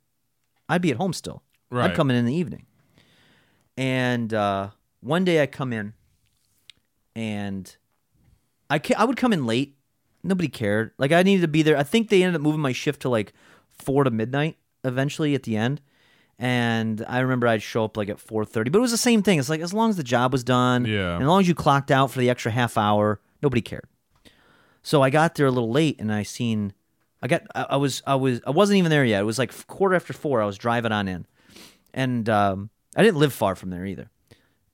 I'd 0.69 0.83
be 0.83 0.93
at 0.93 0.99
home 0.99 1.13
still. 1.13 1.43
Right. 1.69 1.91
I'd 1.91 1.97
come 1.97 2.11
in 2.11 2.17
in 2.17 2.27
the 2.27 2.35
evening. 2.35 2.67
And 3.77 4.33
uh, 4.33 4.69
one 5.01 5.25
day 5.25 5.43
I 5.43 5.47
come 5.47 5.73
in, 5.73 5.95
and 7.17 7.77
I 8.69 8.79
ca- 8.79 8.95
I 8.97 9.03
would 9.03 9.17
come 9.17 9.33
in 9.33 9.47
late. 9.47 9.77
Nobody 10.23 10.49
cared. 10.49 10.93
Like 10.97 11.11
I 11.11 11.25
needed 11.25 11.43
to 11.43 11.49
be 11.49 11.63
there. 11.63 11.77
I 11.77 11.83
think 11.83 12.09
they 12.09 12.23
ended 12.23 12.37
up 12.37 12.43
moving 12.43 12.61
my 12.61 12.73
shift 12.73 13.03
to 13.03 13.09
like 13.09 13.33
four 13.69 14.05
to 14.05 14.13
midnight 14.13 14.59
eventually 14.85 15.35
at 15.35 15.43
the 15.43 15.57
end. 15.57 15.81
And 16.43 17.05
I 17.07 17.19
remember 17.21 17.47
I'd 17.47 17.61
show 17.63 17.85
up 17.85 17.99
like 17.99 18.09
at 18.09 18.19
four 18.19 18.47
thirty, 18.47 18.71
but 18.71 18.79
it 18.79 18.81
was 18.81 18.91
the 18.93 18.97
same 18.97 19.23
thing. 19.23 19.39
It's 19.39 19.51
like 19.51 19.61
as 19.61 19.75
long 19.75 19.91
as 19.91 19.97
the 19.99 20.03
job 20.03 20.33
was 20.33 20.43
done, 20.43 20.87
Yeah. 20.87 21.13
and 21.15 21.23
as 21.23 21.29
long 21.29 21.41
as 21.43 21.47
you 21.49 21.55
clocked 21.55 21.91
out 21.91 22.11
for 22.11 22.19
the 22.19 22.31
extra 22.31 22.51
half 22.51 22.79
hour, 22.79 23.21
nobody 23.43 23.61
cared. 23.61 23.85
So 24.83 25.03
I 25.03 25.11
got 25.11 25.35
there 25.35 25.45
a 25.47 25.51
little 25.51 25.71
late, 25.71 26.01
and 26.01 26.11
I 26.11 26.23
seen, 26.23 26.73
I 27.21 27.29
got, 27.29 27.43
I, 27.55 27.67
I 27.71 27.77
was, 27.77 28.03
I 28.07 28.15
was, 28.15 28.41
I 28.47 28.51
wasn't 28.51 28.79
even 28.79 28.91
there 28.91 29.05
yet. 29.05 29.21
It 29.21 29.25
was 29.25 29.39
like 29.39 29.67
quarter 29.67 29.95
after 29.95 30.15
four. 30.15 30.41
I 30.41 30.47
was 30.47 30.57
driving 30.57 30.93
on 30.93 31.09
in, 31.09 31.27
and 31.93 32.27
um, 32.31 32.71
I 32.97 33.03
didn't 33.03 33.19
live 33.19 33.35
far 33.35 33.55
from 33.55 33.69
there 33.69 33.85
either. 33.85 34.09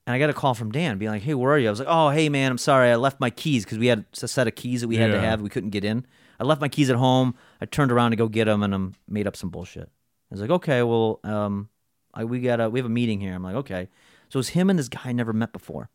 And 0.06 0.14
I 0.14 0.20
got 0.20 0.30
a 0.30 0.34
call 0.34 0.54
from 0.54 0.70
Dan, 0.70 0.98
being 0.98 1.10
like, 1.10 1.22
"Hey, 1.22 1.34
where 1.34 1.50
are 1.52 1.58
you?" 1.58 1.66
I 1.66 1.70
was 1.70 1.80
like, 1.80 1.88
"Oh, 1.90 2.10
hey, 2.10 2.28
man, 2.28 2.52
I'm 2.52 2.58
sorry, 2.58 2.90
I 2.92 2.94
left 2.94 3.18
my 3.18 3.30
keys 3.30 3.64
because 3.64 3.78
we 3.78 3.88
had 3.88 4.04
a 4.22 4.28
set 4.28 4.46
of 4.46 4.54
keys 4.54 4.82
that 4.82 4.88
we 4.88 4.98
had 4.98 5.10
to 5.10 5.20
have. 5.20 5.40
We 5.40 5.48
couldn't 5.48 5.70
get 5.70 5.84
in. 5.84 6.06
I 6.38 6.44
left 6.44 6.60
my 6.60 6.68
keys 6.68 6.90
at 6.90 6.96
home. 6.96 7.34
I 7.60 7.64
turned 7.66 7.90
around 7.90 8.12
to 8.12 8.16
go 8.16 8.28
get 8.28 8.44
them, 8.44 8.62
and 8.62 8.72
I 8.72 8.78
made 9.08 9.26
up 9.26 9.34
some 9.34 9.50
bullshit." 9.50 9.90
I 10.30 10.34
was 10.34 10.40
like, 10.40 10.50
"Okay, 10.50 10.82
well, 10.82 11.20
um, 11.24 11.68
I, 12.12 12.24
we 12.24 12.40
got 12.40 12.60
a 12.60 12.68
we 12.68 12.78
have 12.78 12.86
a 12.86 12.90
meeting 12.90 13.20
here." 13.20 13.34
I'm 13.34 13.42
like, 13.42 13.56
"Okay." 13.56 13.88
So 14.28 14.38
it 14.38 14.40
was 14.40 14.48
him 14.50 14.70
and 14.70 14.78
this 14.78 14.88
guy 14.88 15.00
I 15.04 15.12
never 15.12 15.32
met 15.32 15.52
before, 15.52 15.88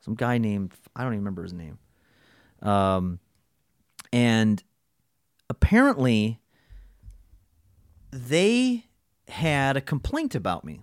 some 0.00 0.14
guy 0.14 0.38
named 0.38 0.74
I 0.94 1.02
don't 1.02 1.12
even 1.12 1.20
remember 1.20 1.42
his 1.42 1.52
name. 1.52 1.78
Um, 2.62 3.20
and 4.12 4.62
apparently 5.48 6.40
they 8.10 8.84
had 9.28 9.76
a 9.76 9.80
complaint 9.80 10.34
about 10.34 10.64
me. 10.64 10.80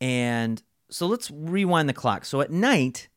And 0.00 0.62
so 0.90 1.06
let's 1.06 1.30
rewind 1.30 1.88
the 1.88 1.92
clock. 1.92 2.24
So 2.24 2.40
at 2.40 2.50
night, 2.50 3.08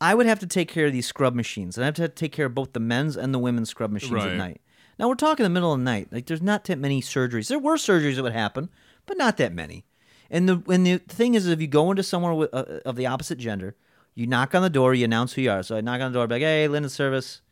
I 0.00 0.14
would 0.14 0.26
have 0.26 0.40
to 0.40 0.46
take 0.46 0.68
care 0.68 0.86
of 0.86 0.92
these 0.92 1.06
scrub 1.06 1.34
machines, 1.34 1.76
and 1.76 1.84
I 1.84 1.86
have 1.86 1.94
to 1.94 2.08
take 2.08 2.32
care 2.32 2.46
of 2.46 2.54
both 2.54 2.72
the 2.72 2.80
men's 2.80 3.16
and 3.16 3.32
the 3.32 3.38
women's 3.38 3.70
scrub 3.70 3.90
machines 3.90 4.12
at 4.32 4.36
night. 4.36 4.60
Now 4.98 5.08
we're 5.08 5.14
talking 5.14 5.44
the 5.44 5.50
middle 5.50 5.72
of 5.72 5.78
the 5.78 5.84
night. 5.84 6.08
Like 6.10 6.26
there's 6.26 6.42
not 6.42 6.64
that 6.64 6.78
many 6.78 7.02
surgeries. 7.02 7.48
There 7.48 7.58
were 7.58 7.76
surgeries 7.76 8.16
that 8.16 8.22
would 8.22 8.32
happen, 8.32 8.70
but 9.04 9.18
not 9.18 9.36
that 9.36 9.52
many. 9.52 9.84
And 10.30 10.48
the 10.48 10.62
and 10.68 10.86
the 10.86 10.98
thing 10.98 11.34
is, 11.34 11.46
if 11.46 11.60
you 11.60 11.66
go 11.66 11.90
into 11.90 12.02
somewhere 12.02 12.34
with, 12.34 12.54
uh, 12.54 12.80
of 12.84 12.96
the 12.96 13.06
opposite 13.06 13.38
gender, 13.38 13.76
you 14.14 14.26
knock 14.26 14.54
on 14.54 14.62
the 14.62 14.70
door, 14.70 14.94
you 14.94 15.04
announce 15.04 15.34
who 15.34 15.42
you 15.42 15.50
are. 15.50 15.62
So 15.62 15.76
I 15.76 15.80
knock 15.80 16.00
on 16.00 16.12
the 16.12 16.18
door, 16.18 16.26
be 16.26 16.36
like, 16.36 16.42
"Hey, 16.42 16.66
Linen 16.68 16.90
Service, 16.90 17.42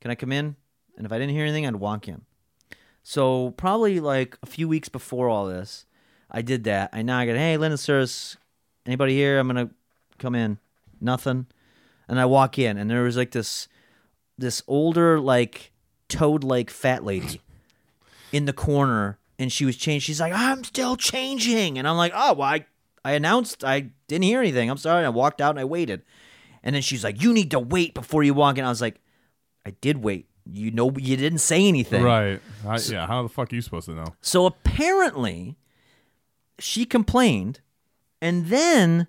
can 0.00 0.10
I 0.10 0.14
come 0.14 0.32
in?" 0.32 0.56
And 0.96 1.06
if 1.06 1.12
I 1.12 1.18
didn't 1.18 1.34
hear 1.34 1.44
anything, 1.44 1.66
I'd 1.66 1.76
walk 1.76 2.08
in. 2.08 2.22
So 3.02 3.52
probably 3.52 4.00
like 4.00 4.36
a 4.42 4.46
few 4.46 4.68
weeks 4.68 4.88
before 4.88 5.28
all 5.28 5.46
this, 5.46 5.86
I 6.30 6.42
did 6.42 6.64
that. 6.64 6.90
I 6.92 7.02
knocked, 7.02 7.30
on, 7.30 7.36
"Hey, 7.36 7.56
Linen 7.56 7.78
Service, 7.78 8.36
anybody 8.86 9.14
here? 9.14 9.38
I'm 9.38 9.46
gonna 9.46 9.70
come 10.18 10.34
in." 10.34 10.58
Nothing. 11.00 11.46
And 12.08 12.20
I 12.20 12.26
walk 12.26 12.58
in, 12.58 12.76
and 12.76 12.90
there 12.90 13.02
was 13.02 13.16
like 13.16 13.30
this 13.30 13.68
this 14.36 14.62
older 14.66 15.20
like 15.20 15.69
toad 16.10 16.44
like 16.44 16.68
fat 16.70 17.04
lady 17.04 17.40
in 18.32 18.44
the 18.44 18.52
corner 18.52 19.18
and 19.38 19.50
she 19.50 19.64
was 19.64 19.76
changed. 19.76 20.04
She's 20.06 20.20
like 20.20 20.32
i'm 20.34 20.64
still 20.64 20.96
changing. 20.96 21.78
And 21.78 21.88
i'm 21.88 21.96
like 21.96 22.12
oh 22.14 22.34
well 22.34 22.48
i 22.48 22.66
i 23.04 23.12
announced 23.12 23.64
i 23.64 23.90
didn't 24.08 24.24
hear 24.24 24.40
anything. 24.40 24.68
I'm 24.68 24.76
sorry. 24.76 25.04
I 25.04 25.08
walked 25.08 25.40
out 25.40 25.50
and 25.50 25.60
i 25.60 25.64
waited. 25.64 26.02
And 26.62 26.74
then 26.74 26.82
she's 26.82 27.04
like 27.04 27.22
you 27.22 27.32
need 27.32 27.50
to 27.52 27.58
wait 27.58 27.94
before 27.94 28.22
you 28.22 28.34
walk 28.34 28.58
in. 28.58 28.64
I 28.64 28.68
was 28.68 28.80
like 28.80 29.00
i 29.64 29.70
did 29.80 30.02
wait. 30.02 30.26
You 30.52 30.70
know 30.70 30.90
you 30.96 31.16
didn't 31.16 31.38
say 31.38 31.66
anything. 31.66 32.02
Right. 32.02 32.40
I, 32.66 32.78
yeah. 32.78 33.06
How 33.06 33.22
the 33.22 33.28
fuck 33.28 33.52
are 33.52 33.54
you 33.54 33.62
supposed 33.62 33.86
to 33.86 33.94
know? 33.94 34.14
so 34.20 34.46
apparently, 34.46 35.56
she 36.58 36.84
complained, 36.84 37.60
and 38.20 38.46
then 38.46 39.06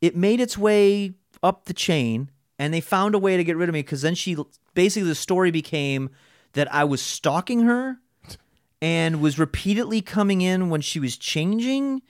it 0.00 0.14
made 0.14 0.40
its 0.40 0.56
way 0.56 1.14
up 1.42 1.64
the 1.64 1.74
chain, 1.74 2.30
and 2.58 2.72
they 2.72 2.80
found 2.80 3.14
a 3.14 3.18
way 3.18 3.36
to 3.36 3.44
get 3.44 3.56
rid 3.56 3.68
of 3.68 3.72
me 3.72 3.80
because 3.80 4.02
then 4.02 4.14
she 4.14 4.36
basically 4.74 5.08
the 5.08 5.14
story 5.14 5.50
became 5.50 6.10
that 6.52 6.72
I 6.72 6.84
was 6.84 7.02
stalking 7.02 7.60
her 7.60 7.98
and 8.80 9.20
was 9.20 9.38
repeatedly 9.38 10.00
coming 10.00 10.40
in 10.40 10.70
when 10.70 10.80
she 10.80 11.00
was 11.00 11.16
changing. 11.16 12.02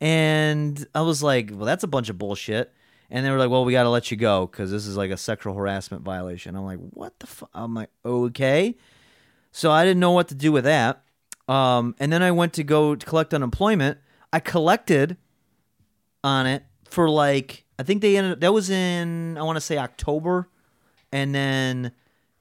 And 0.00 0.86
I 0.94 1.02
was 1.02 1.22
like, 1.22 1.50
well, 1.52 1.66
that's 1.66 1.84
a 1.84 1.88
bunch 1.88 2.08
of 2.08 2.18
bullshit. 2.18 2.72
And 3.10 3.26
they 3.26 3.30
were 3.30 3.38
like, 3.38 3.50
well, 3.50 3.64
we 3.64 3.72
got 3.72 3.82
to 3.82 3.90
let 3.90 4.10
you 4.10 4.16
go 4.16 4.46
because 4.46 4.70
this 4.70 4.86
is 4.86 4.96
like 4.96 5.10
a 5.10 5.16
sexual 5.16 5.54
harassment 5.54 6.02
violation. 6.02 6.54
I'm 6.54 6.64
like, 6.64 6.78
what 6.78 7.18
the 7.18 7.26
fuck? 7.26 7.50
I'm 7.52 7.74
like, 7.74 7.90
okay. 8.04 8.76
So 9.52 9.70
I 9.70 9.84
didn't 9.84 10.00
know 10.00 10.12
what 10.12 10.28
to 10.28 10.34
do 10.34 10.52
with 10.52 10.64
that. 10.64 11.02
Um, 11.48 11.96
and 11.98 12.12
then 12.12 12.22
I 12.22 12.30
went 12.30 12.52
to 12.54 12.64
go 12.64 12.94
to 12.94 13.04
collect 13.04 13.34
unemployment. 13.34 13.98
I 14.32 14.38
collected 14.38 15.16
on 16.22 16.46
it 16.46 16.62
for 16.84 17.08
like 17.08 17.64
I 17.78 17.82
think 17.82 18.02
they 18.02 18.16
ended 18.16 18.40
that 18.40 18.52
was 18.52 18.70
in 18.70 19.36
I 19.38 19.42
want 19.42 19.56
to 19.56 19.60
say 19.60 19.78
October, 19.78 20.48
and 21.10 21.34
then 21.34 21.92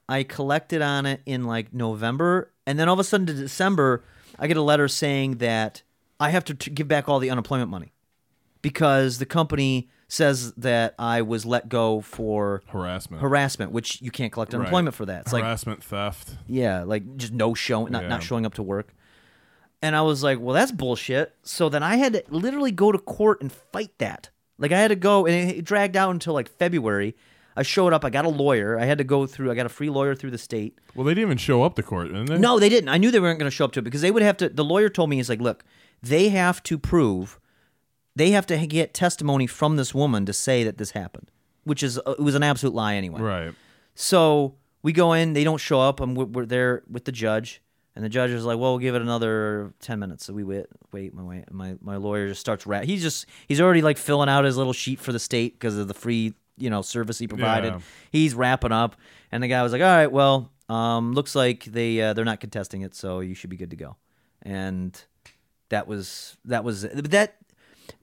I 0.10 0.24
collected 0.24 0.82
on 0.82 1.06
it 1.06 1.22
in 1.26 1.46
like 1.46 1.74
November, 1.74 2.52
and 2.66 2.78
then 2.78 2.90
all 2.90 2.94
of 2.96 3.00
a 3.00 3.04
sudden 3.06 3.28
to 3.28 3.34
December 3.34 4.04
I 4.38 4.48
get 4.48 4.58
a 4.58 4.62
letter 4.62 4.88
saying 4.88 5.38
that 5.38 5.84
I 6.20 6.30
have 6.32 6.44
to 6.46 6.54
t- 6.54 6.72
give 6.72 6.88
back 6.88 7.08
all 7.08 7.20
the 7.20 7.30
unemployment 7.30 7.70
money 7.70 7.94
because 8.62 9.18
the 9.20 9.26
company 9.26 9.90
says 10.08 10.54
that 10.54 10.96
I 10.98 11.22
was 11.22 11.46
let 11.46 11.70
go 11.70 12.02
for 12.02 12.64
Harassment. 12.68 13.22
harassment, 13.22 13.72
which 13.72 14.02
you 14.02 14.10
can't 14.12 14.32
collect 14.32 14.54
Right. 14.54 14.60
unemployment 14.60 14.96
for 14.96 15.06
that. 15.06 15.22
It's 15.22 15.34
like 15.34 15.44
Harassment, 15.44 15.84
theft. 15.84 16.38
yeah, 16.48 16.84
like 16.84 17.16
just 17.18 17.32
no 17.34 17.54
showing, 17.54 17.92
not, 17.92 18.04
Yeah. 18.04 18.10
not 18.10 18.24
showing 18.24 18.46
up 18.46 18.56
to 18.56 18.64
work. 18.64 18.94
And 19.82 19.96
I 19.96 20.02
was 20.02 20.24
like, 20.24 20.40
well, 20.40 20.54
that's 20.56 20.72
bullshit. 20.72 21.36
So 21.44 21.70
then 21.70 21.84
I 21.84 21.98
had 21.98 22.14
to 22.14 22.24
literally 22.30 22.72
go 22.72 22.92
to 22.92 22.98
court 22.98 23.42
and 23.42 23.52
fight 23.52 23.92
that. 24.00 24.30
Like 24.58 24.72
I 24.72 24.80
had 24.80 24.90
to 24.90 24.96
go, 24.96 25.26
and 25.26 25.52
it 25.52 25.64
dragged 25.64 25.96
out 25.96 26.12
until 26.12 26.34
like 26.34 26.50
February. 26.50 27.16
I 27.56 27.64
showed 27.64 27.94
up. 27.94 28.06
I 28.06 28.10
got 28.10 28.26
a 28.26 28.30
lawyer. 28.30 28.80
I 28.80 28.86
had 28.86 28.98
to 29.00 29.04
go 29.04 29.26
through. 29.26 29.52
I 29.52 29.56
got 29.56 29.66
a 29.66 29.70
free 29.70 29.90
lawyer 29.90 30.16
through 30.16 30.32
the 30.32 30.38
state. 30.38 30.78
Well, 30.96 31.06
they 31.06 31.12
didn't 31.12 31.28
even 31.28 31.38
show 31.38 31.64
up 31.64 31.76
to 31.76 31.84
court, 31.84 32.08
didn't 32.08 32.26
they? 32.28 32.38
No, 32.38 32.60
they 32.60 32.70
didn't. 32.70 32.90
I 32.90 32.98
knew 32.98 33.12
they 33.12 33.20
weren't 33.20 33.40
going 33.40 33.50
to 33.50 33.56
show 33.56 33.66
up 33.66 33.72
to 33.74 33.80
it 33.80 33.84
because 33.84 34.02
they 34.02 34.12
would 34.12 34.24
have 34.24 34.38
to. 34.38 34.50
The 34.50 34.64
lawyer 34.64 34.90
told 34.90 35.10
me, 35.10 35.18
he's 35.18 35.30
like, 35.30 35.42
look, 35.42 35.64
they 36.02 36.30
have 36.30 36.64
to 36.64 36.78
prove, 36.78 37.40
they 38.16 38.32
have 38.32 38.46
to 38.48 38.68
get 38.68 38.94
testimony 38.94 39.48
from 39.48 39.76
this 39.76 39.94
woman 39.94 40.26
to 40.26 40.34
say 40.34 40.64
that 40.64 40.78
this 40.78 40.92
happened, 40.92 41.32
which 41.64 41.84
is 41.84 41.98
uh, 42.06 42.12
it 42.12 42.20
was 42.20 42.36
an 42.36 42.44
absolute 42.44 42.74
lie 42.76 42.96
anyway. 42.96 43.22
Right. 43.22 43.54
So 43.96 44.56
we 44.82 44.94
go 44.94 45.14
in, 45.14 45.34
they 45.34 45.44
don't 45.44 45.58
show 45.58 45.82
up, 45.82 46.00
and 46.00 46.16
we're, 46.16 46.26
we're 46.26 46.46
there 46.46 46.84
with 46.90 47.06
the 47.06 47.12
judge, 47.12 47.62
and 47.96 48.06
the 48.06 48.10
judge 48.10 48.32
is 48.32 48.46
like, 48.46 48.58
"Well, 48.58 48.72
we'll 48.72 48.80
give 48.80 48.96
it 48.96 49.02
another 49.02 49.74
ten 49.82 50.00
minutes." 50.00 50.26
So 50.26 50.34
we 50.34 50.44
wait, 50.44 50.68
wait, 50.92 51.14
my 51.14 51.24
wait, 51.24 51.52
my 51.52 51.76
my 51.82 51.98
lawyer 51.98 52.30
just 52.30 52.40
starts 52.40 52.66
rap. 52.66 52.86
He's 52.86 53.02
just 53.02 53.26
he's 53.48 53.60
already 53.60 53.82
like 53.82 53.98
filling 53.98 54.30
out 54.30 54.46
his 54.46 54.56
little 54.56 54.74
sheet 54.74 55.00
for 55.00 55.12
the 55.12 55.20
state 55.20 55.54
because 55.54 55.78
of 55.78 55.88
the 55.88 55.94
free 55.94 56.34
you 56.60 56.70
know 56.70 56.82
service 56.82 57.18
he 57.18 57.28
provided. 57.28 57.74
Yeah. 57.74 57.80
He's 58.12 58.36
wrapping 58.36 58.72
up, 58.72 58.96
and 59.32 59.42
the 59.42 59.48
guy 59.48 59.64
was 59.64 59.72
like, 59.72 59.82
"All 59.82 59.88
right, 59.88 60.12
well, 60.12 60.52
um, 60.70 61.14
looks 61.14 61.36
like 61.36 61.66
they 61.66 62.02
uh, 62.02 62.14
they're 62.14 62.26
not 62.26 62.40
contesting 62.40 62.82
it, 62.82 62.96
so 62.96 63.20
you 63.20 63.36
should 63.36 63.50
be 63.50 63.58
good 63.58 63.72
to 63.72 63.76
go." 63.76 63.96
And 64.42 65.02
that 65.70 65.88
was 65.88 66.38
that 66.46 66.64
was 66.64 66.86
but 66.86 67.12
that. 67.12 67.36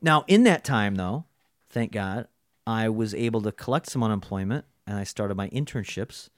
Now 0.03 0.25
in 0.27 0.43
that 0.45 0.65
time 0.65 0.97
though, 0.97 1.25
thank 1.71 1.93
God, 1.93 2.27
I 2.67 2.89
was 2.89 3.15
able 3.15 3.41
to 3.43 3.53
collect 3.53 3.89
some 3.89 4.03
unemployment, 4.03 4.65
and 4.87 4.99
I 4.99 5.05
started 5.05 5.37
my 5.37 5.49
internships 5.51 6.29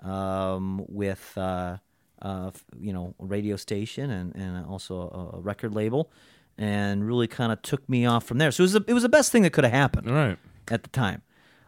um, 0.00 0.84
with 0.88 1.32
uh, 1.36 1.76
uh, 2.20 2.50
you 2.78 2.92
know 2.92 3.14
a 3.20 3.24
radio 3.24 3.56
station 3.56 4.10
and 4.10 4.34
and 4.34 4.66
also 4.66 5.00
a, 5.00 5.36
a 5.36 5.40
record 5.40 5.74
label, 5.74 6.10
and 6.58 7.06
really 7.06 7.26
kind 7.26 7.52
of 7.52 7.62
took 7.62 7.88
me 7.88 8.06
off 8.06 8.24
from 8.24 8.38
there. 8.38 8.50
So 8.50 8.62
it 8.62 8.64
was 8.64 8.72
the, 8.72 8.84
it 8.88 8.94
was 8.94 9.02
the 9.02 9.08
best 9.08 9.32
thing 9.32 9.42
that 9.42 9.52
could 9.52 9.64
have 9.64 9.72
happened 9.72 10.10
right. 10.10 10.38
at 10.68 10.82
the 10.82 10.88
time. 10.90 11.22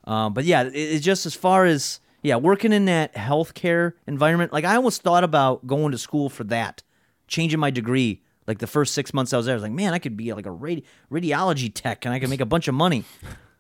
Um, 0.09 0.33
but 0.35 0.45
yeah, 0.45 0.63
it, 0.65 0.75
it's 0.75 1.05
just 1.05 1.27
as 1.27 1.35
far 1.35 1.67
as 1.67 2.01
yeah, 2.23 2.37
working 2.37 2.73
in 2.73 2.87
that 2.87 3.15
healthcare 3.15 3.93
environment. 4.07 4.53
Like 4.53 4.65
I 4.65 4.75
almost 4.77 5.03
thought 5.03 5.23
about 5.23 5.67
going 5.67 5.93
to 5.93 5.99
school 5.99 6.29
for 6.31 6.45
that, 6.45 6.83
changing 7.29 7.61
my 7.61 7.71
degree. 7.71 8.23
Like 8.47 8.59
the 8.59 8.67
first 8.67 8.95
six 8.95 9.13
months 9.13 9.33
I 9.33 9.37
was 9.37 9.45
there, 9.47 9.53
I 9.55 9.57
was 9.57 9.63
like, 9.63 9.73
man, 9.73 9.93
I 9.93 9.99
could 9.99 10.17
be 10.17 10.33
like 10.33 10.47
a 10.47 10.51
radi- 10.51 10.83
radiology 11.13 11.71
tech 11.73 12.05
and 12.07 12.15
I 12.15 12.19
could 12.19 12.31
make 12.31 12.41
a 12.41 12.47
bunch 12.47 12.67
of 12.67 12.75
money. 12.75 13.05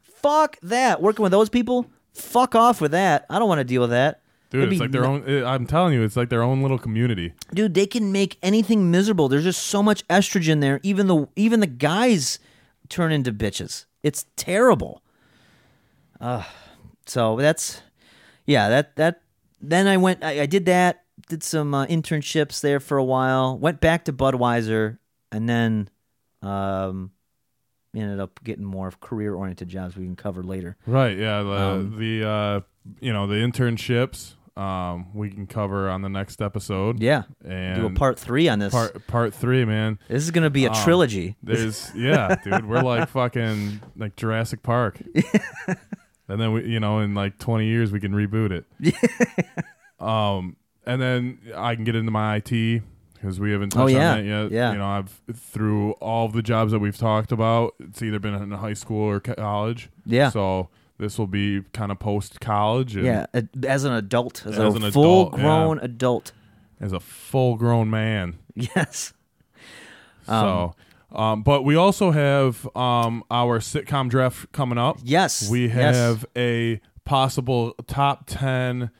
fuck 0.03 0.57
that. 0.62 1.03
Working 1.03 1.23
with 1.23 1.33
those 1.33 1.49
people, 1.51 1.91
fuck 2.15 2.55
off 2.55 2.81
with 2.81 2.93
that. 2.93 3.27
I 3.31 3.39
don't 3.39 3.49
want 3.49 3.59
to 3.61 3.65
deal 3.65 3.83
with 3.83 3.91
that. 3.91 4.23
Dude, 4.51 4.62
It'd 4.62 4.73
it's 4.73 4.81
like 4.81 4.91
their 4.93 5.03
nu- 5.03 5.07
own. 5.09 5.25
eh, 5.29 5.45
I'm 5.45 5.66
telling 5.66 5.93
you, 5.93 6.03
it's 6.03 6.16
like 6.16 6.31
their 6.31 6.43
own 6.43 6.62
little 6.62 6.79
community. 6.79 7.35
dude 7.53 7.75
they 7.75 7.87
can 7.87 8.11
make 8.11 8.39
anything 8.43 8.91
miserable 8.91 9.29
there's 9.29 9.45
just 9.45 9.62
so 9.62 9.83
much 9.83 10.09
estrogen 10.09 10.62
there 10.62 10.81
even 10.83 11.07
the 11.07 11.29
even 11.37 11.61
the 11.61 11.66
guys 11.66 12.39
turn 12.89 13.12
into 13.12 13.31
bitches 13.31 13.85
it's 14.03 14.25
terrible 14.37 15.03
uh, 16.20 16.43
so 17.07 17.36
that's 17.36 17.82
yeah 18.47 18.69
that 18.69 18.97
that 18.97 19.23
then 19.61 19.86
i 19.86 19.97
went 19.97 20.23
i, 20.24 20.43
I 20.43 20.47
did 20.47 20.66
that 20.66 21.05
did 21.28 21.43
some 21.43 21.74
uh, 21.74 21.86
internships 21.86 22.61
there 22.61 22.81
for 22.81 22.97
a 22.99 23.05
while 23.05 23.59
went 23.59 23.81
back 23.81 24.05
to 24.07 24.12
budweiser 24.12 24.99
and 25.32 25.49
then 25.49 25.89
um 26.43 27.11
ended 27.95 28.20
up 28.20 28.39
getting 28.45 28.65
more 28.65 28.93
career 29.01 29.35
oriented 29.35 29.69
jobs 29.69 29.97
we 29.97 30.05
can 30.05 30.15
cover 30.15 30.43
later 30.45 30.77
Right. 30.86 31.19
Yeah. 31.19 31.43
The 31.43 31.51
Um, 31.51 31.99
the 31.99 32.28
uh, 32.28 32.61
you 33.01 33.12
know 33.12 33.27
the 33.27 33.35
internships 33.35 34.35
um 34.57 35.12
we 35.15 35.31
can 35.31 35.47
cover 35.49 35.89
on 35.89 36.03
the 36.03 36.09
next 36.09 36.40
episode. 36.40 37.01
yeah 37.03 37.24
And 37.45 37.81
do 37.81 37.86
a 37.86 37.90
part 37.90 38.19
three 38.19 38.49
on 38.49 38.61
this 38.61 38.73
part 38.73 39.05
part 39.09 39.35
three, 39.35 39.65
man. 39.65 39.99
this 40.09 40.23
is 40.23 40.31
gonna 40.31 40.49
be 40.51 40.65
a 40.66 40.70
Um, 40.70 40.85
trilogy 40.85 41.36
There's 41.43 41.90
yeah, 41.95 42.36
dude. 42.45 42.66
We're 42.69 42.82
like 42.82 43.09
fucking 43.19 43.81
like 43.97 44.15
Jurassic 44.15 44.62
Park. 44.62 45.01
and 46.29 46.41
then 46.41 46.53
we, 46.53 46.67
you 46.67 46.81
know, 46.81 47.01
in 47.01 47.15
like 47.15 47.39
20 47.39 47.67
years 47.67 47.91
we 47.93 48.01
can 48.01 48.13
reboot 48.13 48.51
it. 48.53 49.55
um, 50.01 50.57
and 50.87 51.01
then 51.03 51.39
I 51.57 51.75
can 51.75 51.85
get 51.85 51.97
into 51.97 52.11
my 52.11 52.37
IT 52.37 52.83
because 53.15 53.41
we 53.41 53.51
haven't 53.53 53.71
touched 53.71 53.83
Oh, 53.83 53.87
yeah. 53.99 54.13
on 54.13 54.19
that 54.19 54.25
yet. 54.25 54.51
Yeah. 54.53 54.73
You 54.73 54.79
know, 54.79 54.87
I've 54.87 55.21
through 55.35 55.93
all 55.95 56.27
of 56.27 56.33
the 56.33 56.43
jobs 56.43 56.73
that 56.73 56.79
we've 56.79 56.97
talked 56.97 57.33
about. 57.33 57.75
It's 57.81 58.01
either 58.03 58.19
been 58.19 58.35
in 58.35 58.51
high 58.53 58.75
school 58.75 59.03
or 59.03 59.21
college. 59.21 59.91
Yeah. 60.07 60.31
So 60.31 60.69
this 60.99 61.19
will 61.19 61.27
be 61.27 61.63
kind 61.73 61.91
of 61.93 61.99
post 61.99 62.41
college. 62.41 62.97
Yeah, 62.97 63.27
as 63.67 63.85
an 63.85 63.93
adult, 63.93 64.45
as, 64.47 64.53
As 64.53 64.75
a 64.75 64.77
an 64.77 64.85
adult, 64.85 64.93
full-grown 65.33 65.79
adult. 65.81 66.33
As 66.81 66.93
a 66.93 67.01
full 67.01 67.57
grown 67.57 67.91
man. 67.91 68.39
Yes. 68.55 69.13
so. 70.27 70.75
Um, 71.10 71.43
but 71.43 71.62
we 71.64 71.74
also 71.74 72.10
have 72.10 72.68
um, 72.76 73.24
our 73.30 73.60
sitcom 73.60 74.09
draft 74.10 74.52
coming 74.52 74.76
up. 74.78 74.98
Yes. 75.02 75.48
We 75.51 75.66
yes. 75.68 75.97
have 75.97 76.26
a 76.36 76.80
possible 77.05 77.74
top 77.86 78.24
10 78.26 78.90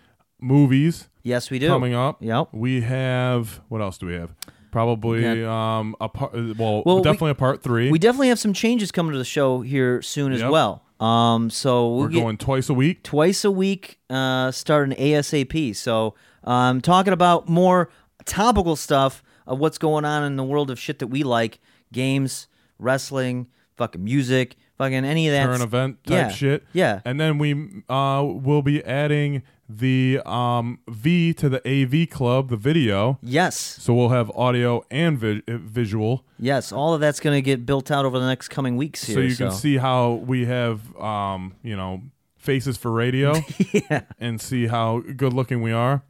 movies 0.41 1.09
Yes, 1.23 1.51
we 1.51 1.59
do. 1.59 1.69
coming 1.69 1.95
up. 1.95 2.23
Yep. 2.23 2.49
We 2.53 2.81
have, 2.83 3.61
what 3.69 3.81
else 3.83 3.99
do 3.99 4.07
we 4.07 4.15
have? 4.15 4.35
Probably 4.71 5.21
We 5.23 5.45
um, 5.45 5.95
a 6.01 6.09
part, 6.09 6.33
well, 6.35 6.83
Well, 6.87 6.97
we- 6.97 7.03
definitely 7.03 7.31
a 7.33 7.35
part 7.35 7.63
three. 7.63 7.91
We 7.91 7.99
definitely 7.99 8.29
have 8.29 8.39
some 8.39 8.53
changes 8.53 8.91
coming 8.93 9.13
to 9.13 9.19
the 9.19 9.25
show 9.25 9.61
here 9.61 10.01
soon 10.03 10.33
as 10.33 10.41
Yep. 10.41 10.51
well. 10.51 10.83
Um, 11.01 11.49
so 11.51 11.89
we'll 11.89 12.01
We're 12.05 12.09
going 12.09 12.39
twice 12.39 12.69
a 12.69 12.75
week. 12.75 13.03
twice 13.05 13.45
a 13.45 13.51
week, 13.51 13.99
uh, 14.11 14.51
starting 14.51 14.97
ASAP. 14.99 15.77
So 15.77 16.15
um, 16.45 16.81
talking 16.81 17.13
about 17.13 17.49
more 17.49 17.89
topical 18.25 18.75
stuff 18.77 19.23
of 19.47 19.59
what's 19.59 19.79
going 19.79 20.05
on 20.05 20.25
in 20.25 20.37
the 20.37 20.43
world 20.45 20.71
of 20.71 20.79
shit 20.81 20.99
that 20.99 21.07
we 21.07 21.23
like: 21.23 21.61
games, 21.93 22.47
wrestling, 22.79 23.47
fucking 23.77 24.03
music, 24.03 24.57
fucking 24.77 25.05
any 25.05 25.29
of 25.29 25.33
that. 25.35 25.47
Current 25.47 25.63
event 25.63 26.05
type 26.05 26.15
yeah, 26.15 26.29
shit. 26.31 26.65
Yeah. 26.73 27.01
And 27.05 27.21
then 27.21 27.39
we 27.39 27.83
uh, 27.89 28.25
will 28.25 28.63
be 28.63 28.85
adding 28.85 29.43
the 29.69 30.21
um, 30.25 30.79
V 30.89 31.35
to 31.35 31.49
the 31.49 31.61
AV 31.69 32.09
Club, 32.09 32.49
the 32.49 32.57
video. 32.57 33.19
Yes. 33.23 33.57
So 33.57 33.93
we'll 33.93 34.09
have 34.09 34.31
audio 34.31 34.83
and 34.91 35.19
vi- 35.19 35.43
uh, 35.47 35.59
visual. 35.59 36.25
Yes. 36.39 36.73
All 36.73 36.95
of 36.95 37.01
that's 37.01 37.21
going 37.21 37.37
to 37.37 37.43
get 37.43 37.67
built 37.67 37.91
out 37.91 38.05
over 38.05 38.19
the 38.19 38.27
next 38.27 38.49
coming 38.49 38.77
weeks 38.77 39.05
here. 39.05 39.17
so 39.17 39.21
you 39.21 39.37
can 39.37 39.51
see 39.53 39.77
how 39.77 40.13
we 40.15 40.47
have 40.47 40.97
um, 40.97 41.55
you 41.63 41.77
know 41.77 42.03
faces 42.39 42.79
for 42.79 42.91
radio 42.91 43.35
yeah. 43.91 44.03
and 44.19 44.41
see 44.41 44.69
how 44.69 45.01
good 45.17 45.35
looking 45.35 45.61
we 45.61 45.73
are 45.73 46.03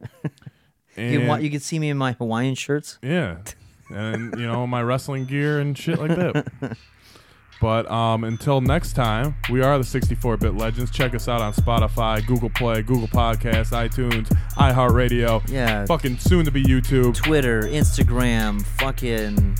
and 0.95 1.13
You, 1.13 1.19
can, 1.19 1.43
you 1.43 1.49
can 1.49 1.59
see 1.59 1.79
me 1.79 1.89
in 1.89 1.97
my 1.97 2.13
Hawaiian 2.13 2.55
shirts. 2.55 2.97
yeah 3.01 3.39
and 3.89 4.37
you 4.39 4.45
know 4.47 4.65
my 4.67 4.81
wrestling 4.81 5.25
gear 5.25 5.59
and 5.59 5.77
shit 5.77 5.99
like 5.99 6.15
that 6.15 6.77
but 7.61 7.89
um, 7.91 8.23
until 8.23 8.61
next 8.61 8.93
time 8.93 9.35
we 9.49 9.61
are 9.61 9.77
the 9.77 9.83
64-bit 9.83 10.55
legends 10.55 10.91
check 10.91 11.13
us 11.13 11.27
out 11.27 11.41
on 11.41 11.51
spotify 11.53 12.25
google 12.25 12.49
play 12.51 12.81
google 12.81 13.07
podcast 13.07 13.71
itunes 13.71 14.27
iheartradio 14.57 15.41
Yeah. 15.49 15.85
fucking 15.85 16.17
soon 16.19 16.45
to 16.45 16.51
be 16.51 16.63
youtube 16.63 17.15
Twitter, 17.15 17.63
Instagram, 17.63 18.61
fucking. 18.79 19.57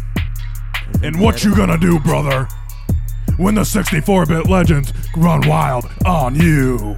and 1.04 1.20
what 1.20 1.44
you 1.44 1.56
gonna 1.56 1.78
do 1.78 2.00
brother 2.00 2.48
when 3.38 3.56
the 3.56 3.62
64-bit 3.62 4.48
legends 4.50 4.92
run 5.18 5.48
wild 5.48 5.86
on 6.06 6.36
you 6.36 6.96